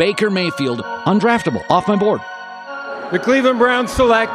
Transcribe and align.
Baker 0.00 0.30
Mayfield, 0.30 0.80
undraftable, 1.04 1.62
off 1.68 1.86
my 1.86 1.94
board. 1.94 2.22
The 3.12 3.18
Cleveland 3.18 3.58
Browns 3.58 3.92
select 3.92 4.32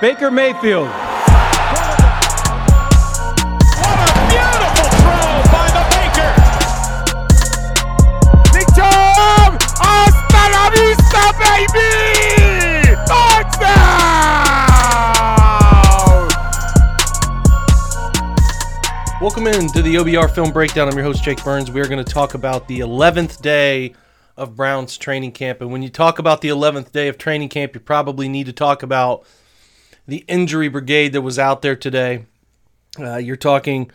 Baker 0.00 0.30
Mayfield. 0.30 0.86
What 0.86 0.98
a 3.98 4.14
beautiful 4.30 4.86
throw 5.02 5.42
by 5.50 5.66
the 5.74 5.82
Baker. 5.90 6.30
Big 8.52 8.68
Tom! 8.76 9.58
Hasta 9.82 10.42
la 10.54 10.70
vista, 10.70 11.34
baby! 11.42 12.94
Touchdown! 13.04 13.80
Welcome 19.20 19.48
in 19.48 19.66
to 19.72 19.82
the 19.82 19.96
OBR 19.96 20.32
Film 20.32 20.52
Breakdown. 20.52 20.88
I'm 20.88 20.94
your 20.94 21.02
host, 21.02 21.24
Jake 21.24 21.42
Burns. 21.42 21.72
We 21.72 21.80
are 21.80 21.88
going 21.88 22.04
to 22.04 22.12
talk 22.12 22.34
about 22.34 22.68
the 22.68 22.78
11th 22.78 23.42
day 23.42 23.96
of 24.36 24.56
Browns 24.56 24.96
training 24.96 25.32
camp. 25.32 25.60
And 25.60 25.70
when 25.70 25.82
you 25.82 25.88
talk 25.88 26.18
about 26.18 26.40
the 26.40 26.48
11th 26.48 26.92
day 26.92 27.08
of 27.08 27.18
training 27.18 27.48
camp, 27.48 27.74
you 27.74 27.80
probably 27.80 28.28
need 28.28 28.46
to 28.46 28.52
talk 28.52 28.82
about 28.82 29.24
the 30.06 30.24
injury 30.28 30.68
brigade 30.68 31.12
that 31.12 31.22
was 31.22 31.38
out 31.38 31.62
there 31.62 31.76
today. 31.76 32.26
Uh, 32.98 33.16
you're 33.16 33.36
talking 33.36 33.90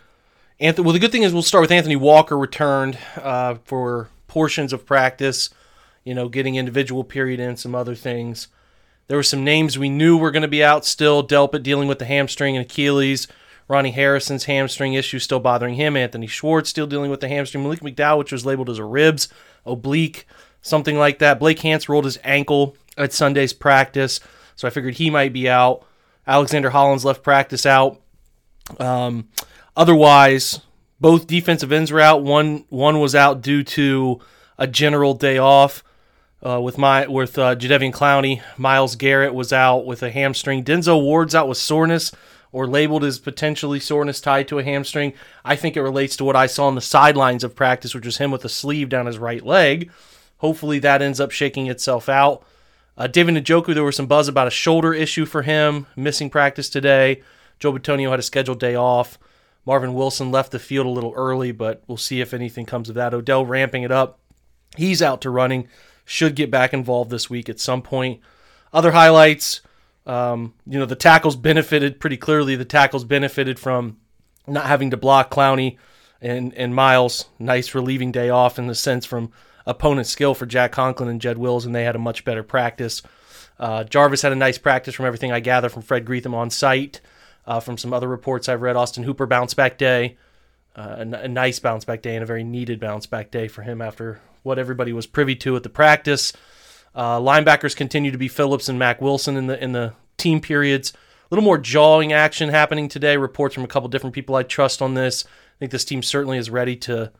Anthony. 0.59 0.85
Well, 0.85 0.93
the 0.93 0.99
good 0.99 1.11
thing 1.11 1.23
is 1.23 1.33
we'll 1.33 1.41
start 1.41 1.61
with 1.61 1.71
Anthony 1.71 1.95
Walker 1.95 2.37
returned 2.37 2.97
uh, 3.17 3.55
for 3.65 4.09
portions 4.27 4.73
of 4.73 4.85
practice. 4.85 5.49
You 6.03 6.15
know, 6.15 6.29
getting 6.29 6.55
individual 6.55 7.03
period 7.03 7.39
in 7.39 7.57
some 7.57 7.75
other 7.75 7.95
things. 7.95 8.47
There 9.07 9.17
were 9.17 9.23
some 9.23 9.43
names 9.43 9.77
we 9.77 9.89
knew 9.89 10.17
were 10.17 10.31
going 10.31 10.43
to 10.43 10.47
be 10.47 10.63
out 10.63 10.85
still. 10.85 11.25
Delpit 11.25 11.63
dealing 11.63 11.87
with 11.87 11.99
the 11.99 12.05
hamstring 12.05 12.55
and 12.55 12.65
Achilles. 12.65 13.27
Ronnie 13.69 13.91
Harrison's 13.91 14.45
hamstring 14.45 14.95
issue 14.95 15.19
still 15.19 15.39
bothering 15.39 15.75
him. 15.75 15.95
Anthony 15.95 16.25
Schwartz 16.25 16.71
still 16.71 16.87
dealing 16.87 17.11
with 17.11 17.21
the 17.21 17.27
hamstring. 17.27 17.63
Malik 17.63 17.81
McDowell, 17.81 18.17
which 18.17 18.31
was 18.31 18.45
labeled 18.45 18.69
as 18.69 18.79
a 18.79 18.83
ribs, 18.83 19.29
oblique, 19.63 20.25
something 20.61 20.97
like 20.97 21.19
that. 21.19 21.39
Blake 21.39 21.59
Hance 21.59 21.87
rolled 21.87 22.05
his 22.05 22.17
ankle 22.23 22.75
at 22.97 23.13
Sunday's 23.13 23.53
practice, 23.53 24.19
so 24.55 24.67
I 24.67 24.71
figured 24.71 24.95
he 24.95 25.11
might 25.11 25.33
be 25.33 25.47
out. 25.47 25.85
Alexander 26.25 26.71
Hollins 26.71 27.05
left 27.05 27.21
practice 27.21 27.65
out. 27.67 28.01
Um, 28.79 29.29
otherwise, 29.77 30.61
both 30.99 31.27
defensive 31.27 31.71
ends 31.71 31.91
were 31.91 32.01
out. 32.01 32.23
One 32.23 32.65
one 32.69 32.99
was 32.99 33.13
out 33.13 33.41
due 33.41 33.63
to 33.63 34.19
a 34.57 34.65
general 34.65 35.13
day 35.13 35.37
off. 35.37 35.83
Uh, 36.41 36.59
with 36.59 36.77
my 36.77 37.05
with 37.05 37.37
uh, 37.37 37.55
Jadeveon 37.55 37.93
Clowney, 37.93 38.41
Myles 38.57 38.95
Garrett 38.95 39.33
was 39.33 39.53
out 39.53 39.85
with 39.85 40.01
a 40.01 40.09
hamstring. 40.09 40.63
Denzel 40.63 41.01
Ward's 41.01 41.35
out 41.35 41.47
with 41.47 41.57
soreness 41.57 42.11
or 42.51 42.67
labeled 42.67 43.03
as 43.03 43.19
potentially 43.19 43.79
soreness 43.79 44.19
tied 44.19 44.47
to 44.47 44.59
a 44.59 44.63
hamstring. 44.63 45.13
I 45.45 45.55
think 45.55 45.77
it 45.77 45.83
relates 45.83 46.15
to 46.17 46.23
what 46.23 46.35
I 46.35 46.47
saw 46.47 46.67
on 46.67 46.75
the 46.75 46.81
sidelines 46.81 47.43
of 47.43 47.55
practice, 47.55 47.93
which 47.93 48.05
was 48.05 48.17
him 48.17 48.31
with 48.31 48.43
a 48.45 48.49
sleeve 48.49 48.89
down 48.89 49.05
his 49.05 49.19
right 49.19 49.45
leg. 49.45 49.91
Hopefully 50.37 50.79
that 50.79 51.01
ends 51.01 51.19
up 51.19 51.31
shaking 51.31 51.67
itself 51.67 52.09
out. 52.09 52.43
Uh, 52.97 53.07
David 53.07 53.35
Njoku, 53.35 53.73
there 53.73 53.83
was 53.83 53.95
some 53.95 54.07
buzz 54.07 54.27
about 54.27 54.47
a 54.47 54.51
shoulder 54.51 54.93
issue 54.93 55.25
for 55.25 55.43
him, 55.43 55.87
missing 55.95 56.29
practice 56.29 56.69
today. 56.69 57.21
Joe 57.59 57.71
Bitonio 57.71 58.09
had 58.09 58.19
a 58.19 58.23
scheduled 58.23 58.59
day 58.59 58.75
off. 58.75 59.17
Marvin 59.65 59.93
Wilson 59.93 60.31
left 60.31 60.51
the 60.51 60.59
field 60.59 60.85
a 60.85 60.89
little 60.89 61.13
early, 61.15 61.51
but 61.51 61.83
we'll 61.87 61.97
see 61.97 62.21
if 62.21 62.33
anything 62.33 62.65
comes 62.65 62.89
of 62.89 62.95
that. 62.95 63.13
Odell 63.13 63.45
ramping 63.45 63.83
it 63.83 63.91
up. 63.91 64.19
He's 64.75 65.01
out 65.01 65.21
to 65.21 65.29
running. 65.29 65.67
Should 66.05 66.35
get 66.35 66.49
back 66.49 66.73
involved 66.73 67.11
this 67.11 67.29
week 67.29 67.49
at 67.49 67.59
some 67.59 67.81
point. 67.81 68.19
Other 68.73 68.91
highlights, 68.91 69.61
um, 70.09 70.55
you 70.65 70.79
know, 70.79 70.87
the 70.87 70.95
tackles 70.95 71.35
benefited 71.35 71.99
pretty 71.99 72.17
clearly. 72.17 72.55
The 72.55 72.65
tackles 72.65 73.03
benefited 73.03 73.59
from 73.59 73.97
not 74.47 74.65
having 74.65 74.89
to 74.89 74.97
block 74.97 75.29
Clowney 75.29 75.77
and, 76.19 76.51
and 76.55 76.73
Myles. 76.73 77.25
Nice 77.37 77.75
relieving 77.75 78.11
day 78.11 78.31
off 78.31 78.57
in 78.57 78.65
the 78.65 78.73
sense 78.73 79.05
from 79.05 79.31
opponent 79.67 80.07
skill 80.07 80.33
for 80.33 80.47
Jack 80.47 80.71
Conklin 80.71 81.09
and 81.09 81.21
Jed 81.21 81.37
Wills, 81.37 81.63
and 81.63 81.75
they 81.75 81.83
had 81.83 81.95
a 81.95 81.99
much 81.99 82.25
better 82.25 82.41
practice. 82.41 83.03
Uh, 83.59 83.83
Jarvis 83.83 84.23
had 84.23 84.31
a 84.31 84.35
nice 84.35 84.57
practice 84.57 84.95
from 84.95 85.05
everything 85.05 85.31
I 85.31 85.41
gather 85.41 85.69
from 85.69 85.83
Fred 85.83 86.05
Greetham 86.05 86.33
on 86.33 86.49
site. 86.49 87.01
Uh, 87.45 87.59
from 87.59 87.77
some 87.77 87.93
other 87.93 88.07
reports 88.07 88.49
I've 88.49 88.63
read, 88.63 88.75
Austin 88.75 89.03
Hooper 89.03 89.27
bounce 89.27 89.53
back 89.53 89.77
day, 89.77 90.17
uh, 90.75 90.97
a, 90.99 91.01
a, 91.01 91.27
nice 91.27 91.59
bounce 91.59 91.85
back 91.85 92.01
day, 92.01 92.15
and 92.15 92.23
a 92.23 92.25
very 92.27 92.43
needed 92.43 92.79
bounce 92.79 93.05
back 93.07 93.31
day 93.31 93.47
for 93.47 93.63
him 93.63 93.81
after 93.81 94.21
what 94.43 94.59
everybody 94.59 94.93
was 94.93 95.07
privy 95.07 95.35
to 95.37 95.55
at 95.55 95.63
the 95.63 95.69
practice. 95.69 96.33
Uh, 96.95 97.19
linebackers 97.19 97.75
continue 97.75 98.11
to 98.11 98.17
be 98.17 98.27
Phillips 98.27 98.69
and 98.69 98.79
Mack 98.79 99.01
Wilson 99.01 99.37
in 99.37 99.47
the 99.47 99.63
in 99.63 99.71
the 99.71 99.93
team 100.17 100.41
periods. 100.41 100.91
A 100.91 100.97
little 101.29 101.45
more 101.45 101.57
jawing 101.57 102.11
action 102.11 102.49
happening 102.49 102.89
today. 102.89 103.15
Reports 103.17 103.53
from 103.55 103.63
a 103.63 103.67
couple 103.67 103.89
different 103.89 104.15
people 104.15 104.35
I 104.35 104.43
trust 104.43 104.81
on 104.81 104.95
this. 104.95 105.25
I 105.25 105.59
think 105.59 105.71
this 105.71 105.85
team 105.85 106.01
certainly 106.01 106.37
is 106.37 106.49
ready 106.49 106.75
to, 106.77 107.11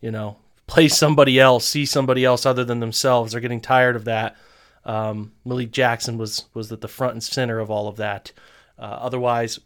you 0.00 0.10
know, 0.10 0.38
play 0.66 0.88
somebody 0.88 1.40
else, 1.40 1.66
see 1.66 1.84
somebody 1.84 2.24
else 2.24 2.46
other 2.46 2.64
than 2.64 2.80
themselves. 2.80 3.32
They're 3.32 3.40
getting 3.40 3.60
tired 3.60 3.96
of 3.96 4.04
that. 4.04 4.36
Um, 4.84 5.32
Malik 5.44 5.72
Jackson 5.72 6.18
was 6.18 6.46
was 6.54 6.70
at 6.70 6.80
the 6.80 6.88
front 6.88 7.14
and 7.14 7.22
center 7.22 7.58
of 7.58 7.70
all 7.70 7.88
of 7.88 7.96
that. 7.96 8.32
Uh, 8.78 8.98
otherwise, 9.00 9.60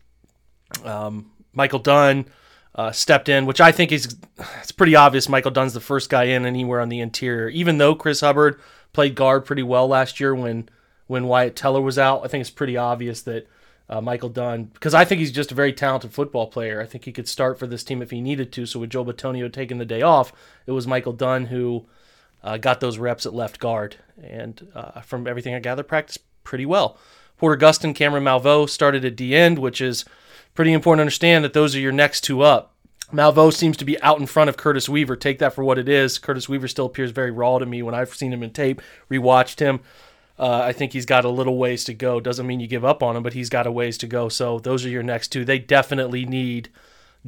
um, 0.85 1.31
Michael 1.53 1.79
Dunn 1.79 2.27
uh, 2.75 2.93
stepped 2.93 3.29
in, 3.29 3.47
which 3.47 3.61
I 3.61 3.73
think 3.73 3.93
is 3.93 4.17
it's 4.61 4.73
pretty 4.73 4.95
obvious. 4.95 5.29
Michael 5.29 5.51
Dunn's 5.51 5.75
the 5.75 5.81
first 5.81 6.11
guy 6.11 6.25
in 6.25 6.45
anywhere 6.45 6.81
on 6.81 6.89
the 6.89 7.01
interior, 7.01 7.49
even 7.49 7.79
though 7.79 7.95
Chris 7.95 8.21
Hubbard 8.21 8.61
played 8.97 9.15
guard 9.15 9.45
pretty 9.45 9.63
well 9.63 9.87
last 9.87 10.19
year 10.21 10.35
when 10.35 10.71
when 11.07 11.27
Wyatt 11.27 11.55
Teller 11.55 11.83
was 11.83 11.99
out. 11.99 12.25
I 12.25 12.29
think 12.29 12.41
it's 12.41 12.51
pretty 12.51 12.79
obvious 12.79 13.21
that 13.23 13.47
uh, 13.91 14.01
Michael 14.01 14.31
Dunn, 14.31 14.65
because 14.65 14.95
I 14.95 15.05
think 15.05 15.19
he's 15.19 15.31
just 15.31 15.53
a 15.53 15.55
very 15.55 15.75
talented 15.75 16.15
football 16.15 16.47
player. 16.47 16.81
I 16.81 16.87
think 16.87 17.05
he 17.05 17.13
could 17.13 17.29
start 17.29 17.59
for 17.59 17.67
this 17.67 17.85
team 17.85 18.01
if 18.01 18.11
he 18.11 18.23
needed 18.23 18.53
to. 18.53 18.65
So 18.65 18.81
with 18.81 18.91
Joe 18.91 19.05
Bitonio 19.05 19.53
taking 19.53 19.77
the 19.77 19.85
day 19.85 20.01
off, 20.01 20.33
it 20.67 20.73
was 20.73 20.87
Michael 20.87 21.13
Dunn 21.13 21.45
who 21.45 21.85
uh, 22.43 22.57
got 22.57 22.81
those 22.81 22.97
reps 22.97 23.27
at 23.27 23.35
left 23.35 23.61
guard, 23.61 23.97
and 24.21 24.67
uh, 24.75 25.03
from 25.03 25.27
everything 25.27 25.55
I 25.55 25.61
gather, 25.61 25.83
practiced 25.83 26.21
pretty 26.43 26.65
well. 26.65 26.97
Porter 27.37 27.63
Gustin, 27.63 27.95
Cameron 27.95 28.25
Malveaux 28.25 28.67
started 28.67 29.05
at 29.05 29.15
D 29.15 29.37
end, 29.37 29.59
which 29.59 29.83
is 29.83 30.07
pretty 30.55 30.73
important 30.73 31.01
to 31.01 31.03
understand 31.03 31.45
that 31.45 31.53
those 31.53 31.77
are 31.77 31.81
your 31.81 31.93
next 31.93 32.23
two 32.23 32.41
up. 32.41 32.73
Malveaux 33.13 33.53
seems 33.53 33.77
to 33.77 33.85
be 33.85 34.01
out 34.03 34.19
in 34.19 34.27
front 34.27 34.49
of 34.49 34.57
Curtis 34.57 34.89
Weaver. 34.89 35.17
Take 35.17 35.39
that 35.39 35.55
for 35.55 35.63
what 35.63 35.79
it 35.79 35.89
is. 35.89 36.19
Curtis 36.19 36.49
Weaver 36.49 36.69
still 36.69 36.87
appears 36.87 37.13
very 37.13 37.31
raw 37.31 37.59
to 37.59 37.67
me 37.67 37.83
when 37.83 37.95
I've 37.95 38.15
seen 38.15 38.33
him 38.33 38.43
in 38.43 38.51
tape, 38.51 38.83
rewatched 39.11 39.61
him. 39.61 39.81
Uh, 40.39 40.61
I 40.65 40.73
think 40.73 40.93
he's 40.93 41.07
got 41.07 41.25
a 41.25 41.31
little 41.31 41.57
ways 41.57 41.85
to 41.85 41.95
go. 41.95 42.21
Doesn't 42.21 42.47
mean 42.47 42.61
you 42.61 42.67
give 42.67 42.85
up 42.85 43.03
on 43.03 43.17
him, 43.17 43.23
but 43.23 43.33
he's 43.33 43.49
got 43.49 43.67
a 43.67 43.73
ways 43.73 43.97
to 43.99 44.07
go. 44.07 44.29
So 44.29 44.59
those 44.59 44.85
are 44.85 44.91
your 44.91 45.03
next 45.03 45.29
two. 45.29 45.45
They 45.45 45.59
definitely 45.59 46.27
need, 46.27 46.69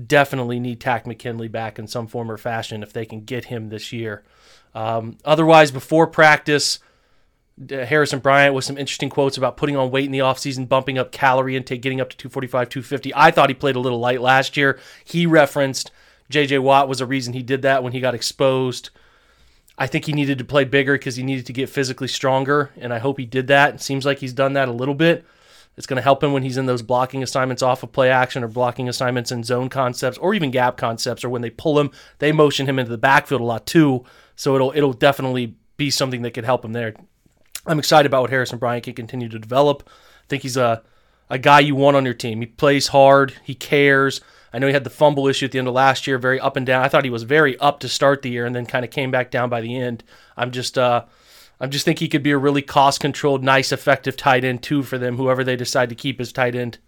definitely 0.06 0.61
need 0.61 0.81
Takk 0.81 1.06
McKinley 1.06 1.49
back 1.49 1.78
in 1.78 1.87
some 1.87 2.06
form 2.06 2.31
or 2.31 2.37
fashion 2.37 2.83
if 2.83 2.93
they 2.93 3.06
can 3.06 3.22
get 3.22 3.47
him 3.47 3.69
this 3.69 3.93
year. 3.93 4.25
Um, 4.75 5.16
otherwise, 5.25 5.71
before 5.71 6.06
practice, 6.06 6.81
Harrison 7.71 8.21
Bryant 8.21 8.55
with 8.55 8.65
some 8.65 8.79
interesting 8.79 9.11
quotes 9.11 9.37
about 9.37 9.57
putting 9.57 9.77
on 9.77 9.91
weight 9.91 10.07
in 10.07 10.13
the 10.13 10.21
offseason, 10.21 10.69
bumping 10.69 10.99
up 10.99 11.13
calorie 11.13 11.57
intake, 11.57 11.83
getting 11.83 12.01
up 12.01 12.11
to 12.11 12.17
245, 12.17 12.69
250. 12.69 13.13
I 13.15 13.31
thought 13.31 13.51
he 13.51 13.55
played 13.55 13.77
a 13.77 13.81
little 13.81 13.99
light 13.99 14.21
last 14.21 14.57
year. 14.57 14.79
He 15.05 15.27
referenced 15.27 15.91
JJ 16.31 16.61
Watt 16.61 16.89
was 16.89 17.01
a 17.01 17.07
reason 17.07 17.33
he 17.33 17.43
did 17.43 17.63
that 17.63 17.83
when 17.83 17.93
he 17.93 18.01
got 18.01 18.15
exposed. 18.15 18.91
I 19.77 19.87
think 19.87 20.05
he 20.05 20.13
needed 20.13 20.39
to 20.39 20.45
play 20.45 20.65
bigger 20.65 20.95
because 20.95 21.17
he 21.17 21.23
needed 21.23 21.47
to 21.47 21.53
get 21.53 21.69
physically 21.69 22.09
stronger, 22.09 22.71
and 22.77 22.93
I 22.93 22.99
hope 22.99 23.19
he 23.19 23.27
did 23.27 23.47
that. 23.47 23.75
It 23.75 23.81
seems 23.81 24.05
like 24.05 24.19
he's 24.19 24.33
done 24.33 24.55
that 24.55 24.69
a 24.69 24.73
little 24.73 24.95
bit. 24.95 25.25
It's 25.77 25.87
going 25.87 25.97
to 25.97 26.03
help 26.03 26.25
him 26.25 26.33
when 26.33 26.43
he's 26.43 26.57
in 26.57 26.67
those 26.67 26.83
blocking 26.83 27.23
assignments 27.23 27.63
off 27.63 27.85
of 27.85 27.93
play 27.93 28.11
action 28.11 28.43
or 28.43 28.49
blocking 28.49 28.89
assignments 28.89 29.31
in 29.31 29.45
zone 29.45 29.69
concepts 29.69 30.19
or 30.19 30.35
even 30.35 30.51
gap 30.51 30.77
concepts 30.77 31.25
or 31.25 31.29
when 31.29 31.41
they 31.41 31.51
pull 31.51 31.79
him, 31.79 31.93
they 32.19 32.33
motion 32.33 32.69
him 32.69 32.81
into 32.81 32.91
the 32.91 32.99
backfield 32.99 33.41
a 33.41 33.45
lot 33.45 33.65
too. 33.65 34.05
So 34.35 34.57
it'll 34.57 34.73
it'll 34.75 34.93
definitely 34.93 35.55
be 35.77 35.91
something 35.91 36.23
that 36.23 36.33
could 36.33 36.45
help 36.45 36.65
him 36.65 36.73
there. 36.73 36.95
I'm 37.69 37.79
excited 37.79 38.06
about 38.06 38.23
what 38.23 38.31
Harrison 38.31 38.59
Bryant 38.59 38.84
can 38.84 38.95
continue 38.95 39.29
to 39.29 39.39
develop. 39.39 39.84
I 39.87 40.27
think 40.29 40.43
he's 40.43 40.56
a 40.56 40.83
a 41.31 41.39
guy 41.39 41.61
you 41.61 41.75
want 41.75 41.97
on 41.97 42.05
your 42.05 42.15
team. 42.15 42.41
He 42.41 42.47
plays 42.47 42.89
hard. 42.89 43.34
He 43.45 43.55
cares. 43.55 44.21
I 44.53 44.59
know 44.59 44.67
he 44.67 44.73
had 44.73 44.84
the 44.84 44.91
fumble 44.91 45.29
issue 45.29 45.45
at 45.45 45.53
the 45.53 45.59
end 45.59 45.69
of 45.69 45.75
last 45.75 46.07
year, 46.07 46.17
very 46.17 46.41
up 46.41 46.57
and 46.57 46.65
down. 46.65 46.83
I 46.83 46.89
thought 46.89 47.05
he 47.05 47.11
was 47.11 47.25
very 47.25 47.59
up 47.59 47.81
to 47.81 47.89
start 47.89 48.23
the 48.23 48.31
year, 48.31 48.47
and 48.47 48.57
then 48.57 48.65
kind 48.65 48.84
of 48.84 48.91
came 48.91 49.10
back 49.10 49.31
down 49.31 49.51
by 49.51 49.60
the 49.60 49.77
end. 49.77 50.03
I'm 50.39 50.51
just, 50.51 50.78
uh, 50.78 51.04
I'm 51.60 51.71
just 51.71 51.84
think 51.84 51.98
he 51.98 52.09
could 52.09 52.22
be 52.22 52.31
a 52.31 52.39
really 52.39 52.63
cost 52.63 53.01
controlled, 53.01 53.45
nice, 53.45 53.72
effective 53.72 54.16
tight 54.16 54.45
end 54.45 54.63
too 54.63 54.83
for 54.83 54.97
them. 54.97 55.16
Whoever 55.16 55.45
they 55.45 55.57
decide 55.57 55.91
to 55.91 55.95
keep 55.95 56.19
as 56.19 56.33
tight 56.33 56.54
end, 56.54 56.78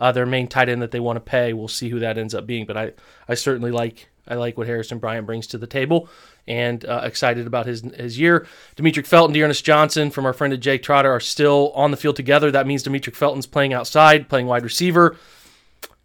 uh, 0.00 0.12
their 0.12 0.24
main 0.24 0.48
tight 0.48 0.70
end 0.70 0.80
that 0.80 0.92
they 0.92 1.00
want 1.00 1.16
to 1.16 1.20
pay. 1.20 1.52
We'll 1.52 1.68
see 1.68 1.90
who 1.90 1.98
that 1.98 2.16
ends 2.16 2.34
up 2.34 2.46
being. 2.46 2.64
But 2.64 2.78
I, 2.78 2.92
I 3.28 3.34
certainly 3.34 3.70
like, 3.70 4.08
I 4.26 4.34
like 4.36 4.56
what 4.56 4.66
Harrison 4.66 4.98
Bryant 4.98 5.26
brings 5.26 5.46
to 5.48 5.58
the 5.58 5.66
table 5.66 6.08
and 6.46 6.84
uh, 6.84 7.02
excited 7.04 7.46
about 7.46 7.66
his 7.66 7.82
his 7.94 8.18
year. 8.18 8.46
Demetric 8.76 9.06
Felton, 9.06 9.34
D'Ernest 9.34 9.64
Johnson 9.64 10.10
from 10.10 10.26
our 10.26 10.32
friend 10.32 10.58
Jake 10.60 10.82
Trotter 10.82 11.10
are 11.10 11.20
still 11.20 11.72
on 11.74 11.90
the 11.90 11.96
field 11.96 12.16
together. 12.16 12.50
That 12.50 12.66
means 12.66 12.82
Demetric 12.82 13.14
Felton's 13.14 13.46
playing 13.46 13.72
outside, 13.72 14.28
playing 14.28 14.46
wide 14.46 14.64
receiver. 14.64 15.16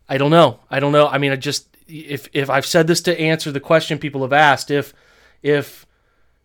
I 0.07 0.17
don't 0.17 0.31
know. 0.31 0.59
I 0.69 0.79
don't 0.79 0.91
know. 0.91 1.07
I 1.07 1.17
mean, 1.17 1.31
I 1.31 1.35
just 1.35 1.67
if 1.87 2.29
if 2.33 2.49
I've 2.49 2.65
said 2.65 2.87
this 2.87 3.01
to 3.01 3.19
answer 3.19 3.51
the 3.51 3.59
question 3.59 3.99
people 3.99 4.21
have 4.21 4.33
asked, 4.33 4.71
if 4.71 4.93
if 5.41 5.85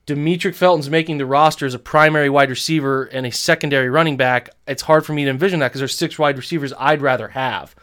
Demetric 0.07 0.55
Felton's 0.55 0.91
making 0.91 1.19
the 1.19 1.27
roster 1.27 1.67
as 1.67 1.75
a 1.75 1.79
primary 1.79 2.29
wide 2.29 2.51
receiver 2.51 3.05
and 3.05 3.27
a 3.27 3.33
secondary 3.33 3.89
running 3.89 4.17
back, 4.17 4.51
it's 4.67 4.83
hard 4.83 5.07
for 5.07 5.13
me 5.13 5.25
to 5.25 5.31
envision 5.31 5.61
that 5.61 5.69
because 5.69 5.81
there's 5.81 5.97
six 5.97 6.19
wide 6.19 6.37
receivers 6.37 6.73
I'd 6.79 7.03
rather 7.03 7.29
have. 7.29 7.75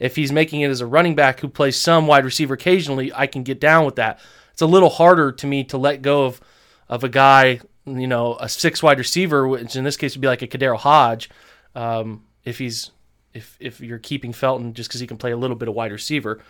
If 0.00 0.16
he's 0.16 0.32
making 0.32 0.62
it 0.62 0.70
as 0.70 0.80
a 0.80 0.86
running 0.86 1.14
back 1.14 1.40
who 1.40 1.48
plays 1.48 1.76
some 1.76 2.06
wide 2.06 2.24
receiver 2.24 2.54
occasionally, 2.54 3.12
I 3.12 3.26
can 3.26 3.42
get 3.42 3.60
down 3.60 3.84
with 3.84 3.96
that 3.96 4.18
it's 4.54 4.62
a 4.62 4.66
little 4.66 4.88
harder 4.88 5.30
to 5.30 5.46
me 5.46 5.64
to 5.64 5.76
let 5.76 6.00
go 6.00 6.24
of 6.24 6.40
of 6.88 7.04
a 7.04 7.08
guy 7.08 7.60
you 7.86 8.06
know, 8.06 8.36
a 8.40 8.48
six 8.48 8.82
wide 8.82 8.98
receiver, 8.98 9.46
which 9.46 9.76
in 9.76 9.84
this 9.84 9.96
case 9.96 10.14
would 10.14 10.22
be 10.22 10.28
like 10.28 10.42
a 10.42 10.46
KhaDarel 10.46 10.78
Hodge, 10.78 11.30
um, 11.74 12.24
if 12.44 12.58
he's 12.58 12.90
if 13.32 13.56
if 13.60 13.80
you're 13.80 13.98
keeping 13.98 14.32
Felton 14.32 14.74
just 14.74 14.88
because 14.88 15.00
he 15.00 15.06
can 15.06 15.16
play 15.16 15.32
a 15.32 15.36
little 15.36 15.56
bit 15.56 15.68
of 15.68 15.74
wide 15.74 15.92
receiver. 15.92 16.40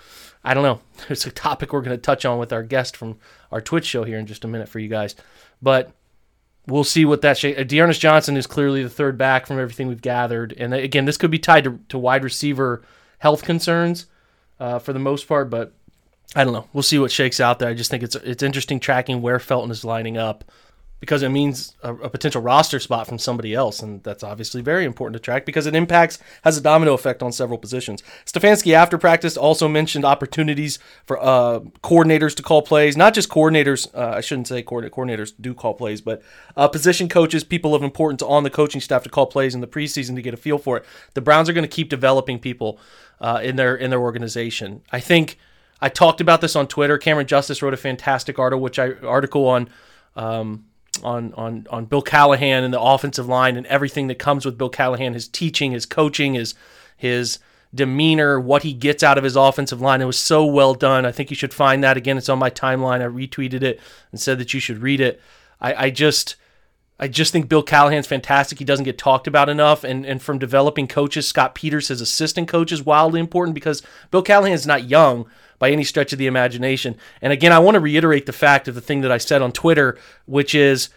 I 0.44 0.54
don't 0.54 0.62
know. 0.62 0.80
It's 1.08 1.26
a 1.26 1.30
topic 1.30 1.72
we're 1.72 1.80
going 1.80 1.96
to 1.96 2.00
touch 2.00 2.24
on 2.24 2.38
with 2.38 2.52
our 2.52 2.62
guest 2.62 2.96
from 2.96 3.18
our 3.50 3.60
Twitch 3.60 3.86
show 3.86 4.04
here 4.04 4.18
in 4.18 4.26
just 4.26 4.44
a 4.44 4.48
minute 4.48 4.68
for 4.68 4.78
you 4.78 4.88
guys, 4.88 5.16
but 5.60 5.92
we'll 6.66 6.84
see 6.84 7.04
what 7.04 7.22
that 7.22 7.36
shape. 7.36 7.56
D'Ernest 7.68 8.00
Johnson 8.00 8.36
is 8.36 8.46
clearly 8.46 8.82
the 8.82 8.90
third 8.90 9.18
back 9.18 9.46
from 9.46 9.58
everything 9.58 9.88
we've 9.88 10.02
gathered, 10.02 10.52
and 10.56 10.72
again, 10.72 11.04
this 11.04 11.16
could 11.16 11.30
be 11.30 11.38
tied 11.38 11.64
to, 11.64 11.80
to 11.88 11.98
wide 11.98 12.24
receiver 12.24 12.82
health 13.18 13.42
concerns 13.42 14.06
uh, 14.60 14.78
for 14.78 14.92
the 14.92 14.98
most 14.98 15.26
part, 15.26 15.50
but 15.50 15.74
I 16.34 16.44
don't 16.44 16.52
know. 16.52 16.66
We'll 16.72 16.82
see 16.82 16.98
what 16.98 17.12
shakes 17.12 17.40
out 17.40 17.58
there. 17.58 17.68
I 17.68 17.74
just 17.74 17.90
think 17.90 18.02
it's 18.02 18.16
it's 18.16 18.42
interesting 18.42 18.80
tracking 18.80 19.22
where 19.22 19.38
Felton 19.38 19.70
is 19.70 19.84
lining 19.84 20.16
up 20.18 20.44
because 21.04 21.22
it 21.22 21.28
means 21.28 21.76
a, 21.82 21.94
a, 21.94 22.08
potential 22.08 22.40
roster 22.40 22.80
spot 22.80 23.06
from 23.06 23.18
somebody 23.18 23.52
else, 23.52 23.82
and 23.82 24.02
that's 24.04 24.22
obviously 24.22 24.62
very 24.62 24.86
important 24.86 25.12
to 25.12 25.20
track 25.20 25.44
because 25.44 25.66
it 25.66 25.74
impacts 25.74 26.18
has 26.44 26.56
a 26.56 26.62
domino 26.62 26.94
effect 26.94 27.22
on 27.22 27.30
several 27.30 27.58
positions. 27.58 28.02
Stefanski 28.24 28.72
after 28.72 28.96
practice 28.96 29.36
also 29.36 29.68
mentioned 29.68 30.06
opportunities 30.06 30.78
for 31.04 31.22
uh, 31.22 31.60
coordinators 31.82 32.34
to 32.36 32.42
call 32.42 32.62
plays, 32.62 32.96
not 32.96 33.12
just 33.12 33.28
coordinators. 33.28 33.86
Uh, 33.94 34.16
I 34.16 34.22
shouldn't 34.22 34.48
say 34.48 34.62
coordinators 34.62 35.34
do 35.38 35.52
call 35.52 35.74
plays, 35.74 36.00
but 36.00 36.22
uh, 36.56 36.68
position 36.68 37.10
coaches, 37.10 37.44
people 37.44 37.74
of 37.74 37.82
importance 37.82 38.22
on 38.22 38.42
the 38.42 38.50
coaching 38.50 38.80
staff 38.80 39.02
to 39.02 39.10
call 39.10 39.26
plays 39.26 39.54
in 39.54 39.60
the 39.60 39.66
preseason 39.66 40.14
to 40.14 40.22
get 40.22 40.32
a 40.32 40.38
feel 40.38 40.56
for 40.56 40.78
it. 40.78 40.86
The 41.12 41.20
Browns 41.20 41.50
are 41.50 41.52
going 41.52 41.68
to 41.68 41.76
keep 41.76 41.90
developing 41.90 42.38
people 42.38 42.78
uh, 43.20 43.40
in 43.42 43.56
their 43.56 43.76
in 43.76 43.90
their 43.90 44.00
organization. 44.00 44.80
I 44.90 45.00
think. 45.00 45.38
I 45.80 45.88
talked 45.88 46.20
about 46.20 46.40
this 46.40 46.56
on 46.56 46.66
Twitter. 46.66 46.98
Camryn 46.98 47.26
Justice 47.26 47.62
wrote 47.62 47.74
a 47.74 47.78
fantastic 47.78 48.38
article, 48.38 48.62
which 48.62 48.78
I 48.78 48.92
article 49.02 49.46
on 49.46 49.68
um, 50.16 50.64
on 51.02 51.32
on 51.34 51.66
on 51.70 51.84
Bill 51.86 52.02
Callahan 52.02 52.64
and 52.64 52.72
the 52.72 52.80
offensive 52.80 53.26
line 53.28 53.56
and 53.56 53.66
everything 53.66 54.06
that 54.08 54.18
comes 54.18 54.44
with 54.44 54.56
Bill 54.56 54.68
Callahan, 54.68 55.14
his 55.14 55.28
teaching, 55.28 55.72
his 55.72 55.86
coaching, 55.86 56.34
his 56.34 56.54
his 56.96 57.38
demeanor, 57.74 58.38
what 58.38 58.62
he 58.62 58.72
gets 58.72 59.02
out 59.02 59.18
of 59.18 59.24
his 59.24 59.36
offensive 59.36 59.80
line. 59.80 60.00
It 60.00 60.06
was 60.06 60.18
so 60.18 60.44
well 60.44 60.74
done. 60.74 61.04
I 61.04 61.12
think 61.12 61.30
you 61.30 61.36
should 61.36 61.52
find 61.52 61.82
that 61.82 61.96
again. 61.96 62.16
It's 62.16 62.28
on 62.28 62.38
my 62.38 62.50
timeline. 62.50 63.02
I 63.02 63.06
retweeted 63.06 63.62
it 63.62 63.80
and 64.12 64.20
said 64.20 64.38
that 64.38 64.54
you 64.54 64.60
should 64.60 64.78
read 64.78 65.00
it. 65.00 65.20
I, 65.60 65.86
I 65.86 65.90
just 65.90 66.36
I 66.98 67.08
just 67.08 67.32
think 67.32 67.48
Bill 67.48 67.62
Callahan's 67.62 68.06
fantastic. 68.06 68.58
He 68.58 68.64
doesn't 68.64 68.84
get 68.84 68.98
talked 68.98 69.26
about 69.26 69.48
enough. 69.48 69.84
And 69.84 70.06
and 70.06 70.22
from 70.22 70.38
developing 70.38 70.86
coaches, 70.86 71.26
Scott 71.26 71.54
Peters, 71.54 71.88
his 71.88 72.00
assistant 72.00 72.48
coach, 72.48 72.72
is 72.72 72.84
wildly 72.84 73.20
important 73.20 73.54
because 73.54 73.82
Bill 74.10 74.22
Callahan's 74.22 74.66
not 74.66 74.88
young 74.88 75.26
by 75.58 75.70
any 75.70 75.84
stretch 75.84 76.12
of 76.12 76.18
the 76.18 76.26
imagination. 76.26 76.96
And 77.20 77.32
again, 77.32 77.52
I 77.52 77.58
want 77.58 77.74
to 77.74 77.80
reiterate 77.80 78.26
the 78.26 78.32
fact 78.32 78.68
of 78.68 78.74
the 78.74 78.80
thing 78.80 79.00
that 79.00 79.12
I 79.12 79.18
said 79.18 79.42
on 79.42 79.52
Twitter, 79.52 79.98
which 80.26 80.54
is 80.54 80.88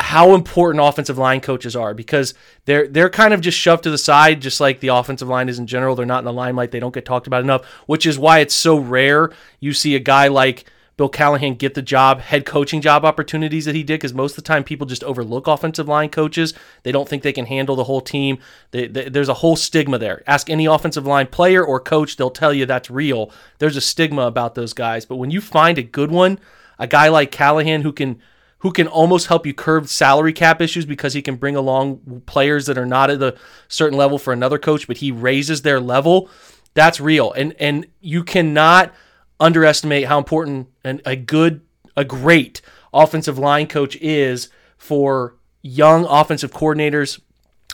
how 0.00 0.34
important 0.34 0.84
offensive 0.84 1.18
line 1.18 1.40
coaches 1.40 1.74
are 1.74 1.92
because 1.92 2.32
they're 2.66 2.86
they're 2.86 3.10
kind 3.10 3.34
of 3.34 3.40
just 3.40 3.58
shoved 3.58 3.82
to 3.82 3.90
the 3.90 3.98
side 3.98 4.40
just 4.40 4.60
like 4.60 4.78
the 4.78 4.88
offensive 4.88 5.28
line 5.28 5.48
is 5.48 5.58
in 5.58 5.66
general 5.66 5.96
they're 5.96 6.06
not 6.06 6.20
in 6.20 6.24
the 6.24 6.32
limelight 6.32 6.70
they 6.70 6.78
don't 6.78 6.94
get 6.94 7.04
talked 7.04 7.26
about 7.26 7.42
enough 7.42 7.64
which 7.86 8.06
is 8.06 8.16
why 8.16 8.38
it's 8.38 8.54
so 8.54 8.78
rare 8.78 9.30
you 9.58 9.72
see 9.72 9.96
a 9.96 10.00
guy 10.00 10.28
like 10.28 10.64
Bill 10.98 11.08
Callahan 11.08 11.54
get 11.54 11.74
the 11.74 11.80
job, 11.80 12.20
head 12.20 12.44
coaching 12.44 12.80
job 12.80 13.04
opportunities 13.04 13.66
that 13.66 13.76
he 13.76 13.84
did 13.84 14.00
because 14.00 14.12
most 14.12 14.32
of 14.32 14.42
the 14.42 14.48
time 14.48 14.64
people 14.64 14.84
just 14.84 15.04
overlook 15.04 15.46
offensive 15.46 15.86
line 15.86 16.08
coaches. 16.08 16.54
They 16.82 16.90
don't 16.90 17.08
think 17.08 17.22
they 17.22 17.32
can 17.32 17.46
handle 17.46 17.76
the 17.76 17.84
whole 17.84 18.00
team. 18.00 18.40
They, 18.72 18.88
they, 18.88 19.08
there's 19.08 19.28
a 19.28 19.34
whole 19.34 19.54
stigma 19.54 19.98
there. 19.98 20.24
Ask 20.26 20.50
any 20.50 20.66
offensive 20.66 21.06
line 21.06 21.28
player 21.28 21.64
or 21.64 21.78
coach, 21.78 22.16
they'll 22.16 22.30
tell 22.30 22.52
you 22.52 22.66
that's 22.66 22.90
real. 22.90 23.30
There's 23.60 23.76
a 23.76 23.80
stigma 23.80 24.22
about 24.22 24.56
those 24.56 24.72
guys. 24.72 25.06
But 25.06 25.16
when 25.16 25.30
you 25.30 25.40
find 25.40 25.78
a 25.78 25.84
good 25.84 26.10
one, 26.10 26.40
a 26.80 26.88
guy 26.88 27.06
like 27.06 27.30
Callahan 27.30 27.82
who 27.82 27.92
can 27.92 28.20
who 28.62 28.72
can 28.72 28.88
almost 28.88 29.28
help 29.28 29.46
you 29.46 29.54
curb 29.54 29.86
salary 29.86 30.32
cap 30.32 30.60
issues 30.60 30.84
because 30.84 31.14
he 31.14 31.22
can 31.22 31.36
bring 31.36 31.54
along 31.54 32.22
players 32.26 32.66
that 32.66 32.76
are 32.76 32.84
not 32.84 33.08
at 33.08 33.22
a 33.22 33.36
certain 33.68 33.96
level 33.96 34.18
for 34.18 34.32
another 34.32 34.58
coach, 34.58 34.88
but 34.88 34.96
he 34.96 35.12
raises 35.12 35.62
their 35.62 35.78
level. 35.78 36.28
That's 36.74 37.00
real. 37.00 37.30
And 37.30 37.54
and 37.60 37.86
you 38.00 38.24
cannot– 38.24 38.92
underestimate 39.40 40.06
how 40.06 40.18
important 40.18 40.68
and 40.84 41.00
a 41.04 41.16
good, 41.16 41.60
a 41.96 42.04
great 42.04 42.60
offensive 42.92 43.38
line 43.38 43.66
coach 43.66 43.96
is 43.96 44.48
for 44.76 45.36
young 45.62 46.04
offensive 46.06 46.52
coordinators 46.52 47.20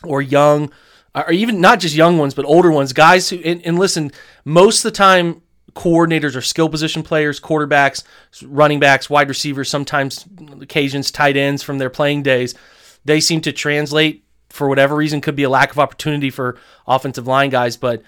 or 0.03 0.21
young, 0.21 0.71
or 1.15 1.31
even 1.31 1.61
not 1.61 1.81
just 1.81 1.95
young 1.95 2.19
ones, 2.19 2.35
but 2.35 2.45
older 2.45 2.71
ones, 2.71 2.93
guys 2.93 3.31
who, 3.31 3.37
and, 3.39 3.65
and 3.65 3.79
listen, 3.79 4.11
most 4.45 4.85
of 4.85 4.93
the 4.93 4.97
time, 4.97 5.41
coordinators 5.75 6.37
are 6.37 6.41
skill 6.41 6.69
position 6.69 7.03
players, 7.03 7.41
quarterbacks, 7.41 8.05
running 8.47 8.79
backs, 8.79 9.11
wide 9.11 9.29
receivers, 9.29 9.69
sometimes 9.69 10.25
occasions 10.61 11.11
tight 11.11 11.37
ends 11.37 11.63
from 11.63 11.79
their 11.79 11.91
playing 11.91 12.23
days. 12.23 12.55
They 13.05 13.21
seem 13.21 13.41
to 13.41 13.53
translate 13.53 14.25
for 14.55 14.69
whatever 14.69 14.95
reason, 14.95 15.21
could 15.21 15.35
be 15.35 15.43
a 15.43 15.51
lack 15.51 15.73
of 15.73 15.81
opportunity 15.81 16.31
for 16.31 16.57
offensive 16.87 17.27
line 17.27 17.51
guys, 17.51 17.77
but 17.77 18.03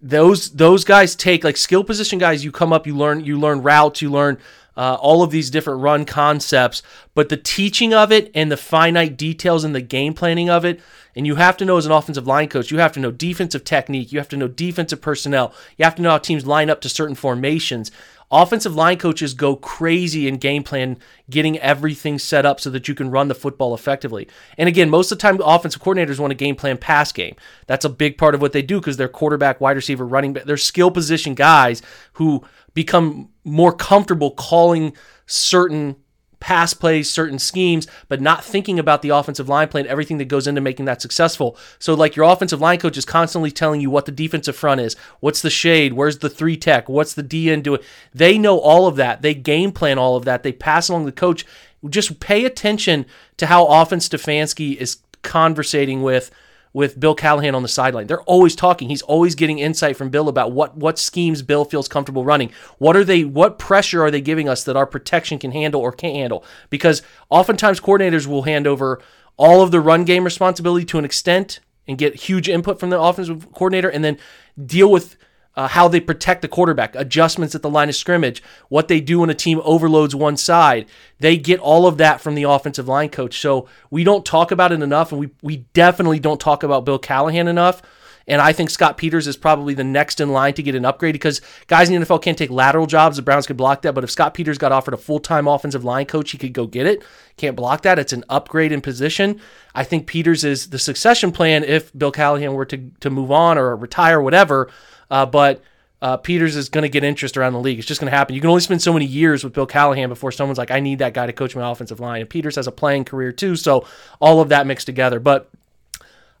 those 0.00 0.50
those 0.50 0.84
guys 0.84 1.14
take 1.16 1.44
like 1.44 1.56
skill 1.56 1.84
position 1.84 2.18
guys. 2.18 2.44
You 2.44 2.52
come 2.52 2.72
up, 2.72 2.86
you 2.86 2.96
learn 2.96 3.24
you 3.24 3.38
learn 3.38 3.62
routes, 3.62 4.02
you 4.02 4.10
learn 4.10 4.38
uh, 4.76 4.96
all 5.00 5.22
of 5.22 5.30
these 5.30 5.50
different 5.50 5.80
run 5.80 6.04
concepts, 6.04 6.82
but 7.14 7.28
the 7.28 7.36
teaching 7.36 7.94
of 7.94 8.12
it 8.12 8.30
and 8.34 8.52
the 8.52 8.56
finite 8.56 9.16
details 9.16 9.64
and 9.64 9.74
the 9.74 9.80
game 9.80 10.12
planning 10.12 10.50
of 10.50 10.64
it. 10.64 10.80
And 11.14 11.26
you 11.26 11.36
have 11.36 11.56
to 11.58 11.64
know 11.64 11.78
as 11.78 11.86
an 11.86 11.92
offensive 11.92 12.26
line 12.26 12.48
coach, 12.48 12.70
you 12.70 12.78
have 12.78 12.92
to 12.92 13.00
know 13.00 13.10
defensive 13.10 13.64
technique, 13.64 14.12
you 14.12 14.18
have 14.18 14.28
to 14.28 14.36
know 14.36 14.48
defensive 14.48 15.00
personnel, 15.00 15.54
you 15.78 15.84
have 15.84 15.94
to 15.94 16.02
know 16.02 16.10
how 16.10 16.18
teams 16.18 16.46
line 16.46 16.68
up 16.68 16.82
to 16.82 16.90
certain 16.90 17.14
formations. 17.14 17.90
Offensive 18.30 18.74
line 18.74 18.98
coaches 18.98 19.34
go 19.34 19.54
crazy 19.54 20.26
in 20.26 20.36
game 20.36 20.62
plan, 20.62 20.98
getting 21.30 21.58
everything 21.58 22.18
set 22.18 22.44
up 22.44 22.60
so 22.60 22.70
that 22.70 22.88
you 22.88 22.94
can 22.94 23.10
run 23.10 23.28
the 23.28 23.34
football 23.34 23.74
effectively. 23.74 24.28
And 24.58 24.68
again, 24.68 24.90
most 24.90 25.12
of 25.12 25.18
the 25.18 25.22
time, 25.22 25.40
offensive 25.44 25.82
coordinators 25.82 26.18
want 26.18 26.32
a 26.32 26.36
game 26.36 26.56
plan 26.56 26.76
pass 26.76 27.12
game. 27.12 27.36
That's 27.66 27.84
a 27.84 27.88
big 27.88 28.18
part 28.18 28.34
of 28.34 28.40
what 28.40 28.52
they 28.52 28.62
do 28.62 28.80
because 28.80 28.96
they're 28.96 29.08
quarterback, 29.08 29.60
wide 29.60 29.76
receiver, 29.76 30.04
running 30.04 30.32
back. 30.32 30.44
They're 30.44 30.56
skill 30.56 30.90
position 30.90 31.34
guys 31.34 31.82
who 32.14 32.44
become 32.74 33.28
more 33.44 33.72
comfortable 33.72 34.32
calling 34.32 34.92
certain 35.26 35.96
pass 36.40 36.74
plays, 36.74 37.08
certain 37.10 37.38
schemes, 37.38 37.86
but 38.08 38.20
not 38.20 38.44
thinking 38.44 38.78
about 38.78 39.02
the 39.02 39.08
offensive 39.10 39.48
line 39.48 39.68
play 39.68 39.80
and 39.80 39.90
everything 39.90 40.18
that 40.18 40.26
goes 40.26 40.46
into 40.46 40.60
making 40.60 40.84
that 40.84 41.02
successful. 41.02 41.56
So, 41.78 41.94
like 41.94 42.16
your 42.16 42.30
offensive 42.30 42.60
line 42.60 42.78
coach 42.78 42.96
is 42.96 43.04
constantly 43.04 43.50
telling 43.50 43.80
you 43.80 43.90
what 43.90 44.06
the 44.06 44.12
defensive 44.12 44.56
front 44.56 44.80
is, 44.80 44.96
what's 45.20 45.42
the 45.42 45.50
shade, 45.50 45.94
where's 45.94 46.18
the 46.18 46.30
three 46.30 46.56
tech, 46.56 46.88
what's 46.88 47.14
the 47.14 47.22
DN 47.22 47.62
doing. 47.62 47.80
They 48.14 48.38
know 48.38 48.58
all 48.58 48.86
of 48.86 48.96
that. 48.96 49.22
They 49.22 49.34
game 49.34 49.72
plan 49.72 49.98
all 49.98 50.16
of 50.16 50.24
that. 50.24 50.42
They 50.42 50.52
pass 50.52 50.88
along 50.88 51.06
the 51.06 51.12
coach. 51.12 51.44
Just 51.88 52.20
pay 52.20 52.44
attention 52.44 53.06
to 53.36 53.46
how 53.46 53.64
often 53.64 54.00
Stefanski 54.00 54.76
is 54.76 54.98
conversating 55.22 56.02
with 56.02 56.30
with 56.76 57.00
Bill 57.00 57.14
Callahan 57.14 57.54
on 57.54 57.62
the 57.62 57.68
sideline. 57.68 58.06
They're 58.06 58.20
always 58.24 58.54
talking. 58.54 58.90
He's 58.90 59.00
always 59.00 59.34
getting 59.34 59.58
insight 59.58 59.96
from 59.96 60.10
Bill 60.10 60.28
about 60.28 60.52
what 60.52 60.76
what 60.76 60.98
schemes 60.98 61.40
Bill 61.40 61.64
feels 61.64 61.88
comfortable 61.88 62.22
running. 62.22 62.52
What 62.76 62.98
are 62.98 63.02
they 63.02 63.24
what 63.24 63.58
pressure 63.58 64.04
are 64.04 64.10
they 64.10 64.20
giving 64.20 64.46
us 64.46 64.62
that 64.64 64.76
our 64.76 64.84
protection 64.84 65.38
can 65.38 65.52
handle 65.52 65.80
or 65.80 65.90
can't 65.90 66.16
handle? 66.16 66.44
Because 66.68 67.00
oftentimes 67.30 67.80
coordinators 67.80 68.26
will 68.26 68.42
hand 68.42 68.66
over 68.66 69.00
all 69.38 69.62
of 69.62 69.70
the 69.70 69.80
run 69.80 70.04
game 70.04 70.22
responsibility 70.22 70.84
to 70.84 70.98
an 70.98 71.06
extent 71.06 71.60
and 71.88 71.96
get 71.96 72.14
huge 72.14 72.46
input 72.46 72.78
from 72.78 72.90
the 72.90 73.00
offensive 73.00 73.50
coordinator 73.52 73.88
and 73.88 74.04
then 74.04 74.18
deal 74.62 74.90
with 74.90 75.16
uh, 75.56 75.68
how 75.68 75.88
they 75.88 76.00
protect 76.00 76.42
the 76.42 76.48
quarterback, 76.48 76.94
adjustments 76.94 77.54
at 77.54 77.62
the 77.62 77.70
line 77.70 77.88
of 77.88 77.96
scrimmage, 77.96 78.42
what 78.68 78.88
they 78.88 79.00
do 79.00 79.20
when 79.20 79.30
a 79.30 79.34
team 79.34 79.60
overloads 79.64 80.14
one 80.14 80.36
side. 80.36 80.86
They 81.18 81.36
get 81.36 81.60
all 81.60 81.86
of 81.86 81.96
that 81.98 82.20
from 82.20 82.34
the 82.34 82.42
offensive 82.42 82.88
line 82.88 83.08
coach. 83.08 83.40
So 83.40 83.66
we 83.90 84.04
don't 84.04 84.24
talk 84.24 84.50
about 84.50 84.72
it 84.72 84.82
enough, 84.82 85.12
and 85.12 85.20
we, 85.20 85.30
we 85.42 85.58
definitely 85.72 86.18
don't 86.18 86.40
talk 86.40 86.62
about 86.62 86.84
Bill 86.84 86.98
Callahan 86.98 87.48
enough. 87.48 87.82
And 88.28 88.42
I 88.42 88.52
think 88.52 88.70
Scott 88.70 88.96
Peters 88.96 89.28
is 89.28 89.36
probably 89.36 89.74
the 89.74 89.84
next 89.84 90.20
in 90.20 90.32
line 90.32 90.52
to 90.54 90.62
get 90.62 90.74
an 90.74 90.84
upgrade 90.84 91.12
because 91.12 91.40
guys 91.68 91.88
in 91.88 92.00
the 92.00 92.04
NFL 92.04 92.22
can't 92.22 92.36
take 92.36 92.50
lateral 92.50 92.86
jobs. 92.86 93.16
The 93.16 93.22
Browns 93.22 93.46
could 93.46 93.56
block 93.56 93.82
that. 93.82 93.94
But 93.94 94.02
if 94.02 94.10
Scott 94.10 94.34
Peters 94.34 94.58
got 94.58 94.72
offered 94.72 94.94
a 94.94 94.98
full 94.98 95.20
time 95.20 95.46
offensive 95.46 95.84
line 95.84 96.06
coach, 96.06 96.32
he 96.32 96.38
could 96.38 96.52
go 96.52 96.66
get 96.66 96.86
it. 96.86 97.04
Can't 97.36 97.54
block 97.54 97.82
that. 97.82 98.00
It's 98.00 98.12
an 98.12 98.24
upgrade 98.28 98.72
in 98.72 98.80
position. 98.80 99.40
I 99.76 99.84
think 99.84 100.08
Peters 100.08 100.42
is 100.42 100.70
the 100.70 100.78
succession 100.78 101.30
plan 101.30 101.62
if 101.62 101.96
Bill 101.96 102.10
Callahan 102.10 102.54
were 102.54 102.64
to, 102.64 102.90
to 103.00 103.10
move 103.10 103.30
on 103.30 103.58
or 103.58 103.76
retire, 103.76 104.20
whatever. 104.20 104.70
Uh, 105.10 105.26
but 105.26 105.62
uh, 106.02 106.16
Peters 106.16 106.56
is 106.56 106.68
going 106.68 106.82
to 106.82 106.88
get 106.88 107.04
interest 107.04 107.36
around 107.36 107.54
the 107.54 107.60
league. 107.60 107.78
It's 107.78 107.88
just 107.88 108.00
going 108.00 108.10
to 108.10 108.16
happen. 108.16 108.34
You 108.34 108.40
can 108.40 108.50
only 108.50 108.60
spend 108.60 108.82
so 108.82 108.92
many 108.92 109.06
years 109.06 109.42
with 109.42 109.54
Bill 109.54 109.66
Callahan 109.66 110.08
before 110.08 110.30
someone's 110.30 110.58
like, 110.58 110.70
I 110.70 110.80
need 110.80 110.98
that 110.98 111.14
guy 111.14 111.26
to 111.26 111.32
coach 111.32 111.56
my 111.56 111.70
offensive 111.70 112.00
line. 112.00 112.20
And 112.20 112.30
Peters 112.30 112.56
has 112.56 112.66
a 112.66 112.72
playing 112.72 113.06
career 113.06 113.32
too. 113.32 113.56
So 113.56 113.86
all 114.20 114.40
of 114.40 114.50
that 114.50 114.66
mixed 114.66 114.86
together. 114.86 115.20
But 115.20 115.48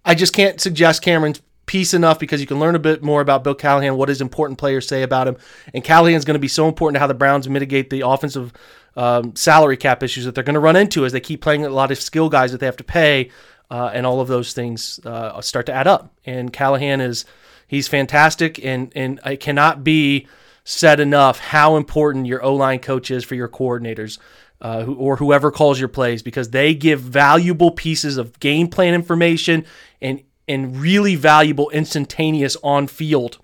I 0.04 0.14
just 0.14 0.34
can't 0.34 0.60
suggest 0.60 1.02
Camryn's 1.02 1.40
piece 1.64 1.94
enough 1.94 2.18
because 2.18 2.40
you 2.40 2.46
can 2.46 2.60
learn 2.60 2.76
a 2.76 2.78
bit 2.78 3.02
more 3.02 3.20
about 3.20 3.42
Bill 3.42 3.54
Callahan, 3.54 3.96
what 3.96 4.08
his 4.08 4.20
important 4.20 4.58
players 4.58 4.86
say 4.86 5.02
about 5.02 5.26
him. 5.26 5.36
And 5.74 5.82
Callahan's 5.82 6.24
going 6.24 6.36
to 6.36 6.40
be 6.40 6.48
so 6.48 6.68
important 6.68 6.96
to 6.96 7.00
how 7.00 7.06
the 7.06 7.14
Browns 7.14 7.48
mitigate 7.48 7.90
the 7.90 8.06
offensive 8.06 8.52
um, 8.94 9.34
salary 9.34 9.76
cap 9.76 10.02
issues 10.02 10.26
that 10.26 10.34
they're 10.34 10.44
going 10.44 10.54
to 10.54 10.60
run 10.60 10.76
into 10.76 11.04
as 11.04 11.12
they 11.12 11.20
keep 11.20 11.40
playing 11.40 11.64
a 11.64 11.70
lot 11.70 11.90
of 11.90 11.98
skill 11.98 12.28
guys 12.28 12.52
that 12.52 12.58
they 12.58 12.66
have 12.66 12.76
to 12.76 12.84
pay. 12.84 13.30
Uh, 13.68 13.90
and 13.92 14.06
all 14.06 14.20
of 14.20 14.28
those 14.28 14.52
things 14.52 15.00
uh, 15.04 15.40
start 15.40 15.66
to 15.66 15.72
add 15.72 15.88
up. 15.88 16.14
And 16.24 16.52
Callahan 16.52 17.00
is 17.00 17.24
he's 17.66 17.88
fantastic, 17.88 18.62
and 18.64 18.92
and 18.94 19.20
it 19.24 19.40
cannot 19.40 19.84
be 19.84 20.26
said 20.64 21.00
enough 21.00 21.38
how 21.38 21.76
important 21.76 22.26
your 22.26 22.42
O 22.42 22.54
line 22.54 22.80
coach 22.80 23.10
is 23.10 23.24
for 23.24 23.34
your 23.34 23.48
coordinators. 23.48 24.18
Uh, 24.58 24.86
or 24.96 25.16
whoever 25.16 25.50
calls 25.50 25.78
your 25.78 25.88
plays 25.88 26.22
because 26.22 26.48
they 26.48 26.74
give 26.74 26.98
valuable 26.98 27.70
pieces 27.70 28.16
of 28.16 28.40
game 28.40 28.66
plan 28.66 28.94
information 28.94 29.66
and 30.00 30.22
and 30.48 30.78
really 30.78 31.14
valuable 31.14 31.68
instantaneous 31.70 32.56
on 32.62 32.86
field 32.86 33.36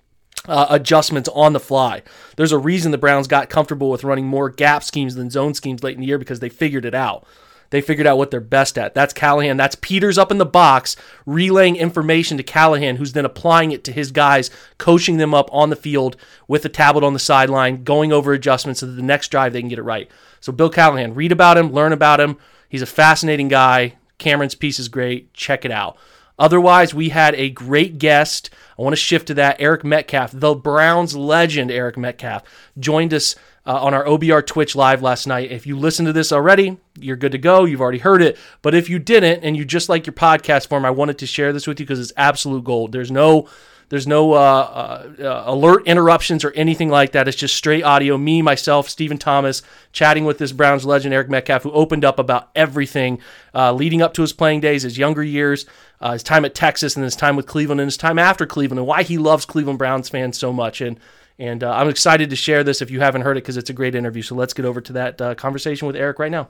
uh, 0.47 0.67
adjustments 0.69 1.29
on 1.29 1.53
the 1.53 1.59
fly. 1.59 2.01
There's 2.35 2.51
a 2.51 2.57
reason 2.57 2.91
the 2.91 2.97
Browns 2.97 3.27
got 3.27 3.49
comfortable 3.49 3.89
with 3.89 4.03
running 4.03 4.25
more 4.25 4.49
gap 4.49 4.83
schemes 4.83 5.15
than 5.15 5.29
zone 5.29 5.53
schemes 5.53 5.83
late 5.83 5.95
in 5.95 6.01
the 6.01 6.07
year 6.07 6.17
because 6.17 6.39
they 6.39 6.49
figured 6.49 6.85
it 6.85 6.95
out. 6.95 7.25
They 7.73 7.81
figured 7.81 8.05
out 8.05 8.19
what 8.19 8.29
they're 8.29 8.39
best 8.39 8.77
at. 8.77 8.93
That's 8.93 9.15
Callahan. 9.15 9.57
That's 9.57 9.73
Peters 9.73 10.19
up 10.19 10.29
in 10.29 10.37
the 10.37 10.45
box, 10.45 10.95
relaying 11.25 11.75
information 11.75 12.37
to 12.37 12.43
Callahan, 12.43 12.97
who's 12.97 13.13
then 13.13 13.25
applying 13.25 13.71
it 13.71 13.83
to 13.85 13.91
his 13.91 14.11
guys, 14.11 14.51
coaching 14.77 15.17
them 15.17 15.33
up 15.33 15.49
on 15.51 15.71
the 15.71 15.75
field 15.75 16.15
with 16.47 16.63
a 16.65 16.69
tablet 16.69 17.03
on 17.03 17.13
the 17.13 17.19
sideline, 17.19 17.83
going 17.83 18.13
over 18.13 18.31
adjustments 18.31 18.81
so 18.81 18.85
that 18.85 18.91
the 18.91 19.01
next 19.01 19.29
drive 19.29 19.53
they 19.53 19.59
can 19.59 19.69
get 19.69 19.79
it 19.79 19.83
right. 19.83 20.07
So, 20.39 20.51
Bill 20.51 20.69
Callahan, 20.69 21.15
read 21.15 21.31
about 21.31 21.57
him, 21.57 21.71
learn 21.71 21.93
about 21.93 22.19
him. 22.19 22.37
He's 22.69 22.83
a 22.83 22.85
fascinating 22.85 23.47
guy. 23.47 23.95
Camryn's 24.19 24.53
piece 24.53 24.77
is 24.77 24.87
great. 24.87 25.33
Check 25.33 25.65
it 25.65 25.71
out. 25.71 25.97
Otherwise, 26.37 26.93
we 26.93 27.09
had 27.09 27.33
a 27.33 27.49
great 27.49 27.97
guest. 27.97 28.51
I 28.77 28.83
want 28.83 28.93
to 28.93 28.97
shift 28.97 29.25
to 29.29 29.33
that. 29.33 29.55
Eric 29.57 29.83
Metcalf, 29.83 30.29
the 30.31 30.53
Browns 30.53 31.15
legend, 31.15 31.71
Eric 31.71 31.97
Metcalf, 31.97 32.43
joined 32.77 33.15
us 33.15 33.35
uh, 33.65 33.83
on 33.83 33.95
our 33.95 34.05
OBR 34.05 34.45
Twitch 34.45 34.75
live 34.75 35.01
last 35.01 35.25
night. 35.25 35.51
If 35.51 35.65
you 35.65 35.75
listened 35.75 36.05
to 36.05 36.13
this 36.13 36.31
already, 36.31 36.77
you're 36.99 37.15
good 37.15 37.31
to 37.31 37.37
go. 37.37 37.65
You've 37.65 37.81
already 37.81 37.99
heard 37.99 38.21
it. 38.21 38.37
But 38.61 38.75
if 38.75 38.89
you 38.89 38.99
didn't 38.99 39.43
and 39.43 39.57
you 39.57 39.65
just 39.65 39.89
like 39.89 40.05
your 40.05 40.13
podcast 40.13 40.67
form, 40.67 40.85
I 40.85 40.91
wanted 40.91 41.17
to 41.19 41.25
share 41.25 41.53
this 41.53 41.67
with 41.67 41.79
you 41.79 41.85
because 41.85 41.99
it's 41.99 42.13
absolute 42.17 42.63
gold. 42.63 42.91
There's 42.91 43.11
no 43.11 43.49
there's 43.89 44.07
no 44.07 44.33
uh, 44.33 44.37
uh, 44.37 45.23
uh, 45.23 45.43
alert 45.45 45.85
interruptions 45.85 46.43
or 46.43 46.51
anything 46.53 46.89
like 46.89 47.11
that. 47.11 47.27
It's 47.27 47.37
just 47.37 47.55
straight 47.55 47.83
audio. 47.83 48.17
Me, 48.17 48.41
myself, 48.41 48.89
Stephen 48.89 49.19
Thomas, 49.19 49.61
chatting 49.91 50.25
with 50.25 50.39
this 50.39 50.51
Browns 50.51 50.83
legend, 50.83 51.13
Eric 51.13 51.29
Metcalf, 51.29 51.61
who 51.61 51.71
opened 51.71 52.03
up 52.03 52.17
about 52.17 52.49
everything 52.55 53.19
uh, 53.53 53.71
leading 53.71 54.01
up 54.01 54.15
to 54.15 54.21
his 54.23 54.33
playing 54.33 54.61
days, 54.61 54.81
his 54.81 54.97
younger 54.97 55.21
years, 55.21 55.67
uh, 56.01 56.13
his 56.13 56.23
time 56.23 56.43
at 56.43 56.55
Texas, 56.55 56.95
and 56.95 57.03
his 57.03 57.15
time 57.15 57.35
with 57.35 57.45
Cleveland, 57.45 57.81
and 57.81 57.87
his 57.87 57.97
time 57.97 58.17
after 58.17 58.47
Cleveland, 58.47 58.79
and 58.79 58.87
why 58.87 59.03
he 59.03 59.19
loves 59.19 59.45
Cleveland 59.45 59.77
Browns 59.77 60.09
fans 60.09 60.39
so 60.39 60.51
much. 60.51 60.81
And 60.81 60.99
and 61.37 61.63
uh, 61.63 61.71
I'm 61.71 61.89
excited 61.89 62.31
to 62.31 62.35
share 62.35 62.63
this 62.63 62.81
if 62.81 62.89
you 62.89 62.99
haven't 62.99 63.21
heard 63.21 63.37
it 63.37 63.43
because 63.43 63.57
it's 63.57 63.69
a 63.69 63.73
great 63.73 63.93
interview. 63.93 64.23
So 64.23 64.33
let's 64.33 64.53
get 64.53 64.65
over 64.65 64.81
to 64.81 64.93
that 64.93 65.37
conversation 65.37 65.85
with 65.85 65.95
Eric 65.95 66.17
right 66.17 66.31
now. 66.31 66.49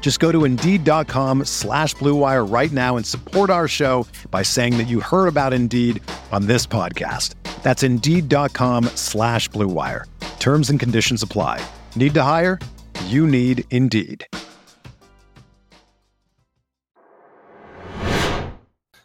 Just 0.00 0.20
go 0.20 0.30
to 0.30 0.44
Indeed.com 0.44 1.46
slash 1.46 1.96
BlueWire 1.96 2.48
right 2.48 2.70
now 2.70 2.96
and 2.96 3.04
support 3.04 3.50
our 3.50 3.66
show 3.66 4.06
by 4.30 4.44
saying 4.44 4.78
that 4.78 4.86
you 4.86 5.00
heard 5.00 5.26
about 5.26 5.52
Indeed 5.52 6.00
on 6.30 6.46
this 6.46 6.64
podcast. 6.64 7.34
That's 7.64 7.82
Indeed.com 7.82 8.84
slash 8.94 9.50
BlueWire. 9.50 10.04
Terms 10.38 10.70
and 10.70 10.78
conditions 10.78 11.24
apply. 11.24 11.60
Need 11.96 12.14
to 12.14 12.22
hire? 12.22 12.60
You 13.06 13.26
need 13.26 13.64
Indeed. 13.72 14.24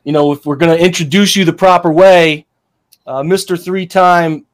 You 0.04 0.12
know, 0.12 0.32
if 0.34 0.46
we're 0.46 0.56
going 0.56 0.78
to 0.78 0.84
introduce 0.84 1.36
you 1.36 1.46
the 1.46 1.54
proper 1.54 1.92
way, 1.92 2.46
uh, 3.08 3.24
Mr. 3.24 3.60
Three 3.60 3.88
Time, 3.88 4.46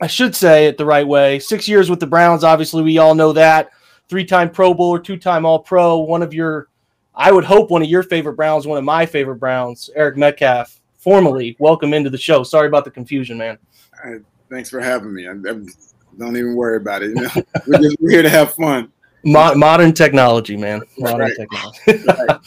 I 0.00 0.06
should 0.06 0.36
say 0.36 0.66
it 0.66 0.78
the 0.78 0.86
right 0.86 1.06
way. 1.06 1.40
Six 1.40 1.66
years 1.66 1.90
with 1.90 1.98
the 1.98 2.06
Browns, 2.06 2.44
obviously, 2.44 2.84
we 2.84 2.98
all 2.98 3.16
know 3.16 3.32
that. 3.32 3.70
Three 4.10 4.24
time 4.24 4.50
Pro 4.50 4.74
Bowler, 4.74 4.98
two 4.98 5.16
time 5.16 5.46
All 5.46 5.60
Pro, 5.60 5.98
one 5.98 6.20
of 6.20 6.34
your, 6.34 6.66
I 7.14 7.30
would 7.30 7.44
hope, 7.44 7.70
one 7.70 7.80
of 7.80 7.88
your 7.88 8.02
favorite 8.02 8.34
Browns, 8.34 8.66
one 8.66 8.76
of 8.76 8.82
my 8.82 9.06
favorite 9.06 9.36
Browns, 9.36 9.88
Eric 9.94 10.16
Metcalf 10.16 10.80
formally 10.98 11.56
welcome 11.60 11.94
into 11.94 12.10
the 12.10 12.18
show. 12.18 12.42
Sorry 12.42 12.66
about 12.66 12.84
the 12.84 12.90
confusion, 12.90 13.38
man. 13.38 13.56
thanks 14.50 14.68
for 14.68 14.80
having 14.80 15.14
me. 15.14 15.28
I, 15.28 15.30
I, 15.30 15.60
don't 16.18 16.36
even 16.36 16.56
worry 16.56 16.78
about 16.78 17.04
it. 17.04 17.10
You 17.10 17.22
know, 17.22 17.30
we're 17.68 17.78
just 17.78 17.96
we're 18.00 18.10
here 18.10 18.22
to 18.22 18.28
have 18.28 18.52
fun. 18.54 18.90
Mo- 19.24 19.54
modern 19.54 19.92
technology, 19.92 20.56
man. 20.56 20.82
Modern 20.98 21.20
right. 21.20 21.36
technology. 21.36 22.04
right. 22.28 22.40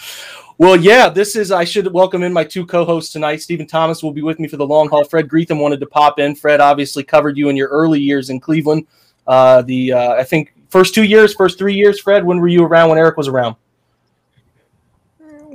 well, 0.58 0.76
yeah, 0.76 1.08
this 1.08 1.38
is. 1.38 1.50
I 1.50 1.64
should 1.64 1.92
welcome 1.94 2.24
in 2.24 2.34
my 2.34 2.44
two 2.44 2.66
co-hosts 2.66 3.14
tonight. 3.14 3.42
Stephen 3.42 3.68
Thomas 3.68 4.04
will 4.04 4.12
be 4.12 4.22
with 4.22 4.38
me 4.38 4.50
for 4.50 4.58
the 4.58 4.68
long 4.68 4.90
haul. 4.90 5.06
Fred 5.06 5.30
Greetham 5.30 5.62
wanted 5.62 5.80
to 5.80 5.86
pop 5.86 6.20
in. 6.20 6.36
Fred 6.36 6.60
obviously 6.60 7.04
covered 7.04 7.38
you 7.38 7.48
in 7.48 7.56
your 7.56 7.70
early 7.70 8.02
years 8.02 8.30
in 8.30 8.42
Cleveland. 8.42 8.86
Uh, 9.26 9.62
the 9.62 9.94
uh, 9.94 10.14
I 10.16 10.26
think 10.26 10.53
first 10.74 10.94
two 10.94 11.04
years, 11.04 11.34
first 11.34 11.58
three 11.58 11.76
years. 11.76 12.02
Fred, 12.02 12.26
when 12.26 12.40
were 12.40 12.50
you 12.50 12.66
around? 12.66 12.90
When 12.90 12.98
Eric 12.98 13.16
was 13.16 13.30
around? 13.30 13.56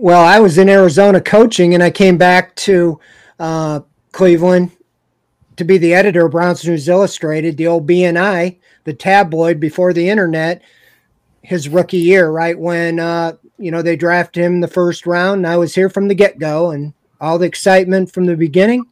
well, 0.01 0.25
I 0.25 0.39
was 0.39 0.59
in 0.59 0.69
Arizona 0.69 1.21
coaching, 1.21 1.75
and 1.75 1.83
I 1.83 1.91
came 1.91 2.17
back 2.17 2.55
to 2.57 3.01
uh, 3.41 3.81
Cleveland 4.13 4.71
to 5.57 5.65
be 5.65 5.77
the 5.77 5.93
editor 5.93 6.27
of 6.27 6.33
Browns 6.33 6.65
News 6.65 6.89
Illustrated, 6.89 7.57
the 7.57 7.67
old 7.67 7.87
BNI, 7.87 8.59
the 8.85 8.95
tabloid 8.95 9.59
before 9.59 9.93
the 9.93 10.09
internet. 10.09 10.63
His 11.43 11.69
rookie 11.69 11.99
year, 11.99 12.31
right 12.31 12.59
when 12.59 13.01
uh, 13.01 13.33
you 13.59 13.71
know 13.71 13.83
they 13.83 13.97
drafted 13.97 14.45
him 14.45 14.61
the 14.61 14.69
first 14.69 15.07
round. 15.07 15.39
And 15.39 15.47
I 15.47 15.57
was 15.57 15.75
here 15.75 15.89
from 15.89 16.07
the 16.07 16.15
get 16.15 16.39
go, 16.39 16.71
and 16.71 16.93
all 17.21 17.39
the 17.39 17.47
excitement 17.47 18.13
from 18.13 18.27
the 18.27 18.37
beginning. 18.37 18.85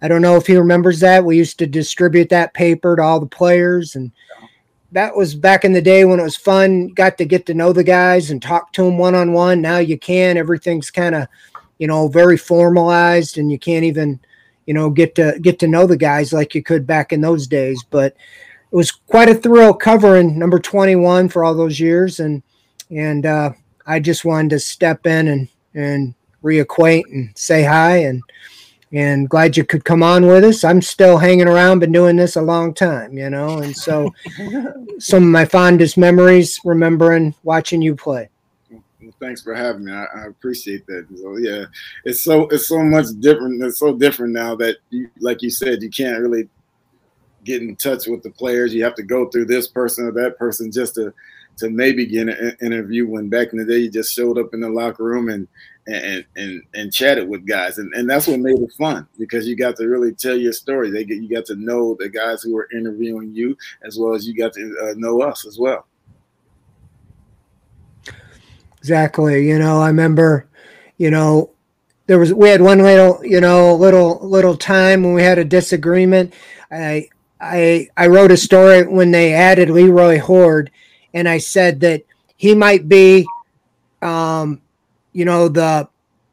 I 0.00 0.08
don't 0.08 0.22
know 0.22 0.36
if 0.36 0.46
he 0.46 0.56
remembers 0.56 1.00
that. 1.00 1.24
We 1.24 1.36
used 1.36 1.58
to 1.58 1.66
distribute 1.66 2.30
that 2.30 2.54
paper 2.54 2.96
to 2.96 3.02
all 3.02 3.20
the 3.20 3.26
players, 3.26 3.96
and 3.96 4.10
that 4.92 5.14
was 5.14 5.34
back 5.34 5.64
in 5.64 5.72
the 5.72 5.82
day 5.82 6.04
when 6.04 6.20
it 6.20 6.24
was 6.24 6.36
fun. 6.36 6.88
Got 6.88 7.18
to 7.18 7.24
get 7.24 7.46
to 7.46 7.54
know 7.54 7.72
the 7.72 7.84
guys 7.84 8.30
and 8.30 8.42
talk 8.42 8.72
to 8.72 8.84
them 8.84 8.98
one 8.98 9.14
on 9.14 9.32
one. 9.32 9.60
Now 9.60 9.78
you 9.78 9.98
can. 9.98 10.36
Everything's 10.36 10.90
kind 10.90 11.14
of, 11.14 11.28
you 11.78 11.86
know, 11.86 12.08
very 12.08 12.36
formalized, 12.36 13.38
and 13.38 13.50
you 13.50 13.58
can't 13.58 13.84
even, 13.84 14.20
you 14.66 14.74
know, 14.74 14.90
get 14.90 15.14
to 15.14 15.38
get 15.40 15.58
to 15.60 15.68
know 15.68 15.86
the 15.86 15.96
guys 15.96 16.32
like 16.32 16.54
you 16.54 16.62
could 16.62 16.86
back 16.86 17.12
in 17.12 17.20
those 17.20 17.46
days. 17.46 17.84
But 17.90 18.16
it 18.72 18.76
was 18.76 18.90
quite 18.90 19.28
a 19.28 19.34
thrill 19.34 19.74
covering 19.74 20.38
number 20.38 20.58
twenty 20.58 20.96
one 20.96 21.28
for 21.28 21.44
all 21.44 21.54
those 21.54 21.80
years, 21.80 22.20
and 22.20 22.42
and 22.90 23.26
uh, 23.26 23.52
I 23.86 24.00
just 24.00 24.24
wanted 24.24 24.50
to 24.50 24.58
step 24.58 25.06
in 25.06 25.28
and 25.28 25.48
and 25.74 26.14
reacquaint 26.42 27.04
and 27.12 27.30
say 27.36 27.62
hi 27.62 27.98
and 27.98 28.22
and 28.92 29.28
glad 29.28 29.56
you 29.56 29.64
could 29.64 29.84
come 29.84 30.02
on 30.02 30.26
with 30.26 30.44
us. 30.44 30.64
I'm 30.64 30.82
still 30.82 31.18
hanging 31.18 31.48
around, 31.48 31.80
been 31.80 31.92
doing 31.92 32.16
this 32.16 32.36
a 32.36 32.42
long 32.42 32.74
time, 32.74 33.16
you 33.16 33.30
know, 33.30 33.58
and 33.58 33.76
so 33.76 34.12
some 34.98 35.22
of 35.22 35.28
my 35.28 35.44
fondest 35.44 35.96
memories 35.96 36.60
remembering 36.64 37.34
watching 37.44 37.82
you 37.82 37.94
play. 37.94 38.28
Well, 38.70 38.82
thanks 39.20 39.42
for 39.42 39.54
having 39.54 39.84
me. 39.84 39.92
I, 39.92 40.04
I, 40.04 40.26
appreciate 40.26 40.86
that. 40.86 41.06
So 41.16 41.36
yeah, 41.36 41.64
it's 42.04 42.20
so 42.20 42.48
it's 42.48 42.68
so 42.68 42.82
much 42.82 43.06
different. 43.20 43.62
It's 43.62 43.78
so 43.78 43.96
different 43.96 44.34
now 44.34 44.54
that, 44.56 44.76
you, 44.90 45.08
like 45.20 45.42
you 45.42 45.50
said, 45.50 45.82
you 45.82 45.90
can't 45.90 46.20
really 46.20 46.48
get 47.44 47.62
in 47.62 47.76
touch 47.76 48.06
with 48.06 48.22
the 48.22 48.30
players. 48.30 48.74
You 48.74 48.84
have 48.84 48.94
to 48.96 49.02
go 49.02 49.28
through 49.28 49.46
this 49.46 49.68
person 49.68 50.06
or 50.06 50.12
that 50.12 50.36
person 50.38 50.70
just 50.70 50.96
to 50.96 51.14
to 51.56 51.70
maybe 51.70 52.06
get 52.06 52.28
an 52.28 52.56
interview. 52.62 53.08
When 53.08 53.28
back 53.28 53.52
in 53.52 53.58
the 53.58 53.64
day, 53.64 53.78
you 53.78 53.90
just 53.90 54.14
showed 54.14 54.38
up 54.38 54.54
in 54.54 54.60
the 54.60 54.68
locker 54.68 55.04
room 55.04 55.28
and 55.28 55.46
and 55.86 56.24
and 56.36 56.62
and 56.74 56.92
chatted 56.92 57.28
with 57.28 57.46
guys, 57.46 57.78
and 57.78 57.92
and 57.94 58.08
that's 58.08 58.26
what 58.26 58.40
made 58.40 58.58
it 58.58 58.72
fun 58.72 59.06
because 59.18 59.46
you 59.46 59.56
got 59.56 59.76
to 59.76 59.86
really 59.86 60.12
tell 60.12 60.36
your 60.36 60.52
story. 60.52 60.90
They 60.90 61.04
get 61.04 61.22
you 61.22 61.28
got 61.28 61.46
to 61.46 61.56
know 61.56 61.96
the 61.98 62.08
guys 62.08 62.42
who 62.42 62.54
were 62.54 62.68
interviewing 62.72 63.32
you 63.34 63.56
as 63.82 63.98
well 63.98 64.14
as 64.14 64.26
you 64.26 64.34
got 64.36 64.52
to 64.54 64.76
uh, 64.82 64.94
know 64.96 65.22
us 65.22 65.46
as 65.46 65.58
well. 65.58 65.86
Exactly. 68.78 69.46
You 69.46 69.58
know, 69.58 69.80
I 69.80 69.88
remember, 69.88 70.46
you 70.96 71.10
know, 71.10 71.50
there 72.06 72.18
was 72.18 72.32
we 72.32 72.48
had 72.48 72.62
one 72.62 72.78
little, 72.78 73.24
you 73.24 73.40
know, 73.40 73.74
little 73.74 74.18
little 74.26 74.56
time 74.56 75.02
when 75.02 75.14
we 75.14 75.22
had 75.22 75.38
a 75.38 75.44
disagreement. 75.44 76.34
I 76.70 77.08
I 77.40 77.88
I 77.96 78.06
wrote 78.06 78.30
a 78.30 78.36
story 78.36 78.86
when 78.86 79.10
they 79.10 79.32
added 79.34 79.70
Leroy 79.70 80.18
Hoard, 80.18 80.70
and 81.14 81.28
I 81.28 81.38
said 81.38 81.80
that 81.80 82.04
he 82.36 82.54
might 82.54 82.88
be 82.88 83.26
um, 84.02 84.62
you 85.12 85.24
know, 85.24 85.48
the 85.48 85.88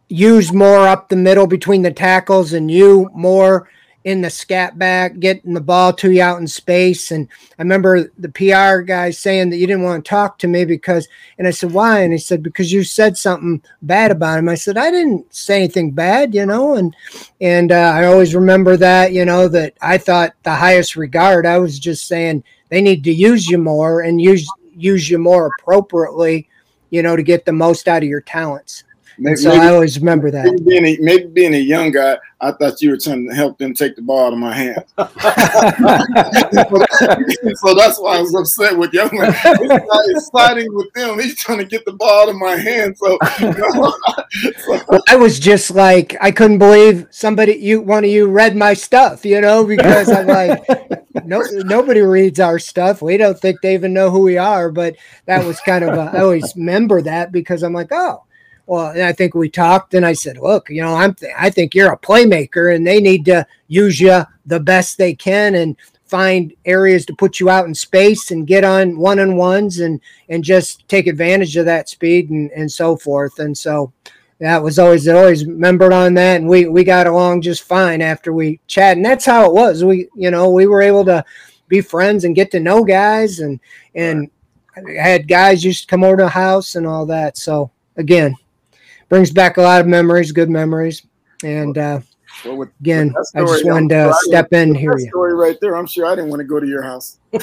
use 0.09 0.53
more 0.53 0.87
up 0.87 1.09
the 1.09 1.15
middle 1.15 1.47
between 1.47 1.81
the 1.81 1.91
tackles 1.91 2.53
and 2.53 2.71
you 2.71 3.09
more 3.13 3.67
in 4.07 4.21
the 4.21 4.29
scat 4.29 4.79
back, 4.79 5.19
getting 5.19 5.53
the 5.53 5.59
ball 5.59 5.91
to 5.91 6.09
you 6.09 6.21
out 6.21 6.39
in 6.39 6.47
space. 6.47 7.11
And 7.11 7.27
I 7.59 7.61
remember 7.61 8.09
the 8.17 8.29
PR 8.29 8.79
guy 8.79 9.09
saying 9.09 9.49
that 9.49 9.57
you 9.57 9.67
didn't 9.67 9.83
want 9.83 10.05
to 10.05 10.09
talk 10.09 10.39
to 10.39 10.47
me 10.47 10.63
because, 10.63 11.09
and 11.37 11.45
I 11.45 11.51
said, 11.51 11.73
why? 11.73 11.99
And 11.99 12.13
he 12.13 12.17
said, 12.17 12.41
because 12.41 12.71
you 12.71 12.85
said 12.85 13.17
something 13.17 13.61
bad 13.81 14.11
about 14.11 14.39
him. 14.39 14.47
I 14.47 14.55
said, 14.55 14.77
I 14.77 14.91
didn't 14.91 15.33
say 15.35 15.57
anything 15.57 15.91
bad, 15.91 16.33
you 16.33 16.45
know, 16.45 16.75
and, 16.75 16.95
and 17.41 17.73
uh, 17.73 17.91
I 17.95 18.05
always 18.05 18.33
remember 18.33 18.77
that, 18.77 19.11
you 19.11 19.25
know, 19.25 19.49
that 19.49 19.73
I 19.81 19.97
thought 19.97 20.35
the 20.43 20.55
highest 20.55 20.95
regard, 20.95 21.45
I 21.45 21.57
was 21.57 21.77
just 21.77 22.07
saying 22.07 22.45
they 22.69 22.79
need 22.79 23.03
to 23.03 23.11
use 23.11 23.49
you 23.49 23.57
more 23.57 23.99
and 23.99 24.21
use, 24.21 24.47
use 24.73 25.09
you 25.09 25.17
more 25.17 25.47
appropriately, 25.59 26.47
you 26.89 27.01
know, 27.01 27.15
to 27.15 27.23
get 27.23 27.45
the 27.45 27.53
most 27.53 27.87
out 27.87 28.03
of 28.03 28.09
your 28.09 28.21
talents. 28.21 28.83
Maybe, 29.19 29.35
so 29.37 29.49
maybe, 29.49 29.61
I 29.61 29.73
always 29.73 29.97
remember 29.97 30.29
that. 30.29 30.45
Maybe 30.45 30.63
being, 30.63 30.85
a, 30.85 30.97
maybe 31.01 31.27
being 31.27 31.55
a 31.55 31.59
young 31.59 31.91
guy, 31.91 32.17
I 32.39 32.51
thought 32.51 32.79
you 32.83 32.91
were 32.91 32.97
trying 32.97 33.27
to 33.27 33.33
help 33.33 33.57
them 33.57 33.73
take 33.73 33.95
the 33.95 34.03
ball 34.03 34.27
out 34.27 34.33
of 34.33 34.39
my 34.39 34.53
hands. 34.53 34.83
so 37.59 37.73
that's 37.73 37.99
why 37.99 38.17
I 38.17 38.21
was 38.21 38.35
upset 38.35 38.77
with 38.77 38.93
young 38.93 39.09
man. 39.11 39.31
This 39.31 39.69
guy 39.69 40.01
is 40.09 40.29
fighting 40.29 40.71
with 40.71 40.93
them. 40.93 41.19
He's 41.19 41.35
trying 41.35 41.57
to 41.57 41.65
get 41.65 41.83
the 41.85 41.93
ball 41.93 42.23
out 42.23 42.29
of 42.29 42.35
my 42.35 42.55
hands. 42.57 42.99
So, 42.99 43.17
you 43.39 43.53
know, 43.53 43.93
so. 44.65 44.79
Well, 44.87 45.01
I 45.07 45.15
was 45.15 45.39
just 45.39 45.71
like, 45.71 46.15
I 46.21 46.29
couldn't 46.29 46.59
believe 46.59 47.07
somebody, 47.09 47.53
you 47.53 47.81
one 47.81 48.03
of 48.03 48.11
you 48.11 48.27
read 48.27 48.55
my 48.55 48.75
stuff, 48.75 49.25
you 49.25 49.41
know, 49.41 49.65
because 49.65 50.11
I'm 50.11 50.27
like, 50.27 50.63
no, 51.25 51.41
nobody 51.65 52.01
reads 52.01 52.39
our 52.39 52.59
stuff. 52.59 53.01
We 53.01 53.17
don't 53.17 53.39
think 53.39 53.61
they 53.61 53.73
even 53.73 53.93
know 53.93 54.11
who 54.11 54.21
we 54.21 54.37
are. 54.37 54.69
But 54.71 54.95
that 55.25 55.43
was 55.43 55.59
kind 55.61 55.83
of, 55.83 55.97
a, 55.97 56.11
I 56.15 56.21
always 56.21 56.55
remember 56.55 57.01
that 57.01 57.31
because 57.31 57.63
I'm 57.63 57.73
like, 57.73 57.91
oh 57.91 58.25
well, 58.67 58.89
and 58.89 59.01
I 59.01 59.13
think 59.13 59.33
we 59.33 59.49
talked, 59.49 59.93
and 59.93 60.05
I 60.05 60.11
said, 60.13 60.37
"Look, 60.37 60.69
you 60.69 60.81
know, 60.81 60.93
I'm 60.93 61.13
th- 61.15 61.31
I 61.37 61.49
think 61.49 61.73
you're 61.73 61.91
a 61.91 61.97
playmaker, 61.97 62.75
and 62.75 62.85
they 62.85 62.99
need 62.99 63.23
to 63.25 63.47
use 63.67 63.99
you 63.99 64.23
the 64.45 64.59
best 64.59 64.97
they 64.97 65.15
can, 65.15 65.55
and 65.55 65.77
find 66.05 66.53
areas 66.65 67.05
to 67.05 67.15
put 67.15 67.39
you 67.39 67.49
out 67.49 67.65
in 67.65 67.73
space 67.73 68.31
and 68.31 68.47
get 68.47 68.63
on 68.63 68.97
one 68.99 69.19
on 69.19 69.37
ones, 69.37 69.79
and 69.79 70.01
and 70.29 70.43
just 70.43 70.87
take 70.89 71.07
advantage 71.07 71.55
of 71.55 71.65
that 71.65 71.87
speed 71.87 72.29
and 72.29 72.51
and 72.51 72.69
so 72.69 72.97
forth." 72.97 73.39
And 73.39 73.57
so 73.57 73.93
that 74.39 74.61
was 74.61 74.77
always 74.79 75.07
always 75.07 75.45
remembered 75.45 75.93
on 75.93 76.13
that, 76.15 76.41
and 76.41 76.49
we 76.49 76.67
we 76.67 76.83
got 76.83 77.07
along 77.07 77.41
just 77.43 77.63
fine 77.63 78.01
after 78.01 78.33
we 78.33 78.59
chat, 78.67 78.97
and 78.97 79.05
that's 79.05 79.25
how 79.25 79.45
it 79.45 79.53
was. 79.53 79.85
We 79.85 80.09
you 80.13 80.29
know 80.29 80.49
we 80.49 80.67
were 80.67 80.81
able 80.81 81.05
to 81.05 81.23
be 81.69 81.79
friends 81.79 82.25
and 82.25 82.35
get 82.35 82.51
to 82.51 82.59
know 82.59 82.83
guys, 82.83 83.39
and 83.39 83.61
and 83.95 84.29
had 84.99 85.29
guys 85.29 85.63
used 85.63 85.83
to 85.83 85.87
come 85.87 86.03
over 86.03 86.17
to 86.17 86.23
the 86.23 86.29
house 86.29 86.75
and 86.75 86.85
all 86.85 87.05
that. 87.05 87.37
So 87.37 87.71
again, 87.95 88.35
brings 89.09 89.31
back 89.31 89.57
a 89.57 89.61
lot 89.61 89.81
of 89.81 89.87
memories, 89.87 90.31
good 90.31 90.49
memories. 90.49 91.05
And 91.43 91.77
uh, 91.77 91.99
well, 92.45 92.57
with, 92.57 92.69
again, 92.79 93.13
with 93.15 93.27
story, 93.27 93.43
I 93.43 93.47
just 93.47 93.65
wanted 93.65 93.89
to 93.89 94.13
step 94.21 94.53
in 94.53 94.73
here. 94.75 94.97
Story 94.97 95.33
right 95.33 95.57
there. 95.61 95.75
I'm 95.75 95.87
sure 95.87 96.05
I 96.05 96.15
didn't 96.15 96.29
want 96.29 96.39
to 96.39 96.45
go 96.45 96.59
to 96.59 96.67
your 96.67 96.83
house. 96.83 97.19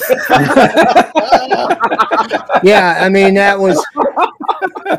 yeah, 2.62 2.99
I 3.00 3.09
mean 3.09 3.35
that 3.35 3.59
was 3.59 3.85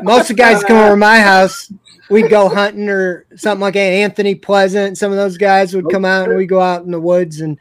most 0.02 0.30
of 0.30 0.36
the 0.36 0.42
guys 0.42 0.64
come 0.64 0.76
over 0.76 0.90
to 0.90 0.96
my 0.96 1.20
house. 1.20 1.72
We'd 2.08 2.30
go 2.30 2.48
hunting 2.48 2.88
or 2.88 3.26
something 3.36 3.60
like 3.60 3.74
that. 3.74 3.80
Anthony 3.80 4.34
Pleasant, 4.36 4.96
some 4.96 5.10
of 5.10 5.16
those 5.16 5.36
guys 5.36 5.74
would 5.74 5.90
come 5.90 6.04
out 6.04 6.28
and 6.28 6.36
we'd 6.36 6.46
go 6.46 6.60
out 6.60 6.84
in 6.84 6.90
the 6.90 7.00
woods 7.00 7.40
and 7.40 7.58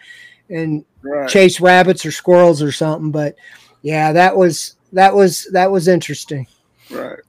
and 0.49 0.85
right. 1.01 1.27
chase 1.27 1.59
rabbits 1.59 2.05
or 2.05 2.11
squirrels 2.11 2.61
or 2.61 2.71
something. 2.71 3.11
But 3.11 3.35
yeah, 3.81 4.11
that 4.13 4.35
was 4.35 4.75
that 4.93 5.15
was 5.15 5.47
that 5.51 5.71
was 5.71 5.87
interesting. 5.87 6.47
Right. 6.91 7.19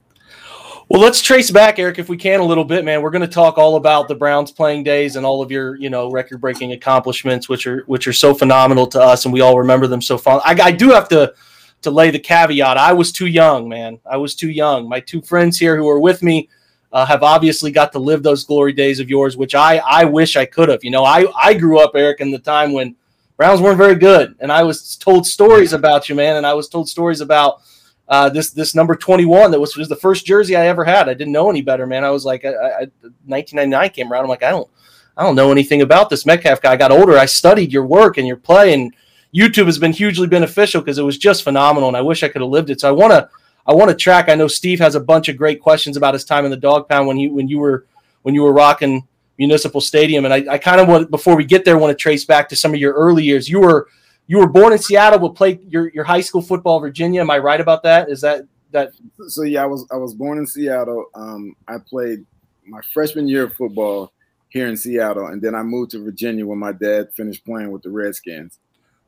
Well, 0.89 1.01
let's 1.01 1.21
trace 1.21 1.51
back, 1.51 1.79
Eric, 1.79 1.99
if 1.99 2.07
we 2.07 2.15
can, 2.15 2.39
a 2.39 2.45
little 2.45 2.63
bit, 2.63 2.85
man. 2.85 3.01
We're 3.01 3.09
going 3.09 3.21
to 3.21 3.27
talk 3.27 3.57
all 3.57 3.75
about 3.75 4.07
the 4.07 4.15
Browns 4.15 4.53
playing 4.53 4.83
days 4.83 5.17
and 5.17 5.25
all 5.25 5.41
of 5.41 5.51
your, 5.51 5.75
you 5.75 5.89
know, 5.89 6.09
record-breaking 6.09 6.71
accomplishments, 6.71 7.49
which 7.49 7.67
are 7.67 7.83
which 7.87 8.07
are 8.07 8.13
so 8.13 8.33
phenomenal 8.33 8.87
to 8.87 9.01
us, 9.01 9.25
and 9.25 9.33
we 9.33 9.41
all 9.41 9.57
remember 9.57 9.87
them 9.87 10.01
so 10.01 10.17
fond. 10.17 10.41
I, 10.45 10.57
I 10.67 10.71
do 10.71 10.91
have 10.91 11.09
to 11.09 11.33
to 11.81 11.91
lay 11.91 12.09
the 12.09 12.19
caveat. 12.19 12.77
I 12.77 12.93
was 12.93 13.11
too 13.11 13.27
young, 13.27 13.67
man. 13.67 13.99
I 14.09 14.15
was 14.15 14.33
too 14.33 14.49
young. 14.49 14.87
My 14.87 15.01
two 15.01 15.21
friends 15.21 15.59
here 15.59 15.75
who 15.75 15.89
are 15.89 15.99
with 15.99 16.23
me 16.23 16.47
uh, 16.93 17.05
have 17.05 17.21
obviously 17.21 17.69
got 17.69 17.91
to 17.91 17.99
live 17.99 18.23
those 18.23 18.45
glory 18.45 18.71
days 18.71 19.01
of 19.01 19.09
yours, 19.09 19.35
which 19.35 19.55
I 19.55 19.79
I 19.79 20.05
wish 20.05 20.37
I 20.37 20.45
could 20.45 20.69
have. 20.69 20.85
You 20.85 20.91
know, 20.91 21.03
I 21.03 21.25
I 21.35 21.53
grew 21.53 21.79
up, 21.79 21.91
Eric, 21.95 22.21
in 22.21 22.31
the 22.31 22.39
time 22.39 22.71
when 22.71 22.95
Browns 23.35 23.59
weren't 23.59 23.77
very 23.77 23.95
good, 23.95 24.37
and 24.39 24.53
I 24.53 24.63
was 24.63 24.95
told 24.95 25.27
stories 25.27 25.73
about 25.73 26.07
you, 26.07 26.15
man, 26.15 26.37
and 26.37 26.47
I 26.47 26.53
was 26.53 26.69
told 26.69 26.87
stories 26.87 27.19
about 27.19 27.61
uh, 28.09 28.29
this 28.29 28.51
this 28.51 28.73
number 28.73 28.95
21 28.95 29.51
that 29.51 29.59
was, 29.59 29.75
was 29.75 29.89
the 29.89 29.95
first 29.95 30.25
jersey 30.25 30.55
I 30.55 30.67
ever 30.67 30.85
had. 30.85 31.09
I 31.09 31.13
didn't 31.13 31.33
know 31.33 31.49
any 31.49 31.61
better, 31.61 31.85
man. 31.85 32.03
I 32.03 32.09
was 32.09 32.25
like, 32.25 32.45
I, 32.45 32.49
I, 32.49 32.87
1999 33.25 33.89
came 33.89 34.11
around. 34.11 34.23
I'm 34.23 34.29
like, 34.29 34.43
I 34.43 34.49
don't, 34.49 34.69
I 35.17 35.23
don't 35.23 35.35
know 35.35 35.51
anything 35.51 35.81
about 35.81 36.09
this 36.09 36.25
Metcalf 36.25 36.61
guy. 36.61 36.71
I 36.71 36.77
got 36.77 36.91
older. 36.91 37.17
I 37.17 37.25
studied 37.25 37.73
your 37.73 37.85
work 37.85 38.17
and 38.17 38.25
your 38.25 38.37
play, 38.37 38.73
and 38.73 38.93
YouTube 39.35 39.65
has 39.65 39.77
been 39.77 39.91
hugely 39.91 40.27
beneficial 40.27 40.81
because 40.81 40.97
it 40.97 41.03
was 41.03 41.17
just 41.17 41.43
phenomenal. 41.43 41.89
And 41.89 41.97
I 41.97 42.01
wish 42.01 42.23
I 42.23 42.29
could 42.29 42.41
have 42.41 42.49
lived 42.49 42.69
it. 42.69 42.81
So 42.81 42.89
I 42.89 42.91
want 42.91 43.11
to, 43.11 43.29
I 43.65 43.73
want 43.73 43.89
to 43.89 43.95
track. 43.95 44.29
I 44.29 44.35
know 44.35 44.47
Steve 44.47 44.79
has 44.79 44.95
a 44.95 45.01
bunch 45.01 45.27
of 45.27 45.35
great 45.35 45.61
questions 45.61 45.97
about 45.97 46.13
his 46.13 46.23
time 46.23 46.45
in 46.45 46.51
the 46.51 46.57
dog 46.57 46.87
pound 46.87 47.07
when 47.07 47.17
you 47.17 47.33
when 47.33 47.49
you 47.49 47.59
were 47.59 47.85
when 48.21 48.33
you 48.33 48.43
were 48.43 48.53
rocking 48.53 49.05
Municipal 49.37 49.81
Stadium. 49.81 50.23
And 50.23 50.33
I, 50.33 50.53
I 50.53 50.57
kind 50.57 50.79
of 50.79 50.87
want 50.87 51.11
before 51.11 51.35
we 51.35 51.43
get 51.43 51.65
there, 51.65 51.77
want 51.77 51.91
to 51.91 52.01
trace 52.01 52.23
back 52.23 52.47
to 52.49 52.55
some 52.55 52.73
of 52.73 52.79
your 52.79 52.93
early 52.93 53.25
years. 53.25 53.49
You 53.49 53.59
were 53.59 53.89
you 54.27 54.37
were 54.37 54.47
born 54.47 54.73
in 54.73 54.79
Seattle, 54.79 55.19
but 55.19 55.35
played 55.35 55.71
your, 55.71 55.89
your 55.89 56.03
high 56.03 56.21
school 56.21 56.41
football 56.41 56.79
Virginia. 56.79 57.21
Am 57.21 57.31
I 57.31 57.37
right 57.39 57.59
about 57.59 57.83
that? 57.83 58.09
Is 58.09 58.21
that 58.21 58.43
that? 58.71 58.91
So 59.27 59.43
yeah, 59.43 59.63
I 59.63 59.65
was 59.65 59.87
I 59.91 59.95
was 59.95 60.13
born 60.13 60.37
in 60.37 60.45
Seattle. 60.45 61.05
Um, 61.15 61.55
I 61.67 61.77
played 61.77 62.25
my 62.65 62.81
freshman 62.93 63.27
year 63.27 63.45
of 63.45 63.53
football 63.55 64.11
here 64.49 64.67
in 64.67 64.77
Seattle, 64.77 65.27
and 65.27 65.41
then 65.41 65.55
I 65.55 65.63
moved 65.63 65.91
to 65.91 66.03
Virginia 66.03 66.45
when 66.45 66.59
my 66.59 66.73
dad 66.73 67.13
finished 67.13 67.45
playing 67.45 67.71
with 67.71 67.81
the 67.81 67.89
Redskins. 67.89 68.59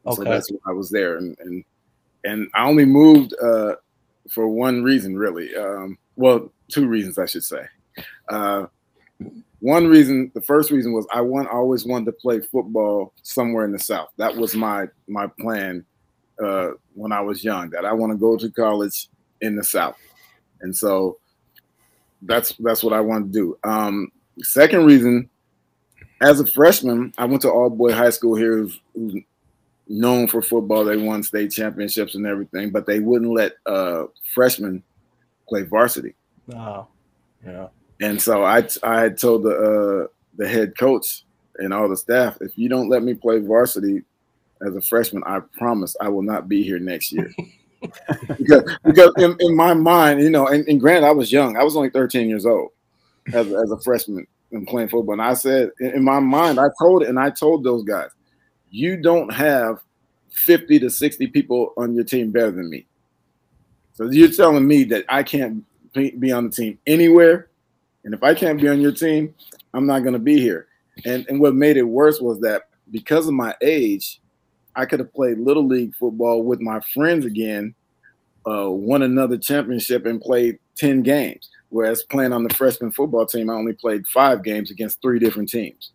Okay. 0.05 0.15
So 0.15 0.23
that's 0.23 0.49
when 0.49 0.61
I 0.65 0.71
was 0.71 0.89
there, 0.89 1.17
and 1.17 1.37
and 1.39 1.63
and 2.23 2.47
I 2.55 2.65
only 2.65 2.85
moved 2.85 3.33
uh, 3.41 3.75
for 4.29 4.47
one 4.47 4.83
reason, 4.83 5.17
really. 5.17 5.55
Um, 5.55 5.97
well, 6.15 6.51
two 6.69 6.87
reasons, 6.87 7.17
I 7.17 7.25
should 7.25 7.43
say. 7.43 7.65
Uh, 8.29 8.67
one 9.61 9.87
reason, 9.87 10.31
the 10.33 10.41
first 10.41 10.71
reason 10.71 10.93
was 10.93 11.05
I 11.11 11.21
want 11.21 11.49
always 11.49 11.85
wanted 11.85 12.05
to 12.05 12.11
play 12.13 12.39
football 12.39 13.13
somewhere 13.23 13.65
in 13.65 13.71
the 13.71 13.79
South. 13.79 14.09
That 14.17 14.35
was 14.35 14.55
my 14.55 14.87
my 15.07 15.27
plan 15.39 15.85
uh, 16.41 16.71
when 16.93 17.11
I 17.11 17.21
was 17.21 17.43
young. 17.43 17.69
That 17.71 17.85
I 17.85 17.93
want 17.93 18.11
to 18.11 18.17
go 18.17 18.37
to 18.37 18.49
college 18.49 19.09
in 19.41 19.55
the 19.55 19.63
South, 19.63 19.97
and 20.61 20.75
so 20.75 21.17
that's 22.21 22.53
that's 22.59 22.83
what 22.83 22.93
I 22.93 23.01
want 23.01 23.31
to 23.31 23.31
do. 23.31 23.57
Um, 23.63 24.11
second 24.39 24.85
reason, 24.85 25.29
as 26.21 26.39
a 26.39 26.45
freshman, 26.45 27.13
I 27.17 27.25
went 27.25 27.41
to 27.41 27.51
all 27.51 27.69
boy 27.69 27.91
high 27.91 28.09
school 28.11 28.35
here, 28.35 28.57
who's, 28.57 28.79
who's 28.93 29.23
known 29.89 30.27
for 30.27 30.41
football. 30.41 30.85
They 30.85 30.97
won 30.97 31.23
state 31.23 31.51
championships 31.51 32.15
and 32.15 32.25
everything, 32.25 32.69
but 32.69 32.85
they 32.85 32.99
wouldn't 32.99 33.31
let 33.31 33.53
uh, 33.65 34.05
freshmen 34.33 34.83
play 35.47 35.63
varsity. 35.63 36.13
Oh, 36.53 36.87
yeah. 37.45 37.67
And 38.01 38.21
so 38.21 38.43
I 38.43 38.67
I 38.83 39.09
told 39.09 39.43
the 39.43 39.55
uh, 39.55 40.07
the 40.37 40.47
head 40.47 40.77
coach 40.77 41.23
and 41.57 41.73
all 41.73 41.89
the 41.89 41.97
staff, 41.97 42.37
if 42.41 42.57
you 42.57 42.69
don't 42.69 42.89
let 42.89 43.03
me 43.03 43.13
play 43.13 43.39
varsity 43.39 44.03
as 44.65 44.75
a 44.75 44.81
freshman, 44.81 45.23
I 45.25 45.39
promise 45.57 45.95
I 46.01 46.09
will 46.09 46.21
not 46.21 46.47
be 46.47 46.63
here 46.63 46.79
next 46.79 47.11
year. 47.11 47.31
because 48.37 48.77
because 48.83 49.13
in, 49.17 49.35
in, 49.39 49.55
my 49.55 49.73
mind, 49.73 50.21
you 50.21 50.29
know, 50.29 50.47
and, 50.47 50.67
and 50.67 50.79
granted, 50.79 51.07
I 51.07 51.11
was 51.11 51.31
young. 51.31 51.57
I 51.57 51.63
was 51.63 51.75
only 51.75 51.89
13 51.89 52.27
years 52.27 52.45
old 52.45 52.71
as, 53.33 53.47
as 53.47 53.71
a 53.71 53.79
freshman 53.79 54.25
and 54.51 54.67
playing 54.67 54.89
football. 54.89 55.13
And 55.13 55.21
I 55.21 55.33
said, 55.33 55.71
in, 55.79 55.91
in 55.95 56.03
my 56.03 56.19
mind, 56.19 56.59
I 56.59 56.67
told 56.79 57.03
and 57.03 57.19
I 57.19 57.29
told 57.29 57.63
those 57.63 57.83
guys, 57.83 58.09
you 58.69 58.97
don't 58.97 59.31
have 59.33 59.81
50 60.31 60.79
to 60.79 60.89
60 60.89 61.27
people 61.27 61.73
on 61.77 61.95
your 61.95 62.03
team 62.03 62.31
better 62.31 62.51
than 62.51 62.69
me. 62.69 62.85
So 63.93 64.09
you're 64.09 64.31
telling 64.31 64.67
me 64.67 64.85
that 64.85 65.05
I 65.09 65.23
can't 65.23 65.63
be 65.93 66.31
on 66.31 66.45
the 66.45 66.51
team 66.51 66.79
anywhere 66.87 67.48
and 68.03 68.13
if 68.13 68.23
I 68.23 68.33
can't 68.33 68.59
be 68.59 68.67
on 68.67 68.81
your 68.81 68.91
team, 68.91 69.33
I'm 69.73 69.85
not 69.85 69.99
going 69.99 70.13
to 70.13 70.19
be 70.19 70.39
here. 70.39 70.67
And 71.05 71.25
and 71.29 71.39
what 71.39 71.55
made 71.55 71.77
it 71.77 71.83
worse 71.83 72.19
was 72.19 72.39
that 72.41 72.63
because 72.91 73.27
of 73.27 73.33
my 73.33 73.55
age, 73.61 74.19
I 74.75 74.85
could 74.85 74.99
have 74.99 75.13
played 75.13 75.39
little 75.39 75.65
league 75.65 75.95
football 75.95 76.43
with 76.43 76.59
my 76.59 76.79
friends 76.93 77.25
again, 77.25 77.73
uh, 78.49 78.69
won 78.69 79.01
another 79.03 79.37
championship, 79.37 80.05
and 80.05 80.21
played 80.21 80.59
ten 80.75 81.01
games. 81.01 81.49
Whereas 81.69 82.03
playing 82.03 82.33
on 82.33 82.43
the 82.43 82.53
freshman 82.53 82.91
football 82.91 83.25
team, 83.25 83.49
I 83.49 83.53
only 83.53 83.73
played 83.73 84.07
five 84.07 84.43
games 84.43 84.71
against 84.71 85.01
three 85.01 85.19
different 85.19 85.49
teams, 85.49 85.91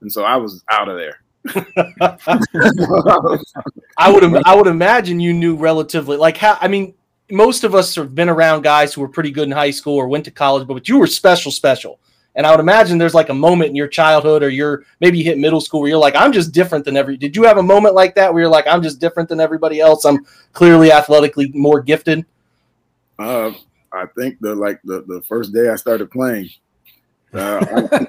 and 0.00 0.12
so 0.12 0.22
I 0.22 0.36
was 0.36 0.62
out 0.70 0.88
of 0.88 0.96
there. 0.96 1.20
I 3.98 4.10
would 4.10 4.42
I 4.46 4.54
would 4.54 4.66
imagine 4.66 5.20
you 5.20 5.32
knew 5.32 5.56
relatively 5.56 6.16
like 6.16 6.36
how 6.36 6.56
I 6.60 6.68
mean 6.68 6.94
most 7.30 7.64
of 7.64 7.74
us 7.74 7.94
have 7.94 8.14
been 8.14 8.28
around 8.28 8.62
guys 8.62 8.92
who 8.92 9.00
were 9.00 9.08
pretty 9.08 9.30
good 9.30 9.44
in 9.44 9.52
high 9.52 9.70
school 9.70 9.96
or 9.96 10.08
went 10.08 10.24
to 10.26 10.30
college, 10.30 10.66
but 10.66 10.88
you 10.88 10.98
were 10.98 11.06
special, 11.06 11.50
special. 11.50 11.98
And 12.36 12.46
I 12.46 12.50
would 12.50 12.60
imagine 12.60 12.98
there's 12.98 13.14
like 13.14 13.28
a 13.28 13.34
moment 13.34 13.70
in 13.70 13.76
your 13.76 13.86
childhood 13.86 14.42
or 14.42 14.48
you're 14.48 14.84
maybe 15.00 15.18
you 15.18 15.24
hit 15.24 15.38
middle 15.38 15.60
school 15.60 15.80
where 15.80 15.88
you're 15.88 15.98
like, 15.98 16.16
I'm 16.16 16.32
just 16.32 16.52
different 16.52 16.84
than 16.84 16.96
every. 16.96 17.16
Did 17.16 17.36
you 17.36 17.44
have 17.44 17.58
a 17.58 17.62
moment 17.62 17.94
like 17.94 18.14
that 18.16 18.32
where 18.32 18.42
you're 18.42 18.50
like, 18.50 18.66
I'm 18.66 18.82
just 18.82 19.00
different 19.00 19.28
than 19.28 19.40
everybody 19.40 19.80
else? 19.80 20.04
I'm 20.04 20.26
clearly 20.52 20.90
athletically 20.90 21.52
more 21.54 21.80
gifted. 21.80 22.26
Uh, 23.18 23.52
I 23.92 24.06
think 24.18 24.40
the 24.40 24.54
like 24.54 24.80
the, 24.82 25.04
the 25.06 25.22
first 25.28 25.52
day 25.52 25.68
I 25.68 25.76
started 25.76 26.10
playing. 26.10 26.50
Uh, 27.32 27.64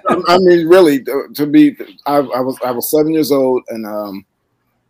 I, 0.08 0.22
I, 0.28 0.38
mean, 0.40 0.68
really, 0.68 1.04
to 1.04 1.48
be, 1.48 1.76
I, 2.06 2.18
I, 2.18 2.42
was 2.42 2.60
I 2.64 2.72
was 2.72 2.92
seven 2.92 3.12
years 3.12 3.32
old, 3.32 3.64
and 3.70 3.86
um, 3.86 4.26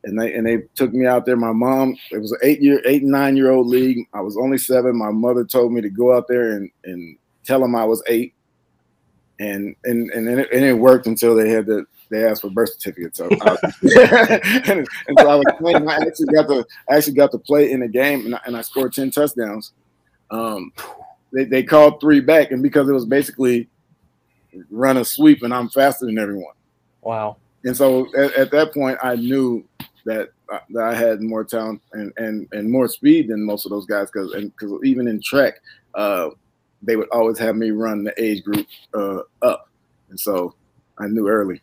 and 0.05 0.19
they 0.19 0.33
and 0.33 0.45
they 0.45 0.59
took 0.75 0.93
me 0.93 1.05
out 1.05 1.25
there. 1.25 1.35
My 1.35 1.51
mom, 1.51 1.97
it 2.11 2.19
was 2.19 2.31
an 2.31 2.39
eight 2.43 2.61
year, 2.61 2.81
eight 2.85 3.01
and 3.01 3.11
nine 3.11 3.35
year 3.35 3.51
old 3.51 3.67
league. 3.67 4.07
I 4.13 4.21
was 4.21 4.37
only 4.37 4.57
seven. 4.57 4.97
My 4.97 5.11
mother 5.11 5.43
told 5.43 5.73
me 5.73 5.81
to 5.81 5.89
go 5.89 6.15
out 6.15 6.27
there 6.27 6.51
and 6.51 6.69
and 6.85 7.17
tell 7.43 7.59
them 7.59 7.75
I 7.75 7.85
was 7.85 8.03
eight, 8.07 8.33
and 9.39 9.75
and 9.83 10.09
and 10.11 10.27
it, 10.39 10.51
and 10.51 10.63
it 10.63 10.73
worked 10.73 11.07
until 11.07 11.35
they 11.35 11.49
had 11.49 11.65
to 11.65 11.85
they 12.11 12.23
asked 12.23 12.41
for 12.41 12.51
birth 12.51 12.73
certificates. 12.73 13.17
So, 13.17 13.27
I, 13.41 13.57
and, 14.71 14.87
and, 15.07 15.19
so 15.19 15.27
I 15.27 15.35
was 15.35 15.45
playing. 15.57 15.87
I 15.87 15.95
actually 15.95 16.33
got 16.33 16.47
to 16.49 16.65
I 16.89 16.97
actually 16.97 17.15
got 17.15 17.31
to 17.31 17.39
play 17.39 17.71
in 17.71 17.81
a 17.81 17.87
game, 17.87 18.25
and 18.25 18.35
I, 18.35 18.41
and 18.45 18.55
I 18.55 18.61
scored 18.61 18.93
ten 18.93 19.09
touchdowns. 19.09 19.73
Um, 20.29 20.71
they 21.33 21.45
they 21.45 21.63
called 21.63 21.99
three 21.99 22.19
back, 22.19 22.51
and 22.51 22.61
because 22.61 22.87
it 22.87 22.93
was 22.93 23.05
basically 23.05 23.69
run 24.69 24.97
a 24.97 25.05
sweep, 25.05 25.41
and 25.41 25.53
I'm 25.53 25.69
faster 25.69 26.05
than 26.05 26.19
everyone. 26.19 26.53
Wow. 27.01 27.37
And 27.65 27.75
so 27.75 28.07
at, 28.15 28.33
at 28.33 28.51
that 28.51 28.73
point, 28.73 28.97
I 29.03 29.15
knew 29.15 29.65
that 30.05 30.29
uh, 30.51 30.59
that 30.69 30.83
I 30.83 30.93
had 30.93 31.19
more 31.21 31.43
talent 31.43 31.81
and 31.93 32.13
and 32.17 32.47
and 32.51 32.71
more 32.71 32.87
speed 32.87 33.27
than 33.27 33.43
most 33.43 33.65
of 33.65 33.71
those 33.71 33.85
guys 33.85 34.09
because 34.11 34.31
because 34.33 34.79
even 34.83 35.07
in 35.07 35.19
track, 35.21 35.55
uh, 35.95 36.29
they 36.81 36.95
would 36.95 37.09
always 37.09 37.39
have 37.39 37.55
me 37.55 37.71
run 37.71 38.03
the 38.03 38.13
age 38.23 38.43
group 38.43 38.67
uh, 38.93 39.21
up, 39.41 39.69
and 40.09 40.19
so 40.19 40.55
I 40.99 41.07
knew 41.07 41.27
early. 41.27 41.61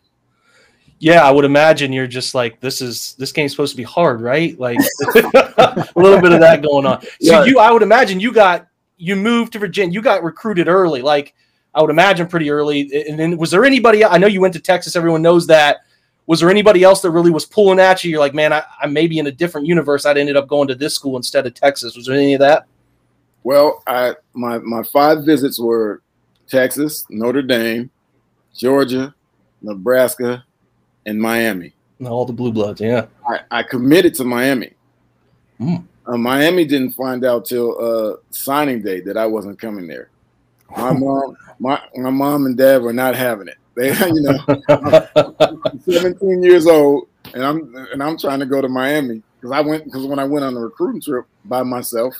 Yeah, 0.99 1.25
I 1.25 1.31
would 1.31 1.45
imagine 1.45 1.91
you're 1.91 2.07
just 2.07 2.35
like 2.35 2.59
this 2.59 2.81
is 2.81 3.15
this 3.15 3.31
game's 3.31 3.51
supposed 3.51 3.71
to 3.71 3.77
be 3.77 3.83
hard, 3.83 4.21
right? 4.21 4.59
Like 4.59 4.77
a 5.15 5.87
little 5.95 6.21
bit 6.21 6.33
of 6.33 6.41
that 6.41 6.61
going 6.61 6.85
on. 6.85 7.01
So 7.01 7.07
yeah. 7.19 7.45
you, 7.45 7.59
I 7.59 7.71
would 7.71 7.81
imagine 7.81 8.19
you 8.19 8.33
got 8.33 8.67
you 8.97 9.15
moved 9.15 9.53
to 9.53 9.59
Virginia, 9.59 9.93
you 9.93 10.01
got 10.01 10.23
recruited 10.23 10.67
early, 10.67 11.01
like 11.01 11.33
I 11.73 11.81
would 11.81 11.89
imagine 11.89 12.27
pretty 12.27 12.49
early. 12.49 12.89
And 13.07 13.17
then 13.17 13.37
was 13.37 13.51
there 13.51 13.65
anybody? 13.65 14.05
I 14.05 14.17
know 14.17 14.27
you 14.27 14.41
went 14.41 14.53
to 14.53 14.59
Texas. 14.59 14.95
Everyone 14.95 15.21
knows 15.21 15.47
that 15.47 15.77
was 16.25 16.39
there 16.39 16.49
anybody 16.49 16.83
else 16.83 17.01
that 17.01 17.11
really 17.11 17.31
was 17.31 17.45
pulling 17.45 17.79
at 17.79 18.03
you? 18.03 18.11
You're 18.11 18.19
like, 18.19 18.33
man, 18.33 18.53
I, 18.53 18.63
I 18.81 18.87
maybe 18.87 19.19
in 19.19 19.27
a 19.27 19.31
different 19.31 19.67
universe. 19.67 20.05
I'd 20.05 20.17
ended 20.17 20.37
up 20.37 20.47
going 20.47 20.67
to 20.69 20.75
this 20.75 20.95
school 20.95 21.17
instead 21.17 21.45
of 21.45 21.53
Texas. 21.53 21.95
Was 21.95 22.05
there 22.05 22.15
any 22.15 22.33
of 22.33 22.39
that? 22.39 22.65
Well, 23.43 23.83
I 23.87 24.15
my 24.33 24.57
my 24.59 24.83
five 24.83 25.25
visits 25.25 25.59
were 25.59 26.01
Texas, 26.47 27.05
Notre 27.09 27.41
Dame, 27.41 27.89
Georgia, 28.55 29.13
Nebraska, 29.61 30.45
and 31.05 31.19
Miami. 31.19 31.73
All 32.05 32.25
the 32.25 32.33
blue 32.33 32.51
bloods, 32.51 32.81
yeah. 32.81 33.05
I, 33.27 33.39
I 33.51 33.63
committed 33.63 34.13
to 34.15 34.23
Miami. 34.23 34.73
Mm. 35.59 35.85
Uh, 36.05 36.17
Miami 36.17 36.65
didn't 36.65 36.91
find 36.91 37.23
out 37.23 37.45
till 37.45 37.77
uh, 37.79 38.17
signing 38.29 38.81
day 38.81 38.99
that 39.01 39.17
I 39.17 39.25
wasn't 39.25 39.59
coming 39.59 39.87
there. 39.87 40.09
My 40.75 40.91
mom, 40.97 41.37
my 41.59 41.81
my 41.95 42.09
mom 42.09 42.45
and 42.45 42.57
dad 42.57 42.81
were 42.81 42.93
not 42.93 43.15
having 43.15 43.47
it. 43.47 43.57
They, 43.75 43.93
you 44.07 44.21
know, 44.21 44.37
I'm 45.65 45.79
17 45.79 46.43
years 46.43 46.67
old, 46.67 47.07
and 47.33 47.43
I'm 47.43 47.75
and 47.91 48.03
I'm 48.03 48.17
trying 48.17 48.39
to 48.39 48.45
go 48.45 48.61
to 48.61 48.69
Miami 48.69 49.21
because 49.39 49.51
I 49.51 49.61
went 49.61 49.85
because 49.85 50.05
when 50.05 50.19
I 50.19 50.25
went 50.25 50.45
on 50.45 50.53
the 50.53 50.59
recruiting 50.59 51.01
trip 51.01 51.25
by 51.45 51.63
myself, 51.63 52.15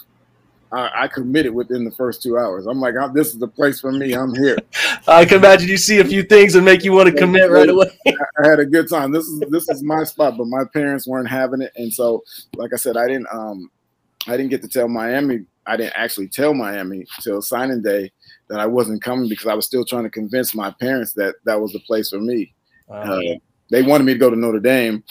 I, 0.71 1.03
I 1.03 1.07
committed 1.07 1.53
within 1.53 1.85
the 1.85 1.91
first 1.91 2.23
two 2.23 2.37
hours. 2.37 2.65
I'm 2.65 2.79
like, 2.79 2.95
this 3.13 3.27
is 3.27 3.39
the 3.39 3.47
place 3.47 3.79
for 3.79 3.91
me. 3.91 4.13
I'm 4.13 4.33
here. 4.33 4.57
I 5.07 5.25
can 5.25 5.37
imagine 5.37 5.69
you 5.69 5.77
see 5.77 5.99
a 5.99 6.05
few 6.05 6.23
things 6.23 6.55
and 6.55 6.65
make 6.65 6.83
you 6.83 6.93
want 6.93 7.09
to 7.09 7.15
commit 7.15 7.51
right 7.51 7.69
away. 7.69 7.91
I 8.07 8.47
had 8.47 8.59
a 8.59 8.65
good 8.65 8.89
time. 8.89 9.11
This 9.11 9.25
is 9.25 9.43
this 9.49 9.69
is 9.69 9.83
my 9.83 10.03
spot, 10.03 10.37
but 10.37 10.47
my 10.47 10.63
parents 10.73 11.07
weren't 11.07 11.29
having 11.29 11.61
it, 11.61 11.71
and 11.75 11.93
so, 11.93 12.23
like 12.55 12.73
I 12.73 12.77
said, 12.77 12.97
I 12.97 13.07
didn't 13.07 13.27
um 13.31 13.69
I 14.27 14.37
didn't 14.37 14.49
get 14.49 14.61
to 14.63 14.67
tell 14.67 14.87
Miami. 14.87 15.45
I 15.65 15.77
didn't 15.77 15.93
actually 15.95 16.27
tell 16.27 16.53
Miami 16.53 17.05
till 17.21 17.41
signing 17.41 17.81
day 17.81 18.11
that 18.49 18.60
I 18.60 18.65
wasn't 18.65 19.01
coming 19.03 19.29
because 19.29 19.47
I 19.47 19.53
was 19.53 19.65
still 19.65 19.86
trying 19.86 20.03
to 20.03 20.10
convince 20.10 20.56
my 20.56 20.71
parents 20.71 21.13
that 21.13 21.36
that 21.45 21.60
was 21.60 21.71
the 21.73 21.79
place 21.79 22.10
for 22.10 22.19
me. 22.19 22.53
Wow. 22.88 23.01
Uh, 23.01 23.36
they 23.71 23.82
wanted 23.82 24.03
me 24.03 24.13
to 24.13 24.19
go 24.19 24.29
to 24.29 24.36
Notre 24.36 24.60
Dame 24.60 25.03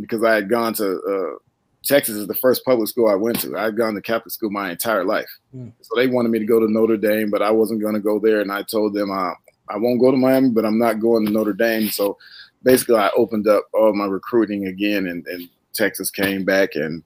because 0.00 0.24
I 0.24 0.34
had 0.34 0.48
gone 0.48 0.74
to 0.74 1.00
uh, 1.00 1.38
Texas 1.84 2.16
is 2.16 2.26
the 2.26 2.34
first 2.34 2.64
public 2.64 2.88
school 2.88 3.08
I 3.08 3.14
went 3.14 3.40
to. 3.40 3.56
I'd 3.56 3.76
gone 3.76 3.94
to 3.94 4.02
Catholic 4.02 4.32
school 4.32 4.50
my 4.50 4.70
entire 4.70 5.04
life, 5.04 5.30
mm. 5.54 5.72
so 5.80 5.96
they 5.96 6.06
wanted 6.06 6.30
me 6.30 6.38
to 6.38 6.44
go 6.44 6.60
to 6.60 6.70
Notre 6.70 6.96
Dame, 6.96 7.30
but 7.30 7.42
I 7.42 7.50
wasn't 7.50 7.80
going 7.80 7.94
to 7.94 8.00
go 8.00 8.18
there. 8.18 8.40
And 8.40 8.52
I 8.52 8.62
told 8.62 8.94
them 8.94 9.10
uh, 9.10 9.32
I 9.68 9.76
won't 9.76 10.00
go 10.00 10.10
to 10.10 10.16
Miami, 10.16 10.50
but 10.50 10.64
I'm 10.64 10.78
not 10.78 11.00
going 11.00 11.26
to 11.26 11.32
Notre 11.32 11.52
Dame. 11.52 11.88
So 11.88 12.18
basically, 12.62 12.96
I 12.96 13.10
opened 13.16 13.46
up 13.46 13.64
all 13.72 13.92
my 13.94 14.06
recruiting 14.06 14.66
again, 14.66 15.06
and, 15.06 15.26
and 15.26 15.48
Texas 15.72 16.10
came 16.10 16.44
back 16.44 16.74
and 16.74 17.02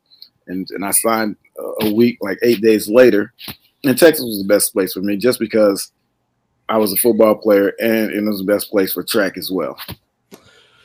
and 0.47 0.69
and 0.71 0.85
I 0.85 0.91
signed 0.91 1.37
a 1.81 1.93
week, 1.93 2.19
like 2.21 2.39
eight 2.43 2.61
days 2.61 2.89
later, 2.89 3.33
and 3.85 3.99
Texas 3.99 4.25
was 4.25 4.43
the 4.43 4.49
best 4.49 4.73
place 4.73 4.93
for 4.93 5.01
me 5.01 5.17
just 5.17 5.39
because 5.39 5.93
I 6.69 6.79
was 6.79 6.93
a 6.93 6.97
football 6.97 7.35
player 7.35 7.73
and 7.81 8.11
it 8.11 8.23
was 8.23 8.39
the 8.39 8.45
best 8.45 8.71
place 8.71 8.93
for 8.93 9.03
track 9.03 9.37
as 9.37 9.51
well. 9.51 9.77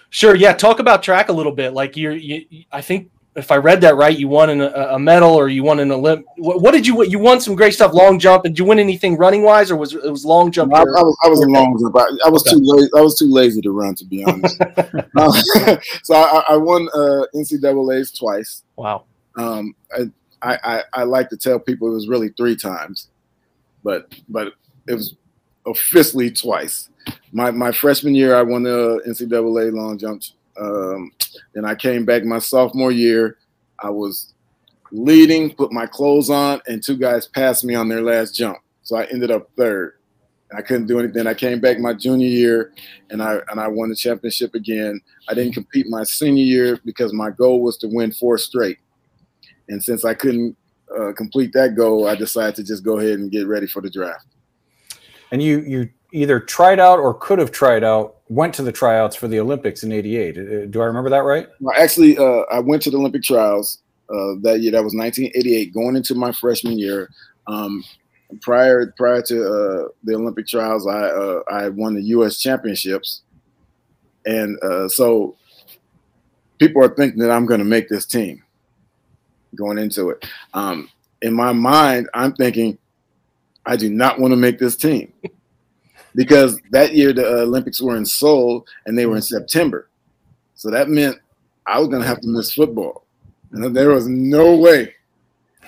Sure. 0.09 0.35
Yeah. 0.35 0.53
Talk 0.53 0.79
about 0.79 1.03
track 1.03 1.29
a 1.29 1.33
little 1.33 1.51
bit. 1.51 1.73
Like 1.73 1.95
you're, 1.97 2.13
you, 2.13 2.45
I 2.71 2.81
think 2.81 3.11
if 3.37 3.51
I 3.51 3.57
read 3.57 3.81
that 3.81 3.95
right, 3.95 4.17
you 4.17 4.27
won 4.27 4.49
an, 4.49 4.61
a 4.61 4.97
medal 4.97 5.29
or 5.29 5.47
you 5.47 5.63
won 5.63 5.79
an 5.79 5.89
Olymp. 5.89 6.23
What, 6.37 6.59
what, 6.59 6.71
did 6.71 6.87
you? 6.87 7.03
You 7.05 7.19
won 7.19 7.39
some 7.39 7.55
great 7.55 7.75
stuff. 7.75 7.93
Long 7.93 8.17
jump. 8.17 8.43
Did 8.43 8.57
you 8.57 8.65
win 8.65 8.79
anything 8.79 9.15
running 9.15 9.43
wise, 9.43 9.69
or 9.69 9.75
was 9.75 9.93
it 9.93 10.09
was 10.09 10.25
long 10.25 10.51
jump? 10.51 10.73
I, 10.73 10.79
I, 10.79 10.81
was, 10.81 11.17
I 11.23 11.29
was 11.29 11.41
a 11.41 11.47
long 11.47 11.77
jump. 11.79 11.95
I, 11.95 12.07
I 12.25 12.29
was 12.29 12.41
okay. 12.47 12.55
too 12.55 12.61
lazy. 12.63 12.89
I 12.97 13.01
was 13.01 13.17
too 13.17 13.31
lazy 13.31 13.61
to 13.61 13.71
run, 13.71 13.93
to 13.93 14.05
be 14.05 14.23
honest. 14.23 14.59
uh, 15.15 15.77
so 16.03 16.15
I, 16.15 16.43
I 16.49 16.57
won 16.57 16.89
uh, 16.95 17.25
NCAA's 17.35 18.11
twice. 18.11 18.63
Wow. 18.75 19.05
Um, 19.37 19.75
I, 19.95 20.09
I, 20.41 20.57
I, 20.63 20.83
I 20.93 21.03
like 21.03 21.29
to 21.29 21.37
tell 21.37 21.59
people 21.59 21.89
it 21.89 21.93
was 21.93 22.07
really 22.07 22.29
three 22.29 22.55
times, 22.55 23.09
but 23.83 24.13
but 24.29 24.53
it 24.87 24.93
was 24.93 25.15
officially 25.65 26.31
twice. 26.31 26.89
My 27.31 27.51
my 27.51 27.71
freshman 27.71 28.15
year, 28.15 28.35
I 28.35 28.41
won 28.43 28.63
the 28.63 29.01
NCAA 29.07 29.73
long 29.73 29.97
jump. 29.97 30.23
Um, 30.59 31.11
then 31.53 31.65
I 31.65 31.75
came 31.75 32.05
back 32.05 32.23
my 32.23 32.39
sophomore 32.39 32.91
year. 32.91 33.37
I 33.79 33.89
was 33.89 34.33
leading, 34.91 35.53
put 35.53 35.71
my 35.71 35.85
clothes 35.85 36.29
on, 36.29 36.61
and 36.67 36.83
two 36.83 36.97
guys 36.97 37.27
passed 37.27 37.63
me 37.63 37.75
on 37.75 37.87
their 37.87 38.01
last 38.01 38.35
jump. 38.35 38.57
So 38.83 38.95
I 38.95 39.05
ended 39.05 39.31
up 39.31 39.49
third. 39.57 39.93
I 40.55 40.61
couldn't 40.61 40.87
do 40.87 40.97
anything. 40.99 41.27
I 41.27 41.33
came 41.33 41.59
back 41.59 41.77
my 41.77 41.93
junior 41.93 42.27
year, 42.27 42.73
and 43.09 43.21
I 43.21 43.39
and 43.49 43.59
I 43.59 43.67
won 43.67 43.89
the 43.89 43.95
championship 43.95 44.55
again. 44.55 44.99
I 45.27 45.33
didn't 45.33 45.53
compete 45.53 45.87
my 45.89 46.03
senior 46.03 46.43
year 46.43 46.79
because 46.85 47.11
my 47.11 47.31
goal 47.31 47.61
was 47.61 47.77
to 47.79 47.87
win 47.87 48.11
four 48.11 48.37
straight. 48.37 48.77
And 49.69 49.83
since 49.83 50.05
I 50.05 50.13
couldn't 50.13 50.55
uh, 50.97 51.13
complete 51.13 51.51
that 51.53 51.75
goal, 51.75 52.07
I 52.07 52.15
decided 52.15 52.55
to 52.55 52.63
just 52.63 52.83
go 52.83 52.99
ahead 52.99 53.19
and 53.19 53.31
get 53.31 53.47
ready 53.47 53.67
for 53.67 53.81
the 53.81 53.89
draft. 53.89 54.25
And 55.31 55.41
you 55.41 55.59
you 55.61 55.89
either 56.13 56.39
tried 56.39 56.79
out 56.79 56.99
or 56.99 57.13
could 57.13 57.39
have 57.39 57.51
tried 57.51 57.83
out, 57.83 58.17
went 58.29 58.53
to 58.55 58.63
the 58.63 58.71
tryouts 58.71 59.15
for 59.15 59.27
the 59.27 59.39
Olympics 59.39 59.83
in 59.83 59.91
'88. 59.91 60.37
Uh, 60.37 60.65
do 60.67 60.81
I 60.81 60.85
remember 60.85 61.09
that 61.09 61.23
right? 61.23 61.47
Well, 61.59 61.75
actually, 61.77 62.17
uh, 62.17 62.43
I 62.51 62.59
went 62.59 62.81
to 62.83 62.91
the 62.91 62.97
Olympic 62.97 63.23
trials 63.23 63.79
uh, 64.09 64.35
that 64.41 64.61
year. 64.61 64.71
That 64.71 64.83
was 64.83 64.95
1988, 64.95 65.73
going 65.73 65.95
into 65.95 66.15
my 66.15 66.31
freshman 66.31 66.79
year. 66.79 67.09
Um, 67.47 67.83
prior 68.41 68.93
prior 68.97 69.21
to 69.23 69.41
uh, 69.41 69.87
the 70.03 70.15
Olympic 70.15 70.47
trials, 70.47 70.87
I 70.87 71.07
uh, 71.07 71.41
I 71.51 71.69
won 71.69 71.95
the 71.95 72.03
U.S. 72.03 72.39
championships, 72.39 73.23
and 74.25 74.57
so 74.89 75.35
people 76.57 76.83
are 76.83 76.95
thinking 76.95 77.19
that 77.19 77.31
I'm 77.31 77.45
going 77.45 77.59
to 77.59 77.65
make 77.65 77.89
this 77.89 78.05
team 78.05 78.43
going 79.55 79.77
into 79.77 80.09
it. 80.09 80.25
Um, 80.53 80.89
in 81.21 81.33
my 81.33 81.51
mind, 81.51 82.09
I'm 82.13 82.33
thinking, 82.33 82.77
I 83.65 83.75
do 83.75 83.89
not 83.89 84.19
want 84.19 84.31
to 84.31 84.37
make 84.37 84.59
this 84.59 84.75
team 84.75 85.11
because 86.15 86.59
that 86.71 86.93
year 86.93 87.13
the 87.13 87.25
Olympics 87.41 87.81
were 87.81 87.97
in 87.97 88.05
Seoul 88.05 88.65
and 88.85 88.97
they 88.97 89.05
were 89.05 89.17
in 89.17 89.21
September. 89.21 89.89
So 90.55 90.71
that 90.71 90.89
meant 90.89 91.17
I 91.65 91.79
was 91.79 91.89
going 91.89 92.01
to 92.01 92.07
have 92.07 92.21
to 92.21 92.27
miss 92.27 92.53
football. 92.53 93.05
And 93.51 93.75
there 93.75 93.89
was 93.89 94.07
no 94.07 94.55
way 94.55 94.93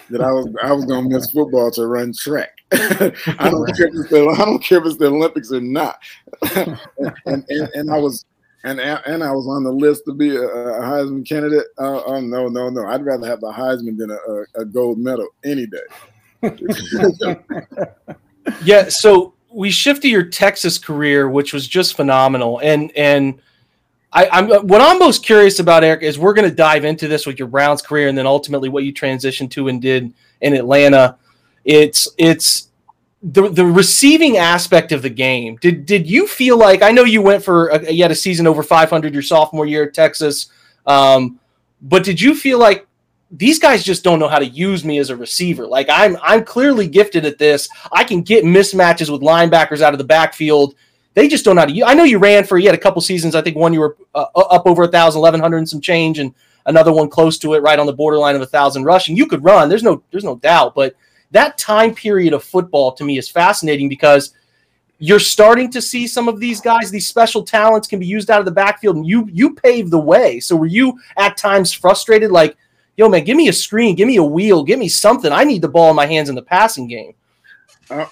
that 0.09 0.21
I 0.21 0.31
was 0.31 0.47
I 0.63 0.71
was 0.71 0.85
going 0.85 1.09
to 1.09 1.15
miss 1.15 1.31
football 1.31 1.71
to 1.71 1.85
run 1.85 2.13
track. 2.13 2.49
I 2.71 3.49
don't 3.49 3.75
care 3.75 3.87
if 3.87 3.93
it's 3.95 4.09
the, 4.09 4.35
I 4.37 4.45
don't 4.45 4.63
care 4.63 4.79
if 4.79 4.85
it's 4.85 4.97
the 4.97 5.07
Olympics 5.07 5.51
or 5.51 5.61
not. 5.61 5.99
and, 6.55 6.79
and, 7.25 7.69
and 7.73 7.91
I 7.91 7.97
was 7.97 8.25
and 8.63 8.79
and 8.79 9.23
I 9.23 9.31
was 9.31 9.47
on 9.47 9.63
the 9.63 9.71
list 9.71 10.03
to 10.05 10.13
be 10.13 10.35
a, 10.35 10.41
a 10.41 10.81
Heisman 10.81 11.27
candidate. 11.27 11.65
Uh, 11.77 12.03
oh 12.03 12.19
no, 12.19 12.47
no, 12.47 12.69
no! 12.69 12.85
I'd 12.85 13.05
rather 13.05 13.27
have 13.27 13.41
the 13.41 13.51
Heisman 13.51 13.97
than 13.97 14.11
a, 14.11 14.61
a 14.61 14.65
gold 14.65 14.99
medal 14.99 15.27
any 15.43 15.65
day. 15.65 16.41
yeah. 18.63 18.89
So 18.89 19.33
we 19.51 19.71
shift 19.71 20.01
to 20.01 20.09
your 20.09 20.23
Texas 20.23 20.77
career, 20.77 21.29
which 21.29 21.53
was 21.53 21.67
just 21.67 21.95
phenomenal, 21.95 22.59
and 22.59 22.91
and 22.97 23.39
I, 24.11 24.39
am 24.39 24.67
what 24.67 24.81
I'm 24.81 24.99
most 24.99 25.23
curious 25.23 25.59
about, 25.59 25.83
Eric, 25.83 26.03
is 26.03 26.17
we're 26.17 26.33
going 26.33 26.49
to 26.49 26.55
dive 26.55 26.83
into 26.83 27.07
this 27.07 27.25
with 27.25 27.37
your 27.37 27.47
Browns 27.47 27.81
career, 27.81 28.07
and 28.07 28.17
then 28.17 28.25
ultimately 28.25 28.67
what 28.67 28.83
you 28.83 28.93
transitioned 28.93 29.51
to 29.51 29.67
and 29.67 29.81
did 29.81 30.13
in 30.41 30.53
Atlanta. 30.53 31.17
It's 31.63 32.09
it's 32.17 32.68
the 33.21 33.49
the 33.49 33.65
receiving 33.65 34.37
aspect 34.37 34.91
of 34.91 35.01
the 35.01 35.09
game. 35.09 35.57
Did 35.57 35.85
did 35.85 36.09
you 36.09 36.27
feel 36.27 36.57
like 36.57 36.81
I 36.81 36.91
know 36.91 37.03
you 37.03 37.21
went 37.21 37.43
for 37.43 37.67
a, 37.67 37.91
you 37.91 38.03
had 38.03 38.11
a 38.11 38.15
season 38.15 38.47
over 38.47 38.63
500 38.63 39.13
your 39.13 39.23
sophomore 39.23 39.65
year 39.65 39.83
at 39.83 39.93
Texas, 39.93 40.47
um, 40.85 41.39
but 41.81 42.03
did 42.03 42.21
you 42.21 42.33
feel 42.33 42.59
like 42.59 42.87
these 43.31 43.59
guys 43.59 43.83
just 43.83 44.03
don't 44.03 44.19
know 44.19 44.27
how 44.27 44.39
to 44.39 44.45
use 44.45 44.83
me 44.83 44.97
as 44.97 45.09
a 45.09 45.15
receiver. 45.15 45.67
Like 45.67 45.87
I'm 45.89 46.17
I'm 46.21 46.43
clearly 46.43 46.87
gifted 46.87 47.25
at 47.25 47.37
this. 47.37 47.69
I 47.91 48.03
can 48.03 48.21
get 48.21 48.43
mismatches 48.43 49.11
with 49.11 49.21
linebackers 49.21 49.81
out 49.81 49.93
of 49.93 49.99
the 49.99 50.03
backfield. 50.05 50.75
They 51.13 51.27
just 51.27 51.45
don't 51.45 51.55
know 51.55 51.61
how 51.61 51.67
to 51.67 51.73
use. 51.73 51.85
I 51.87 51.93
know 51.93 52.03
you 52.03 52.17
ran 52.17 52.43
for 52.43 52.57
you 52.57 52.67
had 52.67 52.75
a 52.75 52.81
couple 52.81 53.01
seasons. 53.01 53.35
I 53.35 53.41
think 53.41 53.55
one 53.55 53.73
you 53.73 53.81
were 53.81 53.97
uh, 54.15 54.25
up 54.35 54.65
over 54.65 54.83
a 54.83 54.87
thousand, 54.87 55.19
eleven 55.19 55.41
hundred 55.41 55.57
and 55.57 55.69
some 55.69 55.81
change, 55.81 56.17
and 56.17 56.33
another 56.65 56.91
one 56.91 57.09
close 57.09 57.37
to 57.39 57.53
it, 57.53 57.61
right 57.61 57.77
on 57.77 57.85
the 57.85 57.93
borderline 57.93 58.35
of 58.35 58.41
a 58.41 58.47
thousand 58.47 58.83
rushing. 58.83 59.15
You 59.15 59.27
could 59.27 59.43
run. 59.43 59.69
There's 59.69 59.83
no 59.83 60.01
there's 60.11 60.23
no 60.23 60.37
doubt. 60.37 60.73
But 60.73 60.95
that 61.31 61.57
time 61.57 61.93
period 61.93 62.33
of 62.33 62.43
football 62.43 62.91
to 62.93 63.03
me 63.03 63.17
is 63.17 63.29
fascinating 63.29 63.89
because 63.89 64.33
you're 64.97 65.19
starting 65.19 65.71
to 65.71 65.81
see 65.81 66.07
some 66.07 66.27
of 66.27 66.39
these 66.39 66.59
guys, 66.59 66.91
these 66.91 67.07
special 67.07 67.43
talents 67.43 67.87
can 67.87 67.99
be 67.99 68.05
used 68.05 68.29
out 68.29 68.39
of 68.39 68.45
the 68.45 68.51
backfield, 68.51 68.97
and 68.97 69.07
you 69.07 69.27
you 69.31 69.55
pave 69.55 69.89
the 69.89 69.99
way. 69.99 70.39
So 70.39 70.55
were 70.55 70.65
you 70.65 70.99
at 71.17 71.37
times 71.37 71.71
frustrated, 71.71 72.31
like? 72.31 72.57
yo, 72.99 73.07
man, 73.07 73.23
give 73.23 73.37
me 73.37 73.47
a 73.47 73.53
screen, 73.53 73.95
give 73.95 74.07
me 74.09 74.17
a 74.17 74.23
wheel, 74.23 74.61
give 74.61 74.77
me 74.77 74.89
something. 74.89 75.31
I 75.31 75.45
need 75.45 75.61
the 75.61 75.69
ball 75.69 75.89
in 75.89 75.95
my 75.95 76.05
hands 76.05 76.27
in 76.27 76.35
the 76.35 76.41
passing 76.41 76.85
game. 76.85 77.13
Uh, 77.89 78.05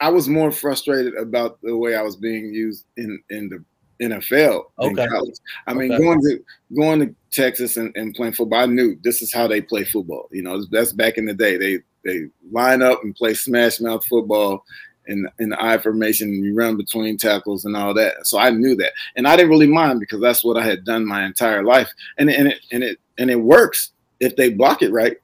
I 0.00 0.08
was 0.08 0.28
more 0.28 0.50
frustrated 0.50 1.14
about 1.14 1.60
the 1.60 1.76
way 1.76 1.94
I 1.94 2.00
was 2.00 2.16
being 2.16 2.54
used 2.54 2.86
in 2.96 3.22
in 3.28 3.50
the 3.50 3.62
NFL 4.02 4.64
okay. 4.78 5.06
college. 5.06 5.34
I 5.66 5.74
mean, 5.74 5.92
okay. 5.92 6.02
going 6.02 6.20
to 6.22 6.44
going 6.74 7.00
to 7.00 7.14
Texas 7.30 7.76
and, 7.76 7.94
and 7.96 8.14
playing 8.14 8.32
football, 8.32 8.60
I 8.60 8.66
knew 8.66 8.98
this 9.02 9.20
is 9.20 9.32
how 9.32 9.46
they 9.46 9.60
play 9.60 9.84
football. 9.84 10.28
You 10.32 10.42
know, 10.42 10.64
that's 10.70 10.94
back 10.94 11.18
in 11.18 11.26
the 11.26 11.34
day. 11.34 11.58
They 11.58 11.80
they 12.06 12.26
line 12.50 12.82
up 12.82 13.02
and 13.02 13.14
play 13.14 13.34
smash 13.34 13.80
mouth 13.80 14.04
football 14.06 14.64
in 15.06 15.28
in 15.38 15.50
the 15.50 15.62
I 15.62 15.78
formation 15.78 16.28
and 16.28 16.44
you 16.44 16.54
run 16.54 16.76
between 16.76 17.16
tackles 17.16 17.64
and 17.64 17.76
all 17.76 17.94
that. 17.94 18.26
So 18.26 18.38
I 18.38 18.50
knew 18.50 18.74
that, 18.76 18.92
and 19.16 19.26
I 19.26 19.36
didn't 19.36 19.50
really 19.50 19.66
mind 19.66 20.00
because 20.00 20.20
that's 20.20 20.44
what 20.44 20.56
I 20.56 20.64
had 20.64 20.84
done 20.84 21.06
my 21.06 21.24
entire 21.24 21.64
life, 21.64 21.90
and 22.18 22.30
and 22.30 22.48
it 22.48 22.58
and 22.72 22.82
it 22.82 22.98
and 23.18 23.30
it 23.30 23.40
works 23.40 23.92
if 24.20 24.36
they 24.36 24.50
block 24.50 24.82
it 24.82 24.92
right. 24.92 25.16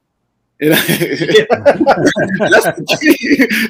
the 0.60 0.70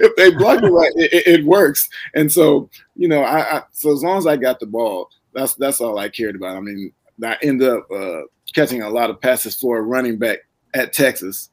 if 0.00 0.16
they 0.16 0.30
block 0.32 0.62
it 0.62 0.68
right, 0.68 0.92
it, 0.96 1.40
it, 1.40 1.46
works. 1.46 1.88
And 2.14 2.30
so, 2.30 2.68
you 2.96 3.08
know, 3.08 3.22
I, 3.22 3.58
I, 3.58 3.62
so 3.70 3.92
as 3.92 4.02
long 4.02 4.18
as 4.18 4.26
I 4.26 4.36
got 4.36 4.60
the 4.60 4.66
ball, 4.66 5.08
that's 5.32 5.54
that's 5.54 5.80
all 5.80 5.98
I 5.98 6.10
cared 6.10 6.36
about. 6.36 6.56
I 6.56 6.60
mean, 6.60 6.92
I 7.24 7.38
ended 7.42 7.68
up 7.68 7.90
uh, 7.90 8.22
catching 8.54 8.82
a 8.82 8.90
lot 8.90 9.08
of 9.08 9.22
passes 9.22 9.58
for 9.58 9.78
a 9.78 9.82
running 9.82 10.18
back 10.18 10.40
at 10.74 10.92
Texas. 10.92 11.48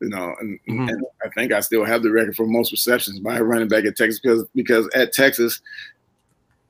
You 0.00 0.08
know, 0.10 0.34
and, 0.40 0.60
mm-hmm. 0.68 0.88
and, 0.88 1.04
I 1.24 1.28
think 1.30 1.52
I 1.52 1.60
still 1.60 1.84
have 1.84 2.02
the 2.02 2.10
record 2.10 2.36
for 2.36 2.46
most 2.46 2.70
receptions 2.70 3.18
by 3.18 3.36
a 3.36 3.42
running 3.42 3.68
back 3.68 3.84
at 3.84 3.96
Texas 3.96 4.20
because 4.20 4.44
because 4.54 4.88
at 4.94 5.12
Texas, 5.12 5.60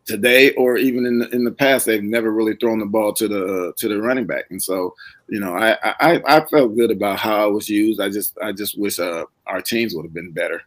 today 0.09 0.53
or 0.55 0.79
even 0.79 1.05
in 1.05 1.19
the, 1.19 1.29
in 1.31 1.45
the 1.45 1.53
past 1.53 1.85
they've 1.85 2.03
never 2.03 2.33
really 2.33 2.57
thrown 2.57 2.79
the 2.79 2.87
ball 2.87 3.13
to 3.13 3.29
the 3.29 3.73
to 3.77 3.89
the 3.89 4.01
running 4.01 4.27
back. 4.27 4.47
And 4.51 4.61
so 4.61 4.95
you 5.29 5.39
know 5.39 5.55
i 5.55 5.77
i, 6.01 6.21
I 6.27 6.45
felt 6.47 6.75
good 6.75 6.91
about 6.91 7.19
how 7.19 7.45
i 7.45 7.47
was 7.47 7.69
used. 7.69 8.01
I 8.01 8.09
just 8.09 8.37
i 8.43 8.51
just 8.51 8.79
wish 8.79 8.99
uh, 8.99 9.27
our 9.47 9.61
teams 9.61 9.95
would 9.95 10.05
have 10.05 10.15
been 10.15 10.33
better. 10.33 10.63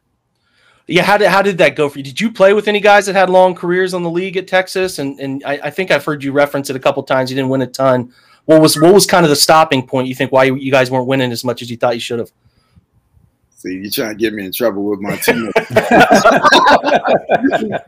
Yeah 0.88 1.04
how 1.04 1.18
did 1.18 1.30
how 1.30 1.42
did 1.42 1.58
that 1.58 1.76
go 1.76 1.90
for 1.90 1.98
you? 1.98 2.04
Did 2.04 2.22
you 2.22 2.32
play 2.32 2.54
with 2.54 2.68
any 2.68 2.80
guys 2.80 3.08
that 3.08 3.16
had 3.16 3.30
long 3.30 3.56
careers 3.56 3.94
on 3.94 4.04
the 4.04 4.10
league 4.10 4.38
at 4.38 4.48
texas? 4.48 5.00
And 5.00 5.20
and 5.20 5.44
i, 5.44 5.54
I 5.64 5.70
think 5.72 5.90
i've 5.90 6.06
heard 6.06 6.24
you 6.24 6.32
reference 6.32 6.70
it 6.70 6.76
a 6.76 6.80
couple 6.80 7.02
times. 7.02 7.32
You 7.32 7.36
didn't 7.36 7.50
win 7.50 7.64
a 7.64 7.68
ton. 7.68 8.14
What 8.46 8.62
was 8.62 8.80
what 8.80 8.94
was 8.94 9.08
kind 9.08 9.26
of 9.26 9.32
the 9.32 9.36
stopping 9.36 9.86
point 9.86 10.08
you 10.08 10.16
think 10.16 10.32
why 10.32 10.44
you 10.44 10.72
guys 10.72 10.92
weren't 10.92 11.08
winning 11.08 11.32
as 11.32 11.44
much 11.44 11.64
as 11.64 11.72
you 11.72 11.78
thought 11.78 11.96
you 11.96 12.00
should 12.00 12.20
have 12.20 12.32
See, 13.62 13.76
you're 13.76 13.92
trying 13.92 14.10
to 14.10 14.16
get 14.16 14.34
me 14.34 14.44
in 14.44 14.52
trouble 14.52 14.86
with 14.86 15.02
my 15.02 15.18
team. 15.18 15.52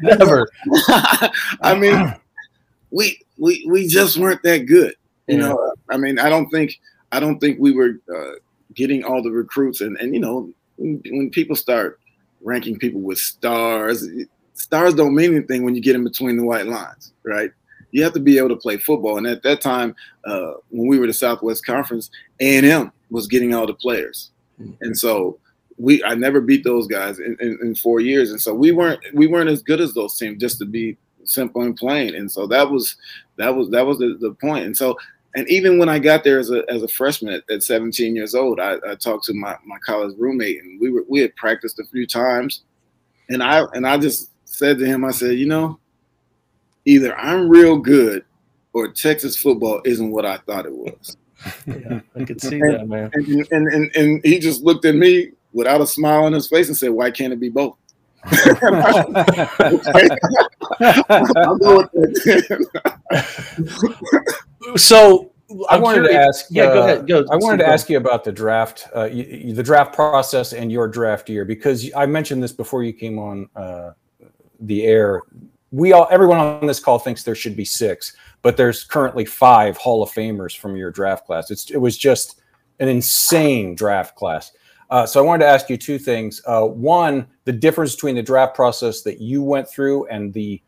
Never. 0.01 0.47
I 1.61 1.75
mean, 1.75 2.13
we 2.91 3.19
we 3.39 3.65
we 3.67 3.87
just 3.87 4.19
weren't 4.19 4.43
that 4.43 4.67
good. 4.67 4.93
You 5.27 5.37
yeah. 5.37 5.47
know, 5.47 5.73
I 5.89 5.97
mean, 5.97 6.19
I 6.19 6.29
don't 6.29 6.47
think 6.49 6.79
I 7.11 7.19
don't 7.19 7.39
think 7.39 7.57
we 7.59 7.71
were 7.71 7.99
uh, 8.15 8.33
getting 8.75 9.03
all 9.03 9.23
the 9.23 9.31
recruits, 9.31 9.81
and 9.81 9.97
and 9.97 10.13
you 10.13 10.19
know, 10.19 10.53
when, 10.75 11.01
when 11.07 11.31
people 11.31 11.55
start 11.55 11.99
ranking 12.43 12.77
people 12.77 13.01
with 13.01 13.17
stars, 13.17 14.07
stars 14.53 14.93
don't 14.93 15.15
mean 15.15 15.35
anything 15.35 15.63
when 15.63 15.73
you 15.73 15.81
get 15.81 15.95
in 15.95 16.03
between 16.03 16.37
the 16.37 16.45
white 16.45 16.67
lines, 16.67 17.13
right? 17.23 17.49
You 17.89 18.03
have 18.03 18.13
to 18.13 18.19
be 18.19 18.37
able 18.37 18.49
to 18.49 18.57
play 18.57 18.77
football, 18.77 19.17
and 19.17 19.25
at 19.25 19.41
that 19.41 19.59
time, 19.59 19.95
uh, 20.23 20.53
when 20.69 20.87
we 20.87 20.99
were 20.99 21.07
the 21.07 21.13
Southwest 21.13 21.65
Conference, 21.65 22.11
A 22.41 22.57
and 22.57 22.65
M 22.67 22.91
was 23.09 23.25
getting 23.25 23.55
all 23.55 23.65
the 23.65 23.73
players, 23.73 24.29
mm-hmm. 24.61 24.73
and 24.81 24.95
so 24.95 25.39
we 25.77 26.03
I 26.03 26.15
never 26.15 26.41
beat 26.41 26.63
those 26.63 26.87
guys 26.87 27.19
in, 27.19 27.37
in, 27.39 27.57
in, 27.61 27.75
four 27.75 27.99
years, 27.99 28.31
and 28.31 28.41
so 28.41 28.53
we 28.53 28.71
weren't 28.71 28.99
we 29.13 29.27
weren't 29.27 29.49
as 29.49 29.61
good 29.61 29.81
as 29.81 29.93
those 29.93 30.17
teams. 30.17 30.39
Just 30.39 30.59
to 30.59 30.65
be 30.65 30.97
simple 31.23 31.61
and 31.61 31.75
plain, 31.75 32.15
and 32.15 32.31
so 32.31 32.47
that 32.47 32.69
was 32.69 32.95
that 33.37 33.55
was 33.55 33.69
that 33.71 33.85
was 33.85 33.97
the, 33.97 34.17
the 34.19 34.33
point. 34.35 34.65
And 34.65 34.77
so 34.77 34.97
and 35.35 35.49
even 35.49 35.79
when 35.79 35.89
I 35.89 35.99
got 35.99 36.23
there 36.23 36.39
as 36.39 36.51
a 36.51 36.63
as 36.69 36.83
a 36.83 36.87
freshman 36.87 37.33
at, 37.33 37.43
at 37.49 37.63
17 37.63 38.15
years 38.15 38.35
old, 38.35 38.59
I, 38.59 38.75
I 38.87 38.95
talked 38.95 39.25
to 39.25 39.33
my, 39.33 39.57
my 39.65 39.77
college 39.79 40.15
roommate, 40.17 40.61
and 40.61 40.79
we 40.79 40.91
were 40.91 41.03
we 41.09 41.21
had 41.21 41.35
practiced 41.35 41.79
a 41.79 41.85
few 41.85 42.05
times, 42.05 42.63
and 43.29 43.41
I 43.41 43.63
and 43.73 43.87
I 43.87 43.97
just 43.97 44.29
said 44.45 44.77
to 44.79 44.85
him, 44.85 45.03
I 45.03 45.11
said, 45.11 45.37
you 45.37 45.47
know, 45.47 45.79
either 46.85 47.17
I'm 47.17 47.49
real 47.49 47.77
good, 47.77 48.23
or 48.73 48.89
Texas 48.89 49.35
football 49.35 49.81
isn't 49.85 50.11
what 50.11 50.25
I 50.25 50.37
thought 50.37 50.67
it 50.67 50.75
was. 50.75 51.17
yeah, 51.65 52.01
I 52.15 52.23
could 52.23 52.39
see 52.39 52.59
and, 52.59 52.73
that, 52.73 52.87
man. 52.87 53.09
And, 53.13 53.47
and, 53.51 53.67
and, 53.67 53.95
and 53.95 54.21
he 54.23 54.39
just 54.39 54.61
looked 54.61 54.85
at 54.85 54.95
me 54.95 55.31
without 55.53 55.81
a 55.81 55.87
smile 55.87 56.25
on 56.25 56.33
his 56.33 56.47
face 56.47 56.67
and 56.67 56.77
said, 56.77 56.89
"Why 56.89 57.11
can't 57.11 57.33
it 57.33 57.39
be 57.39 57.49
both?" 57.49 57.77
so 64.77 65.33
I 65.69 65.77
wanted 65.77 66.03
to 66.03 66.13
ask. 66.13 66.45
Yeah, 66.49 66.63
uh, 66.63 66.73
go 66.73 66.83
ahead. 66.83 67.07
Go. 67.07 67.25
I 67.29 67.35
wanted 67.35 67.57
to 67.57 67.67
ask 67.67 67.89
you 67.89 67.97
about 67.97 68.23
the 68.23 68.31
draft, 68.31 68.87
uh, 68.95 69.05
you, 69.05 69.53
the 69.53 69.63
draft 69.63 69.93
process, 69.93 70.53
and 70.53 70.71
your 70.71 70.87
draft 70.87 71.29
year 71.29 71.43
because 71.45 71.89
I 71.95 72.05
mentioned 72.05 72.41
this 72.41 72.53
before 72.53 72.83
you 72.83 72.93
came 72.93 73.19
on 73.19 73.49
uh, 73.55 73.91
the 74.59 74.83
air. 74.83 75.21
We 75.71 75.91
all, 75.91 76.07
everyone 76.11 76.37
on 76.37 76.67
this 76.67 76.79
call 76.79 76.99
thinks 76.99 77.23
there 77.23 77.35
should 77.35 77.57
be 77.57 77.65
six, 77.65 78.15
but 78.41 78.57
there's 78.57 78.83
currently 78.83 79.25
five 79.25 79.75
Hall 79.77 80.01
of 80.03 80.11
Famers 80.11 80.57
from 80.57 80.75
your 80.77 80.91
draft 80.91 81.25
class. 81.25 81.51
It's 81.51 81.69
it 81.71 81.77
was 81.77 81.97
just 81.97 82.41
an 82.79 82.87
insane 82.87 83.75
draft 83.75 84.15
class. 84.15 84.51
Uh, 84.93 85.07
so 85.07 85.19
I 85.19 85.23
wanted 85.23 85.45
to 85.45 85.49
ask 85.49 85.71
you 85.71 85.77
two 85.77 85.97
things. 85.97 86.39
Uh, 86.45 86.67
one, 86.67 87.25
the 87.45 87.51
difference 87.51 87.95
between 87.95 88.13
the 88.13 88.21
draft 88.21 88.53
process 88.53 89.01
that 89.01 89.19
you 89.19 89.41
went 89.41 89.67
through 89.67 90.05
and 90.05 90.31
the 90.31 90.61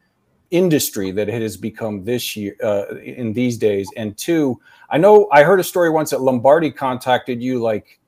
industry 0.50 1.12
that 1.12 1.30
it 1.30 1.42
has 1.44 1.56
become 1.56 2.04
this 2.04 2.36
year 2.36 2.56
uh, 2.64 2.96
in 2.96 3.34
these 3.34 3.56
days. 3.56 3.88
And 3.96 4.18
two, 4.18 4.60
I 4.90 4.98
know 4.98 5.28
I 5.32 5.44
heard 5.44 5.60
a 5.60 5.64
story 5.64 5.92
once 5.92 6.10
that 6.10 6.22
Lombardi 6.22 6.72
contacted 6.72 7.40
you 7.40 7.62
like 7.62 8.00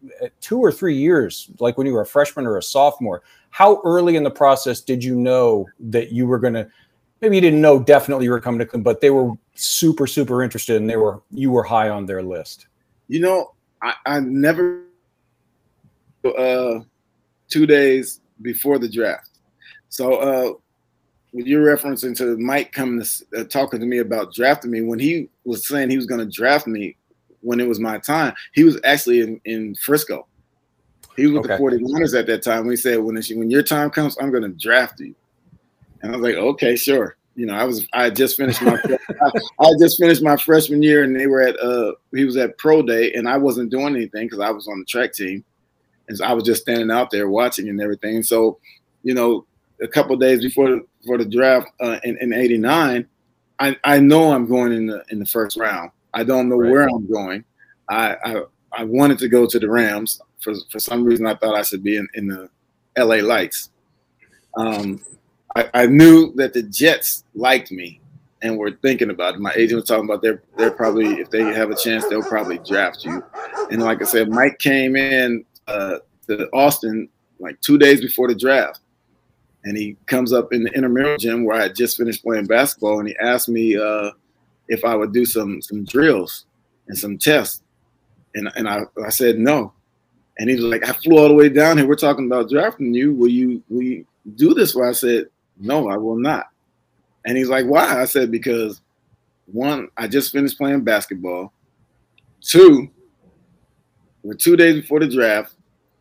two 0.41 0.57
or 0.57 0.71
three 0.71 0.97
years, 0.97 1.51
like 1.59 1.77
when 1.77 1.85
you 1.85 1.93
were 1.93 2.01
a 2.01 2.05
freshman 2.05 2.47
or 2.47 2.57
a 2.57 2.63
sophomore. 2.63 3.21
How 3.51 3.79
early 3.85 4.15
in 4.15 4.23
the 4.23 4.31
process 4.31 4.81
did 4.81 5.03
you 5.03 5.15
know 5.15 5.67
that 5.79 6.11
you 6.11 6.25
were 6.25 6.39
going 6.39 6.55
to? 6.55 6.67
Maybe 7.21 7.35
you 7.35 7.41
didn't 7.41 7.61
know 7.61 7.77
definitely 7.77 8.25
you 8.25 8.31
were 8.31 8.41
coming 8.41 8.57
to 8.57 8.65
Cleveland, 8.65 8.85
but 8.85 9.01
they 9.01 9.11
were 9.11 9.33
super, 9.53 10.07
super 10.07 10.41
interested, 10.41 10.77
and 10.77 10.89
they 10.89 10.97
were 10.97 11.21
you 11.29 11.51
were 11.51 11.63
high 11.63 11.89
on 11.89 12.07
their 12.07 12.23
list. 12.23 12.65
You 13.07 13.19
know, 13.19 13.53
I, 13.83 13.93
I 14.07 14.19
never 14.19 14.86
uh, 16.31 16.83
two 17.49 17.65
days 17.65 18.21
before 18.41 18.79
the 18.79 18.89
draft. 18.89 19.29
So 19.89 20.15
uh, 20.15 20.53
when 21.31 21.45
you're 21.45 21.75
referencing 21.75 22.15
to 22.17 22.37
Mike 22.37 22.71
coming 22.71 23.03
to 23.03 23.25
uh, 23.37 23.43
talking 23.45 23.79
to 23.79 23.85
me 23.85 23.99
about 23.99 24.33
drafting 24.33 24.71
me, 24.71 24.81
when 24.81 24.99
he 24.99 25.29
was 25.43 25.67
saying 25.67 25.89
he 25.89 25.97
was 25.97 26.05
going 26.05 26.19
to 26.19 26.31
draft 26.31 26.67
me 26.67 26.95
when 27.41 27.59
it 27.59 27.67
was 27.67 27.79
my 27.79 27.97
time, 27.99 28.33
he 28.53 28.63
was 28.63 28.79
actually 28.83 29.21
in, 29.21 29.41
in 29.45 29.75
Frisco. 29.75 30.27
He 31.15 31.25
was 31.25 31.33
with 31.33 31.51
okay. 31.51 31.57
the 31.57 31.79
49ers 31.79 32.17
at 32.17 32.27
that 32.27 32.43
time. 32.43 32.59
When 32.61 32.71
he 32.71 32.75
said, 32.77 32.99
when, 32.99 33.15
when 33.15 33.49
your 33.49 33.63
time 33.63 33.89
comes, 33.89 34.17
I'm 34.19 34.29
going 34.29 34.43
to 34.43 34.49
draft 34.49 34.99
you. 34.99 35.15
And 36.01 36.11
I 36.11 36.17
was 36.17 36.23
like, 36.23 36.35
okay, 36.35 36.75
sure. 36.75 37.17
You 37.35 37.45
know, 37.45 37.53
I 37.53 37.63
was 37.65 37.87
I 37.93 38.09
just 38.09 38.35
finished 38.35 38.63
my 38.63 38.81
I, 39.21 39.31
I 39.59 39.71
just 39.79 39.99
finished 39.99 40.23
my 40.23 40.37
freshman 40.37 40.81
year, 40.81 41.03
and 41.03 41.15
they 41.15 41.27
were 41.27 41.41
at 41.41 41.59
uh 41.59 41.91
he 42.11 42.25
was 42.25 42.35
at 42.35 42.57
pro 42.57 42.81
day, 42.81 43.13
and 43.13 43.29
I 43.29 43.37
wasn't 43.37 43.69
doing 43.69 43.95
anything 43.95 44.25
because 44.25 44.39
I 44.39 44.49
was 44.49 44.67
on 44.67 44.79
the 44.79 44.85
track 44.85 45.13
team 45.13 45.45
and 46.07 46.17
so 46.17 46.25
I 46.25 46.33
was 46.33 46.43
just 46.43 46.61
standing 46.61 46.91
out 46.91 47.11
there 47.11 47.29
watching 47.29 47.69
and 47.69 47.81
everything. 47.81 48.23
So, 48.23 48.59
you 49.03 49.13
know, 49.13 49.45
a 49.81 49.87
couple 49.87 50.15
days 50.15 50.41
before 50.41 50.81
for 51.05 51.17
the 51.17 51.25
draft 51.25 51.69
uh, 51.81 51.99
in, 52.03 52.17
in 52.17 52.33
'89, 52.33 53.07
I, 53.59 53.77
I 53.83 53.99
know 53.99 54.31
I'm 54.31 54.47
going 54.47 54.73
in 54.73 54.87
the 54.87 55.03
in 55.09 55.19
the 55.19 55.25
first 55.25 55.57
round. 55.57 55.91
I 56.13 56.23
don't 56.23 56.49
know 56.49 56.57
right. 56.57 56.71
where 56.71 56.89
I'm 56.89 57.11
going. 57.11 57.43
I, 57.89 58.15
I, 58.23 58.41
I 58.71 58.83
wanted 58.83 59.19
to 59.19 59.29
go 59.29 59.45
to 59.45 59.59
the 59.59 59.69
Rams 59.69 60.21
for 60.41 60.53
for 60.71 60.79
some 60.79 61.03
reason. 61.03 61.25
I 61.25 61.35
thought 61.35 61.55
I 61.55 61.63
should 61.63 61.83
be 61.83 61.97
in, 61.97 62.07
in 62.13 62.27
the 62.27 62.49
L.A. 62.95 63.21
Lights. 63.21 63.69
Um, 64.55 65.01
I, 65.55 65.69
I 65.73 65.85
knew 65.85 66.33
that 66.35 66.53
the 66.53 66.63
Jets 66.63 67.23
liked 67.35 67.71
me 67.71 68.01
and 68.41 68.57
were 68.57 68.71
thinking 68.71 69.09
about 69.09 69.35
it. 69.35 69.39
My 69.39 69.53
agent 69.55 69.81
was 69.81 69.87
talking 69.87 70.05
about 70.05 70.21
they're 70.21 70.43
they're 70.57 70.71
probably 70.71 71.19
if 71.19 71.29
they 71.29 71.43
have 71.43 71.69
a 71.69 71.75
chance 71.75 72.05
they'll 72.07 72.23
probably 72.23 72.59
draft 72.59 73.03
you. 73.03 73.23
And 73.71 73.81
like 73.81 74.01
I 74.01 74.05
said, 74.05 74.29
Mike 74.29 74.59
came 74.59 74.95
in 74.95 75.45
uh, 75.67 75.97
to 76.27 76.49
Austin 76.53 77.09
like 77.39 77.59
two 77.61 77.77
days 77.77 78.01
before 78.01 78.27
the 78.27 78.35
draft. 78.35 78.81
And 79.63 79.77
he 79.77 79.97
comes 80.05 80.33
up 80.33 80.53
in 80.53 80.63
the 80.63 80.71
intramural 80.71 81.17
gym 81.17 81.43
where 81.43 81.57
I 81.57 81.63
had 81.63 81.75
just 81.75 81.97
finished 81.97 82.23
playing 82.23 82.45
basketball, 82.45 82.99
and 82.99 83.07
he 83.07 83.15
asked 83.21 83.49
me 83.49 83.77
uh, 83.77 84.11
if 84.67 84.85
I 84.85 84.95
would 84.95 85.11
do 85.11 85.25
some 85.25 85.61
some 85.61 85.83
drills 85.83 86.45
and 86.87 86.97
some 86.97 87.17
tests. 87.17 87.63
And 88.35 88.49
and 88.55 88.69
I, 88.69 88.81
I 89.03 89.09
said 89.09 89.39
no. 89.39 89.73
And 90.39 90.49
he 90.49 90.55
was 90.55 90.65
like, 90.65 90.87
I 90.87 90.93
flew 90.93 91.17
all 91.17 91.27
the 91.27 91.33
way 91.33 91.49
down 91.49 91.77
here. 91.77 91.87
We're 91.87 91.95
talking 91.95 92.27
about 92.27 92.49
drafting 92.49 92.93
you. 92.93 93.13
Will 93.13 93.29
you 93.29 93.63
will 93.69 93.81
you 93.81 94.05
do 94.35 94.53
this? 94.53 94.75
Where 94.75 94.87
I 94.87 94.93
said, 94.93 95.25
No, 95.57 95.89
I 95.89 95.97
will 95.97 96.17
not. 96.17 96.47
And 97.25 97.37
he's 97.37 97.49
like, 97.49 97.65
Why? 97.65 98.01
I 98.01 98.05
said, 98.05 98.31
Because 98.31 98.81
one, 99.45 99.89
I 99.97 100.07
just 100.07 100.31
finished 100.31 100.57
playing 100.57 100.83
basketball. 100.83 101.53
Two, 102.41 102.89
we're 104.23 104.35
two 104.35 104.55
days 104.55 104.81
before 104.81 104.99
the 104.99 105.07
draft. 105.07 105.55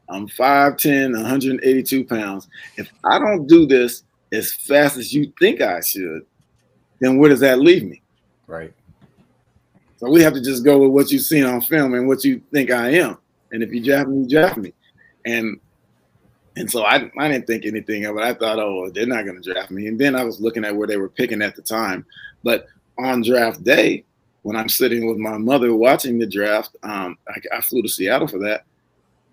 I'm 0.08 0.28
5'10, 0.28 1.14
182 1.14 2.04
pounds. 2.04 2.48
If 2.76 2.90
I 3.04 3.18
don't 3.18 3.46
do 3.46 3.66
this 3.66 4.04
as 4.32 4.52
fast 4.52 4.96
as 4.96 5.12
you 5.12 5.32
think 5.40 5.60
I 5.60 5.80
should, 5.80 6.24
then 7.00 7.18
where 7.18 7.30
does 7.30 7.40
that 7.40 7.58
leave 7.58 7.84
me? 7.84 8.02
Right. 8.46 8.72
So 9.98 10.10
we 10.10 10.22
have 10.22 10.34
to 10.34 10.42
just 10.42 10.64
go 10.64 10.78
with 10.78 10.90
what 10.90 11.10
you've 11.10 11.22
seen 11.22 11.44
on 11.44 11.60
film 11.60 11.94
and 11.94 12.06
what 12.06 12.24
you 12.24 12.40
think 12.52 12.70
I 12.70 12.90
am. 12.90 13.18
And 13.52 13.62
if 13.62 13.72
you 13.72 13.82
draft 13.82 14.08
me, 14.08 14.18
you 14.18 14.28
draft 14.28 14.56
me. 14.56 14.72
And 15.24 15.58
and 16.56 16.70
so 16.70 16.84
I, 16.84 17.10
I 17.18 17.28
didn't 17.28 17.46
think 17.46 17.66
anything 17.66 18.06
of 18.06 18.16
it. 18.16 18.22
I 18.22 18.32
thought, 18.32 18.58
oh, 18.58 18.90
they're 18.90 19.06
not 19.06 19.26
going 19.26 19.40
to 19.40 19.52
draft 19.52 19.70
me. 19.70 19.88
And 19.88 19.98
then 19.98 20.16
I 20.16 20.24
was 20.24 20.40
looking 20.40 20.64
at 20.64 20.74
where 20.74 20.86
they 20.86 20.96
were 20.96 21.10
picking 21.10 21.42
at 21.42 21.54
the 21.54 21.60
time. 21.60 22.06
But 22.42 22.66
on 22.98 23.22
draft 23.22 23.62
day, 23.62 24.04
when 24.40 24.56
I'm 24.56 24.70
sitting 24.70 25.06
with 25.06 25.18
my 25.18 25.36
mother 25.36 25.74
watching 25.74 26.18
the 26.18 26.26
draft, 26.26 26.74
um, 26.82 27.18
I, 27.28 27.56
I, 27.58 27.60
flew 27.60 27.82
to 27.82 27.88
Seattle 27.88 28.28
for 28.28 28.38
that. 28.38 28.64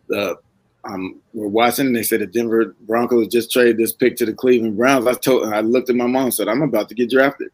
The 0.09 0.38
um, 0.86 1.22
we're 1.34 1.48
watching, 1.48 1.88
and 1.88 1.96
they 1.96 2.04
said 2.04 2.19
the 2.19 2.26
Denver 2.26 2.76
Broncos 2.82 3.28
just 3.28 3.52
traded 3.52 3.78
this 3.78 3.93
pick 3.93 4.17
to 4.17 4.26
the 4.26 4.34
Cleveland 4.34 4.78
Browns. 4.78 5.08
I 5.08 5.13
told, 5.13 5.52
I 5.54 5.62
looked 5.62 5.89
at 5.89 5.96
my 5.96 6.08
mom 6.08 6.26
and 6.26 6.34
said, 6.34 6.48
"I'm 6.48 6.62
about 6.62 6.89
to 6.89 6.96
get 6.96 7.10
drafted." 7.10 7.50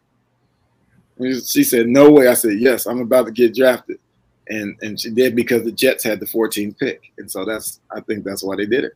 And 1.18 1.44
she 1.46 1.64
said, 1.64 1.88
"No 1.88 2.10
way." 2.10 2.28
I 2.28 2.34
said, 2.34 2.60
"Yes, 2.60 2.88
I'm 2.88 3.02
about 3.02 3.28
to 3.28 3.32
get 3.32 3.54
drafted," 3.54 4.00
and 4.48 4.76
and 4.82 5.00
she 5.00 5.12
did 5.12 5.36
because 5.36 5.64
the 5.64 5.72
Jets 5.72 6.04
had 6.04 6.20
the 6.20 6.26
14th 6.26 6.78
pick, 6.80 7.12
and 7.20 7.30
so 7.30 7.46
that's 7.46 7.80
I 7.96 8.02
think 8.02 8.24
that's 8.24 8.44
why 8.44 8.56
they 8.56 8.66
did 8.66 8.86
it. 8.86 8.94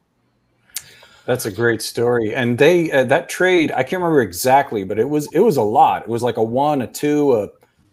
That's 1.25 1.45
a 1.45 1.51
great 1.51 1.81
story, 1.81 2.33
and 2.33 2.57
they 2.57 2.91
uh, 2.91 3.03
that 3.05 3.29
trade 3.29 3.71
I 3.71 3.83
can't 3.83 4.01
remember 4.01 4.21
exactly, 4.21 4.83
but 4.83 4.97
it 4.97 5.07
was 5.07 5.31
it 5.31 5.41
was 5.41 5.57
a 5.57 5.61
lot. 5.61 6.03
It 6.03 6.09
was 6.09 6.23
like 6.23 6.37
a 6.37 6.43
one, 6.43 6.81
a 6.81 6.87
two, 6.87 7.33
a 7.33 7.49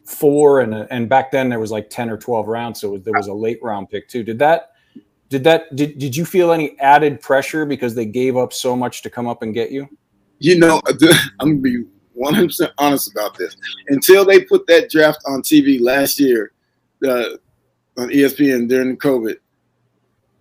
four, 0.06 0.60
and 0.60 0.74
a, 0.74 0.88
and 0.90 1.06
back 1.06 1.30
then 1.30 1.50
there 1.50 1.60
was 1.60 1.70
like 1.70 1.90
10 1.90 2.10
or 2.10 2.16
12 2.16 2.48
rounds, 2.48 2.80
so 2.80 2.96
there 2.96 3.12
was 3.12 3.28
a 3.28 3.34
late 3.34 3.62
round 3.62 3.90
pick 3.90 4.08
too. 4.08 4.24
Did 4.24 4.38
that 4.40 4.69
did 5.30 5.44
that 5.44 5.74
did, 5.74 5.96
did 5.98 6.14
you 6.14 6.24
feel 6.24 6.52
any 6.52 6.78
added 6.80 7.20
pressure 7.20 7.64
because 7.64 7.94
they 7.94 8.04
gave 8.04 8.36
up 8.36 8.52
so 8.52 8.76
much 8.76 9.00
to 9.02 9.10
come 9.10 9.26
up 9.26 9.42
and 9.42 9.54
get 9.54 9.70
you? 9.70 9.88
You 10.40 10.58
know, 10.58 10.82
I'm 11.40 11.60
gonna 11.60 11.62
be 11.62 11.84
100% 12.20 12.72
honest 12.78 13.10
about 13.12 13.38
this. 13.38 13.56
Until 13.88 14.24
they 14.24 14.42
put 14.42 14.66
that 14.66 14.90
draft 14.90 15.20
on 15.26 15.42
TV 15.42 15.80
last 15.80 16.20
year, 16.20 16.52
uh, 17.06 17.36
on 17.96 18.08
ESPN 18.08 18.68
during 18.68 18.96
COVID, 18.96 19.36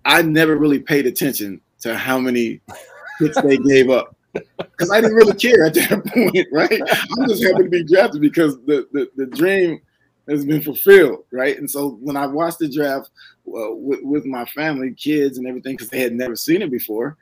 I 0.06 0.21
never 0.23 0.58
really 0.58 0.80
paid 0.80 1.06
attention 1.06 1.62
to 1.82 1.95
how 1.95 2.19
many 2.19 2.60
hits 3.19 3.39
they 3.41 3.58
gave 3.67 3.89
up 3.89 4.15
because 4.58 4.91
I 4.91 5.02
didn't 5.02 5.15
really 5.15 5.36
care 5.36 5.65
at 5.65 5.73
that 5.75 6.06
point, 6.13 6.47
right? 6.52 6.82
I'm 6.82 7.28
just 7.28 7.43
happy 7.43 7.63
to 7.63 7.69
be 7.69 7.84
drafted 7.84 8.21
because 8.21 8.58
the, 8.65 8.88
the, 8.91 9.10
the 9.15 9.25
dream 9.25 9.80
has 10.30 10.46
been 10.46 10.62
fulfilled, 10.62 11.24
right? 11.32 11.58
And 11.58 11.70
so 11.70 11.98
when 12.02 12.18
I 12.18 12.28
watched 12.28 12.60
the 12.60 12.70
draft 12.70 13.10
uh, 13.48 13.74
with, 13.74 14.02
with 14.04 14.26
my 14.26 14.46
family, 14.46 14.94
kids, 14.94 15.38
and 15.38 15.48
everything, 15.48 15.76
because 15.76 15.89
they 15.89 16.02
had 16.02 16.13
never 16.13 16.36
seen 16.36 16.62
it 16.62 16.72
before, 16.72 17.18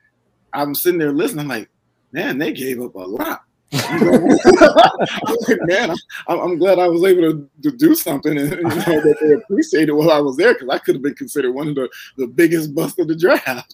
I'm 0.53 0.75
sitting 0.75 0.99
there 0.99 1.11
listening. 1.11 1.41
I'm 1.41 1.47
like, 1.47 1.69
man, 2.11 2.37
they 2.37 2.53
gave 2.53 2.81
up 2.81 2.95
a 2.95 2.99
lot. 2.99 3.41
like, 3.71 5.59
man, 5.63 5.91
I'm, 6.29 6.39
I'm, 6.39 6.57
glad 6.57 6.79
I 6.79 6.87
was 6.87 7.03
able 7.03 7.21
to, 7.23 7.49
to 7.63 7.71
do 7.75 7.95
something 7.95 8.37
and 8.37 8.49
you 8.49 8.63
know, 8.63 8.69
that 8.69 9.17
they 9.19 9.33
appreciated 9.33 9.91
while 9.91 10.09
I 10.09 10.19
was 10.19 10.37
there 10.37 10.53
because 10.53 10.69
I 10.69 10.77
could 10.77 10.95
have 10.95 11.01
been 11.01 11.15
considered 11.15 11.51
one 11.51 11.67
of 11.67 11.75
the, 11.75 11.89
the 12.15 12.27
biggest 12.27 12.73
busts 12.73 12.97
of 12.97 13.09
the 13.09 13.15
draft. 13.15 13.69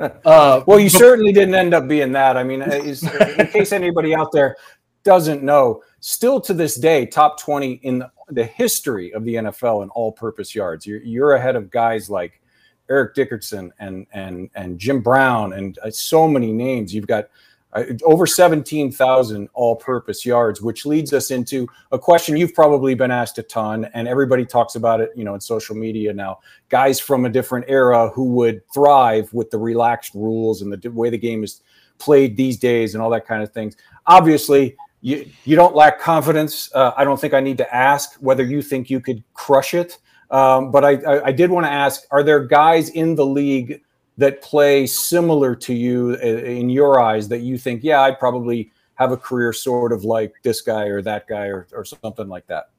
uh, 0.26 0.64
well, 0.66 0.80
you 0.80 0.88
certainly 0.88 1.32
didn't 1.32 1.54
end 1.54 1.72
up 1.72 1.86
being 1.86 2.10
that. 2.12 2.36
I 2.36 2.42
mean, 2.42 2.62
in 2.62 3.46
case 3.46 3.70
anybody 3.70 4.12
out 4.12 4.32
there 4.32 4.56
doesn't 5.04 5.44
know, 5.44 5.82
still 6.06 6.40
to 6.40 6.54
this 6.54 6.76
day, 6.76 7.04
top 7.04 7.36
20 7.40 7.80
in 7.82 8.04
the 8.28 8.44
history 8.44 9.12
of 9.12 9.24
the 9.24 9.34
NFL 9.34 9.82
in 9.82 9.88
all-purpose 9.90 10.54
yards. 10.54 10.86
You're, 10.86 11.02
you're 11.02 11.32
ahead 11.32 11.56
of 11.56 11.68
guys 11.68 12.08
like 12.08 12.40
Eric 12.88 13.16
Dickerson 13.16 13.72
and 13.80 14.06
and 14.12 14.48
and 14.54 14.78
Jim 14.78 15.00
Brown 15.00 15.54
and 15.54 15.76
uh, 15.82 15.90
so 15.90 16.28
many 16.28 16.52
names. 16.52 16.94
You've 16.94 17.08
got 17.08 17.28
uh, 17.72 17.82
over 18.04 18.24
17,000 18.24 19.48
all-purpose 19.52 20.24
yards, 20.24 20.62
which 20.62 20.86
leads 20.86 21.12
us 21.12 21.32
into 21.32 21.66
a 21.90 21.98
question 21.98 22.36
you've 22.36 22.54
probably 22.54 22.94
been 22.94 23.10
asked 23.10 23.38
a 23.38 23.42
ton, 23.42 23.86
and 23.92 24.06
everybody 24.06 24.46
talks 24.46 24.76
about 24.76 25.00
it, 25.00 25.10
you 25.16 25.24
know, 25.24 25.34
in 25.34 25.40
social 25.40 25.74
media 25.74 26.12
now. 26.12 26.38
Guys 26.68 27.00
from 27.00 27.24
a 27.24 27.28
different 27.28 27.64
era 27.66 28.10
who 28.10 28.26
would 28.34 28.62
thrive 28.72 29.34
with 29.34 29.50
the 29.50 29.58
relaxed 29.58 30.14
rules 30.14 30.62
and 30.62 30.72
the 30.72 30.88
way 30.92 31.10
the 31.10 31.18
game 31.18 31.42
is 31.42 31.62
played 31.98 32.36
these 32.36 32.58
days, 32.58 32.94
and 32.94 33.02
all 33.02 33.10
that 33.10 33.26
kind 33.26 33.42
of 33.42 33.52
things. 33.52 33.76
Obviously, 34.06 34.76
you 35.00 35.28
you 35.44 35.56
don't 35.56 35.74
lack 35.74 36.00
confidence. 36.00 36.70
Uh, 36.74 36.92
I 36.96 37.04
don't 37.04 37.20
think 37.20 37.34
I 37.34 37.40
need 37.40 37.58
to 37.58 37.74
ask 37.74 38.14
whether 38.20 38.42
you 38.42 38.62
think 38.62 38.90
you 38.90 39.00
could 39.00 39.22
crush 39.34 39.74
it. 39.74 39.98
Um, 40.30 40.72
but 40.72 40.84
I, 40.84 40.94
I, 40.94 41.24
I 41.26 41.32
did 41.32 41.50
want 41.50 41.66
to 41.66 41.72
ask: 41.72 42.02
Are 42.10 42.22
there 42.22 42.44
guys 42.44 42.88
in 42.90 43.14
the 43.14 43.26
league 43.26 43.80
that 44.18 44.42
play 44.42 44.86
similar 44.86 45.54
to 45.54 45.74
you 45.74 46.14
in 46.14 46.70
your 46.70 47.00
eyes 47.00 47.28
that 47.28 47.40
you 47.40 47.58
think, 47.58 47.84
yeah, 47.84 48.00
I'd 48.02 48.18
probably 48.18 48.72
have 48.94 49.12
a 49.12 49.16
career 49.16 49.52
sort 49.52 49.92
of 49.92 50.04
like 50.04 50.34
this 50.42 50.62
guy 50.62 50.84
or 50.84 51.02
that 51.02 51.26
guy 51.26 51.46
or, 51.46 51.66
or 51.72 51.84
something 51.84 52.28
like 52.28 52.46
that? 52.46 52.70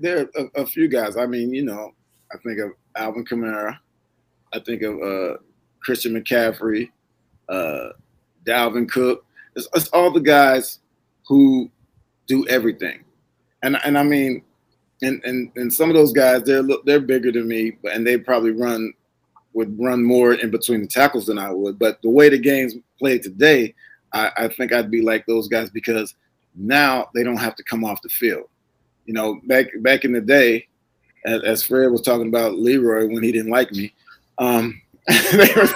There 0.00 0.20
are 0.20 0.28
a, 0.36 0.62
a, 0.62 0.66
few 0.66 0.88
guys. 0.88 1.16
I 1.16 1.26
mean, 1.26 1.54
you 1.54 1.64
know, 1.64 1.92
I 2.32 2.38
think 2.38 2.58
of 2.58 2.72
Alvin 2.96 3.24
Kamara. 3.24 3.78
I 4.52 4.58
think 4.58 4.82
of 4.82 5.00
uh, 5.00 5.36
Christian 5.80 6.14
McCaffrey, 6.14 6.90
uh, 7.48 7.90
Dalvin 8.44 8.90
Cook. 8.90 9.24
It's, 9.54 9.68
it's 9.74 9.88
all 9.88 10.10
the 10.10 10.20
guys 10.20 10.80
who 11.28 11.70
do 12.26 12.46
everything. 12.48 13.04
And 13.62 13.78
and 13.84 13.98
I 13.98 14.02
mean, 14.02 14.42
and 15.02 15.22
and 15.24 15.52
and 15.56 15.72
some 15.72 15.90
of 15.90 15.94
those 15.94 16.12
guys 16.12 16.42
they're 16.42 16.66
they're 16.84 17.00
bigger 17.00 17.30
than 17.30 17.46
me, 17.46 17.76
and 17.92 18.06
they 18.06 18.18
probably 18.18 18.52
run 18.52 18.92
would 19.52 19.78
run 19.78 20.04
more 20.04 20.34
in 20.34 20.50
between 20.50 20.82
the 20.82 20.86
tackles 20.86 21.26
than 21.26 21.38
I 21.38 21.50
would. 21.50 21.78
But 21.78 22.00
the 22.02 22.10
way 22.10 22.28
the 22.28 22.38
game's 22.38 22.74
played 22.98 23.22
today, 23.22 23.74
I, 24.12 24.30
I 24.36 24.48
think 24.48 24.72
I'd 24.72 24.90
be 24.90 25.02
like 25.02 25.26
those 25.26 25.48
guys 25.48 25.70
because 25.70 26.14
now 26.54 27.08
they 27.14 27.22
don't 27.22 27.36
have 27.36 27.56
to 27.56 27.64
come 27.64 27.84
off 27.84 28.02
the 28.02 28.08
field. 28.08 28.48
You 29.06 29.14
know, 29.14 29.40
back 29.44 29.66
back 29.80 30.04
in 30.04 30.12
the 30.12 30.20
day, 30.20 30.68
as, 31.24 31.62
Fred 31.62 31.90
was 31.90 32.02
talking 32.02 32.28
about 32.28 32.58
Leroy 32.58 33.06
when 33.06 33.22
he 33.22 33.32
didn't 33.32 33.50
like 33.50 33.72
me, 33.72 33.92
um, 34.38 34.80
they 35.32 35.54
were, 35.54 35.68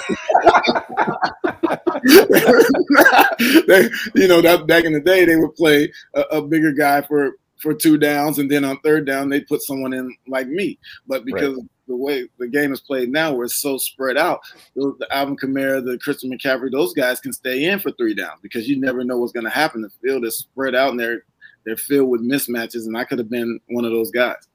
they, 3.67 3.89
you 4.15 4.29
know, 4.29 4.41
that 4.41 4.65
back 4.67 4.85
in 4.85 4.93
the 4.93 5.01
day 5.01 5.25
they 5.25 5.37
would 5.37 5.55
play 5.55 5.93
a, 6.15 6.21
a 6.33 6.43
bigger 6.43 6.73
guy 6.73 7.03
for 7.03 7.37
for 7.59 7.73
two 7.73 7.97
downs, 7.97 8.39
and 8.39 8.51
then 8.51 8.65
on 8.65 8.79
third 8.81 9.07
down 9.07 9.29
they 9.29 9.41
put 9.41 9.63
someone 9.63 9.93
in 9.93 10.15
like 10.27 10.49
me. 10.49 10.79
But 11.07 11.25
because 11.25 11.55
right 11.57 11.67
the 11.89 11.97
way 11.97 12.29
the 12.39 12.49
game 12.49 12.73
is 12.73 12.81
played 12.81 13.11
now, 13.11 13.35
where 13.35 13.45
it's 13.45 13.61
so 13.61 13.77
spread 13.77 14.17
out, 14.17 14.41
the 14.75 15.07
Alvin 15.11 15.37
Kamara, 15.37 15.85
the 15.85 15.99
Christian 15.99 16.31
McCaffrey, 16.31 16.71
those 16.71 16.95
guys 16.95 17.21
can 17.21 17.33
stay 17.33 17.65
in 17.65 17.79
for 17.81 17.93
three 17.93 18.15
downs 18.15 18.41
because 18.43 18.69
you 18.69 18.81
never 18.81 19.05
know 19.05 19.19
what's 19.19 19.33
going 19.33 19.45
to 19.45 19.51
happen. 19.51 19.83
The 19.83 19.91
field 20.03 20.25
is 20.25 20.39
spread 20.39 20.75
out 20.75 20.91
and 20.91 21.01
they're 21.01 21.25
they're 21.65 21.77
filled 21.77 22.09
with 22.09 22.23
mismatches, 22.23 22.87
and 22.87 22.97
I 22.97 23.05
could 23.05 23.19
have 23.19 23.31
been 23.31 23.61
one 23.69 23.85
of 23.85 23.93
those 23.93 24.11
guys. 24.11 24.49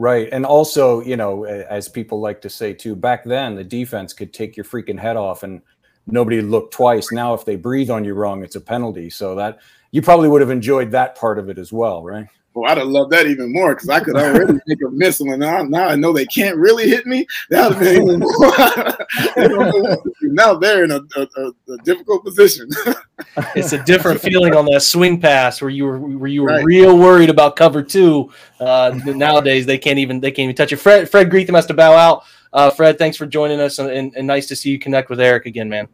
Right, 0.00 0.28
and 0.30 0.46
also, 0.46 1.00
you 1.00 1.16
know, 1.16 1.44
as 1.44 1.88
people 1.88 2.20
like 2.20 2.40
to 2.42 2.48
say 2.48 2.72
too, 2.72 2.94
back 2.94 3.24
then 3.24 3.56
the 3.56 3.64
defense 3.64 4.12
could 4.12 4.32
take 4.32 4.56
your 4.56 4.64
freaking 4.64 4.96
head 4.98 5.16
off 5.16 5.42
and 5.42 5.60
nobody 6.06 6.40
looked 6.40 6.72
twice. 6.72 7.10
Now, 7.10 7.34
if 7.34 7.44
they 7.44 7.56
breathe 7.56 7.90
on 7.90 8.04
you 8.04 8.14
wrong, 8.14 8.44
it's 8.44 8.54
a 8.54 8.60
penalty. 8.60 9.10
So 9.10 9.34
that 9.34 9.58
you 9.90 10.00
probably 10.00 10.28
would 10.28 10.40
have 10.40 10.50
enjoyed 10.50 10.92
that 10.92 11.16
part 11.16 11.36
of 11.36 11.48
it 11.48 11.58
as 11.58 11.72
well, 11.72 12.04
right? 12.04 12.28
Well, 12.58 12.70
I'd 12.70 12.78
have 12.78 12.88
loved 12.88 13.12
that 13.12 13.26
even 13.26 13.52
more 13.52 13.74
because 13.74 13.88
I 13.88 14.00
could 14.00 14.16
already 14.16 14.54
make 14.66 14.82
a 14.82 14.90
miss. 14.90 15.20
And 15.20 15.38
now, 15.38 15.62
now 15.62 15.86
I 15.88 15.94
know 15.94 16.12
they 16.12 16.26
can't 16.26 16.56
really 16.56 16.88
hit 16.88 17.06
me. 17.06 17.26
That 17.50 17.68
would 17.68 17.76
have 17.76 17.84
been 17.84 18.02
even 18.02 18.20
more. 18.20 20.02
now 20.22 20.54
they're 20.54 20.84
in 20.84 20.90
a, 20.90 21.00
a, 21.16 21.52
a 21.72 21.78
difficult 21.84 22.24
position. 22.24 22.68
it's 23.54 23.72
a 23.72 23.82
different 23.84 24.20
feeling 24.20 24.56
on 24.56 24.64
that 24.66 24.82
swing 24.82 25.20
pass 25.20 25.62
where 25.62 25.70
you 25.70 25.84
were 25.84 25.98
where 25.98 26.28
you 26.28 26.42
were 26.42 26.48
right. 26.48 26.64
real 26.64 26.98
worried 26.98 27.30
about 27.30 27.54
cover 27.54 27.82
two. 27.82 28.32
Uh, 28.58 28.98
nowadays 29.04 29.64
they 29.64 29.78
can't 29.78 29.98
even 29.98 30.18
they 30.18 30.30
can't 30.30 30.44
even 30.44 30.56
touch 30.56 30.72
it. 30.72 30.76
Fred 30.76 31.08
Fred 31.08 31.30
Greetham 31.30 31.54
has 31.54 31.66
to 31.66 31.74
bow 31.74 31.92
out. 31.92 32.24
Uh, 32.52 32.70
Fred, 32.70 32.98
thanks 32.98 33.16
for 33.16 33.26
joining 33.26 33.60
us 33.60 33.78
and, 33.78 33.90
and, 33.90 34.16
and, 34.16 34.26
nice 34.26 34.46
to 34.46 34.56
see 34.56 34.70
you 34.70 34.78
connect 34.78 35.10
with 35.10 35.20
Eric 35.20 35.44
again, 35.44 35.68
man. 35.68 35.86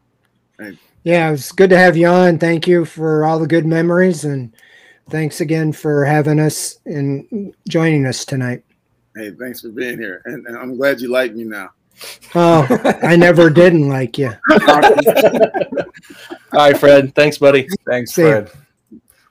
Yeah, 1.02 1.28
it 1.28 1.32
was 1.32 1.50
good 1.50 1.68
to 1.70 1.76
have 1.76 1.96
you 1.96 2.06
on. 2.06 2.38
Thank 2.38 2.68
you 2.68 2.84
for 2.84 3.24
all 3.24 3.40
the 3.40 3.46
good 3.48 3.66
memories 3.66 4.24
and 4.24 4.54
thanks 5.10 5.40
again 5.40 5.72
for 5.72 6.04
having 6.04 6.40
us 6.40 6.78
and 6.86 7.54
joining 7.68 8.06
us 8.06 8.24
tonight. 8.24 8.64
Hey, 9.16 9.30
thanks 9.30 9.60
for 9.60 9.68
being 9.68 9.98
here. 9.98 10.22
And, 10.24 10.46
and 10.46 10.56
I'm 10.56 10.76
glad 10.76 11.00
you 11.00 11.08
like 11.08 11.34
me 11.34 11.44
now. 11.44 11.70
Oh, 12.34 12.66
I 13.02 13.14
never 13.16 13.48
didn't 13.62 13.88
like 13.88 14.18
you. 14.18 14.32
All 14.50 14.66
right, 16.52 16.76
Fred. 16.76 17.14
Thanks, 17.14 17.38
buddy. 17.38 17.68
Thanks, 17.86 18.12
See 18.12 18.22
Fred. 18.22 18.50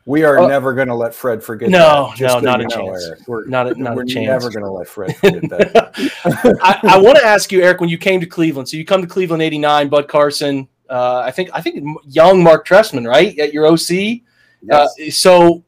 We 0.06 0.24
are 0.24 0.40
uh, 0.40 0.48
never 0.48 0.74
going 0.74 0.90
to 0.90 0.96
let 0.96 1.16
Fred 1.16 1.42
forget. 1.42 1.70
No, 1.70 2.14
no, 2.20 2.40
not 2.40 2.62
a, 2.62 2.68
chance. 2.68 3.10
We're, 3.26 3.46
not 3.46 3.68
a, 3.68 3.76
not 3.76 3.96
we're 3.96 4.04
a 4.04 4.06
chance. 4.06 4.28
never 4.28 4.50
going 4.50 4.66
to 4.66 4.72
let 4.72 4.88
Fred 4.88 5.16
forget 5.16 5.50
that. 5.50 6.58
I, 6.62 6.96
I 6.96 6.98
want 6.98 7.18
to 7.18 7.26
ask 7.26 7.54
you, 7.54 7.62
Eric, 7.62 7.80
when 7.80 7.90
you 7.90 7.98
came 7.98 8.20
to 8.20 8.26
Cleveland. 8.26 8.68
So 8.68 8.76
you 8.76 8.84
come 8.84 9.02
to 9.02 9.08
Cleveland 9.08 9.42
'89. 9.42 9.88
Bud 9.88 10.08
Carson. 10.10 10.68
Uh, 10.90 11.20
I 11.20 11.32
think 11.32 11.50
I 11.54 11.62
think 11.62 11.86
young 12.06 12.44
Marc 12.44 12.68
Trestman, 12.68 13.08
right, 13.08 13.38
at 13.40 13.54
your 13.54 13.66
OC. 13.66 14.22
Yes. 14.64 14.96
Uh, 15.00 15.12
so 15.12 15.64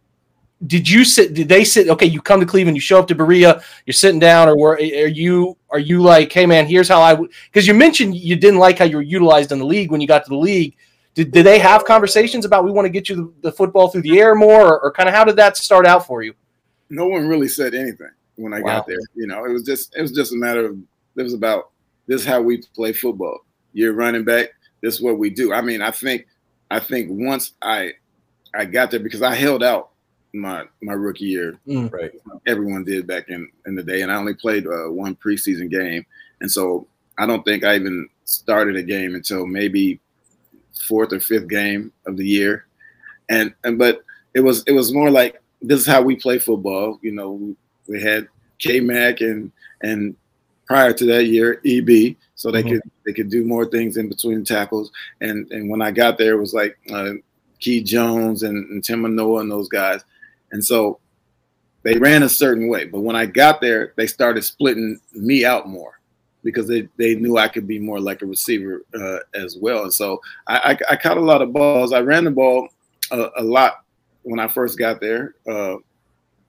did 0.68 0.90
you 0.90 1.04
sit? 1.04 1.34
Did 1.34 1.50
they 1.50 1.64
sit? 1.64 1.90
Okay, 1.90 2.06
you 2.06 2.22
come 2.22 2.40
to 2.40 2.46
Cleveland, 2.46 2.78
you 2.78 2.82
show 2.82 3.00
up 3.00 3.08
to 3.10 3.16
Berea, 3.16 3.62
you're 3.86 3.94
sitting 3.94 4.20
down, 4.20 4.48
or 4.48 4.58
were, 4.58 4.76
are 4.76 4.80
you 4.80 5.58
are 5.70 5.80
you 5.80 6.02
like, 6.02 6.32
hey 6.32 6.46
man, 6.46 6.66
here's 6.66 6.88
how 6.88 7.02
I? 7.02 7.16
Because 7.16 7.68
you 7.68 7.74
mentioned 7.74 8.16
you 8.16 8.36
didn't 8.36 8.60
like 8.60 8.80
how 8.80 8.86
you 8.86 8.98
were 8.98 9.04
utilized 9.04 9.52
in 9.52 9.60
the 9.60 9.66
league 9.66 9.92
when 9.92 10.02
you 10.02 10.08
got 10.08 10.24
to 10.24 10.30
the 10.30 10.38
league. 10.38 10.76
Did, 11.14 11.32
did 11.32 11.46
they 11.46 11.60
have 11.60 11.86
conversations 11.86 12.44
about 12.44 12.66
we 12.66 12.72
want 12.72 12.86
to 12.86 12.90
get 12.90 13.08
you 13.08 13.16
the, 13.16 13.50
the 13.50 13.52
football 13.52 13.88
through 13.88 14.02
the 14.02 14.20
air 14.20 14.36
more, 14.36 14.68
or, 14.68 14.80
or 14.82 14.92
kind 14.92 15.08
of 15.08 15.16
how 15.16 15.24
did 15.24 15.38
that 15.38 15.56
start 15.56 15.86
out 15.86 16.06
for 16.06 16.24
you? 16.24 16.34
No 16.90 17.08
one 17.08 17.28
really 17.28 17.48
said 17.48 17.74
anything 17.74 18.12
when 18.36 18.54
I 18.54 18.60
wow. 18.60 18.78
got 18.78 18.88
there. 18.88 19.00
You 19.14 19.28
know, 19.28 19.46
it 19.46 19.52
was 19.52 19.64
just 19.64 19.96
it 19.96 20.02
was 20.02 20.12
just 20.12 20.34
a 20.34 20.38
matter 20.38 20.66
of 20.66 20.78
it 21.16 21.24
was 21.24 21.34
about 21.34 21.72
this 22.08 22.22
is 22.22 22.28
how 22.28 22.42
we 22.42 22.64
play 22.76 22.94
football. 22.94 23.40
You're 23.74 23.94
running 23.94 24.24
back. 24.24 24.50
This 24.82 24.96
is 24.96 25.02
what 25.02 25.18
we 25.18 25.30
do. 25.30 25.54
I 25.54 25.62
mean, 25.62 25.82
I 25.82 25.92
think 25.92 26.28
I 26.72 26.80
think 26.80 27.10
once 27.12 27.54
I 27.62 27.94
I 28.56 28.66
got 28.66 28.92
there 28.92 29.00
because 29.00 29.22
I 29.22 29.36
held 29.36 29.64
out 29.64 29.92
my 30.34 30.66
my 30.82 30.94
rookie 30.94 31.26
year. 31.26 31.58
Mm. 31.68 31.92
Right. 31.92 32.12
Everyone 32.46 32.84
did 32.84 33.08
back 33.08 33.30
in 33.30 33.50
in 33.66 33.76
the 33.76 33.84
day, 33.84 34.02
and 34.02 34.12
I 34.12 34.16
only 34.16 34.34
played 34.34 34.68
uh, 34.68 34.90
one 34.90 35.16
preseason 35.16 35.70
game, 35.70 36.06
and 36.42 36.52
so 36.52 36.88
I 37.18 37.26
don't 37.26 37.44
think 37.44 37.64
I 37.64 37.76
even 37.76 38.10
started 38.26 38.76
a 38.76 38.84
game 38.84 39.16
until 39.16 39.46
maybe 39.46 40.00
fourth 40.88 41.14
or 41.14 41.20
fifth 41.20 41.48
game 41.48 41.92
of 42.06 42.18
the 42.18 42.26
year, 42.26 42.68
and 43.30 43.54
and 43.64 43.78
but 43.78 44.04
it 44.34 44.42
was 44.42 44.64
it 44.68 44.74
was 44.74 44.94
more 44.94 45.10
like 45.10 45.42
this 45.62 45.80
is 45.80 45.88
how 45.88 46.02
we 46.02 46.16
play 46.16 46.38
football. 46.40 47.00
You 47.02 47.14
know, 47.14 47.32
we, 47.32 47.56
we 47.88 48.02
had 48.02 48.28
K 48.60 48.80
Mac 48.80 49.22
and 49.22 49.52
and 49.82 50.16
prior 50.66 50.94
to 50.94 51.06
that 51.06 51.26
year 51.26 51.62
EB, 51.66 52.16
so 52.36 52.52
they 52.52 52.62
mm-hmm. 52.62 52.74
could 52.74 52.82
they 53.06 53.14
could 53.14 53.30
do 53.30 53.46
more 53.46 53.66
things 53.66 53.98
in 53.98 54.10
between 54.10 54.44
tackles. 54.44 54.92
And 55.22 55.50
and 55.52 55.70
when 55.70 55.82
I 55.82 55.92
got 55.92 56.18
there, 56.18 56.34
it 56.34 56.40
was 56.40 56.54
like 56.54 56.78
uh, 56.92 57.14
Key 57.60 57.82
Jones 57.82 58.44
and, 58.44 58.70
and 58.70 58.84
Tim 58.84 59.02
Manoa 59.02 59.42
and 59.42 59.52
those 59.52 59.70
guys. 59.70 60.04
And 60.52 60.64
so 60.64 61.00
they 61.84 61.98
ran 61.98 62.24
a 62.24 62.30
certain 62.30 62.68
way. 62.68 62.86
But 62.86 63.02
when 63.02 63.16
I 63.16 63.26
got 63.26 63.62
there, 63.62 63.94
they 63.96 64.08
started 64.08 64.44
splitting 64.44 65.00
me 65.14 65.46
out 65.46 65.68
more 65.68 66.00
because 66.44 66.68
they, 66.68 66.88
they 66.98 67.16
knew 67.16 67.38
I 67.38 67.48
could 67.48 67.68
be 67.68 67.80
more 67.80 68.00
like 68.00 68.22
a 68.22 68.26
receiver 68.26 68.84
uh, 68.94 69.20
as 69.34 69.58
well. 69.58 69.84
And 69.84 69.94
so 69.94 70.22
I, 70.48 70.58
I, 70.58 70.94
I, 70.94 70.96
caught 70.96 71.18
a 71.18 71.22
lot 71.22 71.42
of 71.42 71.54
balls. 71.54 71.92
I 71.92 72.02
ran 72.02 72.24
the 72.24 72.32
ball 72.32 72.70
a, 73.12 73.30
a 73.38 73.44
lot 73.44 73.84
when 74.24 74.40
I 74.40 74.48
first 74.48 74.78
got 74.78 75.00
there, 75.00 75.36
uh, 75.50 75.76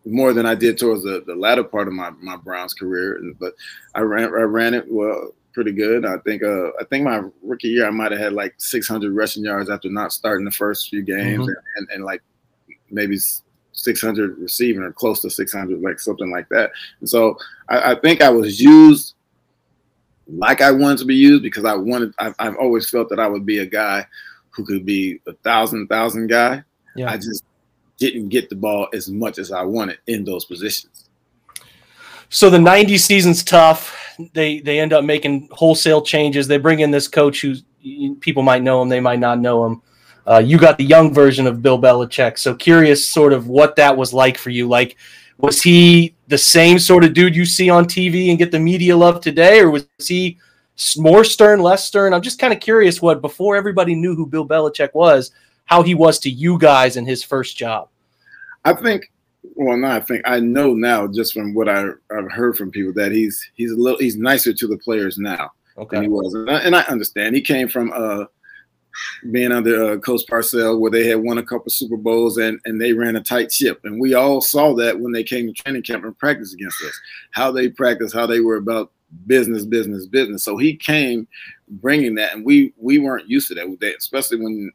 more 0.05 0.33
than 0.33 0.47
I 0.47 0.55
did 0.55 0.79
towards 0.79 1.03
the, 1.03 1.23
the 1.27 1.35
latter 1.35 1.65
part 1.65 1.89
of 1.89 1.95
my, 1.95 2.11
my 2.11 2.37
Browns 2.37 2.75
career. 2.75 3.21
But 3.39 3.55
I 3.95 4.01
ran 4.01 4.25
I 4.25 4.43
ran 4.43 4.75
it 4.75 4.87
well 4.89 5.33
pretty 5.57 5.73
good. 5.73 6.05
I 6.05 6.19
think 6.19 6.43
uh, 6.43 6.69
I 6.79 6.85
think 6.91 7.05
my 7.05 7.23
rookie 7.43 7.69
year 7.69 7.87
I 7.87 7.91
might 7.91 8.13
have 8.13 8.21
had 8.21 8.35
like 8.35 8.55
600 8.59 9.15
rushing 9.15 9.43
yards 9.43 9.71
after 9.71 9.89
not 9.89 10.13
starting 10.13 10.45
the 10.45 10.51
first 10.51 10.91
few 10.91 11.03
games 11.03 11.41
mm-hmm. 11.41 11.49
and, 11.49 11.57
and, 11.77 11.89
and 11.95 12.05
like 12.05 12.23
maybe 12.91 13.17
600 13.73 14.39
receiving 14.39 14.83
or 14.83 14.93
close 14.93 15.23
to 15.23 15.31
600, 15.31 15.81
like 15.81 15.99
something 15.99 16.31
like 16.31 16.47
that. 16.51 16.73
And 17.01 17.09
so 17.09 17.39
I, 17.71 17.93
I 17.93 17.95
think 18.01 18.21
I 18.21 18.29
was 18.29 18.61
used 18.61 19.15
like 20.29 20.61
I 20.61 20.71
wanted 20.71 20.99
to 20.99 21.05
be 21.07 21.17
used 21.17 21.43
because 21.43 21.65
I 21.65 21.75
wanted. 21.75 22.13
I've, 22.19 22.35
I've, 22.39 22.57
always 22.57 22.91
felt 22.91 23.09
that 23.09 23.19
I 23.19 23.27
would 23.27 23.47
be 23.47 23.61
a 23.61 23.67
guy 23.67 24.07
who 24.51 24.63
could 24.63 24.85
be 24.85 25.21
a 25.27 25.33
thousand 25.33 25.89
thousand 25.89 26.27
guy. 26.27 26.63
Yeah. 26.97 27.11
I 27.11 27.17
just 27.17 27.45
didn't 27.97 28.29
get 28.29 28.51
the 28.51 28.57
ball 28.57 28.89
as 28.93 29.09
much 29.09 29.39
as 29.39 29.53
I 29.53 29.63
wanted 29.63 29.99
in 30.07 30.25
those 30.25 30.45
positions. 30.45 31.09
So 32.29 32.51
the 32.51 32.59
90 32.59 32.99
season's 32.99 33.43
tough. 33.43 34.06
They 34.33 34.61
they 34.61 34.81
end 34.81 34.93
up 34.93 35.05
making 35.05 35.49
wholesale 35.53 36.03
changes. 36.03 36.47
They 36.47 36.59
bring 36.59 36.81
in 36.81 36.91
this 36.91 37.09
coach 37.09 37.41
who 37.41 37.57
people 38.21 38.43
might 38.43 38.63
know 38.63 38.83
him, 38.83 38.89
they 38.89 39.01
might 39.01 39.19
not 39.19 39.39
know 39.39 39.65
him. 39.67 39.83
Uh, 40.27 40.39
you 40.39 40.59
got 40.59 40.77
the 40.77 40.85
young 40.85 41.15
version 41.15 41.47
of 41.47 41.63
Bill 41.63 41.81
Belichick. 41.81 42.39
So 42.39 42.55
curious, 42.55 43.09
sort 43.09 43.33
of 43.33 43.47
what 43.47 43.77
that 43.77 43.97
was 43.97 44.13
like 44.13 44.37
for 44.37 44.51
you. 44.51 44.69
Like, 44.69 44.97
was 45.39 45.63
he 45.63 46.17
the 46.27 46.39
same 46.39 46.79
sort 46.79 47.05
of 47.05 47.15
dude 47.15 47.37
you 47.37 47.45
see 47.45 47.71
on 47.71 47.85
TV 47.85 48.31
and 48.31 48.39
get 48.39 48.51
the 48.51 48.59
media 48.59 48.97
love 48.97 49.21
today, 49.21 49.61
or 49.61 49.71
was 49.71 49.87
he 49.99 50.39
more 50.97 51.23
stern, 51.23 51.61
less 51.61 51.85
stern? 51.85 52.13
I'm 52.13 52.23
just 52.23 52.41
kind 52.41 52.53
of 52.53 52.59
curious 52.59 53.01
what 53.01 53.21
before 53.21 53.55
everybody 53.55 53.95
knew 53.95 54.17
who 54.17 54.27
Bill 54.27 54.47
Belichick 54.47 54.95
was, 54.95 55.31
how 55.65 55.83
he 55.83 55.95
was 55.95 56.19
to 56.21 56.31
you 56.31 56.59
guys 56.59 56.97
in 56.97 57.07
his 57.07 57.23
first 57.23 57.57
job. 57.57 57.89
I 58.65 58.73
think. 58.75 59.13
Well, 59.59 59.77
no, 59.79 59.89
I 59.89 60.01
think 60.01 60.23
I 60.27 60.39
know 60.39 60.75
now 60.75 61.07
just 61.07 61.33
from 61.33 61.55
what 61.55 61.69
I, 61.69 61.87
have 62.11 62.31
heard 62.31 62.57
from 62.57 62.71
people 62.71 62.93
that 62.95 63.11
he's 63.11 63.43
he's 63.55 63.73
a 63.73 63.77
little 63.77 63.99
he's 63.99 64.17
nicer 64.17 64.53
to 64.53 64.67
the 64.67 64.77
players 64.79 65.17
now 65.17 65.51
okay. 65.79 65.97
than 65.97 66.05
he 66.05 66.09
was, 66.11 66.35
and 66.35 66.51
I, 66.51 66.59
and 66.61 66.77
I 66.77 66.83
understand 66.83 67.35
he 67.35 67.41
came 67.41 67.69
from 67.69 67.93
uh 67.95 68.27
being 69.31 69.53
under 69.53 69.93
uh, 69.93 69.97
Coach 69.99 70.23
Parcells, 70.31 70.79
where 70.79 70.91
they 70.91 71.07
had 71.07 71.23
won 71.23 71.39
a 71.39 71.43
couple 71.43 71.71
Super 71.71 71.97
Bowls 71.97 72.39
and, 72.39 72.59
and 72.65 72.81
they 72.81 72.93
ran 72.93 73.17
a 73.17 73.23
tight 73.23 73.53
ship. 73.53 73.81
And 73.85 74.01
we 74.01 74.15
all 74.15 74.41
saw 74.41 74.75
that 74.75 74.99
when 74.99 75.13
they 75.13 75.23
came 75.23 75.47
to 75.47 75.53
training 75.53 75.83
camp 75.83 76.05
and 76.05 76.19
practice 76.19 76.55
against 76.55 76.83
us, 76.83 76.99
how 77.33 77.51
they 77.51 77.69
practiced, 77.69 78.15
how 78.15 78.27
they 78.27 78.41
were 78.41 78.57
about 78.57 78.93
business, 79.27 79.65
business, 79.65 80.07
business. 80.07 80.45
So 80.45 80.57
he 80.57 80.77
came 80.77 81.29
bringing 81.69 82.15
that, 82.17 82.35
and 82.35 82.45
we 82.45 82.73
we 82.77 82.99
weren't 82.99 83.29
used 83.29 83.49
to 83.49 83.55
that, 83.55 83.95
especially 83.99 84.41
when 84.41 84.71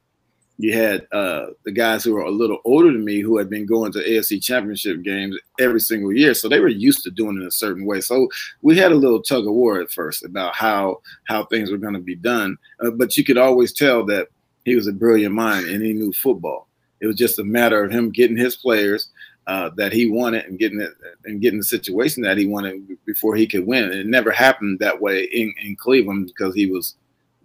you 0.62 0.74
had 0.74 1.08
uh, 1.12 1.48
the 1.66 1.72
guys 1.72 2.04
who 2.04 2.14
were 2.14 2.22
a 2.22 2.30
little 2.30 2.60
older 2.66 2.92
than 2.92 3.04
me 3.04 3.20
who 3.20 3.40
had 3.40 3.50
been 3.50 3.66
going 3.66 3.92
to 3.94 4.00
AFC 4.00 4.44
championship 4.44 5.02
games 5.02 5.36
every 5.60 5.80
single 5.80 6.14
year. 6.14 6.36
So 6.36 6.48
they 6.48 6.60
were 6.60 6.68
used 6.68 7.04
to 7.04 7.10
doing 7.10 7.42
it 7.42 7.48
a 7.48 7.52
certain 7.52 7.84
way. 7.84 8.00
So 8.00 8.30
we 8.62 8.78
had 8.78 8.92
a 8.92 8.96
little 8.96 9.24
tug 9.24 9.48
of 9.48 9.54
war 9.54 9.82
at 9.82 9.92
first 9.92 10.24
about 10.24 10.54
how 10.54 11.02
how 11.24 11.46
things 11.46 11.72
were 11.72 11.80
going 11.80 11.96
to 11.96 12.00
be 12.00 12.16
done. 12.16 12.58
Uh, 12.80 12.92
but 12.92 13.18
you 13.18 13.24
could 13.24 13.40
always 13.40 13.74
tell 13.74 14.06
that 14.06 14.28
he 14.64 14.76
was 14.76 14.86
a 14.86 14.94
brilliant 14.94 15.34
mind 15.34 15.66
and 15.66 15.84
he 15.84 15.94
knew 15.94 16.14
football. 16.14 16.68
It 17.00 17.08
was 17.08 17.16
just 17.16 17.40
a 17.40 17.44
matter 17.44 17.84
of 17.84 17.92
him 17.92 18.12
getting 18.12 18.38
his 18.38 18.56
players 18.56 19.10
uh, 19.48 19.72
that 19.78 19.92
he 19.92 20.12
wanted 20.12 20.46
and 20.46 20.60
getting 20.60 20.80
it 20.80 20.94
and 21.26 21.42
getting 21.42 21.60
the 21.60 21.66
situation 21.66 22.22
that 22.22 22.38
he 22.38 22.46
wanted 22.46 22.88
before 23.06 23.36
he 23.36 23.48
could 23.48 23.66
win. 23.66 23.92
It 23.92 24.06
never 24.06 24.30
happened 24.30 24.78
that 24.78 25.02
way 25.02 25.24
in, 25.24 25.52
in 25.64 25.76
Cleveland 25.76 26.28
because 26.28 26.54
he 26.54 26.68
was 26.68 26.96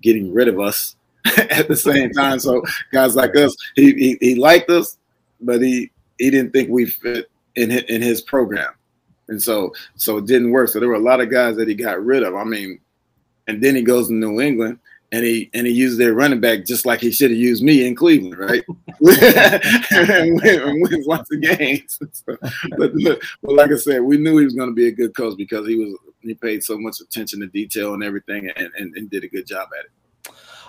getting 0.03 0.35
rid 0.35 0.49
of 0.49 0.61
us 0.61 0.97
at 1.51 1.68
the 1.68 1.77
same 1.77 2.11
time. 2.11 2.39
So 2.39 2.62
guys 2.93 3.16
like 3.16 3.37
us, 3.37 3.55
he, 3.74 3.93
he, 3.95 4.18
he 4.20 4.35
liked 4.35 4.70
us, 4.70 4.99
but 5.41 5.62
he 5.62 5.91
he 6.18 6.31
didn't 6.31 6.53
think 6.53 6.70
we 6.70 6.87
fit 6.87 7.31
in 7.57 7.70
his, 7.70 7.83
in 7.85 8.03
his 8.03 8.22
program, 8.22 8.72
and 9.29 9.43
so 9.43 9.72
so 9.97 10.18
it 10.18 10.27
didn't 10.27 10.51
work. 10.51 10.68
So 10.68 10.81
there 10.81 10.89
were 10.89 10.95
a 10.95 11.01
lot 11.01 11.20
of 11.20 11.31
guys 11.31 11.57
that 11.57 11.68
he 11.68 11.74
got 11.74 12.05
rid 12.05 12.22
of. 12.22 12.35
I 12.35 12.45
mean, 12.45 12.81
and 13.47 13.62
then 13.62 13.77
he 13.77 13.83
goes 13.83 14.09
to 14.09 14.14
New 14.14 14.41
England. 14.41 14.79
And 15.12 15.24
he 15.24 15.49
and 15.55 15.68
he 15.68 15.72
used 15.72 16.01
their 16.01 16.14
running 16.14 16.41
back 16.41 16.64
just 16.64 16.85
like 16.85 17.01
he 17.01 17.12
should 17.12 17.31
have 17.31 17.39
used 17.39 17.62
me 17.62 17.87
in 17.87 17.95
Cleveland, 17.95 18.37
right? 18.37 18.64
and, 19.93 20.41
win, 20.43 20.81
wins 20.81 21.07
lots 21.07 21.31
of 21.33 21.41
games. 21.41 21.97
so, 22.11 22.37
but, 22.77 22.93
but 23.01 23.20
like 23.43 23.70
I 23.70 23.77
said, 23.77 24.03
we 24.03 24.16
knew 24.16 24.39
he 24.39 24.45
was 24.45 24.55
going 24.55 24.68
to 24.68 24.74
be 24.74 24.89
a 24.89 24.93
good 24.93 25.14
coach 25.14 25.37
because 25.37 25.64
he 25.68 25.77
was 25.77 25.97
he 26.22 26.35
paid 26.35 26.64
so 26.64 26.77
much 26.77 27.01
attention 27.01 27.39
to 27.39 27.47
detail 27.47 27.95
and 27.95 28.03
everything, 28.03 28.51
and, 28.57 28.70
and, 28.77 28.97
and 28.97 29.09
did 29.09 29.22
a 29.22 29.29
good 29.29 29.47
job 29.47 29.68
at 29.79 29.85
it. 29.85 29.91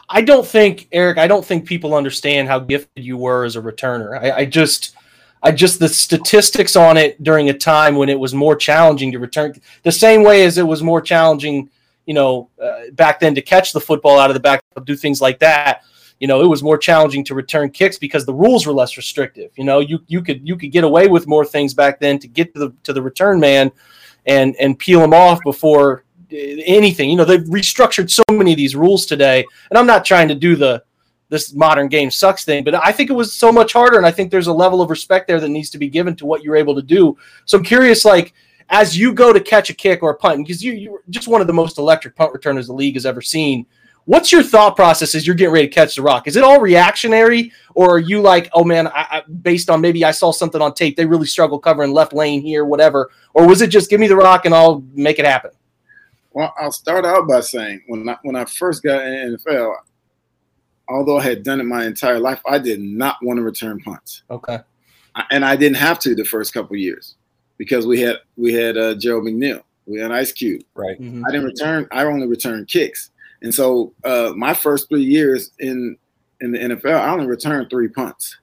I 0.10 0.22
don't 0.22 0.47
think 0.47 0.88
Eric. 0.91 1.18
I 1.18 1.28
don't 1.28 1.45
think 1.45 1.66
people 1.66 1.93
understand 1.93 2.47
how 2.47 2.60
gifted 2.60 3.03
you 3.03 3.18
were 3.18 3.43
as 3.43 3.55
a 3.55 3.62
returner. 3.62 4.18
I, 4.18 4.32
I, 4.32 4.45
just, 4.45 4.95
I 5.43 5.51
just 5.51 5.80
the 5.80 5.89
statistics 5.89 6.76
on 6.76 6.95
it 6.97 7.22
during 7.24 7.49
a 7.49 7.53
time 7.53 7.95
when 7.95 8.10
it 8.10 8.20
was 8.20 8.34
more 8.34 8.55
challenging 8.55 9.12
to 9.12 9.20
return, 9.20 9.53
the 9.84 9.91
same 9.91 10.24
way 10.24 10.45
as 10.45 10.58
it 10.58 10.64
was 10.64 10.82
more 10.82 11.01
challenging, 11.01 11.70
you 12.05 12.14
know, 12.14 12.49
uh, 12.62 12.91
back 12.93 13.20
then 13.20 13.36
to 13.36 13.41
catch 13.41 13.74
the 13.74 13.82
football 13.82 14.18
out 14.18 14.30
of 14.30 14.34
the 14.34 14.39
back, 14.39 14.62
do 14.86 14.95
things 14.95 15.22
like 15.22 15.39
that. 15.39 15.84
You 16.20 16.28
know, 16.28 16.41
it 16.41 16.47
was 16.47 16.64
more 16.64 16.78
challenging 16.78 17.24
to 17.26 17.36
return 17.36 17.70
kicks 17.70 17.99
because 17.99 18.26
the 18.26 18.34
rules 18.34 18.66
were 18.66 18.74
less 18.74 18.97
restrictive. 18.97 19.51
You 19.55 19.66
know, 19.66 19.80
you 19.82 19.99
you 20.08 20.24
could 20.24 20.47
you 20.47 20.55
could 20.55 20.72
get 20.72 20.84
away 20.84 21.08
with 21.08 21.28
more 21.28 21.45
things 21.45 21.74
back 21.74 21.99
then 21.99 22.18
to 22.20 22.28
get 22.28 22.53
to 22.53 22.60
the 22.60 22.74
to 22.84 22.93
the 22.93 23.01
return 23.01 23.39
man, 23.39 23.72
and 24.26 24.55
and 24.55 24.80
peel 24.80 25.03
him 25.03 25.14
off 25.14 25.39
before 25.43 26.03
anything. 26.32 27.09
You 27.09 27.17
know, 27.17 27.25
they've 27.25 27.41
restructured 27.41 28.09
so 28.09 28.23
many 28.32 28.51
of 28.51 28.57
these 28.57 28.75
rules 28.75 29.05
today, 29.05 29.45
and 29.69 29.78
I'm 29.78 29.88
not 29.88 30.05
trying 30.05 30.28
to 30.30 30.36
do 30.36 30.55
the 30.55 30.84
this 31.30 31.53
modern 31.53 31.89
game 31.89 32.09
sucks 32.09 32.45
thing, 32.45 32.63
but 32.63 32.73
I 32.73 32.93
think 32.93 33.09
it 33.09 33.13
was 33.13 33.34
so 33.34 33.51
much 33.51 33.73
harder, 33.73 33.97
and 33.97 34.05
I 34.05 34.11
think 34.11 34.32
there's 34.32 34.47
a 34.47 34.53
level 34.53 34.82
of 34.82 34.89
respect 34.89 35.28
there 35.28 35.41
that 35.41 35.49
needs 35.49 35.69
to 35.71 35.78
be 35.78 35.89
given 35.89 36.15
to 36.17 36.25
what 36.25 36.41
you're 36.41 36.55
able 36.55 36.75
to 36.75 36.82
do. 36.82 37.17
So 37.45 37.57
I'm 37.57 37.65
curious, 37.65 38.05
like 38.05 38.34
as 38.69 38.97
you 38.97 39.13
go 39.13 39.34
to 39.34 39.39
catch 39.39 39.69
a 39.69 39.73
kick 39.73 40.03
or 40.03 40.11
a 40.11 40.15
punt, 40.15 40.45
because 40.45 40.63
you, 40.63 40.73
you're 40.73 41.01
just 41.09 41.28
one 41.28 41.41
of 41.41 41.47
the 41.47 41.53
most 41.53 41.78
electric 41.78 42.15
punt 42.15 42.34
returners 42.34 42.67
the 42.67 42.73
league 42.73 42.95
has 42.95 43.05
ever 43.05 43.21
seen. 43.21 43.65
What's 44.05 44.32
your 44.32 44.41
thought 44.41 44.78
process 44.78 45.15
as 45.15 45.28
you're 45.28 45.36
getting 45.36 45.53
ready 45.53 45.67
to 45.67 45.73
catch 45.73 45.97
the 45.97 46.01
rock? 46.01 46.28
Is 46.28 46.38
it 46.38 46.43
all 46.43 46.61
reactionary, 46.61 47.51
or 47.75 47.95
are 47.95 47.99
you 47.99 48.21
like, 48.21 48.49
oh 48.53 48.63
man, 48.63 48.88
I, 48.88 48.91
I, 49.11 49.23
based 49.41 49.69
on 49.69 49.82
maybe 49.82 50.05
I 50.05 50.11
saw 50.11 50.32
something 50.32 50.61
on 50.61 50.73
tape, 50.73 50.95
they 50.95 51.05
really 51.05 51.28
struggle 51.28 51.59
covering 51.59 51.91
left 51.91 52.13
lane 52.13 52.41
here, 52.41 52.63
whatever, 52.63 53.09
or 53.34 53.45
was 53.45 53.61
it 53.61 53.67
just 53.67 53.89
give 53.89 53.99
me 53.99 54.07
the 54.07 54.15
rock 54.15 54.45
and 54.45 54.55
I'll 54.55 54.82
make 54.93 55.19
it 55.19 55.25
happen? 55.25 55.51
Well, 56.38 56.53
I'll 56.55 56.71
start 56.71 57.03
out 57.03 57.27
by 57.27 57.39
saying 57.39 57.81
when 57.88 58.07
I, 58.07 58.15
when 58.21 58.35
I 58.35 58.45
first 58.45 58.83
got 58.83 59.03
in 59.03 59.31
the 59.31 59.38
NFL, 59.39 59.73
although 60.88 61.17
I 61.17 61.23
had 61.23 61.41
done 61.41 61.59
it 61.59 61.63
my 61.63 61.83
entire 61.83 62.19
life, 62.19 62.39
I 62.47 62.59
did 62.59 62.79
not 62.79 63.17
want 63.23 63.38
to 63.38 63.41
return 63.41 63.79
punts. 63.79 64.21
Okay. 64.29 64.59
and 65.31 65.43
I 65.43 65.55
didn't 65.55 65.77
have 65.77 65.97
to 65.97 66.13
the 66.13 66.23
first 66.23 66.53
couple 66.53 66.75
years 66.75 67.15
because 67.57 67.88
we 67.88 68.01
had 68.01 68.17
we 68.35 68.53
had 68.53 68.77
uh, 68.77 68.93
Gerald 68.93 69.23
McNeil, 69.23 69.63
we 69.88 69.99
had 69.99 70.11
Ice 70.11 70.31
Cube. 70.31 70.61
Right. 70.75 71.01
Mm-hmm. 71.01 71.23
I 71.27 71.31
didn't 71.31 71.47
return. 71.47 71.88
I 71.91 72.03
only 72.03 72.27
returned 72.27 72.67
kicks, 72.67 73.09
and 73.41 73.51
so 73.51 73.95
uh, 74.03 74.31
my 74.35 74.53
first 74.53 74.89
three 74.89 75.03
years 75.03 75.53
in 75.57 75.97
in 76.41 76.51
the 76.51 76.59
NFL, 76.59 76.99
I 76.99 77.09
only 77.09 77.25
returned 77.25 77.71
three 77.71 77.88
punts, 77.88 78.38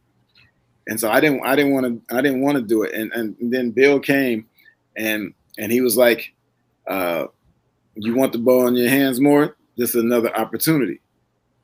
and 0.89 0.99
so 0.99 1.13
I 1.13 1.21
didn't 1.21 1.47
I 1.47 1.55
didn't 1.55 1.75
want 1.75 1.87
to 1.87 2.17
I 2.17 2.23
didn't 2.23 2.41
want 2.41 2.57
to 2.57 2.63
do 2.63 2.83
it, 2.83 2.93
and 2.93 3.13
and 3.13 3.37
then 3.41 3.71
Bill 3.71 4.01
came, 4.01 4.47
and 4.97 5.33
and 5.59 5.71
he 5.71 5.81
was 5.81 5.97
like, 5.97 6.35
uh, 6.89 7.27
"You 7.97 8.15
want 8.15 8.33
the 8.33 8.39
ball 8.39 8.67
in 8.67 8.75
your 8.75 8.89
hands 8.89 9.21
more? 9.21 9.57
This 9.77 9.91
is 9.91 10.03
another 10.03 10.35
opportunity." 10.37 11.01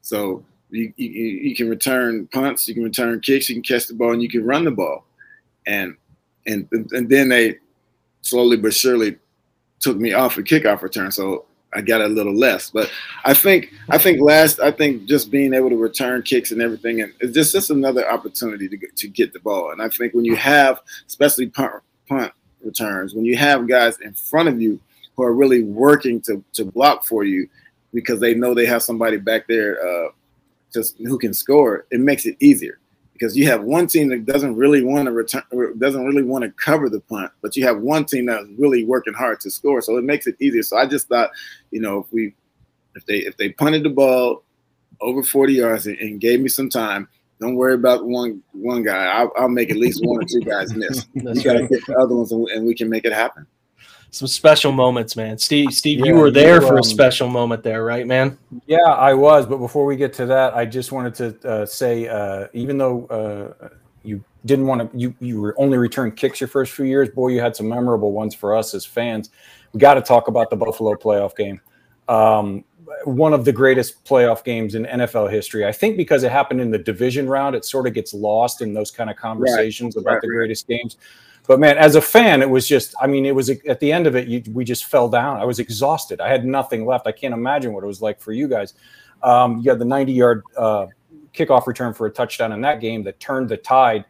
So 0.03 0.45
you, 0.71 0.93
you, 0.97 1.09
you 1.09 1.57
can 1.57 1.69
return 1.69 2.27
punts, 2.29 2.69
you 2.69 2.75
can 2.75 2.85
return 2.85 3.21
kicks, 3.21 3.49
you 3.49 3.57
can 3.57 3.63
catch 3.63 3.87
the 3.87 3.95
ball, 3.95 4.13
and 4.13 4.23
you 4.23 4.29
can 4.29 4.45
run 4.45 4.65
the 4.65 4.71
ball, 4.71 5.05
and 5.67 5.97
and 6.47 6.69
and 6.93 7.09
then 7.09 7.29
they 7.29 7.57
slowly 8.23 8.57
but 8.57 8.75
surely 8.75 9.17
took 9.81 9.97
me 9.97 10.13
off 10.13 10.39
a 10.39 10.43
kickoff 10.43 10.83
return. 10.83 11.11
So 11.11 11.47
I 11.73 11.81
got 11.81 12.01
a 12.01 12.09
little 12.09 12.35
less. 12.35 12.71
But 12.71 12.91
I 13.25 13.35
think 13.35 13.73
I 13.89 13.99
think 13.99 14.21
last 14.21 14.61
I 14.61 14.71
think 14.71 15.07
just 15.07 15.31
being 15.31 15.55
able 15.55 15.71
to 15.71 15.77
return 15.77 16.23
kicks 16.23 16.51
and 16.51 16.61
everything 16.61 17.01
and 17.01 17.13
it's 17.21 17.35
just 17.35 17.53
just 17.53 17.71
another 17.71 18.09
opportunity 18.11 18.69
to 18.69 18.79
to 18.97 19.09
get 19.09 19.33
the 19.33 19.41
ball. 19.41 19.73
And 19.73 19.83
I 19.83 19.89
think 19.89 20.15
when 20.15 20.25
you 20.25 20.37
have 20.37 20.81
especially 21.07 21.49
punt 21.49 21.83
punt 22.09 22.33
returns, 22.63 23.15
when 23.15 23.25
you 23.25 23.37
have 23.37 23.69
guys 23.69 23.99
in 24.01 24.15
front 24.15 24.49
of 24.49 24.61
you 24.61 24.81
who 25.21 25.27
are 25.27 25.35
really 25.35 25.63
working 25.63 26.19
to 26.19 26.43
to 26.55 26.65
block 26.65 27.05
for 27.05 27.25
you 27.25 27.47
because 27.93 28.21
they 28.21 28.33
know 28.33 28.55
they 28.55 28.65
have 28.65 28.83
somebody 28.83 29.19
back 29.19 29.47
there 29.49 29.77
uh, 29.87 30.09
just 30.73 30.97
who 30.99 31.19
can 31.19 31.35
score, 31.35 31.87
it 31.91 32.01
makes 32.01 32.25
it 32.25 32.37
easier 32.41 32.79
because 33.13 33.37
you 33.37 33.47
have 33.47 33.63
one 33.63 33.87
team 33.87 34.09
that 34.09 34.25
doesn't 34.25 34.57
really 34.57 34.83
want 34.83 35.05
to 35.05 35.13
return, 35.13 35.43
doesn't 35.79 36.07
really 36.07 36.23
want 36.23 36.43
to 36.43 36.51
cover 36.53 36.89
the 36.89 37.01
punt, 37.01 37.31
but 37.43 37.55
you 37.55 37.67
have 37.67 37.81
one 37.81 38.07
team 38.07 38.27
that's 38.27 38.47
really 38.57 38.85
working 38.85 39.13
hard 39.13 39.41
to 39.41 39.51
score, 39.51 39.83
so 39.83 39.99
it 39.99 40.05
makes 40.05 40.27
it 40.27 40.37
easier. 40.41 40.63
So 40.63 40.79
I 40.79 40.87
just 40.87 41.09
thought, 41.09 41.31
you 41.71 41.81
know, 41.81 41.99
if 41.99 42.07
we, 42.11 42.35
if 42.95 43.05
they 43.05 43.19
if 43.19 43.37
they 43.37 43.51
punted 43.51 43.83
the 43.83 43.91
ball 43.91 44.43
over 45.03 45.23
40 45.23 45.53
yards 45.53 45.87
and, 45.87 45.99
and 45.99 46.19
gave 46.19 46.41
me 46.41 46.49
some 46.49 46.71
time, 46.71 47.09
don't 47.41 47.57
worry 47.57 47.75
about 47.75 48.07
one 48.07 48.43
one 48.53 48.83
guy. 48.83 49.05
I'll, 49.05 49.33
I'll 49.37 49.49
make 49.51 49.71
at 49.71 49.77
least 49.77 50.03
one 50.03 50.23
or 50.23 50.27
two 50.27 50.41
guys 50.41 50.75
miss. 50.75 51.07
you 51.15 51.23
got 51.23 51.55
to 51.55 51.67
get 51.69 51.85
the 51.87 51.97
other 51.99 52.15
ones, 52.15 52.33
and 52.33 52.65
we 52.65 52.75
can 52.75 52.89
make 52.89 53.05
it 53.05 53.13
happen 53.13 53.47
some 54.11 54.29
special 54.29 54.73
moments, 54.73 55.17
man. 55.17 55.39
Steve, 55.39 55.73
Steve, 55.73 56.01
yeah, 56.01 56.07
you 56.07 56.15
were 56.15 56.31
there 56.31 56.61
you, 56.61 56.67
for 56.67 56.75
um, 56.75 56.81
a 56.81 56.85
special 56.85 57.29
moment 57.29 57.63
there, 57.63 57.85
right, 57.85 58.07
man? 58.07 58.37
Yeah, 58.67 58.79
I 58.79 59.15
was. 59.15 59.47
But 59.47 59.59
before 59.59 59.85
we 59.85 59.97
get 59.97 60.13
to 60.15 60.27
that, 60.27 60.55
I 60.55 60.65
just 60.65 60.93
wanted 60.93 61.15
to 61.15 61.49
uh, 61.49 61.67
say, 61.67 62.09
uh, 62.09 62.49
even 62.53 62.77
though 62.77 63.07
uh, 63.07 63.69
you 64.03 64.23
didn't 64.45 64.67
want 64.67 64.91
to, 64.91 64.99
you 64.99 65.15
you 65.21 65.41
were 65.41 65.55
only 65.59 65.79
returned 65.79 66.17
kicks 66.17 66.41
your 66.41 66.49
first 66.49 66.73
few 66.73 66.85
years. 66.85 67.09
Boy, 67.09 67.29
you 67.29 67.41
had 67.41 67.55
some 67.55 67.69
memorable 67.69 68.13
ones 68.13 68.35
for 68.35 68.55
us 68.55 68.75
as 68.75 68.85
fans. 68.85 69.31
We 69.73 69.79
got 69.79 69.95
to 69.95 70.03
talk 70.03 70.29
about 70.29 70.51
the 70.51 70.57
Buffalo 70.57 70.95
playoff 70.95 71.37
game. 71.37 71.61
Um, 72.09 72.65
one 73.05 73.33
of 73.33 73.45
the 73.45 73.53
greatest 73.53 74.05
playoff 74.05 74.43
games 74.43 74.75
in 74.75 74.85
NFL 74.85 75.31
history. 75.31 75.65
I 75.65 75.73
think 75.73 75.97
because 75.97 76.25
it 76.25 76.33
happened 76.33 76.61
in 76.61 76.73
the 76.73 76.79
division 76.79 77.29
round, 77.29 77.55
it 77.55 77.65
sort 77.65 77.87
of 77.87 77.95
gets 77.95 78.13
lost 78.13 78.63
in 78.63 78.75
those 78.75 78.91
kind 78.91 79.09
of 79.09 79.17
conversations 79.17 79.95
right. 79.95 80.03
about 80.03 80.13
right, 80.15 80.23
the 80.23 80.29
greatest 80.29 80.67
games. 80.67 80.97
But 81.47 81.59
man, 81.59 81.79
as 81.79 81.97
a 81.97 82.01
fan, 82.01 82.43
it 82.43 82.51
was 82.51 82.69
just, 82.69 82.95
I 83.01 83.07
mean, 83.07 83.27
it 83.27 83.35
was 83.35 83.51
at 83.51 83.81
the 83.81 83.91
end 83.91 84.07
of 84.07 84.15
it, 84.15 84.29
you, 84.29 84.43
we 84.53 84.65
just 84.65 84.85
fell 84.85 85.09
down. 85.09 85.39
I 85.39 85.45
was 85.45 85.59
exhausted. 85.59 86.21
I 86.21 86.29
had 86.29 86.45
nothing 86.45 86.87
left. 86.87 87.07
I 87.07 87.13
can't 87.13 87.35
imagine 87.35 87.73
what 87.73 87.83
it 87.83 87.87
was 87.87 88.01
like 88.01 88.21
for 88.21 88.33
you 88.33 88.47
guys. 88.47 88.75
Um, 89.23 89.59
you 89.59 89.71
had 89.71 89.79
the 89.79 89.85
90 89.85 90.13
yard 90.13 90.43
uh, 90.57 90.87
kickoff 91.35 91.67
return 91.67 91.93
for 91.93 92.07
a 92.07 92.11
touchdown 92.11 92.53
in 92.53 92.61
that 92.61 92.81
game 92.81 93.03
that 93.05 93.19
turned 93.21 93.49
the 93.49 93.57
tide. 93.57 94.05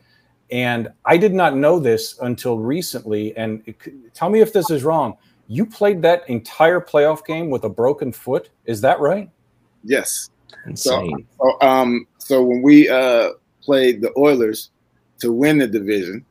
And 0.51 0.89
I 1.05 1.17
did 1.17 1.33
not 1.33 1.57
know 1.57 1.79
this 1.79 2.19
until 2.21 2.59
recently. 2.59 3.37
And 3.37 3.63
it, 3.67 4.15
tell 4.15 4.31
me 4.31 4.41
if 4.41 4.53
this 4.53 4.71
is 4.71 4.85
wrong. 4.85 5.17
You 5.47 5.67
played 5.67 6.03
that 6.03 6.29
entire 6.29 6.81
playoff 6.81 7.25
game 7.25 7.51
with 7.51 7.65
a 7.65 7.69
broken 7.69 8.13
foot. 8.13 8.51
Is 8.67 8.81
that 8.83 9.01
right? 9.01 9.31
Yes. 9.83 10.31
Insane. 10.67 11.27
So, 11.39 11.59
um, 11.61 12.07
so 12.19 12.43
when 12.43 12.63
we 12.63 12.89
uh, 12.89 13.31
played 13.63 14.01
the 14.01 14.13
Oilers 14.17 14.71
to 15.21 15.33
win 15.33 15.59
the 15.59 15.67
division, 15.67 16.25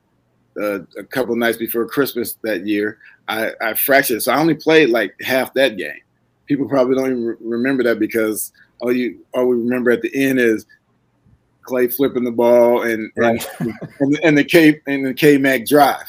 uh, 0.61 0.79
a 0.97 1.03
couple 1.03 1.35
nights 1.35 1.57
before 1.57 1.85
Christmas 1.87 2.37
that 2.43 2.65
year, 2.65 2.99
I, 3.27 3.51
I 3.61 3.73
fractured. 3.73 4.23
So 4.23 4.31
I 4.33 4.39
only 4.39 4.55
played 4.55 4.89
like 4.89 5.15
half 5.21 5.53
that 5.53 5.77
game. 5.77 6.01
People 6.45 6.67
probably 6.67 6.95
don't 6.95 7.11
even 7.11 7.25
re- 7.25 7.35
remember 7.39 7.83
that 7.83 7.99
because 7.99 8.51
all 8.81 8.91
you 8.91 9.19
all 9.33 9.45
we 9.45 9.57
remember 9.57 9.91
at 9.91 10.01
the 10.01 10.11
end 10.13 10.39
is 10.39 10.65
Clay 11.61 11.87
flipping 11.87 12.23
the 12.23 12.31
ball 12.31 12.83
and 12.83 13.11
right. 13.15 13.45
and, 13.59 13.73
and, 13.99 14.19
and, 14.23 14.37
the 14.37 14.43
K 14.43 14.81
and 14.87 15.05
the 15.05 15.13
K 15.13 15.37
Mac 15.37 15.65
drive. 15.65 16.07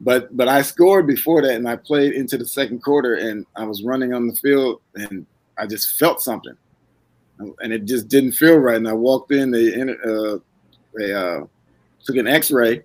But 0.00 0.34
but 0.36 0.48
I 0.48 0.62
scored 0.62 1.06
before 1.06 1.42
that 1.42 1.54
and 1.54 1.68
I 1.68 1.76
played 1.76 2.14
into 2.14 2.38
the 2.38 2.46
second 2.46 2.82
quarter 2.82 3.14
and 3.14 3.44
I 3.56 3.64
was 3.64 3.82
running 3.82 4.14
on 4.14 4.26
the 4.26 4.34
field 4.34 4.80
and 4.94 5.26
I 5.58 5.66
just 5.66 5.98
felt 5.98 6.22
something 6.22 6.56
and 7.38 7.72
it 7.72 7.84
just 7.84 8.08
didn't 8.08 8.32
feel 8.32 8.56
right. 8.56 8.76
And 8.76 8.88
I 8.88 8.92
walked 8.92 9.32
in, 9.32 9.50
they 9.50 9.80
uh, 9.80 10.38
they 10.96 11.12
uh, 11.12 11.44
took 12.04 12.16
an 12.16 12.26
X-ray 12.26 12.82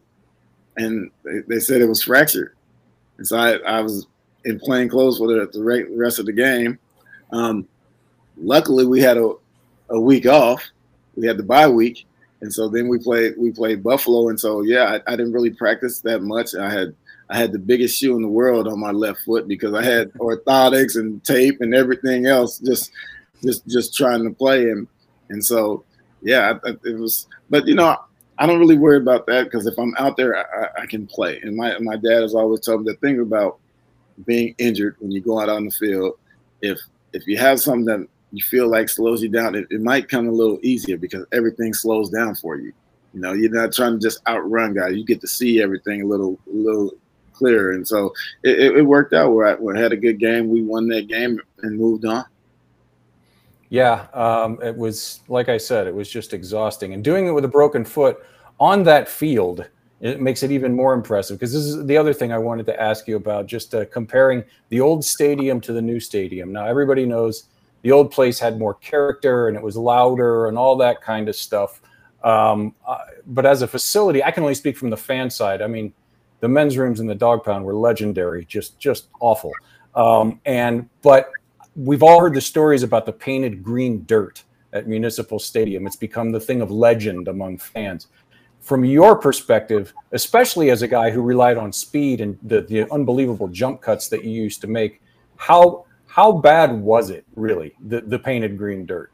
and 0.80 1.11
they, 1.23 1.39
they 1.47 1.59
said 1.59 1.82
it 1.82 1.88
was 1.88 2.03
fractured. 2.03 2.55
And 3.17 3.27
so 3.27 3.38
I, 3.38 3.57
I 3.57 3.82
was 3.82 4.07
in 4.45 4.59
plain 4.59 4.89
clothes 4.89 5.17
for 5.17 5.27
the, 5.27 5.49
the 5.51 5.88
rest 5.95 6.19
of 6.19 6.25
the 6.25 6.34
game. 6.34 6.80
Um, 7.32 7.67
luckily, 8.38 8.86
we 8.86 9.01
had 9.01 9.17
a, 9.17 9.34
a 9.89 9.99
week 9.99 10.25
off. 10.25 10.63
We 11.15 11.27
had 11.27 11.38
the 11.38 11.43
bye 11.43 11.67
week, 11.67 12.05
and 12.41 12.53
so 12.53 12.69
then 12.69 12.88
we 12.88 12.97
played 12.97 13.34
we 13.38 13.51
played 13.51 13.84
Buffalo. 13.84 14.30
And 14.30 14.39
so 14.39 14.61
yeah, 14.61 14.99
I, 15.07 15.13
I 15.13 15.15
didn't 15.15 15.34
really 15.34 15.49
practice 15.49 15.99
that 16.01 16.21
much. 16.21 16.55
I 16.55 16.69
had 16.69 16.95
I 17.30 17.38
had 17.38 17.51
the 17.51 17.59
biggest 17.59 17.99
shoe 17.99 18.15
in 18.15 18.21
the 18.21 18.27
world 18.27 18.67
on 18.67 18.80
my 18.80 18.91
left 18.91 19.21
foot 19.21 19.47
because 19.47 19.73
I 19.73 19.84
had 19.84 20.13
orthotics 20.13 20.97
and 20.97 21.23
tape 21.25 21.59
and 21.59 21.75
everything 21.75 22.25
else 22.25 22.59
just 22.59 22.91
just 23.43 23.67
just 23.67 23.95
trying 23.95 24.23
to 24.23 24.32
play 24.32 24.69
and 24.69 24.88
and 25.30 25.43
so 25.43 25.84
yeah, 26.21 26.57
it 26.63 26.97
was. 26.97 27.27
But 27.49 27.67
you 27.67 27.75
know, 27.75 27.97
I 28.39 28.45
don't 28.45 28.59
really 28.59 28.77
worry 28.77 28.97
about 28.97 29.27
that 29.27 29.43
because 29.43 29.67
if 29.67 29.77
I'm 29.77 29.93
out 29.97 30.15
there, 30.15 30.37
I, 30.37 30.83
I, 30.83 30.85
can 30.85 31.05
play. 31.05 31.39
And 31.41 31.57
my 31.57 31.77
my 31.79 31.97
dad 31.97 32.21
has 32.21 32.33
always 32.33 32.61
told 32.61 32.85
me 32.85 32.91
the 32.91 32.97
thing 32.97 33.19
about 33.19 33.59
being 34.25 34.55
injured 34.57 34.95
when 34.99 35.11
you 35.11 35.19
go 35.21 35.39
out 35.39 35.49
on 35.49 35.65
the 35.65 35.71
field, 35.71 36.13
if 36.61 36.79
if 37.13 37.27
you 37.27 37.37
have 37.37 37.59
something 37.59 37.85
that 37.85 38.07
you 38.31 38.41
feel 38.41 38.69
like 38.69 38.87
slows 38.87 39.21
you 39.21 39.29
down, 39.29 39.55
it, 39.55 39.67
it 39.69 39.81
might 39.81 40.07
come 40.07 40.27
a 40.27 40.31
little 40.31 40.59
easier 40.63 40.97
because 40.97 41.25
everything 41.33 41.73
slows 41.73 42.09
down 42.09 42.33
for 42.35 42.55
you. 42.55 42.71
You 43.13 43.19
know, 43.19 43.33
you're 43.33 43.51
not 43.51 43.73
trying 43.73 43.93
to 43.93 43.99
just 43.99 44.25
outrun 44.27 44.73
guys. 44.73 44.95
You 44.95 45.03
get 45.03 45.21
to 45.21 45.27
see 45.27 45.61
everything 45.61 46.01
a 46.01 46.05
little 46.05 46.39
a 46.47 46.55
little 46.55 46.91
clearer. 47.33 47.71
And 47.71 47.87
so 47.87 48.13
it, 48.43 48.77
it 48.77 48.83
worked 48.83 49.13
out 49.13 49.33
where 49.33 49.47
I, 49.47 49.53
where 49.55 49.75
I 49.75 49.79
had 49.81 49.93
a 49.93 49.97
good 49.97 50.19
game. 50.19 50.49
We 50.49 50.61
won 50.61 50.87
that 50.89 51.07
game 51.07 51.41
and 51.63 51.77
moved 51.77 52.05
on. 52.05 52.25
Yeah, 53.70 54.07
um, 54.13 54.59
it 54.63 54.76
was 54.76 55.22
like 55.28 55.47
I 55.49 55.57
said, 55.57 55.88
it 55.88 55.93
was 55.93 56.09
just 56.09 56.34
exhausting, 56.34 56.93
and 56.93 57.03
doing 57.03 57.28
it 57.28 57.32
with 57.32 57.45
a 57.45 57.49
broken 57.49 57.86
foot 57.86 58.17
on 58.59 58.84
that 58.84 59.07
field 59.07 59.67
it 60.01 60.22
makes 60.22 60.43
it 60.43 60.51
even 60.51 60.76
more 60.76 60.93
impressive 60.93 61.38
because 61.38 61.51
this 61.51 61.63
is 61.63 61.86
the 61.86 61.97
other 61.97 62.13
thing 62.13 62.32
I 62.32 62.38
wanted 62.38 62.65
to 62.67 62.82
ask 62.82 63.07
you 63.07 63.17
about 63.17 63.47
just 63.47 63.76
uh, 63.76 63.86
comparing 63.86 64.43
the 64.70 64.80
old 64.80 65.03
stadium 65.03 65.59
to 65.61 65.74
the 65.74 65.82
new 65.82 65.99
stadium. 65.99 66.53
Now, 66.53 66.65
everybody 66.65 67.05
knows 67.05 67.45
the 67.82 67.91
old 67.91 68.11
place 68.11 68.39
had 68.39 68.57
more 68.57 68.76
character 68.76 69.49
and 69.49 69.57
it 69.57 69.63
was 69.63 69.76
louder 69.76 70.47
and 70.47 70.57
all 70.57 70.78
that 70.78 71.01
kind 71.01 71.28
of 71.28 71.36
stuff. 71.36 71.82
Um, 72.24 72.76
uh, 72.88 72.97
but 73.28 73.45
as 73.45 73.61
a 73.61 73.67
facility, 73.67 74.24
I 74.24 74.32
can 74.32 74.43
only 74.43 74.55
speak 74.55 74.78
from 74.78 74.89
the 74.89 74.97
fan 74.97 75.30
side. 75.30 75.61
I 75.61 75.67
mean, 75.67 75.93
the 76.39 76.47
men's 76.47 76.78
rooms 76.78 77.01
in 77.01 77.07
the 77.07 77.15
dog 77.15 77.43
pound 77.43 77.65
were 77.65 77.76
legendary, 77.76 78.45
just 78.45 78.80
just 78.80 79.07
awful. 79.20 79.51
Um, 79.95 80.39
and 80.45 80.89
but 81.01 81.32
we've 81.80 82.03
all 82.03 82.19
heard 82.19 82.34
the 82.34 82.41
stories 82.41 82.84
about 82.84 83.05
the 83.05 83.13
painted 83.13 83.63
green 83.63 84.03
dirt 84.05 84.43
at 84.73 84.88
Municipal 84.88 85.39
Stadium. 85.39 85.88
It's 85.88 85.95
become 85.95 86.32
the 86.32 86.39
thing 86.39 86.61
of 86.61 86.69
legend 86.69 87.27
among 87.27 87.57
fans. 87.57 88.07
From 88.59 88.84
your 88.84 89.17
perspective, 89.17 89.93
especially 90.11 90.69
as 90.69 90.82
a 90.82 90.88
guy 90.88 91.09
who 91.09 91.21
relied 91.21 91.57
on 91.57 91.71
speed 91.71 92.19
and 92.19 92.38
the, 92.43 92.61
the 92.61 92.91
unbelievable 92.91 93.47
jump 93.47 93.82
cuts 93.82 94.09
that 94.09 94.25
you 94.25 94.32
used 94.32 94.61
to 94.61 94.67
make, 94.67 95.01
how 95.38 95.86
how 96.07 96.32
bad 96.32 96.71
was 96.73 97.11
it 97.11 97.23
really 97.36 97.73
the, 97.88 98.01
the 98.01 98.19
painted 98.19 98.57
green 98.57 98.86
dirt? 98.86 99.11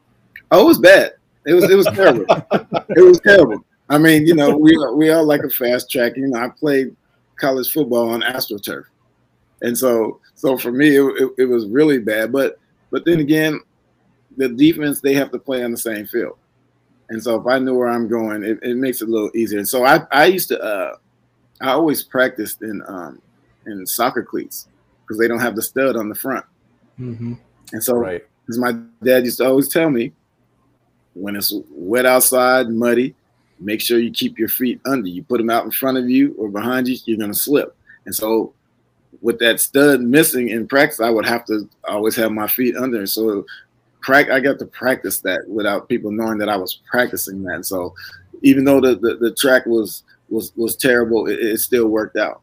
Oh, 0.52 0.62
it 0.62 0.66
was 0.66 0.80
bad. 0.80 1.14
It 1.46 1.54
was 1.54 1.70
it 1.70 1.76
was 1.76 1.86
terrible. 1.88 2.26
it 2.90 3.06
was 3.06 3.20
terrible. 3.20 3.64
I 3.90 4.00
mean, 4.00 4.26
you 4.26 4.34
know, 4.34 4.58
we 4.58 4.76
we 4.96 5.12
all 5.12 5.26
like 5.26 5.44
a 5.44 5.50
fast 5.50 5.92
track. 5.92 6.18
You 6.18 6.28
know, 6.28 6.40
I 6.40 6.50
played 6.50 6.96
college 7.36 7.72
football 7.72 8.10
on 8.10 8.22
AstroTurf, 8.22 8.86
and 9.62 9.78
so 9.78 10.20
so 10.36 10.58
for 10.58 10.72
me, 10.72 10.98
it, 10.98 11.04
it, 11.22 11.32
it, 11.40 11.46
was 11.46 11.68
really 11.68 12.00
bad. 12.00 12.32
But 12.32 12.60
but 12.92 13.06
then 13.06 13.20
again, 13.20 13.62
the 14.38 14.50
defense 14.50 15.02
they 15.02 15.14
have 15.14 15.32
to 15.32 15.40
play 15.40 15.64
on 15.64 15.72
the 15.72 15.78
same 15.78 16.06
field, 16.06 16.38
and 17.10 17.22
so 17.22 17.40
if 17.40 17.48
I 17.48 17.60
knew 17.60 17.76
where 17.76 17.88
I'm 17.88 18.08
going, 18.08 18.44
it, 18.44 18.60
it 18.62 18.78
makes 18.78 19.02
it 19.02 19.08
a 19.08 19.12
little 19.12 19.32
easier. 19.36 19.60
And 19.60 19.68
so 19.68 19.86
I 19.86 20.02
I 20.12 20.26
used 20.26 20.50
to 20.50 20.62
uh, 20.62 20.96
I 21.62 21.72
always 21.72 22.04
practiced 22.04 22.62
in 22.62 22.82
um, 22.88 23.22
in 23.66 23.86
soccer 23.86 24.24
cleats 24.24 24.68
because 25.02 25.20
they 25.20 25.28
don't 25.28 25.40
have 25.40 25.56
the 25.56 25.62
stud 25.62 25.96
on 25.96 26.10
the 26.10 26.16
front. 26.16 26.46
Mm-hmm. 27.00 27.34
And 27.74 27.84
so, 27.84 27.96
right. 27.96 28.26
as 28.50 28.58
my 28.58 28.74
dad 29.04 29.26
used 29.26 29.38
to 29.38 29.46
always 29.46 29.68
tell 29.68 29.90
me, 29.90 30.12
when 31.14 31.36
it's 31.36 31.54
wet 31.72 32.06
outside, 32.06 32.70
muddy, 32.70 33.16
make 33.60 33.82
sure 33.82 34.00
you 34.00 34.12
keep 34.12 34.38
your 34.38 34.50
feet 34.50 34.80
under. 34.86 35.08
You 35.08 35.24
put 35.24 35.38
them 35.38 35.50
out 35.50 35.66
in 35.66 35.72
front 35.72 35.98
of 35.98 36.10
you 36.10 36.36
or 36.38 36.50
behind 36.50 36.88
you, 36.88 36.98
you're 37.06 37.18
going 37.18 37.32
to 37.32 37.38
slip. 37.38 37.76
And 38.06 38.14
so, 38.14 38.54
with 39.22 39.40
that 39.40 39.60
stud 39.60 40.02
missing 40.02 40.50
in 40.50 40.68
practice, 40.68 41.00
I 41.00 41.10
would 41.10 41.26
have 41.26 41.46
to 41.46 41.70
always 41.88 42.16
have 42.16 42.32
my 42.32 42.48
feet 42.48 42.76
under. 42.76 43.06
So, 43.06 43.46
I 44.08 44.40
got 44.40 44.60
to 44.60 44.66
practice 44.68 45.20
that 45.22 45.48
without 45.48 45.90
people 45.90 46.12
knowing 46.12 46.38
that 46.38 46.50
I 46.50 46.58
was 46.58 46.82
practicing 46.90 47.42
that. 47.44 47.66
So, 47.66 47.96
even 48.42 48.64
though 48.64 48.80
the, 48.80 48.96
the, 48.96 49.16
the 49.16 49.34
track 49.34 49.66
was 49.66 50.04
was 50.30 50.54
was 50.56 50.76
terrible, 50.76 51.28
it, 51.28 51.40
it 51.40 51.60
still 51.60 51.88
worked 51.88 52.18
out. 52.18 52.42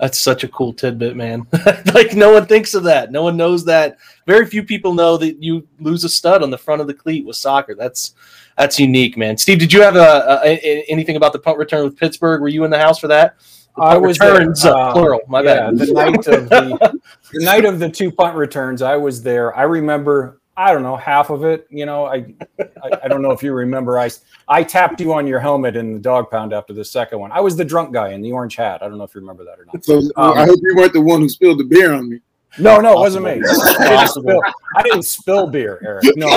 That's 0.00 0.18
such 0.18 0.42
a 0.42 0.48
cool 0.48 0.72
tidbit, 0.72 1.14
man. 1.14 1.46
like 1.94 2.14
no 2.14 2.32
one 2.32 2.46
thinks 2.46 2.74
of 2.74 2.82
that. 2.84 3.12
No 3.12 3.22
one 3.22 3.36
knows 3.36 3.64
that. 3.66 3.98
Very 4.26 4.44
few 4.46 4.64
people 4.64 4.92
know 4.92 5.16
that 5.16 5.40
you 5.42 5.66
lose 5.78 6.02
a 6.02 6.08
stud 6.08 6.42
on 6.42 6.50
the 6.50 6.58
front 6.58 6.80
of 6.80 6.88
the 6.88 6.94
cleat 6.94 7.24
with 7.24 7.36
soccer. 7.36 7.74
That's 7.74 8.14
that's 8.58 8.78
unique, 8.78 9.16
man. 9.16 9.38
Steve, 9.38 9.58
did 9.58 9.72
you 9.72 9.82
have 9.82 9.96
a, 9.96 10.40
a 10.44 10.84
anything 10.88 11.16
about 11.16 11.32
the 11.32 11.38
punt 11.38 11.58
return 11.58 11.84
with 11.84 11.96
Pittsburgh? 11.96 12.40
Were 12.40 12.48
you 12.48 12.64
in 12.64 12.70
the 12.70 12.78
house 12.78 12.98
for 12.98 13.08
that? 13.08 13.36
I 13.76 13.96
was 13.96 14.20
returns, 14.20 14.62
there, 14.62 14.76
uh, 14.76 14.92
plural. 14.92 15.20
My 15.28 15.42
yeah, 15.42 15.70
bad. 15.70 15.78
the 15.78 15.92
night 15.92 16.26
of 16.26 16.48
the, 16.48 17.00
the 17.32 17.44
night 17.44 17.64
of 17.64 17.78
the 17.78 17.90
two 17.90 18.12
punt 18.12 18.36
returns, 18.36 18.82
I 18.82 18.96
was 18.96 19.22
there. 19.22 19.56
I 19.56 19.62
remember 19.62 20.40
I 20.56 20.72
don't 20.72 20.82
know 20.82 20.96
half 20.96 21.30
of 21.30 21.44
it. 21.44 21.66
You 21.70 21.84
know, 21.84 22.04
I, 22.04 22.26
I, 22.60 22.90
I 23.04 23.08
don't 23.08 23.22
know 23.22 23.32
if 23.32 23.42
you 23.42 23.52
remember. 23.52 23.98
I 23.98 24.10
I 24.46 24.62
tapped 24.62 25.00
you 25.00 25.12
on 25.12 25.26
your 25.26 25.40
helmet 25.40 25.76
in 25.76 25.94
the 25.94 25.98
dog 25.98 26.30
pound 26.30 26.52
after 26.52 26.72
the 26.72 26.84
second 26.84 27.18
one. 27.18 27.32
I 27.32 27.40
was 27.40 27.56
the 27.56 27.64
drunk 27.64 27.92
guy 27.92 28.10
in 28.10 28.22
the 28.22 28.30
orange 28.32 28.56
hat. 28.56 28.82
I 28.82 28.88
don't 28.88 28.98
know 28.98 29.04
if 29.04 29.14
you 29.14 29.20
remember 29.20 29.44
that 29.44 29.58
or 29.58 29.66
not. 29.66 29.84
So 29.84 29.98
um, 30.16 30.38
I 30.38 30.44
hope 30.44 30.60
you 30.62 30.76
weren't 30.76 30.92
the 30.92 31.00
one 31.00 31.20
who 31.20 31.28
spilled 31.28 31.58
the 31.58 31.64
beer 31.64 31.92
on 31.92 32.08
me. 32.08 32.20
No, 32.58 32.80
no, 32.80 32.92
it 32.92 32.98
wasn't 32.98 33.24
me. 33.24 33.32
I 33.32 33.88
didn't, 33.88 34.08
spill, 34.08 34.40
I 34.76 34.82
didn't 34.82 35.02
spill 35.02 35.46
beer, 35.48 35.80
Eric. 35.84 36.04
No, 36.16 36.28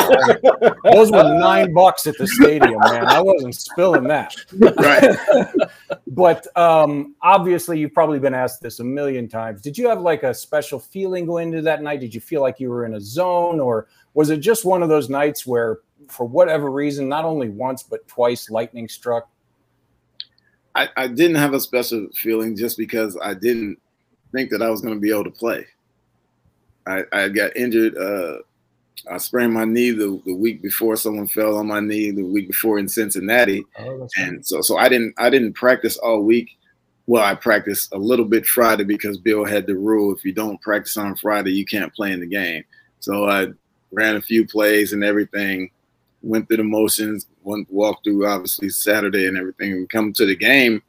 those 0.84 1.11
were 1.11 1.38
nine 1.38 1.74
bucks 1.74 2.07
at 2.07 2.18
the 2.18 2.28
stadium, 2.28 2.80
man. 2.80 3.05
I 3.05 3.22
wasn't 3.22 3.55
spilling 3.55 4.05
that. 4.05 4.36
Right. 4.53 5.15
but 6.07 6.47
um, 6.57 7.15
obviously, 7.22 7.80
you've 7.80 7.93
probably 7.93 8.20
been 8.20 8.34
asked 8.34 8.61
this 8.61 8.80
a 8.80 8.84
million 8.84 9.28
times. 9.28 9.61
Did 9.61 9.78
you 9.78 9.88
have 9.88 10.01
like 10.01 10.24
a 10.24 10.34
special 10.34 10.80
feeling 10.80 11.26
going 11.26 11.49
into 11.49 11.61
that 11.63 11.84
night? 11.84 11.99
Did 11.99 12.15
you 12.15 12.22
feel 12.22 12.41
like 12.41 12.59
you 12.59 12.70
were 12.70 12.86
in 12.86 12.95
a 12.95 13.01
zone, 13.01 13.59
or 13.59 13.88
was 14.13 14.30
it 14.30 14.38
just 14.38 14.65
one 14.65 14.82
of 14.82 14.89
those 14.89 15.09
nights 15.09 15.45
where, 15.45 15.80
for 16.09 16.26
whatever 16.26 16.72
reason, 16.72 17.07
not 17.07 17.26
only 17.26 17.49
once 17.49 17.84
but 17.84 18.07
twice, 18.07 18.49
lightning 18.49 18.88
struck? 18.88 19.30
I, 20.74 20.89
I 20.95 21.07
didn't 21.07 21.38
have 21.38 21.53
a 21.53 21.59
special 21.59 22.07
feeling 22.13 22.55
just 22.55 22.78
because 22.78 23.18
I 23.22 23.34
didn't 23.34 23.78
think 24.32 24.51
that 24.51 24.61
I 24.61 24.70
was 24.70 24.82
going 24.82 24.93
to 24.93 24.99
be 24.99 25.09
able 25.09 25.24
to 25.24 25.32
play. 25.32 25.65
I, 26.88 27.04
I 27.12 27.30
got 27.30 27.56
injured. 27.56 27.98
Uh, 27.98 28.40
I 29.10 29.18
sprained 29.18 29.54
my 29.54 29.66
knee 29.66 29.92
the, 29.92 30.22
the 30.26 30.34
week 30.34 30.62
before 30.62 30.96
someone 30.96 31.28
fell 31.28 31.58
on 31.58 31.68
my 31.68 31.80
knee 31.80 32.12
the 32.12 32.24
week 32.24 32.48
before 32.48 32.80
in 32.80 32.88
Cincinnati, 32.88 33.66
oh, 33.80 34.08
and 34.18 34.46
so 34.46 34.62
so 34.62 34.78
I 34.78 34.90
didn't 34.90 35.14
I 35.18 35.30
didn't 35.30 35.54
practice 35.54 35.98
all 35.98 36.22
week. 36.22 36.58
Well, 37.06 37.24
I 37.24 37.36
practiced 37.36 37.94
a 37.94 37.98
little 37.98 38.26
bit 38.26 38.46
Friday 38.46 38.84
because 38.84 39.18
Bill 39.18 39.46
had 39.46 39.66
the 39.68 39.76
rule: 39.76 40.14
if 40.14 40.26
you 40.26 40.34
don't 40.34 40.62
practice 40.62 40.98
on 40.98 41.16
Friday, 41.16 41.52
you 41.52 41.66
can't 41.66 41.94
play 41.94 42.12
in 42.12 42.20
the 42.20 42.28
game. 42.28 42.64
So 43.00 43.30
I 43.30 43.48
ran 43.92 44.18
a 44.18 44.22
few 44.22 44.46
plays 44.46 44.94
and 44.94 45.04
everything, 45.04 45.72
went 46.22 46.48
through 46.48 46.58
the 46.58 46.64
motions, 46.64 47.28
went 47.44 47.72
walked 47.72 48.04
through 48.04 48.28
obviously 48.28 48.70
Saturday 48.70 49.28
and 49.28 49.38
everything. 49.38 49.78
We 49.78 49.88
come 49.88 50.12
to 50.14 50.26
the 50.26 50.36
game, 50.36 50.82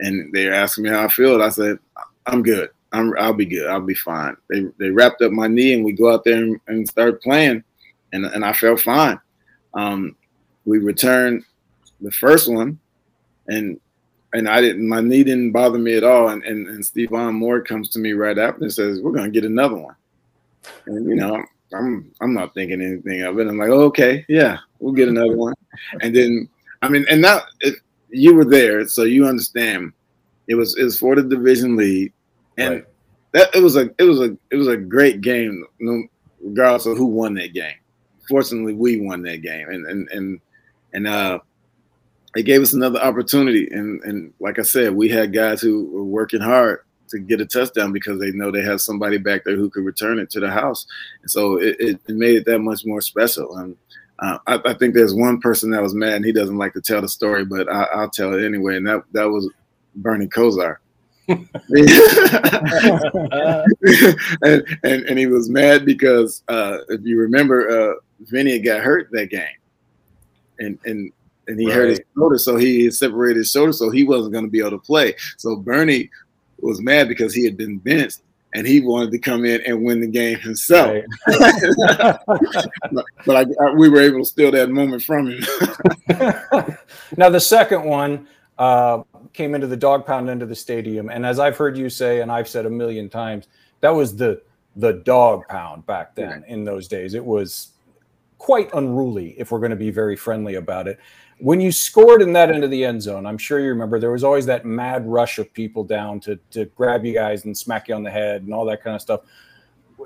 and 0.00 0.32
they're 0.34 0.54
asking 0.54 0.84
me 0.84 0.90
how 0.90 1.04
I 1.04 1.08
feel. 1.08 1.40
I 1.42 1.48
said, 1.48 1.78
I'm 2.26 2.42
good. 2.42 2.70
I'm, 2.92 3.14
I'll 3.18 3.34
be 3.34 3.46
good. 3.46 3.66
I'll 3.66 3.80
be 3.80 3.94
fine. 3.94 4.36
They 4.48 4.64
they 4.78 4.90
wrapped 4.90 5.22
up 5.22 5.32
my 5.32 5.46
knee 5.46 5.74
and 5.74 5.84
we 5.84 5.92
go 5.92 6.12
out 6.12 6.24
there 6.24 6.42
and, 6.42 6.60
and 6.68 6.88
start 6.88 7.22
playing, 7.22 7.62
and 8.12 8.24
and 8.26 8.44
I 8.44 8.52
felt 8.52 8.80
fine. 8.80 9.20
Um, 9.74 10.16
we 10.64 10.78
returned 10.78 11.44
the 12.00 12.10
first 12.10 12.50
one, 12.50 12.78
and 13.48 13.78
and 14.32 14.48
I 14.48 14.60
didn't. 14.60 14.88
My 14.88 15.00
knee 15.00 15.24
didn't 15.24 15.52
bother 15.52 15.78
me 15.78 15.96
at 15.96 16.04
all. 16.04 16.28
And 16.28 16.42
and, 16.44 16.66
and 16.68 16.82
Stevon 16.82 17.34
Moore 17.34 17.60
comes 17.60 17.90
to 17.90 17.98
me 17.98 18.12
right 18.12 18.38
after 18.38 18.62
and 18.62 18.72
says, 18.72 19.00
"We're 19.00 19.12
gonna 19.12 19.30
get 19.30 19.44
another 19.44 19.76
one." 19.76 19.96
And 20.86 21.08
you 21.08 21.16
know, 21.16 21.42
I'm 21.74 22.12
I'm 22.20 22.34
not 22.34 22.54
thinking 22.54 22.80
anything 22.80 23.22
of 23.22 23.38
it. 23.38 23.46
I'm 23.46 23.58
like, 23.58 23.70
oh, 23.70 23.82
okay, 23.84 24.24
yeah, 24.28 24.58
we'll 24.78 24.94
get 24.94 25.08
another 25.08 25.36
one. 25.36 25.54
And 26.00 26.14
then 26.14 26.48
I 26.82 26.88
mean, 26.88 27.04
and 27.10 27.20
now 27.20 27.40
you 28.10 28.34
were 28.34 28.44
there, 28.44 28.86
so 28.88 29.04
you 29.04 29.26
understand. 29.26 29.92
It 30.46 30.54
was 30.54 30.76
it 30.78 30.84
was 30.84 30.98
for 30.98 31.14
the 31.14 31.22
division 31.22 31.76
lead, 31.76 32.12
and 32.58 32.74
right. 32.74 32.84
that 33.32 33.54
it 33.54 33.62
was 33.62 33.76
a 33.76 33.90
it 33.98 34.04
was 34.04 34.20
a 34.20 34.36
it 34.50 34.56
was 34.56 34.68
a 34.68 34.76
great 34.76 35.20
game, 35.20 35.64
regardless 36.40 36.86
of 36.86 36.96
who 36.96 37.06
won 37.06 37.34
that 37.34 37.54
game. 37.54 37.76
Fortunately, 38.28 38.74
we 38.74 39.00
won 39.00 39.22
that 39.22 39.38
game, 39.38 39.68
and 39.68 39.86
and 39.86 40.08
and 40.10 40.40
and 40.92 41.06
uh, 41.06 41.38
it 42.36 42.42
gave 42.42 42.60
us 42.60 42.72
another 42.74 43.00
opportunity. 43.00 43.68
And 43.70 44.02
and 44.02 44.34
like 44.40 44.58
I 44.58 44.62
said, 44.62 44.94
we 44.94 45.08
had 45.08 45.32
guys 45.32 45.60
who 45.60 45.86
were 45.86 46.04
working 46.04 46.40
hard 46.40 46.80
to 47.08 47.18
get 47.18 47.40
a 47.40 47.46
touchdown 47.46 47.92
because 47.92 48.20
they 48.20 48.32
know 48.32 48.50
they 48.50 48.62
have 48.62 48.80
somebody 48.80 49.18
back 49.18 49.44
there 49.44 49.56
who 49.56 49.70
could 49.70 49.84
return 49.84 50.18
it 50.18 50.30
to 50.30 50.40
the 50.40 50.50
house. 50.50 50.86
And 51.22 51.30
so 51.30 51.56
it, 51.56 51.76
it, 51.80 52.08
made 52.08 52.36
it 52.36 52.44
that 52.46 52.58
much 52.58 52.84
more 52.84 53.00
special. 53.00 53.56
And 53.56 53.76
uh, 54.18 54.38
I, 54.46 54.60
I, 54.66 54.74
think 54.74 54.94
there's 54.94 55.14
one 55.14 55.40
person 55.40 55.70
that 55.70 55.82
was 55.82 55.94
mad 55.94 56.14
and 56.14 56.24
he 56.24 56.32
doesn't 56.32 56.58
like 56.58 56.74
to 56.74 56.80
tell 56.80 57.00
the 57.00 57.08
story, 57.08 57.44
but 57.44 57.66
I, 57.70 57.96
will 57.96 58.10
tell 58.10 58.34
it 58.34 58.44
anyway. 58.44 58.76
And 58.76 58.86
that, 58.86 59.04
that 59.12 59.28
was 59.30 59.50
Bernie 59.94 60.28
Kosar. 60.28 60.76
and, 64.42 64.64
and, 64.82 65.02
and 65.04 65.18
he 65.18 65.26
was 65.26 65.50
mad 65.50 65.84
because 65.84 66.42
uh, 66.48 66.78
if 66.88 67.02
you 67.04 67.18
remember, 67.18 67.68
uh, 67.68 67.94
Vinny 68.20 68.58
got 68.58 68.80
hurt 68.80 69.10
that 69.12 69.30
game, 69.30 69.46
and 70.58 70.78
and 70.86 71.12
and 71.46 71.60
he 71.60 71.66
right. 71.66 71.74
hurt 71.74 71.88
his 71.90 72.00
shoulder, 72.16 72.38
so 72.38 72.56
he 72.56 72.90
separated 72.90 73.38
his 73.38 73.50
shoulder, 73.50 73.72
so 73.72 73.90
he 73.90 74.04
wasn't 74.04 74.32
going 74.32 74.44
to 74.44 74.50
be 74.50 74.60
able 74.60 74.70
to 74.70 74.78
play. 74.78 75.14
So 75.36 75.56
Bernie 75.56 76.10
was 76.60 76.80
mad 76.80 77.08
because 77.08 77.34
he 77.34 77.44
had 77.44 77.56
been 77.56 77.78
benched 77.78 78.20
and 78.54 78.66
he 78.66 78.80
wanted 78.80 79.10
to 79.10 79.18
come 79.18 79.44
in 79.44 79.60
and 79.66 79.84
win 79.84 80.00
the 80.00 80.06
game 80.06 80.38
himself. 80.38 80.96
Right. 81.26 82.16
but 83.26 83.36
I, 83.36 83.44
I, 83.62 83.74
we 83.74 83.88
were 83.88 84.00
able 84.00 84.20
to 84.20 84.24
steal 84.24 84.50
that 84.52 84.70
moment 84.70 85.02
from 85.02 85.30
him. 85.30 85.40
now 87.16 87.28
the 87.28 87.40
second 87.40 87.84
one 87.84 88.26
uh, 88.58 89.02
came 89.38 89.54
into 89.54 89.66
the 89.66 89.76
dog 89.76 90.04
pound 90.04 90.28
end 90.28 90.42
of 90.42 90.50
the 90.50 90.54
stadium, 90.54 91.08
and 91.08 91.24
as 91.24 91.38
I've 91.38 91.56
heard 91.56 91.78
you 91.78 91.88
say, 91.88 92.20
and 92.20 92.30
I've 92.30 92.48
said 92.48 92.66
a 92.66 92.70
million 92.70 93.08
times, 93.08 93.48
that 93.80 93.90
was 93.90 94.14
the 94.14 94.42
the 94.76 94.92
dog 94.92 95.48
pound 95.48 95.86
back 95.86 96.14
then. 96.14 96.44
In 96.46 96.64
those 96.64 96.86
days, 96.86 97.14
it 97.14 97.24
was 97.24 97.70
quite 98.36 98.72
unruly, 98.74 99.34
if 99.38 99.50
we're 99.50 99.58
going 99.58 99.70
to 99.70 99.76
be 99.76 99.90
very 99.90 100.14
friendly 100.14 100.56
about 100.56 100.86
it 100.86 101.00
when 101.38 101.60
you 101.60 101.70
scored 101.70 102.20
in 102.20 102.32
that 102.32 102.50
end 102.50 102.64
of 102.64 102.70
the 102.70 102.84
end 102.84 103.02
zone, 103.02 103.26
I'm 103.26 103.38
sure 103.38 103.60
you 103.60 103.68
remember 103.68 103.98
there 103.98 104.10
was 104.10 104.24
always 104.24 104.46
that 104.46 104.64
mad 104.64 105.06
rush 105.06 105.38
of 105.38 105.52
people 105.52 105.84
down 105.84 106.20
to 106.20 106.38
to 106.50 106.64
grab 106.66 107.04
you 107.04 107.14
guys 107.14 107.44
and 107.44 107.56
smack 107.56 107.88
you 107.88 107.94
on 107.94 108.02
the 108.02 108.10
head 108.10 108.42
and 108.42 108.52
all 108.52 108.64
that 108.66 108.82
kind 108.82 108.96
of 108.96 109.02
stuff. 109.02 109.20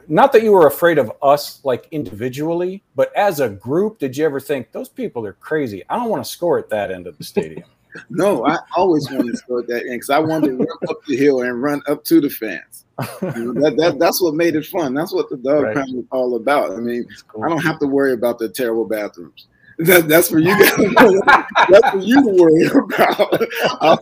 Not 0.08 0.32
that 0.32 0.42
you 0.42 0.52
were 0.52 0.66
afraid 0.66 0.98
of 0.98 1.12
us 1.22 1.64
like 1.64 1.86
individually, 1.90 2.82
but 2.94 3.14
as 3.16 3.40
a 3.40 3.48
group, 3.48 3.98
did 3.98 4.16
you 4.16 4.24
ever 4.24 4.40
think 4.40 4.72
those 4.72 4.88
people 4.88 5.24
are 5.26 5.34
crazy? 5.34 5.82
I 5.88 5.96
don't 5.96 6.08
want 6.08 6.24
to 6.24 6.30
score 6.30 6.58
at 6.58 6.68
that 6.70 6.90
end 6.90 7.06
of 7.06 7.18
the 7.18 7.24
stadium. 7.24 7.68
no, 8.10 8.46
I 8.46 8.58
always 8.76 9.10
wanted 9.10 9.36
to 9.46 9.58
at 9.58 9.66
that 9.68 9.82
end 9.82 9.92
because 9.92 10.10
I 10.10 10.18
wanted 10.18 10.48
to 10.48 10.56
run 10.56 10.78
up 10.88 11.04
the 11.06 11.16
hill 11.16 11.42
and 11.42 11.62
run 11.62 11.82
up 11.86 12.04
to 12.04 12.20
the 12.20 12.30
fans. 12.30 12.84
You 13.22 13.52
know, 13.52 13.60
that, 13.60 13.76
that, 13.78 13.98
that's 13.98 14.20
what 14.22 14.34
made 14.34 14.54
it 14.54 14.66
fun. 14.66 14.94
That's 14.94 15.12
what 15.12 15.28
the 15.30 15.36
dog 15.36 15.62
right. 15.64 15.76
pound 15.76 15.94
was 15.94 16.04
all 16.10 16.36
about. 16.36 16.72
I 16.72 16.76
mean, 16.76 17.06
cool. 17.28 17.44
I 17.44 17.48
don't 17.48 17.62
have 17.62 17.78
to 17.80 17.86
worry 17.86 18.12
about 18.12 18.38
the 18.38 18.48
terrible 18.48 18.84
bathrooms. 18.84 19.48
That, 19.78 20.06
that's 20.06 20.28
for 20.28 20.38
you 20.38 20.50
guys. 20.50 20.76
that's 21.70 21.90
for 21.90 21.98
you 21.98 22.22
to 22.22 22.42
worry 22.42 22.66
about. 22.66 23.42
Uh, 23.80 23.96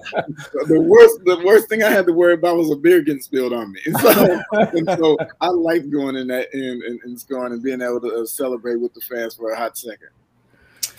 the 0.66 0.80
worst, 0.80 1.20
the 1.24 1.41
worst 1.45 1.68
thing 1.68 1.82
I 1.82 1.91
had 1.91 2.07
to 2.07 2.12
worry 2.12 2.34
about 2.34 2.57
was 2.57 2.70
a 2.70 2.76
beer 2.76 3.01
getting 3.01 3.22
spilled 3.22 3.53
on 3.53 3.72
me. 3.72 3.80
So, 4.01 4.41
and 4.53 4.88
so 4.99 5.16
I 5.41 5.49
like 5.49 5.88
going 5.91 6.16
in 6.16 6.26
that 6.28 6.49
end 6.53 6.82
and, 6.82 7.01
and 7.05 7.18
scoring 7.18 7.53
and 7.53 7.62
being 7.62 7.80
able 7.80 8.01
to 8.01 8.22
uh, 8.22 8.26
celebrate 8.26 8.76
with 8.76 8.93
the 8.95 9.01
fans 9.01 9.34
for 9.34 9.53
a 9.53 9.57
hot 9.57 9.76
second. 9.78 10.09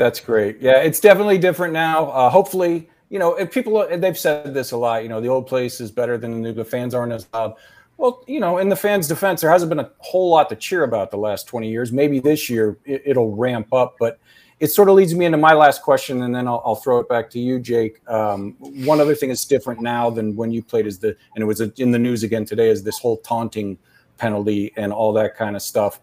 That's 0.01 0.19
great. 0.19 0.59
Yeah, 0.59 0.79
it's 0.79 0.99
definitely 0.99 1.37
different 1.37 1.73
now. 1.73 2.09
Uh, 2.09 2.27
hopefully, 2.27 2.89
you 3.09 3.19
know, 3.19 3.35
if 3.35 3.51
people 3.51 3.87
they've 3.99 4.17
said 4.17 4.51
this 4.51 4.71
a 4.71 4.77
lot. 4.77 5.03
You 5.03 5.09
know, 5.09 5.21
the 5.21 5.27
old 5.27 5.45
place 5.45 5.79
is 5.79 5.91
better 5.91 6.17
than 6.17 6.31
the 6.31 6.37
new. 6.37 6.53
The 6.53 6.65
fans 6.65 6.95
aren't 6.95 7.13
as 7.13 7.27
loud. 7.31 7.53
Well, 7.97 8.23
you 8.25 8.39
know, 8.39 8.57
in 8.57 8.67
the 8.67 8.75
fans' 8.75 9.07
defense, 9.07 9.41
there 9.41 9.51
hasn't 9.51 9.69
been 9.69 9.77
a 9.77 9.91
whole 9.99 10.31
lot 10.31 10.49
to 10.49 10.55
cheer 10.55 10.85
about 10.85 11.11
the 11.11 11.17
last 11.17 11.47
20 11.47 11.69
years. 11.69 11.91
Maybe 11.91 12.19
this 12.19 12.49
year 12.49 12.79
it, 12.83 13.15
will 13.15 13.35
ramp 13.35 13.71
up, 13.75 13.95
but 13.99 14.19
it 14.59 14.69
sort 14.69 14.89
of 14.89 14.95
leads 14.95 15.13
me 15.13 15.25
into 15.25 15.37
my 15.37 15.53
last 15.53 15.83
question, 15.83 16.23
and 16.23 16.33
then 16.33 16.47
I'll, 16.47 16.63
I'll 16.65 16.73
throw 16.73 16.97
it 16.97 17.07
back 17.07 17.29
to 17.29 17.39
you, 17.39 17.59
Jake. 17.59 18.01
Um, 18.09 18.55
one 18.59 18.99
other 18.99 19.13
thing 19.13 19.29
that's 19.29 19.45
different 19.45 19.81
now 19.81 20.09
than 20.09 20.35
when 20.35 20.51
you 20.51 20.63
played 20.63 20.87
is 20.87 20.97
the, 20.97 21.15
and 21.35 21.43
it 21.43 21.45
was 21.45 21.61
in 21.61 21.91
the 21.91 21.99
news 21.99 22.23
again 22.23 22.43
today, 22.43 22.69
is 22.69 22.81
this 22.81 22.97
whole 22.97 23.17
taunting 23.17 23.77
penalty 24.17 24.73
and 24.77 24.91
all 24.91 25.13
that 25.13 25.35
kind 25.37 25.55
of 25.55 25.61
stuff. 25.61 25.99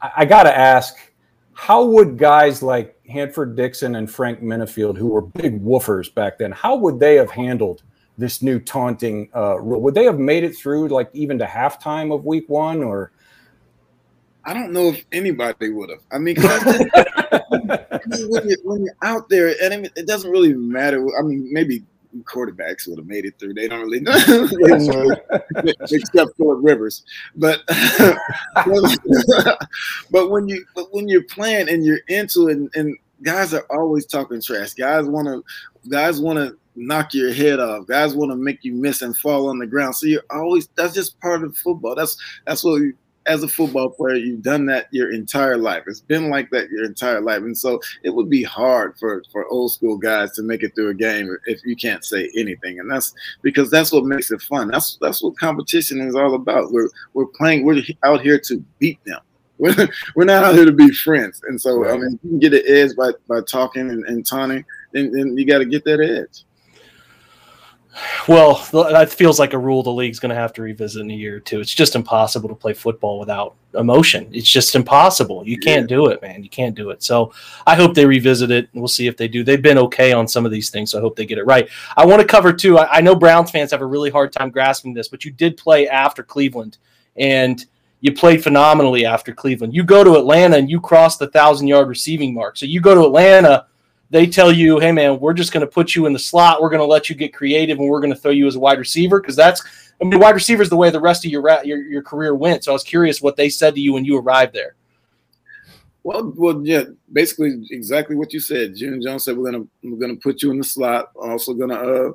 I, 0.00 0.10
I 0.18 0.24
got 0.24 0.44
to 0.44 0.56
ask, 0.56 0.94
how 1.56 1.82
would 1.84 2.18
guys 2.18 2.62
like 2.62 3.00
Hanford 3.06 3.56
Dixon 3.56 3.96
and 3.96 4.10
Frank 4.10 4.42
Minnifield, 4.42 4.98
who 4.98 5.08
were 5.08 5.22
big 5.22 5.64
woofers 5.64 6.12
back 6.14 6.38
then, 6.38 6.52
how 6.52 6.76
would 6.76 7.00
they 7.00 7.14
have 7.14 7.30
handled 7.30 7.82
this 8.18 8.42
new 8.42 8.60
taunting 8.60 9.30
uh, 9.34 9.58
rule? 9.58 9.80
Would 9.80 9.94
they 9.94 10.04
have 10.04 10.18
made 10.18 10.44
it 10.44 10.54
through 10.54 10.88
like 10.88 11.08
even 11.14 11.38
to 11.38 11.46
halftime 11.46 12.14
of 12.14 12.26
week 12.26 12.44
one, 12.48 12.84
or 12.84 13.10
I 14.44 14.52
don't 14.52 14.70
know 14.70 14.88
if 14.90 15.04
anybody 15.12 15.70
would 15.70 15.88
have. 15.88 16.02
I 16.12 16.18
mean, 16.18 16.34
because 16.34 16.62
when, 18.28 18.48
you're, 18.48 18.58
when, 18.62 18.84
you're, 18.84 18.96
out 19.02 19.30
there, 19.30 19.54
and 19.62 19.90
it 19.96 20.06
doesn't 20.06 20.30
really 20.30 20.52
matter. 20.52 21.06
I 21.18 21.22
mean, 21.22 21.48
maybe 21.50 21.84
quarterbacks 22.22 22.86
would 22.88 22.98
have 22.98 23.06
made 23.06 23.24
it 23.24 23.38
through. 23.38 23.54
They 23.54 23.68
don't 23.68 23.80
really 23.80 24.00
know, 24.00 24.16
except 25.90 26.36
for 26.36 26.56
Rivers. 26.56 27.04
But 27.34 27.62
but 30.10 30.30
when 30.30 30.48
you 30.48 30.64
but 30.74 30.92
when 30.92 31.08
you're 31.08 31.24
playing 31.24 31.68
and 31.68 31.84
you're 31.84 32.00
into 32.08 32.48
it, 32.48 32.56
and, 32.56 32.70
and 32.74 32.96
guys 33.22 33.54
are 33.54 33.66
always 33.70 34.06
talking 34.06 34.40
trash. 34.40 34.74
Guys 34.74 35.06
want 35.06 35.28
to 35.28 35.44
guys 35.88 36.20
want 36.20 36.38
to 36.38 36.56
knock 36.74 37.14
your 37.14 37.32
head 37.32 37.58
off. 37.60 37.86
Guys 37.86 38.14
want 38.14 38.30
to 38.30 38.36
make 38.36 38.64
you 38.64 38.74
miss 38.74 39.02
and 39.02 39.16
fall 39.18 39.48
on 39.48 39.58
the 39.58 39.66
ground. 39.66 39.96
So 39.96 40.06
you're 40.06 40.24
always 40.30 40.68
that's 40.76 40.94
just 40.94 41.20
part 41.20 41.42
of 41.42 41.56
football. 41.56 41.94
That's 41.94 42.16
that's 42.46 42.62
what 42.64 42.82
as 43.26 43.42
a 43.42 43.48
football 43.48 43.90
player, 43.90 44.16
you've 44.16 44.42
done 44.42 44.66
that 44.66 44.86
your 44.90 45.12
entire 45.12 45.56
life. 45.56 45.84
It's 45.86 46.00
been 46.00 46.30
like 46.30 46.50
that 46.50 46.70
your 46.70 46.84
entire 46.84 47.20
life. 47.20 47.42
And 47.42 47.56
so 47.56 47.80
it 48.02 48.10
would 48.10 48.30
be 48.30 48.42
hard 48.42 48.98
for, 48.98 49.22
for 49.32 49.46
old 49.48 49.72
school 49.72 49.96
guys 49.96 50.32
to 50.32 50.42
make 50.42 50.62
it 50.62 50.74
through 50.74 50.90
a 50.90 50.94
game 50.94 51.36
if 51.46 51.60
you 51.64 51.76
can't 51.76 52.04
say 52.04 52.30
anything. 52.36 52.80
And 52.80 52.90
that's 52.90 53.14
because 53.42 53.70
that's 53.70 53.92
what 53.92 54.04
makes 54.04 54.30
it 54.30 54.40
fun. 54.42 54.68
That's 54.68 54.98
that's 55.00 55.22
what 55.22 55.38
competition 55.38 56.00
is 56.00 56.14
all 56.14 56.34
about. 56.34 56.72
We're 56.72 56.90
we're 57.14 57.26
playing, 57.26 57.64
we're 57.64 57.82
out 58.04 58.20
here 58.20 58.38
to 58.40 58.64
beat 58.78 59.02
them. 59.04 59.20
We're, 59.58 59.88
we're 60.14 60.26
not 60.26 60.44
out 60.44 60.54
here 60.54 60.66
to 60.66 60.72
be 60.72 60.90
friends. 60.90 61.40
And 61.48 61.58
so 61.58 61.78
right. 61.78 61.94
I 61.94 61.96
mean 61.96 62.20
you 62.22 62.28
can 62.28 62.38
get 62.38 62.52
an 62.52 62.62
edge 62.66 62.94
by, 62.94 63.12
by 63.26 63.40
talking 63.40 63.88
and, 63.88 64.04
and 64.04 64.26
taunting, 64.26 64.62
then, 64.92 65.10
then 65.12 65.34
you 65.34 65.46
gotta 65.46 65.64
get 65.64 65.82
that 65.86 65.98
edge. 65.98 66.44
Well, 68.28 68.66
that 68.72 69.10
feels 69.10 69.38
like 69.38 69.52
a 69.52 69.58
rule 69.58 69.82
the 69.82 69.90
league's 69.90 70.18
going 70.18 70.30
to 70.30 70.36
have 70.36 70.52
to 70.54 70.62
revisit 70.62 71.02
in 71.02 71.10
a 71.10 71.14
year 71.14 71.36
or 71.36 71.40
two. 71.40 71.60
It's 71.60 71.74
just 71.74 71.94
impossible 71.94 72.48
to 72.48 72.54
play 72.54 72.74
football 72.74 73.18
without 73.18 73.54
emotion. 73.74 74.28
It's 74.32 74.50
just 74.50 74.74
impossible. 74.74 75.46
You 75.46 75.58
can't 75.58 75.88
do 75.88 76.06
it, 76.06 76.20
man. 76.22 76.42
You 76.42 76.50
can't 76.50 76.74
do 76.74 76.90
it. 76.90 77.02
So 77.02 77.32
I 77.66 77.74
hope 77.74 77.94
they 77.94 78.06
revisit 78.06 78.50
it. 78.50 78.68
We'll 78.74 78.88
see 78.88 79.06
if 79.06 79.16
they 79.16 79.28
do. 79.28 79.44
They've 79.44 79.62
been 79.62 79.78
okay 79.78 80.12
on 80.12 80.28
some 80.28 80.44
of 80.44 80.52
these 80.52 80.70
things, 80.70 80.90
so 80.90 80.98
I 80.98 81.00
hope 81.00 81.16
they 81.16 81.26
get 81.26 81.38
it 81.38 81.46
right. 81.46 81.68
I 81.96 82.04
want 82.04 82.20
to 82.20 82.28
cover 82.28 82.52
too. 82.52 82.78
I, 82.78 82.98
I 82.98 83.00
know 83.00 83.14
Browns 83.14 83.50
fans 83.50 83.70
have 83.70 83.82
a 83.82 83.86
really 83.86 84.10
hard 84.10 84.32
time 84.32 84.50
grasping 84.50 84.94
this, 84.94 85.08
but 85.08 85.24
you 85.24 85.30
did 85.30 85.56
play 85.56 85.88
after 85.88 86.22
Cleveland, 86.22 86.78
and 87.16 87.64
you 88.00 88.12
played 88.12 88.42
phenomenally 88.42 89.06
after 89.06 89.32
Cleveland. 89.32 89.74
You 89.74 89.84
go 89.84 90.04
to 90.04 90.16
Atlanta 90.16 90.56
and 90.56 90.70
you 90.70 90.80
cross 90.80 91.16
the 91.16 91.28
thousand 91.28 91.66
yard 91.66 91.88
receiving 91.88 92.34
mark. 92.34 92.56
So 92.56 92.66
you 92.66 92.80
go 92.80 92.94
to 92.94 93.04
Atlanta 93.04 93.66
they 94.10 94.26
tell 94.26 94.52
you, 94.52 94.78
hey 94.78 94.92
man, 94.92 95.18
we're 95.18 95.34
just 95.34 95.52
going 95.52 95.66
to 95.66 95.72
put 95.72 95.94
you 95.94 96.06
in 96.06 96.12
the 96.12 96.18
slot. 96.18 96.62
We're 96.62 96.70
going 96.70 96.80
to 96.80 96.86
let 96.86 97.08
you 97.08 97.16
get 97.16 97.34
creative, 97.34 97.78
and 97.78 97.88
we're 97.88 98.00
going 98.00 98.12
to 98.12 98.18
throw 98.18 98.30
you 98.30 98.46
as 98.46 98.54
a 98.54 98.60
wide 98.60 98.78
receiver 98.78 99.20
because 99.20 99.36
that's 99.36 99.62
I 100.00 100.04
mean, 100.04 100.20
wide 100.20 100.34
receiver 100.34 100.62
is 100.62 100.68
the 100.68 100.76
way 100.76 100.90
the 100.90 101.00
rest 101.00 101.24
of 101.24 101.30
your, 101.30 101.42
your 101.64 101.82
your 101.82 102.02
career 102.02 102.34
went. 102.34 102.64
So 102.64 102.72
I 102.72 102.74
was 102.74 102.84
curious 102.84 103.22
what 103.22 103.36
they 103.36 103.48
said 103.48 103.74
to 103.74 103.80
you 103.80 103.92
when 103.94 104.04
you 104.04 104.18
arrived 104.18 104.54
there. 104.54 104.74
Well, 106.02 106.32
well, 106.36 106.60
yeah, 106.62 106.84
basically 107.12 107.66
exactly 107.70 108.14
what 108.14 108.32
you 108.32 108.38
said. 108.38 108.76
June 108.76 109.02
Jones 109.02 109.24
said 109.24 109.36
we're 109.36 109.50
gonna 109.50 109.64
we're 109.82 109.98
gonna 109.98 110.16
put 110.16 110.42
you 110.42 110.50
in 110.50 110.58
the 110.58 110.64
slot. 110.64 111.10
Also 111.16 111.54
gonna 111.54 111.74
uh, 111.74 112.12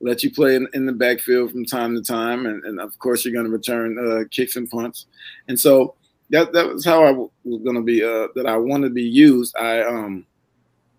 let 0.00 0.22
you 0.22 0.30
play 0.32 0.54
in, 0.54 0.66
in, 0.72 0.86
the 0.86 0.92
backfield 0.92 1.50
from 1.50 1.66
time 1.66 1.94
to 1.94 2.02
time, 2.02 2.46
and, 2.46 2.64
and 2.64 2.80
of 2.80 2.98
course 2.98 3.24
you're 3.24 3.34
gonna 3.34 3.50
return 3.50 3.98
uh, 3.98 4.24
kicks 4.30 4.56
and 4.56 4.70
punts. 4.70 5.06
And 5.48 5.58
so 5.58 5.94
that 6.30 6.52
that 6.52 6.66
was 6.66 6.84
how 6.84 7.04
I 7.04 7.10
was 7.10 7.60
gonna 7.64 7.82
be 7.82 8.02
uh, 8.02 8.28
that 8.34 8.46
I 8.46 8.56
wanted 8.56 8.88
to 8.88 8.94
be 8.94 9.02
used. 9.02 9.54
I 9.58 9.82
um 9.82 10.24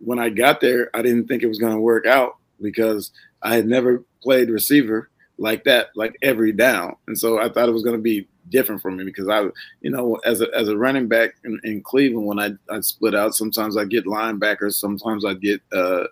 when 0.06 0.20
I 0.20 0.30
got 0.30 0.62
there, 0.62 0.90
I 0.94 1.02
didn't 1.02 1.28
think 1.28 1.44
it 1.44 1.48
was 1.48 1.60
going 1.60 1.74
to 1.74 1.80
work 1.80 2.06
out 2.06 2.38
because 2.62 3.12
I 3.42 3.56
had 3.56 3.68
never 3.68 4.04
played 4.22 4.50
receiver 4.50 5.10
like 5.38 5.64
that, 5.66 5.90
like 5.96 6.16
every 6.22 6.52
down, 6.52 6.96
and 7.08 7.18
so 7.18 7.40
I 7.42 7.50
thought 7.50 7.68
it 7.68 7.74
was 7.74 7.84
going 7.84 7.98
to 7.98 8.02
be 8.02 8.28
different 8.50 8.82
for 8.82 8.92
me 8.92 9.04
because 9.04 9.28
I, 9.28 9.42
you 9.82 9.92
know, 9.92 10.16
as 10.24 10.42
a 10.42 10.48
as 10.56 10.70
a 10.70 10.78
running 10.78 11.08
back 11.08 11.36
in, 11.44 11.60
in 11.64 11.82
Cleveland, 11.82 12.28
when 12.28 12.40
I 12.40 12.52
I 12.74 12.80
split 12.82 13.16
out, 13.16 13.36
sometimes 13.36 13.76
I 13.76 13.86
get 13.86 14.06
linebackers, 14.06 14.76
sometimes 14.76 15.26
I 15.26 15.34
get 15.34 15.62
uh, 15.74 16.06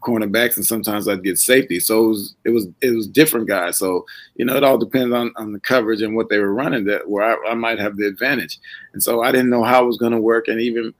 cornerbacks, 0.00 0.56
and 0.56 0.64
sometimes 0.64 1.08
I'd 1.08 1.24
get 1.24 1.38
safety. 1.38 1.80
So 1.80 2.04
it 2.04 2.08
was 2.08 2.34
it 2.44 2.50
was 2.50 2.66
it 2.80 2.90
was 2.90 3.06
different 3.06 3.48
guys. 3.48 3.78
So 3.78 4.06
you 4.36 4.44
know, 4.44 4.56
it 4.56 4.64
all 4.64 4.78
depends 4.78 5.14
on 5.14 5.32
on 5.36 5.52
the 5.52 5.60
coverage 5.60 6.02
and 6.02 6.14
what 6.14 6.28
they 6.28 6.38
were 6.38 6.54
running 6.54 6.84
that 6.84 7.08
where 7.08 7.24
I, 7.24 7.50
I 7.50 7.54
might 7.54 7.78
have 7.78 7.96
the 7.96 8.06
advantage. 8.06 8.58
And 8.92 9.02
so 9.02 9.22
I 9.22 9.32
didn't 9.32 9.50
know 9.50 9.64
how 9.64 9.82
it 9.82 9.86
was 9.86 9.98
going 9.98 10.12
to 10.12 10.20
work, 10.20 10.48
and 10.48 10.60
even 10.60 10.94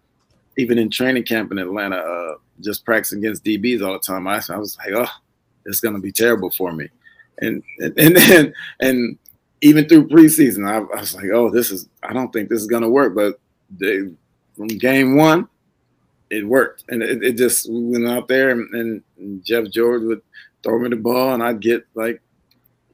even 0.56 0.78
in 0.78 0.90
training 0.90 1.24
camp 1.24 1.52
in 1.52 1.58
Atlanta, 1.58 1.96
uh, 1.96 2.34
just 2.60 2.84
practicing 2.84 3.18
against 3.18 3.44
DBs 3.44 3.84
all 3.84 3.94
the 3.94 3.98
time, 3.98 4.26
I, 4.26 4.40
I 4.50 4.58
was 4.58 4.76
like, 4.78 4.92
oh, 4.94 5.10
it's 5.66 5.80
going 5.80 5.94
to 5.94 6.00
be 6.00 6.12
terrible 6.12 6.50
for 6.50 6.72
me. 6.72 6.88
And 7.38 7.62
and 7.78 7.94
and 7.98 8.16
and, 8.16 8.54
and 8.80 9.18
even 9.60 9.88
through 9.88 10.08
preseason, 10.08 10.68
I, 10.68 10.76
I, 10.96 11.00
was 11.00 11.14
like, 11.14 11.30
oh, 11.32 11.50
this 11.50 11.70
is 11.70 11.88
I 12.02 12.12
don't 12.12 12.32
think 12.32 12.48
this 12.48 12.60
is 12.60 12.66
going 12.66 12.82
to 12.82 12.88
work. 12.88 13.14
But 13.14 13.40
they, 13.78 14.10
from 14.56 14.68
game 14.68 15.16
one, 15.16 15.48
it 16.30 16.46
worked, 16.46 16.84
and 16.88 17.02
it, 17.02 17.22
it 17.22 17.32
just 17.36 17.68
we 17.68 17.80
went 17.80 18.06
out 18.06 18.28
there, 18.28 18.50
and, 18.50 19.02
and, 19.18 19.44
Jeff 19.44 19.70
George 19.70 20.02
would 20.02 20.22
throw 20.62 20.78
me 20.78 20.88
the 20.88 20.96
ball, 20.96 21.32
and 21.32 21.42
I'd 21.42 21.60
get 21.60 21.86
like 21.94 22.20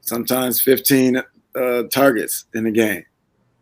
sometimes 0.01 0.61
15 0.61 1.17
uh, 1.55 1.83
targets 1.91 2.45
in 2.53 2.63
the 2.63 2.71
game, 2.71 3.05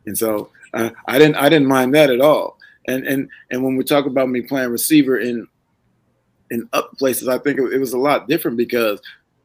and 0.05 0.17
so 0.17 0.51
uh, 0.73 0.91
I 1.07 1.17
didn't 1.17 1.35
I 1.35 1.49
didn't 1.49 1.67
mind 1.67 1.95
that 1.95 2.09
at 2.09 2.21
all. 2.21 2.58
And 2.89 3.07
and 3.07 3.29
and 3.51 3.63
when 3.63 3.75
we 3.75 3.83
talk 3.83 4.05
about 4.05 4.29
me 4.29 4.41
playing 4.41 4.69
receiver 4.69 5.19
in 5.19 5.47
in 6.51 6.67
other 6.73 6.87
places, 6.97 7.27
I 7.27 7.37
think 7.37 7.59
it, 7.59 7.73
it 7.73 7.79
was 7.79 7.93
a 7.93 7.97
lot 7.97 8.27
different 8.27 8.57
because 8.57 9.01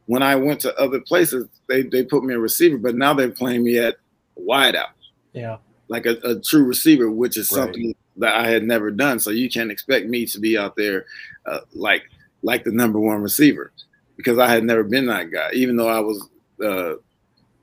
when 0.07 0.23
I 0.23 0.35
went 0.37 0.61
to 0.61 0.77
other 0.79 1.01
places, 1.01 1.49
they 1.69 1.83
they 1.83 2.05
put 2.05 2.25
me 2.25 2.35
a 2.35 2.39
receiver, 2.39 2.79
but 2.79 2.95
now 2.95 3.15
they're 3.15 3.31
playing 3.31 3.65
me 3.65 3.79
at 3.79 3.97
wideout. 4.39 4.93
Yeah, 5.33 5.59
like 5.89 6.07
a, 6.07 6.17
a 6.25 6.41
true 6.41 6.65
receiver, 6.65 7.11
which 7.11 7.37
is 7.37 7.51
right. 7.51 7.65
something 7.65 7.95
that 8.17 8.35
I 8.35 8.49
had 8.49 8.63
never 8.63 8.91
done. 8.91 9.19
So 9.19 9.31
you 9.31 9.51
can't 9.51 9.71
expect 9.71 10.07
me 10.07 10.27
to 10.27 10.39
be 10.39 10.57
out 10.57 10.77
there 10.77 11.07
uh, 11.47 11.61
like 11.75 12.05
like 12.43 12.65
the 12.65 12.73
number 12.73 13.01
one 13.01 13.23
receiver 13.23 13.73
because 14.17 14.39
I 14.39 14.49
had 14.49 14.65
never 14.65 14.85
been 14.85 15.07
that 15.07 15.31
guy, 15.33 15.51
even 15.53 15.77
though 15.77 15.89
I 15.89 16.01
was 16.01 16.29
uh, 16.65 16.95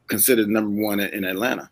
considered 0.07 0.49
number 0.49 0.81
one 0.81 0.99
in, 0.99 1.09
in 1.09 1.23
Atlanta 1.23 1.69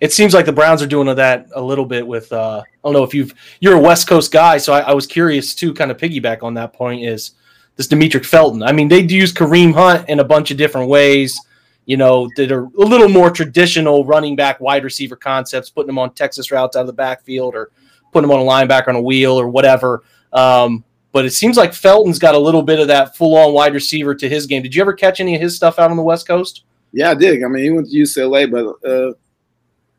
it 0.00 0.12
seems 0.12 0.34
like 0.34 0.46
the 0.46 0.52
Browns 0.52 0.82
are 0.82 0.86
doing 0.86 1.14
that 1.14 1.46
a 1.54 1.60
little 1.60 1.84
bit 1.84 2.06
with. 2.06 2.32
Uh, 2.32 2.62
I 2.62 2.78
don't 2.84 2.92
know 2.92 3.04
if 3.04 3.14
you've 3.14 3.34
you're 3.60 3.76
a 3.76 3.80
West 3.80 4.08
Coast 4.08 4.32
guy, 4.32 4.58
so 4.58 4.72
I, 4.72 4.80
I 4.80 4.92
was 4.92 5.06
curious 5.06 5.54
to 5.56 5.72
kind 5.74 5.90
of 5.90 5.96
piggyback 5.96 6.42
on 6.42 6.54
that 6.54 6.72
point. 6.72 7.04
Is 7.04 7.32
this 7.76 7.88
Demetric 7.88 8.24
Felton? 8.24 8.62
I 8.62 8.72
mean, 8.72 8.88
they 8.88 9.00
use 9.00 9.32
Kareem 9.32 9.72
Hunt 9.74 10.08
in 10.08 10.20
a 10.20 10.24
bunch 10.24 10.50
of 10.50 10.56
different 10.56 10.88
ways. 10.88 11.38
You 11.84 11.96
know, 11.96 12.28
that 12.36 12.52
are 12.52 12.64
a 12.64 12.84
little 12.84 13.08
more 13.08 13.30
traditional 13.30 14.04
running 14.04 14.36
back, 14.36 14.60
wide 14.60 14.84
receiver 14.84 15.16
concepts, 15.16 15.68
putting 15.68 15.88
them 15.88 15.98
on 15.98 16.14
Texas 16.14 16.52
routes 16.52 16.76
out 16.76 16.82
of 16.82 16.86
the 16.86 16.92
backfield, 16.92 17.56
or 17.56 17.70
putting 18.12 18.28
them 18.28 18.38
on 18.38 18.46
a 18.46 18.48
linebacker 18.48 18.88
on 18.88 18.96
a 18.96 19.02
wheel, 19.02 19.32
or 19.32 19.48
whatever. 19.48 20.04
Um, 20.32 20.84
but 21.10 21.26
it 21.26 21.32
seems 21.32 21.56
like 21.56 21.74
Felton's 21.74 22.18
got 22.18 22.34
a 22.34 22.38
little 22.38 22.62
bit 22.62 22.78
of 22.78 22.88
that 22.88 23.16
full-on 23.16 23.52
wide 23.52 23.74
receiver 23.74 24.14
to 24.14 24.28
his 24.28 24.46
game. 24.46 24.62
Did 24.62 24.74
you 24.74 24.80
ever 24.80 24.92
catch 24.94 25.20
any 25.20 25.34
of 25.34 25.40
his 25.40 25.56
stuff 25.56 25.78
out 25.78 25.90
on 25.90 25.96
the 25.96 26.02
West 26.02 26.26
Coast? 26.26 26.64
Yeah, 26.92 27.10
I 27.10 27.14
did. 27.14 27.42
I 27.42 27.48
mean, 27.48 27.64
he 27.64 27.70
went 27.70 27.90
to 27.90 27.96
UCLA, 27.96 28.50
but 28.50 28.88
uh, 28.88 29.12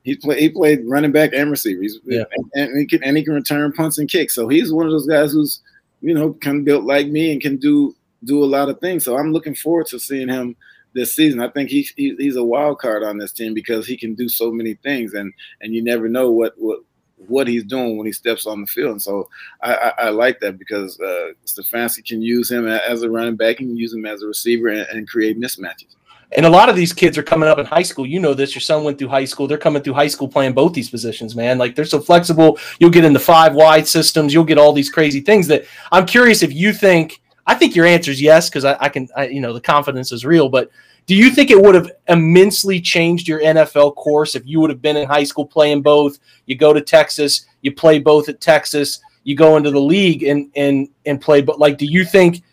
he 0.04 0.16
played 0.16 0.40
he 0.40 0.50
played 0.50 0.82
running 0.86 1.12
back 1.12 1.32
and 1.34 1.50
receiver. 1.50 1.82
He's, 1.82 2.00
yeah. 2.06 2.24
and, 2.54 2.78
he 2.78 2.86
can 2.86 3.04
and 3.04 3.18
he 3.18 3.24
can 3.24 3.34
return 3.34 3.72
punts 3.72 3.98
and 3.98 4.10
kicks. 4.10 4.36
So 4.36 4.48
he's 4.48 4.72
one 4.72 4.86
of 4.86 4.92
those 4.92 5.08
guys 5.08 5.32
who's 5.32 5.62
you 6.02 6.14
know 6.14 6.34
kind 6.34 6.60
of 6.60 6.66
built 6.66 6.84
like 6.84 7.08
me 7.08 7.32
and 7.32 7.42
can 7.42 7.58
do 7.58 7.96
do 8.24 8.44
a 8.44 8.46
lot 8.46 8.70
of 8.70 8.80
things. 8.80 9.04
So 9.06 9.18
I'm 9.18 9.34
looking 9.34 9.56
forward 9.56 9.88
to 9.88 10.00
seeing 10.00 10.30
him 10.30 10.56
this 10.94 11.16
season. 11.16 11.42
I 11.42 11.50
think 11.50 11.70
he's 11.70 11.92
he, 11.96 12.16
he's 12.18 12.36
a 12.36 12.44
wild 12.44 12.80
card 12.80 13.04
on 13.04 13.18
this 13.18 13.32
team 13.32 13.54
because 13.54 13.88
he 13.88 13.98
can 13.98 14.14
do 14.14 14.30
so 14.30 14.52
many 14.52 14.76
things 14.76 15.14
and 15.14 15.34
and 15.62 15.74
you 15.74 15.82
never 15.82 16.10
know 16.10 16.32
what 16.32 16.54
what 16.58 16.80
what 17.28 17.48
he's 17.48 17.64
doing 17.64 17.98
when 17.98 18.06
he 18.06 18.12
steps 18.12 18.46
on 18.46 18.62
the 18.62 18.68
field. 18.68 18.92
And 18.92 19.02
so 19.02 19.30
I, 19.62 19.74
I, 19.74 19.94
I 20.06 20.10
like 20.10 20.42
that 20.42 20.58
because 20.60 21.00
uh, 21.00 21.30
Stefanski 21.46 22.06
can 22.06 22.22
use 22.22 22.52
him 22.52 22.68
as 22.68 23.02
a 23.02 23.10
running 23.10 23.38
back 23.38 23.62
and 23.62 23.78
use 23.78 23.94
him 23.94 24.06
as 24.06 24.22
a 24.22 24.28
receiver 24.28 24.68
and, 24.68 24.86
and 24.90 25.08
create 25.08 25.40
mismatches. 25.40 25.96
And 26.36 26.46
a 26.46 26.50
lot 26.50 26.70
of 26.70 26.76
these 26.76 26.94
kids 26.94 27.18
are 27.18 27.24
coming 27.24 27.50
up 27.50 27.60
in 27.60 27.66
high 27.66 27.84
school. 27.84 28.06
You 28.06 28.20
know 28.20 28.34
this. 28.34 28.56
Your 28.56 28.62
son 28.62 28.84
went 28.84 28.98
through 28.98 29.10
high 29.10 29.26
school. 29.26 29.48
They're 29.48 29.58
coming 29.58 29.84
through 29.84 29.94
high 29.94 30.08
school 30.08 30.28
playing 30.28 30.54
both 30.54 30.74
these 30.74 30.90
positions, 30.90 31.36
man. 31.36 31.58
Like 31.58 31.76
they're 31.76 31.86
so 31.86 32.00
flexible. 32.00 32.58
You'll 32.80 32.90
get 32.90 33.06
into 33.06 33.20
five 33.20 33.54
wide 33.54 33.88
systems. 33.88 34.34
You'll 34.34 34.44
get 34.44 34.58
all 34.58 34.74
these 34.74 34.90
crazy 34.90 35.22
things 35.22 35.48
that 35.48 35.66
I'm 35.92 36.06
curious 36.06 36.44
if 36.44 36.54
you 36.54 36.74
think. 36.74 37.22
I 37.46 37.56
think 37.56 37.76
your 37.76 37.86
answer 37.86 38.12
is 38.12 38.22
yes 38.22 38.50
because 38.50 38.66
I, 38.66 38.78
I, 38.80 38.90
can. 38.90 39.08
I, 39.16 39.28
you 39.28 39.42
know, 39.42 39.54
the 39.54 39.62
confidence 39.62 40.12
is 40.12 40.26
real. 40.26 40.50
But 40.50 40.72
do 41.06 41.16
you 41.16 41.30
think 41.30 41.52
it 41.52 41.62
would 41.62 41.76
have 41.76 41.92
immensely 42.08 42.80
changed 42.80 43.28
your 43.28 43.42
NFL 43.42 43.96
course 43.96 44.36
if 44.36 44.46
you 44.46 44.60
would 44.62 44.70
have 44.70 44.82
been 44.82 44.98
in 44.98 45.08
high 45.08 45.26
school 45.26 45.46
playing 45.46 45.82
both? 45.82 46.18
You 46.46 46.56
go 46.56 46.74
to 46.74 46.82
Texas, 46.82 47.46
you 47.62 47.74
play 47.74 48.00
both 48.00 48.30
at 48.30 48.40
Texas, 48.40 49.02
you 49.24 49.36
go 49.36 49.58
into 49.58 49.72
the 49.72 49.82
league 49.82 50.24
and 50.24 50.50
and 50.56 50.88
and 51.06 51.20
play. 51.20 51.42
But 51.42 51.60
like, 51.60 51.78
do 51.78 51.86
you 51.86 52.06
think? 52.06 52.44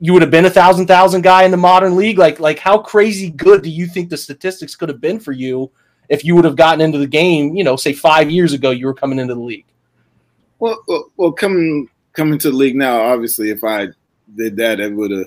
You 0.00 0.14
would 0.14 0.22
have 0.22 0.30
been 0.30 0.46
a 0.46 0.50
thousand 0.50 0.86
thousand 0.86 1.22
guy 1.22 1.44
in 1.44 1.50
the 1.50 1.56
modern 1.56 1.94
league. 1.94 2.18
Like 2.18 2.40
like 2.40 2.58
how 2.58 2.78
crazy 2.78 3.30
good 3.30 3.62
do 3.62 3.70
you 3.70 3.86
think 3.86 4.08
the 4.08 4.16
statistics 4.16 4.74
could 4.74 4.88
have 4.88 5.00
been 5.00 5.20
for 5.20 5.32
you 5.32 5.70
if 6.08 6.24
you 6.24 6.34
would 6.34 6.44
have 6.44 6.56
gotten 6.56 6.80
into 6.80 6.98
the 6.98 7.06
game? 7.06 7.54
You 7.54 7.64
know, 7.64 7.76
say 7.76 7.92
five 7.92 8.30
years 8.30 8.54
ago, 8.54 8.70
you 8.70 8.86
were 8.86 8.94
coming 8.94 9.18
into 9.18 9.34
the 9.34 9.40
league. 9.40 9.66
Well, 10.58 10.82
well, 10.88 11.10
well 11.16 11.32
coming 11.32 11.88
coming 12.14 12.38
to 12.38 12.50
the 12.50 12.56
league 12.56 12.76
now, 12.76 13.00
obviously, 13.00 13.50
if 13.50 13.62
I 13.62 13.88
did 14.36 14.56
that, 14.56 14.80
it 14.80 14.92
would 14.92 15.10
have. 15.10 15.26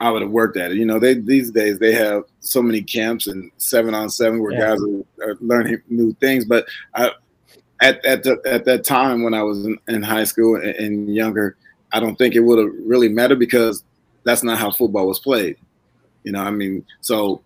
I 0.00 0.10
would 0.10 0.22
have 0.22 0.32
worked 0.32 0.58
at 0.58 0.72
it. 0.72 0.76
You 0.76 0.84
know, 0.84 0.98
they 0.98 1.14
these 1.14 1.50
days 1.50 1.78
they 1.78 1.92
have 1.92 2.24
so 2.40 2.60
many 2.60 2.82
camps 2.82 3.26
and 3.28 3.50
seven 3.56 3.94
on 3.94 4.10
seven 4.10 4.42
where 4.42 4.52
yeah. 4.52 4.58
guys 4.58 4.80
are, 4.82 5.30
are, 5.30 5.36
learning 5.40 5.80
new 5.88 6.12
things. 6.14 6.44
But 6.44 6.66
I, 6.94 7.12
at 7.80 8.04
at 8.04 8.22
the, 8.22 8.38
at 8.44 8.66
that 8.66 8.84
time 8.84 9.22
when 9.22 9.32
I 9.34 9.42
was 9.42 9.64
in, 9.64 9.78
in 9.88 10.02
high 10.02 10.24
school 10.24 10.56
and, 10.56 10.66
and 10.66 11.14
younger, 11.14 11.56
I 11.92 12.00
don't 12.00 12.16
think 12.16 12.34
it 12.34 12.40
would 12.40 12.58
have 12.58 12.74
really 12.84 13.08
mattered 13.08 13.38
because 13.38 13.84
that's 14.24 14.42
not 14.42 14.58
how 14.58 14.70
football 14.70 15.06
was 15.06 15.18
played. 15.18 15.56
You 16.22 16.32
know, 16.32 16.40
I 16.40 16.50
mean, 16.50 16.84
so 17.00 17.42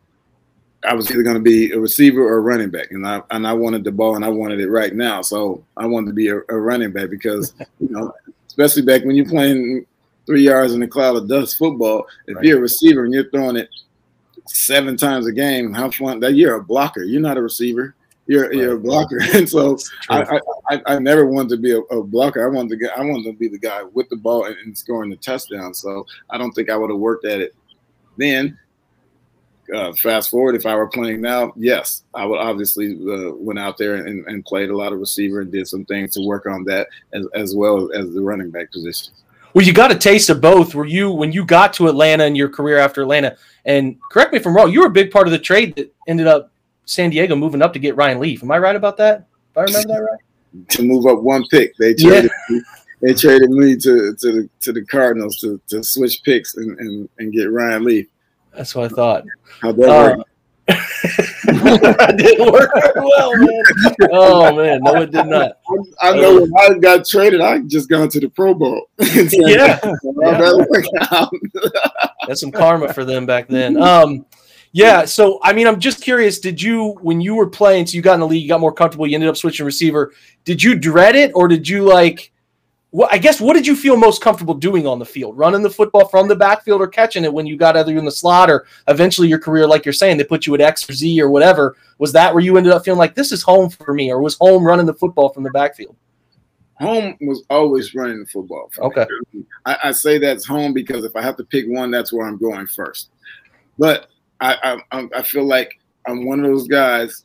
I 0.84 0.94
was 0.94 1.10
either 1.10 1.22
going 1.22 1.36
to 1.36 1.42
be 1.42 1.72
a 1.72 1.80
receiver 1.80 2.22
or 2.22 2.36
a 2.36 2.40
running 2.40 2.70
back, 2.70 2.90
and 2.90 3.06
I 3.06 3.22
and 3.30 3.46
I 3.46 3.52
wanted 3.52 3.84
the 3.84 3.92
ball 3.92 4.16
and 4.16 4.24
I 4.24 4.28
wanted 4.28 4.60
it 4.60 4.70
right 4.70 4.94
now. 4.94 5.22
So 5.22 5.64
I 5.76 5.86
wanted 5.86 6.08
to 6.08 6.12
be 6.12 6.28
a, 6.28 6.36
a 6.48 6.56
running 6.56 6.92
back 6.92 7.10
because 7.10 7.54
you 7.80 7.88
know, 7.90 8.12
especially 8.46 8.82
back 8.82 9.04
when 9.04 9.16
you're 9.16 9.28
playing 9.28 9.86
three 10.26 10.42
yards 10.42 10.74
in 10.74 10.82
a 10.82 10.88
cloud 10.88 11.16
of 11.16 11.28
dust 11.28 11.56
football, 11.56 12.06
if 12.26 12.36
right. 12.36 12.44
you're 12.44 12.58
a 12.58 12.62
receiver 12.62 13.04
and 13.04 13.12
you're 13.12 13.30
throwing 13.30 13.56
it 13.56 13.68
seven 14.46 14.96
times 14.96 15.26
a 15.26 15.32
game, 15.32 15.72
how 15.72 15.90
fun 15.90 16.20
that 16.20 16.34
you're 16.34 16.56
a 16.56 16.62
blocker. 16.62 17.02
You're 17.02 17.20
not 17.20 17.38
a 17.38 17.42
receiver. 17.42 17.94
You're 18.28 18.52
you're 18.52 18.76
a 18.76 18.78
blocker, 18.78 19.18
and 19.34 19.48
so 19.48 19.76
I, 20.08 20.38
I, 20.70 20.82
I 20.86 20.98
never 20.98 21.26
wanted 21.26 21.48
to 21.50 21.56
be 21.56 21.72
a, 21.72 21.80
a, 21.80 22.04
blocker. 22.04 22.44
I 22.44 22.54
wanted 22.54 22.68
to 22.70 22.76
get 22.76 22.96
I 22.96 23.00
wanted 23.00 23.24
to 23.24 23.32
be 23.32 23.48
the 23.48 23.58
guy 23.58 23.82
with 23.82 24.08
the 24.10 24.16
ball 24.16 24.44
and, 24.44 24.56
and 24.58 24.76
scoring 24.76 25.10
the 25.10 25.16
touchdown. 25.16 25.74
So 25.74 26.06
I 26.30 26.38
don't 26.38 26.52
think 26.52 26.70
I 26.70 26.76
would 26.76 26.90
have 26.90 26.98
worked 26.98 27.24
at 27.24 27.40
it 27.40 27.54
then 28.18 28.58
uh, 29.74 29.92
fast 29.92 30.30
forward, 30.30 30.54
if 30.54 30.66
I 30.66 30.74
were 30.74 30.88
playing 30.88 31.20
now, 31.20 31.52
yes, 31.56 32.02
I 32.14 32.24
would 32.24 32.38
obviously 32.38 32.92
uh, 32.94 33.32
went 33.34 33.58
out 33.58 33.76
there 33.76 34.06
and, 34.06 34.26
and, 34.26 34.44
played 34.44 34.70
a 34.70 34.76
lot 34.76 34.92
of 34.92 34.98
receiver 34.98 35.42
and 35.42 35.52
did 35.52 35.68
some 35.68 35.84
things 35.84 36.14
to 36.14 36.26
work 36.26 36.46
on 36.46 36.64
that 36.64 36.88
as, 37.12 37.26
as 37.34 37.54
well 37.54 37.90
as 37.92 38.12
the 38.14 38.22
running 38.22 38.50
back 38.50 38.72
position. 38.72 39.12
Well, 39.54 39.66
you 39.66 39.72
got 39.72 39.92
a 39.92 39.96
taste 39.96 40.30
of 40.30 40.40
both. 40.40 40.74
Were 40.74 40.86
you 40.86 41.10
when 41.10 41.32
you 41.32 41.44
got 41.44 41.72
to 41.74 41.88
Atlanta 41.88 42.24
in 42.24 42.34
your 42.34 42.48
career 42.48 42.78
after 42.78 43.02
Atlanta? 43.02 43.36
And 43.64 43.98
correct 44.10 44.32
me 44.32 44.38
if 44.38 44.46
I'm 44.46 44.54
wrong, 44.54 44.72
you 44.72 44.80
were 44.80 44.86
a 44.86 44.90
big 44.90 45.10
part 45.10 45.26
of 45.26 45.32
the 45.32 45.38
trade 45.38 45.74
that 45.76 45.94
ended 46.06 46.26
up 46.26 46.52
San 46.88 47.10
Diego 47.10 47.36
moving 47.36 47.60
up 47.60 47.74
to 47.74 47.78
get 47.78 47.96
Ryan 47.96 48.18
Leaf. 48.18 48.42
Am 48.42 48.50
I 48.50 48.58
right 48.58 48.74
about 48.74 48.96
that? 48.96 49.26
If 49.50 49.58
I 49.58 49.62
remember 49.64 49.88
that 49.88 50.00
right. 50.00 50.68
to 50.70 50.82
move 50.82 51.06
up 51.06 51.22
one 51.22 51.44
pick, 51.50 51.76
they 51.76 51.92
traded. 51.92 52.30
Yeah. 52.48 52.56
Me, 52.56 52.62
they 53.02 53.14
traded 53.14 53.50
me 53.50 53.76
to, 53.76 54.14
to 54.14 54.32
the 54.32 54.50
to 54.60 54.72
the 54.72 54.84
Cardinals 54.86 55.38
to, 55.40 55.60
to 55.68 55.84
switch 55.84 56.22
picks 56.24 56.56
and, 56.56 56.78
and, 56.78 57.08
and 57.18 57.32
get 57.32 57.52
Ryan 57.52 57.84
Leaf. 57.84 58.06
That's 58.56 58.74
what 58.74 58.90
I 58.90 58.94
thought. 58.94 59.24
How'd 59.60 59.76
that 59.76 59.90
uh, 59.90 60.16
work? 60.16 60.26
that 60.68 62.14
didn't 62.16 62.52
work 62.52 62.70
very 62.74 62.92
well, 62.96 63.36
man. 63.36 63.62
Oh 64.10 64.56
man, 64.56 64.80
no, 64.82 65.02
it 65.02 65.10
did 65.10 65.26
not. 65.26 65.58
I, 66.00 66.10
I 66.10 66.16
know 66.16 66.40
when 66.40 66.52
I 66.58 66.78
got 66.78 67.06
traded, 67.06 67.42
I 67.42 67.58
just 67.60 67.90
gone 67.90 68.08
to 68.08 68.20
the 68.20 68.30
Pro 68.30 68.54
Bowl. 68.54 68.88
yeah, 68.98 69.78
yeah. 71.02 71.26
that's 72.26 72.40
some 72.40 72.50
karma 72.50 72.94
for 72.94 73.04
them 73.04 73.26
back 73.26 73.46
then. 73.46 73.76
Um, 73.80 74.24
yeah. 74.72 75.04
So 75.04 75.38
I 75.42 75.52
mean, 75.52 75.66
I'm 75.66 75.80
just 75.80 76.02
curious. 76.02 76.38
Did 76.38 76.60
you, 76.60 76.98
when 77.00 77.20
you 77.20 77.34
were 77.34 77.48
playing, 77.48 77.86
so 77.86 77.96
you 77.96 78.02
got 78.02 78.14
in 78.14 78.20
the 78.20 78.26
league, 78.26 78.42
you 78.42 78.48
got 78.48 78.60
more 78.60 78.72
comfortable, 78.72 79.06
you 79.06 79.14
ended 79.14 79.30
up 79.30 79.36
switching 79.36 79.66
receiver. 79.66 80.12
Did 80.44 80.62
you 80.62 80.74
dread 80.74 81.16
it, 81.16 81.32
or 81.34 81.48
did 81.48 81.68
you 81.68 81.84
like? 81.84 82.32
well, 82.90 83.08
I 83.12 83.18
guess 83.18 83.40
what 83.40 83.52
did 83.52 83.66
you 83.66 83.76
feel 83.76 83.96
most 83.96 84.22
comfortable 84.22 84.54
doing 84.54 84.86
on 84.86 84.98
the 84.98 85.04
field? 85.04 85.36
Running 85.36 85.62
the 85.62 85.70
football 85.70 86.08
from 86.08 86.26
the 86.26 86.36
backfield 86.36 86.80
or 86.80 86.86
catching 86.86 87.24
it 87.24 87.32
when 87.32 87.46
you 87.46 87.56
got 87.56 87.76
either 87.76 87.96
in 87.96 88.04
the 88.04 88.10
slot 88.10 88.50
or 88.50 88.66
eventually 88.88 89.28
your 89.28 89.38
career, 89.38 89.66
like 89.66 89.84
you're 89.84 89.92
saying, 89.92 90.16
they 90.16 90.24
put 90.24 90.46
you 90.46 90.54
at 90.54 90.62
X 90.62 90.88
or 90.88 90.94
Z 90.94 91.20
or 91.20 91.30
whatever. 91.30 91.76
Was 91.98 92.12
that 92.12 92.32
where 92.32 92.42
you 92.42 92.56
ended 92.56 92.72
up 92.72 92.84
feeling 92.84 92.98
like 92.98 93.14
this 93.14 93.30
is 93.30 93.42
home 93.42 93.68
for 93.68 93.92
me, 93.92 94.10
or 94.10 94.22
was 94.22 94.38
home 94.40 94.64
running 94.64 94.86
the 94.86 94.94
football 94.94 95.28
from 95.28 95.42
the 95.42 95.50
backfield? 95.50 95.96
Home 96.80 97.16
was 97.20 97.44
always 97.50 97.94
running 97.94 98.20
the 98.20 98.26
football. 98.26 98.70
okay. 98.78 99.04
I, 99.66 99.76
I, 99.84 99.92
say 99.92 100.18
that's 100.18 100.46
home 100.46 100.72
because 100.72 101.04
if 101.04 101.16
I 101.16 101.22
have 101.22 101.36
to 101.38 101.44
pick 101.44 101.66
one, 101.66 101.90
that's 101.90 102.12
where 102.12 102.26
I'm 102.26 102.38
going 102.38 102.68
first. 102.68 103.10
But 103.78 104.08
I, 104.40 104.80
I, 104.92 105.08
I 105.14 105.22
feel 105.22 105.44
like 105.44 105.78
I'm 106.06 106.26
one 106.26 106.40
of 106.40 106.46
those 106.46 106.68
guys, 106.68 107.24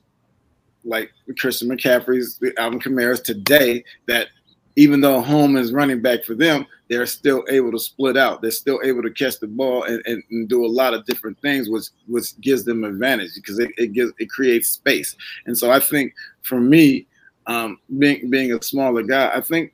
like 0.84 1.12
Christian 1.40 1.70
McCaffrey's, 1.70 2.40
Alvin 2.58 2.80
Kamara's 2.80 3.22
today, 3.22 3.84
that 4.08 4.28
even 4.76 5.02
though 5.02 5.22
home 5.22 5.56
is 5.56 5.72
running 5.72 6.02
back 6.02 6.24
for 6.24 6.34
them, 6.34 6.66
they're 6.90 7.06
still 7.06 7.44
able 7.50 7.72
to 7.72 7.80
split 7.80 8.18
out. 8.18 8.42
They're 8.42 8.52
still 8.52 8.80
able 8.84 9.04
to 9.04 9.12
catch 9.12 9.40
the 9.40 9.48
ball 9.48 9.84
and, 9.84 10.02
and, 10.06 10.24
and 10.32 10.50
do 10.50 10.66
a 10.66 10.68
lot 10.68 10.94
of 10.94 11.06
different 11.06 11.40
things, 11.42 11.70
which 11.70 11.86
which 12.08 12.40
gives 12.42 12.66
them 12.66 12.84
advantage 12.84 13.32
because 13.36 13.60
it, 13.60 13.72
it 13.78 13.94
gives 13.94 14.12
it 14.18 14.30
creates 14.30 14.70
space. 14.70 15.16
And 15.46 15.58
so 15.58 15.72
I 15.72 15.80
think 15.80 16.14
for 16.42 16.60
me, 16.60 17.08
um, 17.48 17.80
being 18.00 18.30
being 18.30 18.52
a 18.54 18.62
smaller 18.62 19.04
guy, 19.04 19.32
I 19.34 19.42
think 19.42 19.74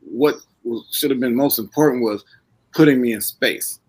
what 0.00 0.36
should 0.90 1.10
have 1.10 1.20
been 1.20 1.34
most 1.34 1.58
important 1.58 2.02
was 2.02 2.24
putting 2.74 3.00
me 3.00 3.12
in 3.12 3.20
space, 3.20 3.80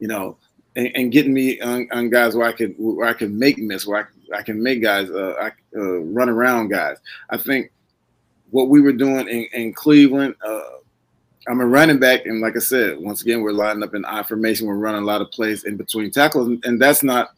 you 0.00 0.08
know, 0.08 0.36
and, 0.76 0.90
and 0.94 1.10
getting 1.10 1.32
me 1.32 1.60
on, 1.60 1.88
on, 1.90 2.10
guys 2.10 2.36
where 2.36 2.46
I 2.46 2.52
could 2.52 2.74
where 2.78 3.08
I 3.08 3.14
could 3.14 3.32
make 3.32 3.58
miss, 3.58 3.86
where 3.86 4.08
I, 4.32 4.36
I 4.36 4.42
can 4.42 4.62
make 4.62 4.82
guys 4.82 5.10
uh, 5.10 5.34
I, 5.40 5.78
uh, 5.78 5.98
run 6.00 6.28
around 6.28 6.68
guys. 6.68 6.98
I 7.30 7.38
think 7.38 7.72
what 8.50 8.68
we 8.68 8.80
were 8.80 8.92
doing 8.92 9.26
in, 9.28 9.46
in 9.52 9.72
Cleveland. 9.72 10.36
Uh, 10.46 10.60
I'm 11.48 11.60
a 11.60 11.66
running 11.66 11.98
back, 11.98 12.26
and 12.26 12.40
like 12.40 12.56
I 12.56 12.60
said, 12.60 12.98
once 12.98 13.22
again, 13.22 13.40
we're 13.40 13.52
lining 13.52 13.82
up 13.82 13.94
in 13.94 14.04
I 14.04 14.22
formation. 14.22 14.66
We're 14.66 14.74
running 14.74 15.02
a 15.02 15.06
lot 15.06 15.20
of 15.20 15.30
plays 15.30 15.64
in 15.64 15.76
between 15.76 16.10
tackles, 16.10 16.48
and, 16.48 16.64
and 16.64 16.80
that's 16.80 17.02
not 17.04 17.34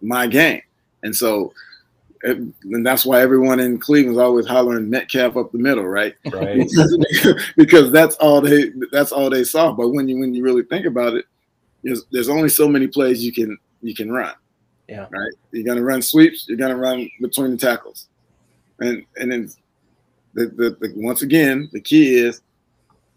my 0.00 0.28
game. 0.28 0.62
And 1.02 1.14
so, 1.14 1.52
it, 2.22 2.36
and 2.36 2.86
that's 2.86 3.04
why 3.04 3.20
everyone 3.20 3.58
in 3.58 3.78
Cleveland 3.78 4.16
is 4.16 4.22
always 4.22 4.46
hollering 4.46 4.88
Metcalf 4.88 5.36
up 5.36 5.50
the 5.50 5.58
middle, 5.58 5.86
right? 5.86 6.14
Right. 6.32 6.70
because 7.56 7.90
that's 7.90 8.14
all 8.16 8.40
they 8.40 8.70
that's 8.92 9.10
all 9.10 9.28
they 9.28 9.44
saw. 9.44 9.72
But 9.72 9.88
when 9.88 10.08
you 10.08 10.18
when 10.20 10.32
you 10.32 10.44
really 10.44 10.62
think 10.62 10.86
about 10.86 11.14
it, 11.14 11.24
there's, 11.82 12.04
there's 12.10 12.28
only 12.28 12.48
so 12.48 12.68
many 12.68 12.86
plays 12.86 13.24
you 13.24 13.32
can 13.32 13.56
you 13.82 13.94
can 13.94 14.10
run. 14.10 14.34
Yeah. 14.88 15.06
Right. 15.10 15.32
You're 15.52 15.64
gonna 15.64 15.82
run 15.82 16.02
sweeps. 16.02 16.46
You're 16.48 16.58
gonna 16.58 16.76
run 16.76 17.08
between 17.20 17.52
the 17.52 17.56
tackles, 17.56 18.08
and 18.80 19.04
and 19.16 19.30
then 19.30 19.50
the, 20.34 20.46
the, 20.46 20.76
the, 20.80 20.92
once 20.96 21.22
again, 21.22 21.68
the 21.72 21.80
key 21.80 22.14
is 22.14 22.42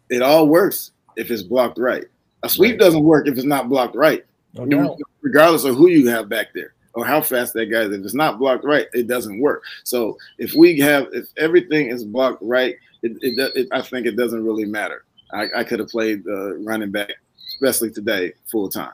it 0.09 0.21
all 0.21 0.47
works 0.47 0.91
if 1.15 1.31
it's 1.31 1.43
blocked 1.43 1.77
right. 1.77 2.05
A 2.43 2.49
sweep 2.49 2.71
right. 2.71 2.79
doesn't 2.79 3.03
work 3.03 3.27
if 3.27 3.35
it's 3.35 3.45
not 3.45 3.69
blocked 3.69 3.95
right. 3.95 4.25
No 4.53 4.97
regardless 5.21 5.63
of 5.63 5.75
who 5.75 5.87
you 5.87 6.07
have 6.09 6.29
back 6.29 6.47
there 6.53 6.73
or 6.93 7.05
how 7.05 7.21
fast 7.21 7.53
that 7.53 7.67
guy 7.67 7.81
is. 7.81 7.91
If 7.91 8.03
it's 8.03 8.13
not 8.13 8.37
blocked 8.37 8.63
right, 8.63 8.87
it 8.93 9.07
doesn't 9.07 9.39
work. 9.39 9.63
So 9.83 10.17
if 10.37 10.53
we 10.53 10.77
have, 10.79 11.07
if 11.11 11.27
everything 11.37 11.87
is 11.87 12.03
blocked 12.03 12.41
right, 12.41 12.75
it, 13.01 13.13
it, 13.21 13.51
it 13.55 13.67
I 13.71 13.81
think 13.81 14.05
it 14.05 14.15
doesn't 14.15 14.43
really 14.43 14.65
matter. 14.65 15.05
I, 15.33 15.47
I 15.57 15.63
could 15.63 15.79
have 15.79 15.89
played 15.89 16.23
uh, 16.27 16.57
running 16.57 16.91
back, 16.91 17.11
especially 17.53 17.91
today, 17.91 18.33
full 18.45 18.69
time. 18.69 18.93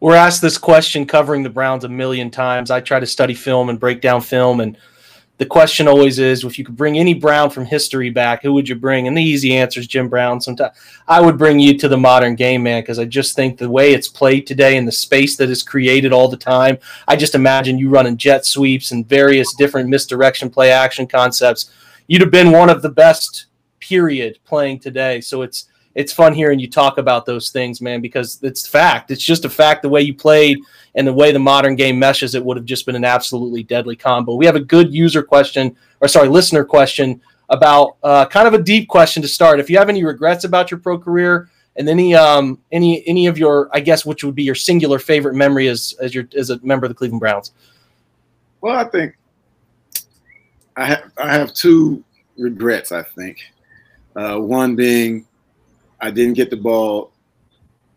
We're 0.00 0.16
asked 0.16 0.42
this 0.42 0.58
question 0.58 1.06
covering 1.06 1.42
the 1.42 1.50
Browns 1.50 1.84
a 1.84 1.88
million 1.88 2.30
times. 2.30 2.70
I 2.70 2.80
try 2.80 2.98
to 2.98 3.06
study 3.06 3.34
film 3.34 3.68
and 3.68 3.78
break 3.78 4.00
down 4.00 4.20
film 4.20 4.60
and– 4.60 4.76
the 5.42 5.46
question 5.46 5.88
always 5.88 6.20
is 6.20 6.44
if 6.44 6.56
you 6.56 6.64
could 6.64 6.76
bring 6.76 6.96
any 6.96 7.14
Brown 7.14 7.50
from 7.50 7.64
history 7.64 8.10
back, 8.10 8.42
who 8.42 8.52
would 8.52 8.68
you 8.68 8.76
bring? 8.76 9.08
And 9.08 9.16
the 9.16 9.22
easy 9.24 9.56
answer 9.56 9.80
is 9.80 9.88
Jim 9.88 10.08
Brown. 10.08 10.40
Sometimes 10.40 10.76
I 11.08 11.20
would 11.20 11.36
bring 11.36 11.58
you 11.58 11.76
to 11.78 11.88
the 11.88 11.96
modern 11.96 12.36
game, 12.36 12.62
man, 12.62 12.82
because 12.82 13.00
I 13.00 13.06
just 13.06 13.34
think 13.34 13.58
the 13.58 13.68
way 13.68 13.92
it's 13.92 14.06
played 14.06 14.46
today 14.46 14.76
and 14.76 14.86
the 14.86 14.92
space 14.92 15.36
that 15.38 15.50
is 15.50 15.64
created 15.64 16.12
all 16.12 16.28
the 16.28 16.36
time, 16.36 16.78
I 17.08 17.16
just 17.16 17.34
imagine 17.34 17.76
you 17.76 17.88
running 17.88 18.18
jet 18.18 18.46
sweeps 18.46 18.92
and 18.92 19.08
various 19.08 19.52
different 19.54 19.88
misdirection 19.88 20.48
play 20.48 20.70
action 20.70 21.08
concepts. 21.08 21.72
You'd 22.06 22.22
have 22.22 22.30
been 22.30 22.52
one 22.52 22.70
of 22.70 22.82
the 22.82 22.90
best, 22.90 23.46
period, 23.80 24.38
playing 24.44 24.78
today. 24.78 25.20
So 25.22 25.42
it's 25.42 25.66
it's 25.94 26.12
fun 26.12 26.32
hearing 26.32 26.58
you 26.58 26.68
talk 26.68 26.98
about 26.98 27.26
those 27.26 27.50
things, 27.50 27.80
man, 27.80 28.00
because 28.00 28.38
it's 28.42 28.66
fact. 28.66 29.10
It's 29.10 29.24
just 29.24 29.44
a 29.44 29.50
fact 29.50 29.82
the 29.82 29.88
way 29.88 30.02
you 30.02 30.14
played 30.14 30.58
and 30.94 31.06
the 31.06 31.12
way 31.12 31.32
the 31.32 31.38
modern 31.38 31.76
game 31.76 31.98
meshes, 31.98 32.34
it 32.34 32.44
would 32.44 32.56
have 32.56 32.66
just 32.66 32.86
been 32.86 32.96
an 32.96 33.04
absolutely 33.04 33.62
deadly 33.62 33.96
combo. 33.96 34.34
We 34.34 34.46
have 34.46 34.56
a 34.56 34.60
good 34.60 34.92
user 34.92 35.22
question, 35.22 35.76
or 36.00 36.08
sorry, 36.08 36.28
listener 36.28 36.64
question 36.64 37.20
about 37.48 37.96
uh, 38.02 38.24
kind 38.26 38.48
of 38.48 38.54
a 38.54 38.62
deep 38.62 38.88
question 38.88 39.22
to 39.22 39.28
start. 39.28 39.60
If 39.60 39.68
you 39.68 39.78
have 39.78 39.88
any 39.88 40.02
regrets 40.02 40.44
about 40.44 40.70
your 40.70 40.80
pro 40.80 40.98
career 40.98 41.50
and 41.76 41.88
any 41.88 42.14
um, 42.14 42.58
any 42.70 43.06
any 43.06 43.26
of 43.26 43.38
your, 43.38 43.68
I 43.72 43.80
guess, 43.80 44.06
which 44.06 44.24
would 44.24 44.34
be 44.34 44.42
your 44.42 44.54
singular 44.54 44.98
favorite 44.98 45.34
memory 45.34 45.68
as 45.68 45.94
as 46.00 46.14
your 46.14 46.24
as 46.36 46.50
a 46.50 46.58
member 46.62 46.86
of 46.86 46.90
the 46.90 46.94
Cleveland 46.94 47.20
Browns. 47.20 47.52
Well, 48.60 48.76
I 48.76 48.84
think 48.84 49.16
I 50.76 50.86
have 50.86 51.12
I 51.18 51.32
have 51.32 51.52
two 51.52 52.02
regrets. 52.38 52.92
I 52.92 53.02
think 53.02 53.38
uh, 54.16 54.38
one 54.38 54.74
being 54.74 55.26
I 56.02 56.10
didn't 56.10 56.34
get 56.34 56.50
the 56.50 56.56
ball 56.56 57.12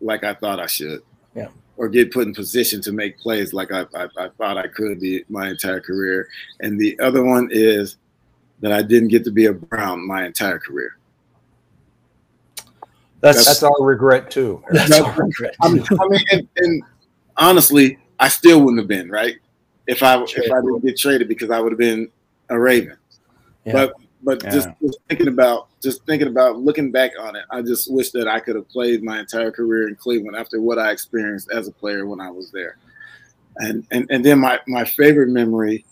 like 0.00 0.24
I 0.24 0.32
thought 0.32 0.60
I 0.60 0.66
should. 0.66 1.02
Yeah. 1.34 1.48
Or 1.76 1.88
get 1.88 2.12
put 2.12 2.26
in 2.26 2.32
position 2.32 2.80
to 2.82 2.92
make 2.92 3.18
plays 3.18 3.52
like 3.52 3.72
I, 3.72 3.84
I, 3.94 4.08
I 4.16 4.28
thought 4.38 4.56
I 4.56 4.68
could 4.68 5.00
be 5.00 5.24
my 5.28 5.50
entire 5.50 5.80
career. 5.80 6.28
And 6.60 6.80
the 6.80 6.98
other 7.00 7.22
one 7.22 7.48
is 7.50 7.96
that 8.60 8.72
I 8.72 8.80
didn't 8.80 9.08
get 9.08 9.24
to 9.24 9.30
be 9.30 9.46
a 9.46 9.52
Brown 9.52 10.06
my 10.06 10.24
entire 10.24 10.58
career. 10.58 10.96
That's 13.20 13.44
that's, 13.44 13.62
our 13.62 13.82
regret 13.82 14.30
too. 14.30 14.62
That's, 14.70 14.90
that's 14.90 15.02
our 15.02 15.24
regret. 15.24 15.56
I 15.60 15.68
mean, 15.70 15.84
I 15.90 16.08
mean 16.08 16.20
and, 16.30 16.48
and, 16.58 16.82
honestly, 17.36 17.98
I 18.20 18.28
still 18.28 18.60
wouldn't 18.60 18.78
have 18.78 18.88
been 18.88 19.10
right 19.10 19.36
if 19.86 20.02
I 20.02 20.22
if 20.22 20.52
I 20.52 20.60
didn't 20.60 20.84
get 20.84 20.98
traded 20.98 21.26
because 21.26 21.50
I 21.50 21.58
would 21.58 21.72
have 21.72 21.78
been 21.78 22.08
a 22.50 22.58
Raven. 22.60 22.96
Yeah. 23.64 23.72
But 23.72 23.94
but 24.22 24.42
yeah. 24.42 24.50
just, 24.50 24.68
just, 24.82 24.98
thinking 25.08 25.28
about 25.28 25.68
just 25.82 26.04
thinking 26.06 26.28
about 26.28 26.58
looking 26.58 26.90
back 26.90 27.12
on 27.20 27.36
it, 27.36 27.44
I 27.50 27.62
just 27.62 27.92
wish 27.92 28.10
that 28.10 28.26
I 28.26 28.40
could 28.40 28.56
have 28.56 28.68
played 28.68 29.02
my 29.02 29.20
entire 29.20 29.50
career 29.50 29.88
in 29.88 29.96
Cleveland 29.96 30.36
after 30.36 30.60
what 30.60 30.78
I 30.78 30.90
experienced 30.90 31.50
as 31.52 31.68
a 31.68 31.72
player 31.72 32.06
when 32.06 32.20
I 32.20 32.30
was 32.30 32.50
there. 32.50 32.78
And 33.56 33.86
and 33.90 34.06
and 34.10 34.24
then 34.24 34.40
my 34.40 34.60
my 34.66 34.84
favorite 34.84 35.28
memory 35.28 35.84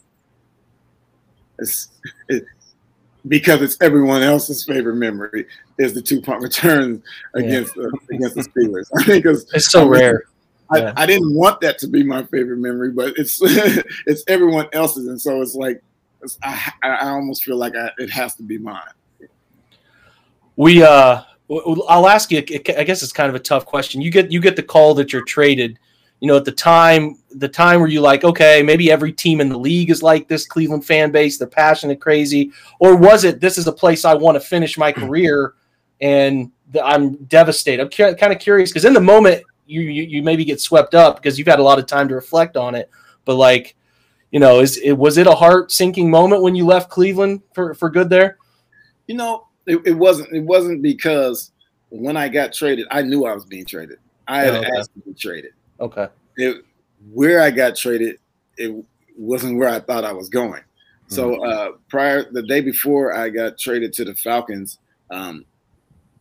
is 1.59 1.89
it, 2.29 2.45
because 3.29 3.63
it's 3.63 3.77
everyone 3.81 4.23
else's 4.23 4.65
favorite 4.65 4.97
memory 4.97 5.47
is 5.79 5.95
the 5.95 6.03
two 6.03 6.21
punt 6.21 6.43
returns 6.43 7.03
against 7.35 7.77
yeah. 7.77 7.85
uh, 7.85 8.15
against 8.15 8.35
the 8.35 8.43
Steelers. 8.43 8.89
I 8.99 9.05
think 9.05 9.25
it's 9.27 9.71
so 9.71 9.81
I 9.81 9.83
mean, 9.83 9.93
rare. 9.93 10.25
I, 10.71 10.79
yeah. 10.79 10.93
I, 10.97 11.07
didn't 11.07 11.35
want 11.35 11.61
that 11.61 11.79
to 11.79 11.87
be 11.87 12.03
my 12.03 12.25
favorite 12.25 12.59
memory, 12.59 12.91
but 12.91 13.15
it's 13.17 13.39
it's 14.07 14.25
everyone 14.29 14.69
else's, 14.73 15.07
and 15.07 15.21
so 15.21 15.41
it's 15.41 15.55
like 15.55 15.77
it's, 15.77 15.85
I, 16.43 16.73
I 16.83 17.09
almost 17.09 17.45
feel 17.45 17.57
like 17.57 17.77
I, 17.77 17.91
it 17.99 18.11
has 18.11 18.35
to 18.37 18.43
be 18.43 18.59
mine. 18.59 18.83
We 20.57 20.83
uh, 20.83 21.23
I'll 21.89 22.09
ask 22.09 22.31
you. 22.31 22.39
I 22.39 22.85
guess 22.85 23.03
it's 23.03 23.13
kind 23.13 23.29
of 23.29 23.35
a 23.35 23.41
tough 23.41 23.67
question. 23.67 24.01
You 24.01 24.11
get 24.11 24.31
you 24.31 24.41
get 24.41 24.57
the 24.57 24.63
call 24.63 24.95
that 24.95 25.13
you're 25.13 25.25
traded 25.25 25.79
you 26.25 26.29
know, 26.29 26.37
at 26.37 26.47
the 26.47 26.53
time, 26.53 27.19
the 27.33 27.49
time 27.49 27.81
where 27.81 27.89
you 27.91 28.01
like, 28.01 28.25
okay, 28.25 28.63
maybe 28.63 28.91
every 28.91 29.13
team 29.13 29.43
in 29.43 29.51
the 29.51 29.59
league 29.59 29.91
is 29.91 30.03
like 30.03 30.27
this 30.27 30.47
Cleveland 30.47 30.87
fan 30.87 31.11
base, 31.11 31.37
they're 31.37 31.47
passionate, 31.47 32.01
crazy, 32.01 32.51
or 32.79 32.97
was 32.97 33.25
it 33.25 33.41
this 33.41 33.59
is 33.59 33.67
a 33.67 33.73
place 33.73 34.07
I 34.07 34.15
want 34.15 34.37
to 34.37 34.41
finish 34.41 34.79
my 34.79 34.91
career 34.91 35.53
and 36.01 36.51
I'm 36.83 37.17
devastated? 37.25 37.83
I'm 37.83 37.91
cu- 37.91 38.15
kind 38.15 38.33
of 38.33 38.39
curious 38.39 38.71
because 38.71 38.87
in 38.87 38.95
the 38.95 39.03
moment 39.03 39.43
you, 39.67 39.83
you 39.83 40.05
you 40.05 40.23
maybe 40.23 40.47
get 40.47 40.63
swept 40.63 40.95
up 40.95 41.17
because 41.17 41.39
you've 41.39 41.47
had 41.49 41.59
a 41.59 41.63
lot 41.63 41.79
of 41.79 41.85
time 41.85 42.09
to 42.09 42.15
reflect 42.15 42.57
on 42.57 42.75
it, 42.75 42.89
but 43.27 43.35
like, 43.35 43.77
you 44.35 44.41
know, 44.41 44.59
is 44.59 44.79
it 44.79 44.95
was 44.95 45.17
it 45.17 45.29
a 45.29 45.35
heart 45.35 45.71
sinking 45.71 46.11
moment 46.11 46.43
when 46.43 46.57
you 46.57 46.67
left 46.67 46.91
Cleveland 46.91 47.41
for 47.55 47.73
for 47.73 47.89
good 47.89 48.11
there? 48.11 48.37
You 49.07 49.15
know, 49.15 49.47
it, 49.65 49.81
it 49.87 49.93
wasn't. 49.93 50.33
It 50.33 50.41
wasn't 50.41 50.83
because 50.83 51.53
when 51.91 52.17
I 52.17 52.29
got 52.29 52.53
traded, 52.53 52.89
I 52.91 53.03
knew 53.03 53.27
I 53.27 53.33
was 53.33 53.45
being 53.45 53.65
traded. 53.65 53.99
I 54.27 54.41
had 54.41 54.55
oh, 54.55 54.59
okay. 54.59 54.71
asked 54.77 54.93
to 54.95 55.01
be 55.03 55.15
traded. 55.15 55.53
Okay. 55.79 56.09
It, 56.37 56.65
where 57.13 57.43
I 57.43 57.53
got 57.53 57.77
traded, 57.77 58.19
it 58.57 58.75
wasn't 59.17 59.57
where 59.57 59.69
I 59.69 59.79
thought 59.79 60.05
I 60.05 60.13
was 60.13 60.29
going. 60.29 60.65
So 61.07 61.37
mm-hmm. 61.37 61.45
uh, 61.45 61.77
prior, 61.89 62.29
the 62.29 62.43
day 62.43 62.61
before 62.61 63.17
I 63.17 63.29
got 63.29 63.57
traded 63.57 63.93
to 63.93 64.05
the 64.05 64.17
Falcons, 64.17 64.81
um, 65.13 65.45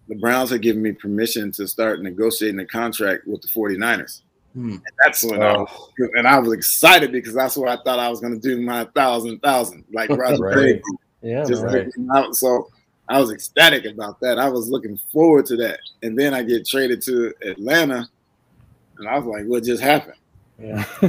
the 0.08 0.16
Browns 0.16 0.52
had 0.52 0.62
given 0.62 0.84
me 0.84 0.92
permission 0.92 1.52
to 1.54 1.68
start 1.68 2.04
negotiating 2.04 2.60
a 2.60 2.66
contract 2.68 3.26
with 3.26 3.42
the 3.42 3.48
49ers. 3.48 4.22
Hmm. 4.54 4.72
And 4.72 4.82
that's 5.04 5.24
when 5.24 5.42
oh. 5.42 5.68
I 6.00 6.08
and 6.16 6.28
I 6.28 6.38
was 6.40 6.54
excited 6.54 7.12
because 7.12 7.34
that's 7.34 7.58
what 7.58 7.70
I 7.70 7.82
thought 7.84 8.00
I 8.00 8.10
was 8.10 8.20
going 8.20 8.40
to 8.40 8.40
do 8.40 8.62
my 8.62 8.86
thousand 8.96 9.40
thousand 9.40 9.84
like 9.92 10.10
Roger 10.12 10.44
right. 10.44 10.82
Yeah, 11.22 11.44
just 11.46 11.64
right. 11.64 11.88
out. 12.14 12.36
So 12.36 12.70
I 13.10 13.20
was 13.20 13.32
ecstatic 13.32 13.86
about 13.86 14.20
that. 14.20 14.38
I 14.38 14.50
was 14.50 14.70
looking 14.70 15.00
forward 15.12 15.46
to 15.48 15.56
that. 15.58 15.80
And 16.04 16.18
then 16.18 16.34
I 16.34 16.44
get 16.44 16.68
traded 16.68 17.02
to 17.04 17.34
Atlanta, 17.42 18.08
and 18.98 19.08
I 19.08 19.18
was 19.18 19.26
like, 19.26 19.46
what 19.46 19.64
just 19.64 19.82
happened? 19.82 20.18
Yeah. 20.60 20.86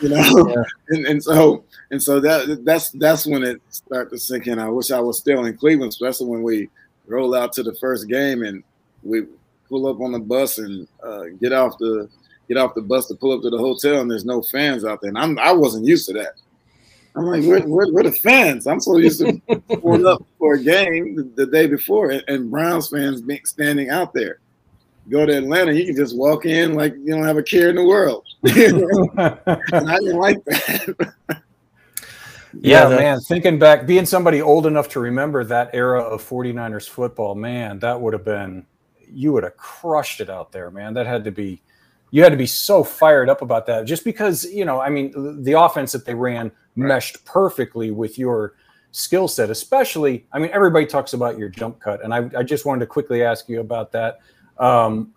you 0.00 0.08
know, 0.08 0.48
yeah. 0.48 0.64
And, 0.88 1.06
and 1.06 1.22
so 1.22 1.64
and 1.90 2.02
so 2.02 2.20
that 2.20 2.64
that's 2.64 2.90
that's 2.90 3.26
when 3.26 3.44
it 3.44 3.60
started 3.70 4.10
to 4.10 4.18
sink 4.18 4.46
in. 4.46 4.58
I 4.58 4.68
wish 4.68 4.90
I 4.90 5.00
was 5.00 5.18
still 5.18 5.44
in 5.44 5.56
Cleveland, 5.56 5.90
especially 5.90 6.26
when 6.26 6.42
we 6.42 6.68
roll 7.06 7.34
out 7.34 7.52
to 7.54 7.62
the 7.62 7.74
first 7.74 8.08
game 8.08 8.42
and 8.42 8.64
we 9.02 9.26
pull 9.68 9.86
up 9.86 10.00
on 10.00 10.12
the 10.12 10.18
bus 10.18 10.58
and 10.58 10.86
uh, 11.02 11.24
get 11.40 11.52
off 11.52 11.78
the 11.78 12.08
get 12.52 12.60
off 12.60 12.74
the 12.74 12.82
bus 12.82 13.06
to 13.06 13.14
pull 13.14 13.32
up 13.32 13.42
to 13.42 13.50
the 13.50 13.58
hotel 13.58 14.00
and 14.00 14.10
there's 14.10 14.24
no 14.24 14.42
fans 14.42 14.84
out 14.84 15.00
there. 15.00 15.08
And 15.08 15.18
I'm 15.18 15.38
I 15.38 15.52
wasn't 15.52 15.86
used 15.86 16.06
to 16.08 16.14
that. 16.14 16.34
I'm 17.16 17.24
like, 17.24 17.42
where, 17.42 17.60
where, 17.60 17.92
where 17.92 18.04
the 18.04 18.12
fans? 18.12 18.66
I'm 18.66 18.80
so 18.80 18.96
used 18.96 19.20
to 19.20 19.40
pulling 19.80 20.06
up 20.06 20.24
for 20.38 20.54
a 20.54 20.62
game 20.62 21.16
the, 21.16 21.22
the 21.34 21.46
day 21.46 21.66
before 21.66 22.10
and, 22.10 22.24
and 22.28 22.50
Browns 22.50 22.88
fans 22.88 23.20
being 23.20 23.44
standing 23.44 23.90
out 23.90 24.12
there 24.12 24.40
go 25.10 25.26
to 25.26 25.36
Atlanta, 25.36 25.72
you 25.72 25.86
can 25.86 25.96
just 25.96 26.16
walk 26.16 26.46
in 26.46 26.74
like 26.74 26.94
you 26.94 27.08
don't 27.08 27.24
have 27.24 27.36
a 27.36 27.42
care 27.42 27.70
in 27.70 27.76
the 27.76 27.84
world. 27.84 28.26
and 28.42 29.90
I 29.90 29.98
didn't 29.98 30.18
like 30.18 30.42
that. 30.44 31.12
yeah, 32.60 32.88
yeah 32.88 32.88
man. 32.88 33.20
Thinking 33.20 33.58
back, 33.58 33.86
being 33.86 34.06
somebody 34.06 34.40
old 34.40 34.66
enough 34.66 34.88
to 34.90 35.00
remember 35.00 35.44
that 35.44 35.70
era 35.72 36.00
of 36.02 36.26
49ers 36.26 36.88
football, 36.88 37.34
man, 37.34 37.78
that 37.80 38.00
would 38.00 38.12
have 38.12 38.24
been, 38.24 38.66
you 39.12 39.32
would 39.32 39.42
have 39.42 39.56
crushed 39.56 40.20
it 40.20 40.30
out 40.30 40.52
there, 40.52 40.70
man. 40.70 40.94
That 40.94 41.06
had 41.06 41.24
to 41.24 41.32
be, 41.32 41.60
you 42.10 42.22
had 42.22 42.32
to 42.32 42.38
be 42.38 42.46
so 42.46 42.82
fired 42.82 43.28
up 43.28 43.42
about 43.42 43.66
that 43.66 43.84
just 43.84 44.04
because, 44.04 44.44
you 44.44 44.64
know, 44.64 44.80
I 44.80 44.88
mean, 44.88 45.42
the 45.42 45.52
offense 45.52 45.92
that 45.92 46.04
they 46.04 46.14
ran 46.14 46.46
right. 46.46 46.52
meshed 46.88 47.24
perfectly 47.24 47.90
with 47.90 48.18
your 48.18 48.54
skill 48.92 49.28
set, 49.28 49.50
especially, 49.50 50.26
I 50.32 50.38
mean, 50.38 50.50
everybody 50.52 50.86
talks 50.86 51.12
about 51.12 51.38
your 51.38 51.48
jump 51.48 51.78
cut. 51.78 52.02
And 52.04 52.12
I, 52.12 52.28
I 52.36 52.42
just 52.42 52.66
wanted 52.66 52.80
to 52.80 52.86
quickly 52.86 53.22
ask 53.22 53.48
you 53.48 53.60
about 53.60 53.92
that 53.92 54.20
um, 54.58 55.12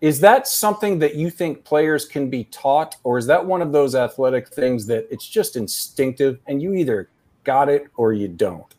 is 0.00 0.20
that 0.20 0.46
something 0.46 0.98
that 0.98 1.14
you 1.14 1.30
think 1.30 1.64
players 1.64 2.04
can 2.04 2.28
be 2.30 2.44
taught, 2.44 2.96
or 3.02 3.18
is 3.18 3.26
that 3.26 3.44
one 3.44 3.62
of 3.62 3.72
those 3.72 3.94
athletic 3.94 4.48
things 4.48 4.86
that 4.86 5.06
it's 5.10 5.26
just 5.26 5.56
instinctive 5.56 6.38
and 6.46 6.62
you 6.62 6.74
either 6.74 7.08
got 7.44 7.68
it 7.68 7.86
or 7.96 8.12
you 8.12 8.28
don't? 8.28 8.74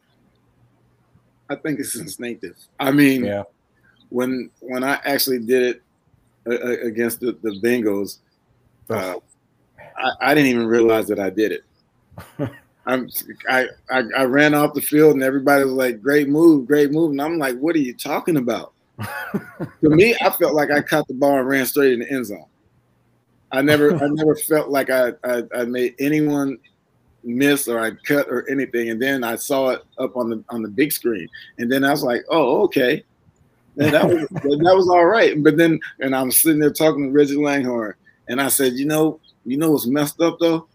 I 1.49 1.55
think 1.55 1.79
it's 1.79 1.95
instinctive. 1.95 2.55
I 2.79 2.91
mean, 2.91 3.25
yeah. 3.25 3.43
when 4.09 4.49
when 4.59 4.83
I 4.83 4.99
actually 5.03 5.39
did 5.39 5.63
it 5.63 5.81
against 6.45 7.19
the, 7.19 7.37
the 7.41 7.59
Bengals, 7.61 8.19
uh, 8.89 9.15
I, 9.97 10.11
I, 10.21 10.33
didn't 10.33 10.49
even 10.49 10.67
realize 10.67 11.07
that 11.07 11.19
I 11.19 11.29
did 11.29 11.51
it. 11.51 11.63
I'm, 12.85 13.09
I, 13.47 13.67
I 13.91 14.03
I 14.17 14.23
ran 14.23 14.55
off 14.55 14.73
the 14.73 14.81
field 14.81 15.13
and 15.13 15.23
everybody 15.23 15.63
was 15.63 15.73
like, 15.73 16.01
"Great 16.01 16.27
move, 16.27 16.65
great 16.65 16.91
move," 16.91 17.11
and 17.11 17.21
I'm 17.21 17.37
like, 17.37 17.57
"What 17.59 17.75
are 17.75 17.79
you 17.79 17.93
talking 17.93 18.37
about?" 18.37 18.73
to 19.81 19.89
me, 19.89 20.15
I 20.21 20.29
felt 20.31 20.53
like 20.53 20.71
I 20.71 20.81
caught 20.81 21.07
the 21.07 21.13
ball 21.13 21.37
and 21.37 21.47
ran 21.47 21.65
straight 21.65 21.93
in 21.93 21.99
the 21.99 22.11
end 22.11 22.25
zone. 22.25 22.45
I 23.51 23.61
never, 23.61 23.95
I 23.95 24.07
never 24.11 24.35
felt 24.35 24.69
like 24.69 24.89
I, 24.89 25.13
I, 25.23 25.43
I, 25.55 25.65
made 25.65 25.95
anyone 25.99 26.57
miss 27.23 27.67
or 27.67 27.79
I 27.79 27.91
cut 27.91 28.27
or 28.29 28.49
anything. 28.49 28.89
And 28.89 29.01
then 29.01 29.23
I 29.23 29.35
saw 29.35 29.69
it 29.69 29.83
up 29.97 30.17
on 30.17 30.29
the 30.29 30.43
on 30.49 30.61
the 30.61 30.69
big 30.69 30.91
screen, 30.91 31.27
and 31.57 31.71
then 31.71 31.83
I 31.83 31.91
was 31.91 32.03
like, 32.03 32.23
oh, 32.29 32.63
okay, 32.63 33.03
and 33.80 33.93
that 33.93 34.07
was 34.07 34.27
that 34.30 34.75
was 34.75 34.89
all 34.89 35.05
right. 35.05 35.41
But 35.41 35.57
then, 35.57 35.80
and 35.99 36.15
I'm 36.15 36.32
sitting 36.32 36.59
there 36.59 36.71
talking 36.71 37.05
to 37.05 37.11
Reggie 37.11 37.38
Langhorne, 37.38 37.95
and 38.27 38.41
I 38.41 38.49
said, 38.49 38.73
you 38.73 38.86
know, 38.86 39.19
you 39.45 39.57
know 39.57 39.71
what's 39.71 39.88
messed 39.88 40.21
up 40.21 40.38
though? 40.39 40.67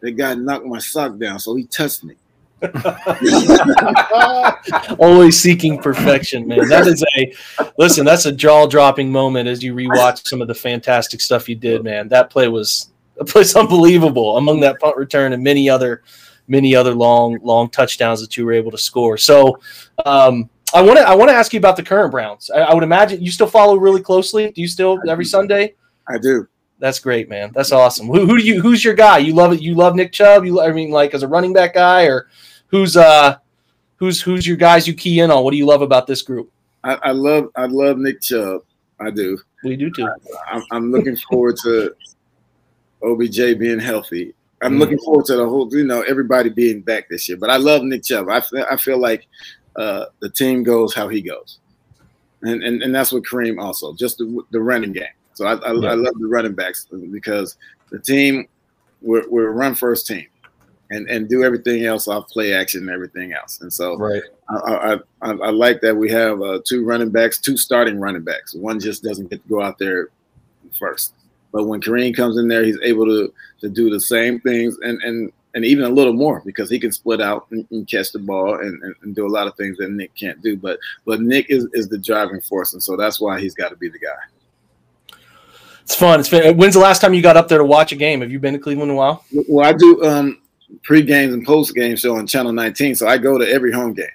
That 0.00 0.12
guy 0.12 0.34
knocked 0.34 0.66
my 0.66 0.78
sock 0.78 1.18
down, 1.18 1.40
so 1.40 1.56
he 1.56 1.64
touched 1.64 2.04
me. 2.04 2.14
Always 4.98 5.40
seeking 5.40 5.80
perfection, 5.80 6.46
man. 6.46 6.68
That 6.68 6.86
is 6.86 7.04
a 7.16 7.32
listen. 7.78 8.04
That's 8.04 8.26
a 8.26 8.32
jaw 8.32 8.66
dropping 8.66 9.10
moment 9.12 9.48
as 9.48 9.62
you 9.62 9.74
rewatch 9.74 10.26
some 10.26 10.42
of 10.42 10.48
the 10.48 10.54
fantastic 10.54 11.20
stuff 11.20 11.48
you 11.48 11.54
did, 11.54 11.84
man. 11.84 12.08
That 12.08 12.30
play 12.30 12.48
was 12.48 12.90
a 13.18 13.24
place 13.24 13.54
unbelievable. 13.56 14.36
Among 14.36 14.60
that 14.60 14.80
punt 14.80 14.96
return 14.96 15.32
and 15.32 15.42
many 15.42 15.70
other, 15.70 16.02
many 16.48 16.74
other 16.74 16.94
long, 16.94 17.38
long 17.42 17.70
touchdowns 17.70 18.20
that 18.20 18.36
you 18.36 18.44
were 18.44 18.52
able 18.52 18.72
to 18.72 18.78
score. 18.78 19.16
So, 19.16 19.60
um, 20.04 20.50
I 20.74 20.82
want 20.82 20.98
to 20.98 21.08
I 21.08 21.14
want 21.14 21.30
to 21.30 21.34
ask 21.34 21.52
you 21.52 21.58
about 21.58 21.76
the 21.76 21.82
current 21.82 22.10
Browns. 22.10 22.50
I, 22.50 22.58
I 22.58 22.74
would 22.74 22.82
imagine 22.82 23.22
you 23.22 23.30
still 23.30 23.46
follow 23.46 23.76
really 23.76 24.02
closely. 24.02 24.50
Do 24.50 24.60
you 24.60 24.68
still 24.68 24.98
every 25.08 25.24
Sunday? 25.24 25.74
I 26.08 26.18
do. 26.18 26.46
That's 26.78 27.00
great, 27.00 27.28
man. 27.28 27.50
That's 27.54 27.72
awesome. 27.72 28.06
Who, 28.06 28.26
who 28.26 28.38
do 28.38 28.44
you? 28.44 28.60
Who's 28.60 28.84
your 28.84 28.94
guy? 28.94 29.18
You 29.18 29.34
love 29.34 29.52
it. 29.52 29.60
You 29.60 29.74
love 29.74 29.94
Nick 29.94 30.12
Chubb. 30.12 30.44
You, 30.44 30.60
I 30.60 30.70
mean, 30.72 30.90
like 30.90 31.14
as 31.14 31.22
a 31.22 31.28
running 31.28 31.52
back 31.52 31.74
guy, 31.74 32.04
or 32.04 32.28
who's 32.68 32.96
uh, 32.96 33.36
who's 33.96 34.22
who's 34.22 34.46
your 34.46 34.56
guys 34.56 34.86
you 34.86 34.94
key 34.94 35.20
in 35.20 35.30
on? 35.30 35.42
What 35.42 35.50
do 35.50 35.56
you 35.56 35.66
love 35.66 35.82
about 35.82 36.06
this 36.06 36.22
group? 36.22 36.50
I, 36.84 36.94
I 37.02 37.10
love 37.10 37.48
I 37.56 37.66
love 37.66 37.98
Nick 37.98 38.20
Chubb. 38.20 38.62
I 39.00 39.10
do. 39.10 39.38
We 39.64 39.76
do 39.76 39.90
too. 39.90 40.08
I, 40.46 40.62
am 40.72 40.92
looking 40.92 41.16
forward 41.16 41.56
to 41.62 41.94
OBJ 43.02 43.58
being 43.58 43.78
healthy. 43.80 44.34
I'm 44.60 44.74
mm 44.74 44.78
looking 44.80 44.98
forward 44.98 45.24
to 45.26 45.36
the 45.36 45.48
whole, 45.48 45.68
you 45.70 45.84
know, 45.84 46.02
everybody 46.02 46.48
being 46.48 46.80
back 46.80 47.08
this 47.08 47.28
year. 47.28 47.38
But 47.38 47.50
I 47.50 47.56
love 47.56 47.82
Nick 47.82 48.02
Chubb. 48.04 48.28
I 48.28 48.40
feel, 48.40 48.66
I 48.68 48.76
feel 48.76 48.98
like 48.98 49.28
uh, 49.78 50.06
the 50.20 50.28
team 50.28 50.62
goes 50.62 50.92
how 50.92 51.08
he 51.08 51.22
goes, 51.22 51.58
and 52.42 52.62
and, 52.62 52.82
and 52.82 52.94
that's 52.94 53.12
what 53.12 53.22
Kareem 53.22 53.62
also 53.62 53.94
just 53.94 54.18
the, 54.18 54.42
the 54.50 54.60
running 54.60 54.92
game. 54.92 55.04
So 55.34 55.46
I, 55.46 55.54
I, 55.54 55.72
yeah. 55.72 55.90
I, 55.90 55.94
love 55.94 56.14
the 56.18 56.26
running 56.26 56.54
backs 56.54 56.88
because 57.12 57.56
the 57.90 58.00
team 58.00 58.48
we're, 59.02 59.28
we're 59.28 59.46
a 59.46 59.52
run 59.52 59.76
first 59.76 60.08
team, 60.08 60.26
and 60.90 61.08
and 61.08 61.28
do 61.28 61.44
everything 61.44 61.84
else 61.84 62.08
off 62.08 62.28
play 62.28 62.52
action 62.54 62.80
and 62.82 62.90
everything 62.90 63.32
else. 63.32 63.60
And 63.60 63.72
so 63.72 63.96
right. 63.96 64.22
I, 64.50 64.98
I, 65.22 65.30
I 65.30 65.50
like 65.50 65.80
that 65.82 65.96
we 65.96 66.10
have 66.10 66.42
uh, 66.42 66.60
two 66.64 66.84
running 66.84 67.10
backs, 67.10 67.38
two 67.38 67.56
starting 67.56 68.00
running 68.00 68.24
backs. 68.24 68.54
One 68.54 68.80
just 68.80 69.04
doesn't 69.04 69.30
get 69.30 69.42
to 69.42 69.48
go 69.48 69.62
out 69.62 69.78
there 69.78 70.08
first, 70.76 71.14
but 71.52 71.64
when 71.64 71.80
Kareem 71.80 72.16
comes 72.16 72.36
in 72.36 72.48
there, 72.48 72.64
he's 72.64 72.80
able 72.82 73.06
to 73.06 73.32
to 73.60 73.68
do 73.68 73.90
the 73.90 74.00
same 74.00 74.40
things 74.40 74.76
and 74.82 75.00
and 75.02 75.32
and 75.54 75.64
even 75.64 75.84
a 75.84 75.88
little 75.88 76.12
more 76.12 76.42
because 76.44 76.70
he 76.70 76.78
can 76.78 76.92
split 76.92 77.20
out 77.20 77.46
and, 77.50 77.66
and 77.70 77.88
catch 77.88 78.12
the 78.12 78.18
ball 78.18 78.54
and, 78.60 78.82
and, 78.82 78.94
and, 79.02 79.14
do 79.14 79.26
a 79.26 79.28
lot 79.28 79.46
of 79.46 79.56
things 79.56 79.76
that 79.78 79.90
Nick 79.90 80.14
can't 80.14 80.40
do. 80.42 80.56
But 80.56 80.78
but 81.04 81.20
Nick 81.20 81.46
is, 81.48 81.66
is 81.72 81.88
the 81.88 81.98
driving 81.98 82.40
force, 82.40 82.74
and 82.74 82.82
so 82.82 82.96
that's 82.96 83.20
why 83.20 83.40
he's 83.40 83.54
got 83.54 83.70
to 83.70 83.76
be 83.76 83.88
the 83.88 83.98
guy. 83.98 85.16
It's 85.82 85.94
fun. 85.94 86.20
It's 86.20 86.28
fun. 86.28 86.56
When's 86.56 86.74
the 86.74 86.80
last 86.80 87.00
time 87.00 87.14
you 87.14 87.22
got 87.22 87.36
up 87.36 87.48
there 87.48 87.58
to 87.58 87.64
watch 87.64 87.92
a 87.92 87.96
game? 87.96 88.20
Have 88.20 88.30
you 88.30 88.38
been 88.38 88.52
to 88.52 88.60
Cleveland 88.60 88.90
in 88.90 88.96
a 88.96 88.98
while? 88.98 89.24
Well, 89.48 89.66
I 89.66 89.72
do 89.72 90.04
um, 90.04 90.42
pre 90.82 91.02
games 91.02 91.32
and 91.32 91.46
post 91.46 91.74
game 91.74 91.96
show 91.96 92.16
on 92.16 92.26
Channel 92.26 92.52
19, 92.52 92.94
so 92.94 93.08
I 93.08 93.16
go 93.16 93.38
to 93.38 93.48
every 93.48 93.72
home 93.72 93.94
game. 93.94 94.06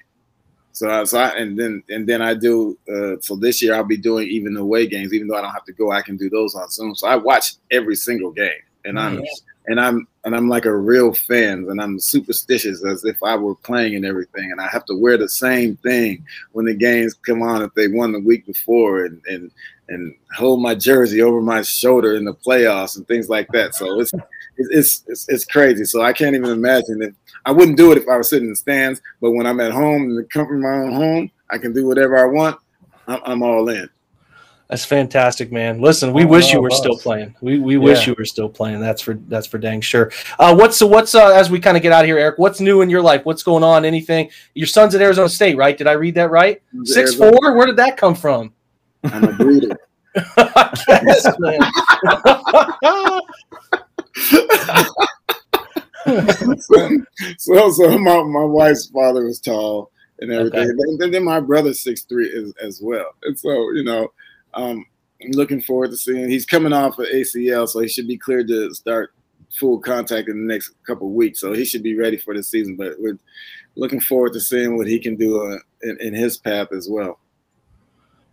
So, 0.71 1.05
so 1.05 1.19
I, 1.19 1.29
and 1.37 1.57
then 1.57 1.83
and 1.89 2.07
then 2.07 2.21
I 2.21 2.33
do. 2.33 2.77
Uh, 2.87 3.19
so 3.21 3.35
this 3.35 3.61
year 3.61 3.75
I'll 3.75 3.83
be 3.83 3.97
doing 3.97 4.27
even 4.27 4.57
away 4.57 4.87
games, 4.87 5.13
even 5.13 5.27
though 5.27 5.37
I 5.37 5.41
don't 5.41 5.51
have 5.51 5.65
to 5.65 5.73
go. 5.73 5.91
I 5.91 6.01
can 6.01 6.17
do 6.17 6.29
those 6.29 6.55
on 6.55 6.69
Zoom. 6.69 6.95
So 6.95 7.07
I 7.07 7.15
watch 7.15 7.53
every 7.71 7.95
single 7.95 8.31
game, 8.31 8.61
and 8.85 8.99
I'm 8.99 9.23
and 9.67 9.79
I'm 9.79 10.07
and 10.25 10.35
I'm 10.35 10.47
like 10.47 10.65
a 10.65 10.75
real 10.75 11.13
fan, 11.13 11.67
and 11.69 11.81
I'm 11.81 11.99
superstitious 11.99 12.83
as 12.85 13.03
if 13.03 13.21
I 13.21 13.35
were 13.35 13.55
playing 13.55 13.95
and 13.95 14.05
everything, 14.05 14.51
and 14.51 14.61
I 14.61 14.67
have 14.67 14.85
to 14.85 14.95
wear 14.95 15.17
the 15.17 15.27
same 15.27 15.75
thing 15.77 16.25
when 16.53 16.65
the 16.65 16.73
games 16.73 17.13
come 17.13 17.41
on 17.41 17.61
if 17.61 17.73
they 17.73 17.87
won 17.87 18.13
the 18.13 18.19
week 18.19 18.45
before, 18.45 19.05
and 19.05 19.21
and 19.27 19.51
and 19.89 20.15
hold 20.35 20.61
my 20.61 20.75
jersey 20.75 21.21
over 21.21 21.41
my 21.41 21.61
shoulder 21.61 22.15
in 22.15 22.23
the 22.23 22.33
playoffs 22.33 22.95
and 22.95 23.07
things 23.07 23.29
like 23.29 23.47
that. 23.49 23.75
So 23.75 23.99
it's 23.99 24.13
it's 24.57 25.03
it's, 25.07 25.27
it's 25.27 25.45
crazy. 25.45 25.83
So 25.83 26.01
I 26.01 26.13
can't 26.13 26.35
even 26.35 26.51
imagine 26.51 27.01
it. 27.01 27.15
I 27.45 27.51
wouldn't 27.51 27.77
do 27.77 27.91
it 27.91 27.97
if 27.97 28.07
I 28.07 28.17
was 28.17 28.29
sitting 28.29 28.45
in 28.45 28.51
the 28.51 28.55
stands, 28.55 29.01
but 29.21 29.31
when 29.31 29.45
I'm 29.45 29.59
at 29.59 29.71
home 29.71 30.03
in 30.03 30.15
the 30.15 30.23
comfort 30.23 30.55
of 30.55 30.61
my 30.61 30.69
own 30.69 30.93
home, 30.93 31.31
I 31.49 31.57
can 31.57 31.73
do 31.73 31.85
whatever 31.85 32.17
I 32.17 32.25
want. 32.25 32.57
I'm, 33.07 33.19
I'm 33.25 33.43
all 33.43 33.67
in. 33.67 33.89
That's 34.73 34.85
fantastic, 34.85 35.51
man. 35.51 35.81
Listen, 35.81 36.13
we 36.13 36.23
oh, 36.23 36.27
wish 36.29 36.51
you 36.51 36.59
were 36.59 36.71
still 36.71 36.97
playing. 36.97 37.35
We, 37.41 37.59
we 37.59 37.75
yeah. 37.75 37.79
wish 37.79 38.07
you 38.07 38.15
were 38.17 38.25
still 38.25 38.49
playing. 38.49 38.79
That's 38.79 39.03
for 39.03 39.13
that's 39.27 39.45
for 39.45 39.59
dang 39.59 39.81
sure. 39.81 40.11
Uh, 40.39 40.55
what's 40.55 40.77
so 40.77 40.87
what's 40.87 41.13
uh, 41.13 41.27
as 41.27 41.51
we 41.51 41.59
kind 41.59 41.77
of 41.77 41.83
get 41.83 41.91
out 41.91 41.99
of 41.99 42.07
here, 42.07 42.17
Eric? 42.17 42.39
What's 42.39 42.59
new 42.59 42.81
in 42.81 42.89
your 42.89 43.03
life? 43.03 43.23
What's 43.23 43.43
going 43.43 43.63
on? 43.63 43.85
Anything? 43.85 44.31
Your 44.55 44.65
son's 44.65 44.95
at 44.95 45.01
Arizona 45.01 45.29
State, 45.29 45.57
right? 45.57 45.77
Did 45.77 45.85
I 45.85 45.91
read 45.91 46.15
that 46.15 46.31
right? 46.31 46.59
Six 46.85 47.13
four. 47.13 47.55
Where 47.55 47.67
did 47.67 47.75
that 47.75 47.97
come 47.97 48.15
from? 48.15 48.51
I'm 49.03 49.25
a 49.25 49.33
breeder. 49.33 49.77
guess, 50.15 51.23
so, 57.37 57.69
so 57.69 57.97
my, 57.99 58.23
my 58.23 58.43
wife's 58.43 58.87
father 58.87 59.23
was 59.23 59.39
tall 59.39 59.91
and 60.19 60.31
everything. 60.31 60.61
Okay. 60.61 61.03
And 61.05 61.13
then 61.13 61.23
my 61.23 61.39
brother's 61.39 61.81
six 61.81 62.01
three 62.01 62.35
as, 62.35 62.53
as 62.59 62.81
well. 62.81 63.13
And 63.21 63.37
so, 63.37 63.51
you 63.73 63.83
know, 63.83 64.09
um, 64.53 64.85
I'm 65.23 65.31
looking 65.31 65.61
forward 65.61 65.91
to 65.91 65.97
seeing. 65.97 66.29
He's 66.29 66.45
coming 66.45 66.73
off 66.73 66.99
of 66.99 67.07
ACL, 67.07 67.67
so 67.67 67.79
he 67.79 67.87
should 67.87 68.07
be 68.07 68.17
cleared 68.17 68.47
to 68.49 68.73
start 68.73 69.13
full 69.59 69.79
contact 69.79 70.29
in 70.29 70.47
the 70.47 70.53
next 70.53 70.73
couple 70.85 71.09
weeks. 71.11 71.39
So 71.39 71.53
he 71.53 71.65
should 71.65 71.83
be 71.83 71.97
ready 71.97 72.17
for 72.17 72.33
the 72.33 72.43
season. 72.43 72.75
But 72.75 72.95
we're 72.99 73.19
looking 73.75 73.99
forward 73.99 74.33
to 74.33 74.39
seeing 74.39 74.77
what 74.77 74.87
he 74.87 74.99
can 74.99 75.15
do 75.15 75.41
uh, 75.41 75.57
in, 75.83 75.97
in 75.99 76.13
his 76.13 76.37
path 76.37 76.71
as 76.71 76.87
well. 76.89 77.19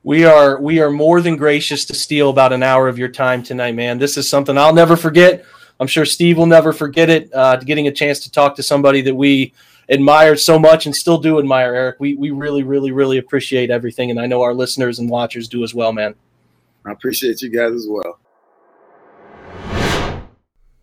We 0.02 0.24
are 0.24 0.60
we 0.60 0.80
are 0.80 0.90
more 0.90 1.20
than 1.20 1.36
gracious 1.36 1.84
to 1.86 1.94
steal 1.94 2.30
about 2.30 2.52
an 2.52 2.62
hour 2.62 2.88
of 2.88 2.98
your 2.98 3.08
time 3.08 3.42
tonight, 3.42 3.74
man. 3.74 3.98
This 3.98 4.16
is 4.16 4.28
something 4.28 4.56
I'll 4.56 4.74
never 4.74 4.96
forget. 4.96 5.44
I'm 5.78 5.86
sure 5.86 6.04
Steve 6.04 6.38
will 6.38 6.46
never 6.46 6.72
forget 6.72 7.10
it. 7.10 7.32
Uh, 7.34 7.56
getting 7.56 7.86
a 7.86 7.92
chance 7.92 8.20
to 8.20 8.30
talk 8.30 8.54
to 8.56 8.62
somebody 8.62 9.02
that 9.02 9.14
we 9.14 9.52
admired 9.90 10.38
so 10.38 10.58
much 10.58 10.86
and 10.86 10.94
still 10.94 11.18
do 11.18 11.38
admire, 11.38 11.74
Eric. 11.74 11.96
We 11.98 12.14
we 12.14 12.30
really, 12.30 12.62
really, 12.62 12.92
really 12.92 13.18
appreciate 13.18 13.70
everything, 13.70 14.10
and 14.10 14.20
I 14.20 14.26
know 14.26 14.42
our 14.42 14.54
listeners 14.54 14.98
and 14.98 15.10
watchers 15.10 15.48
do 15.48 15.62
as 15.62 15.74
well, 15.74 15.92
man. 15.92 16.14
I 16.86 16.92
appreciate 16.92 17.42
you 17.42 17.50
guys 17.50 17.72
as 17.72 17.86
well. 17.88 18.18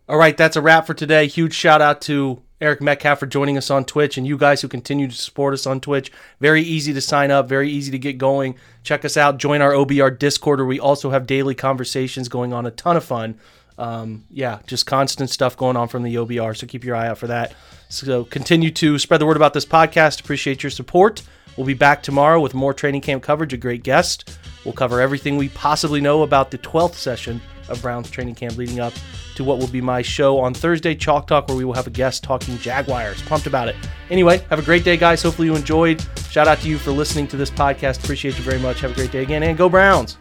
All 0.08 0.16
right, 0.16 0.36
that's 0.36 0.56
a 0.56 0.62
wrap 0.62 0.86
for 0.86 0.94
today. 0.94 1.26
Huge 1.26 1.52
shout 1.52 1.82
out 1.82 2.00
to 2.02 2.40
Eric 2.60 2.80
Metcalf 2.80 3.20
for 3.20 3.26
joining 3.26 3.58
us 3.58 3.70
on 3.70 3.84
Twitch 3.84 4.16
and 4.16 4.26
you 4.26 4.38
guys 4.38 4.62
who 4.62 4.68
continue 4.68 5.06
to 5.06 5.14
support 5.14 5.54
us 5.54 5.66
on 5.66 5.80
Twitch. 5.80 6.10
Very 6.40 6.62
easy 6.62 6.94
to 6.94 7.00
sign 7.00 7.30
up, 7.30 7.48
very 7.48 7.70
easy 7.70 7.90
to 7.92 7.98
get 7.98 8.16
going. 8.16 8.56
Check 8.82 9.04
us 9.04 9.16
out, 9.16 9.38
join 9.38 9.60
our 9.60 9.72
OBR 9.72 10.18
Discord 10.18 10.60
where 10.60 10.66
we 10.66 10.80
also 10.80 11.10
have 11.10 11.26
daily 11.26 11.54
conversations 11.54 12.28
going 12.28 12.52
on, 12.52 12.64
a 12.64 12.70
ton 12.70 12.96
of 12.96 13.04
fun. 13.04 13.38
Um, 13.78 14.24
yeah, 14.30 14.58
just 14.66 14.86
constant 14.86 15.30
stuff 15.30 15.56
going 15.56 15.76
on 15.76 15.88
from 15.88 16.02
the 16.02 16.16
OBR, 16.16 16.56
so 16.56 16.66
keep 16.66 16.84
your 16.84 16.96
eye 16.96 17.08
out 17.08 17.18
for 17.18 17.28
that. 17.28 17.54
So 17.88 18.24
continue 18.24 18.70
to 18.72 18.98
spread 18.98 19.20
the 19.20 19.26
word 19.26 19.36
about 19.36 19.54
this 19.54 19.64
podcast. 19.64 20.20
Appreciate 20.20 20.62
your 20.62 20.70
support. 20.70 21.22
We'll 21.56 21.66
be 21.66 21.74
back 21.74 22.02
tomorrow 22.02 22.40
with 22.40 22.54
more 22.54 22.74
training 22.74 23.00
camp 23.00 23.22
coverage, 23.22 23.52
a 23.52 23.56
great 23.56 23.82
guest. 23.82 24.38
We'll 24.64 24.74
cover 24.74 25.00
everything 25.00 25.36
we 25.36 25.48
possibly 25.50 26.00
know 26.00 26.22
about 26.22 26.50
the 26.50 26.58
12th 26.58 26.94
session 26.94 27.40
of 27.68 27.80
Browns 27.82 28.10
training 28.10 28.34
camp 28.34 28.56
leading 28.56 28.80
up 28.80 28.92
to 29.34 29.44
what 29.44 29.58
will 29.58 29.68
be 29.68 29.80
my 29.80 30.02
show 30.02 30.38
on 30.38 30.54
Thursday, 30.54 30.94
Chalk 30.94 31.26
Talk, 31.26 31.48
where 31.48 31.56
we 31.56 31.64
will 31.64 31.74
have 31.74 31.86
a 31.86 31.90
guest 31.90 32.24
talking 32.24 32.58
Jaguars. 32.58 33.22
Pumped 33.22 33.46
about 33.46 33.68
it. 33.68 33.76
Anyway, 34.10 34.38
have 34.50 34.58
a 34.58 34.62
great 34.62 34.84
day, 34.84 34.96
guys. 34.96 35.22
Hopefully 35.22 35.48
you 35.48 35.54
enjoyed. 35.54 36.04
Shout 36.30 36.48
out 36.48 36.58
to 36.60 36.68
you 36.68 36.78
for 36.78 36.90
listening 36.90 37.28
to 37.28 37.36
this 37.36 37.50
podcast. 37.50 38.02
Appreciate 38.02 38.36
you 38.36 38.42
very 38.42 38.58
much. 38.58 38.80
Have 38.80 38.92
a 38.92 38.94
great 38.94 39.12
day 39.12 39.22
again, 39.22 39.42
and 39.42 39.56
go 39.56 39.68
Browns. 39.68 40.16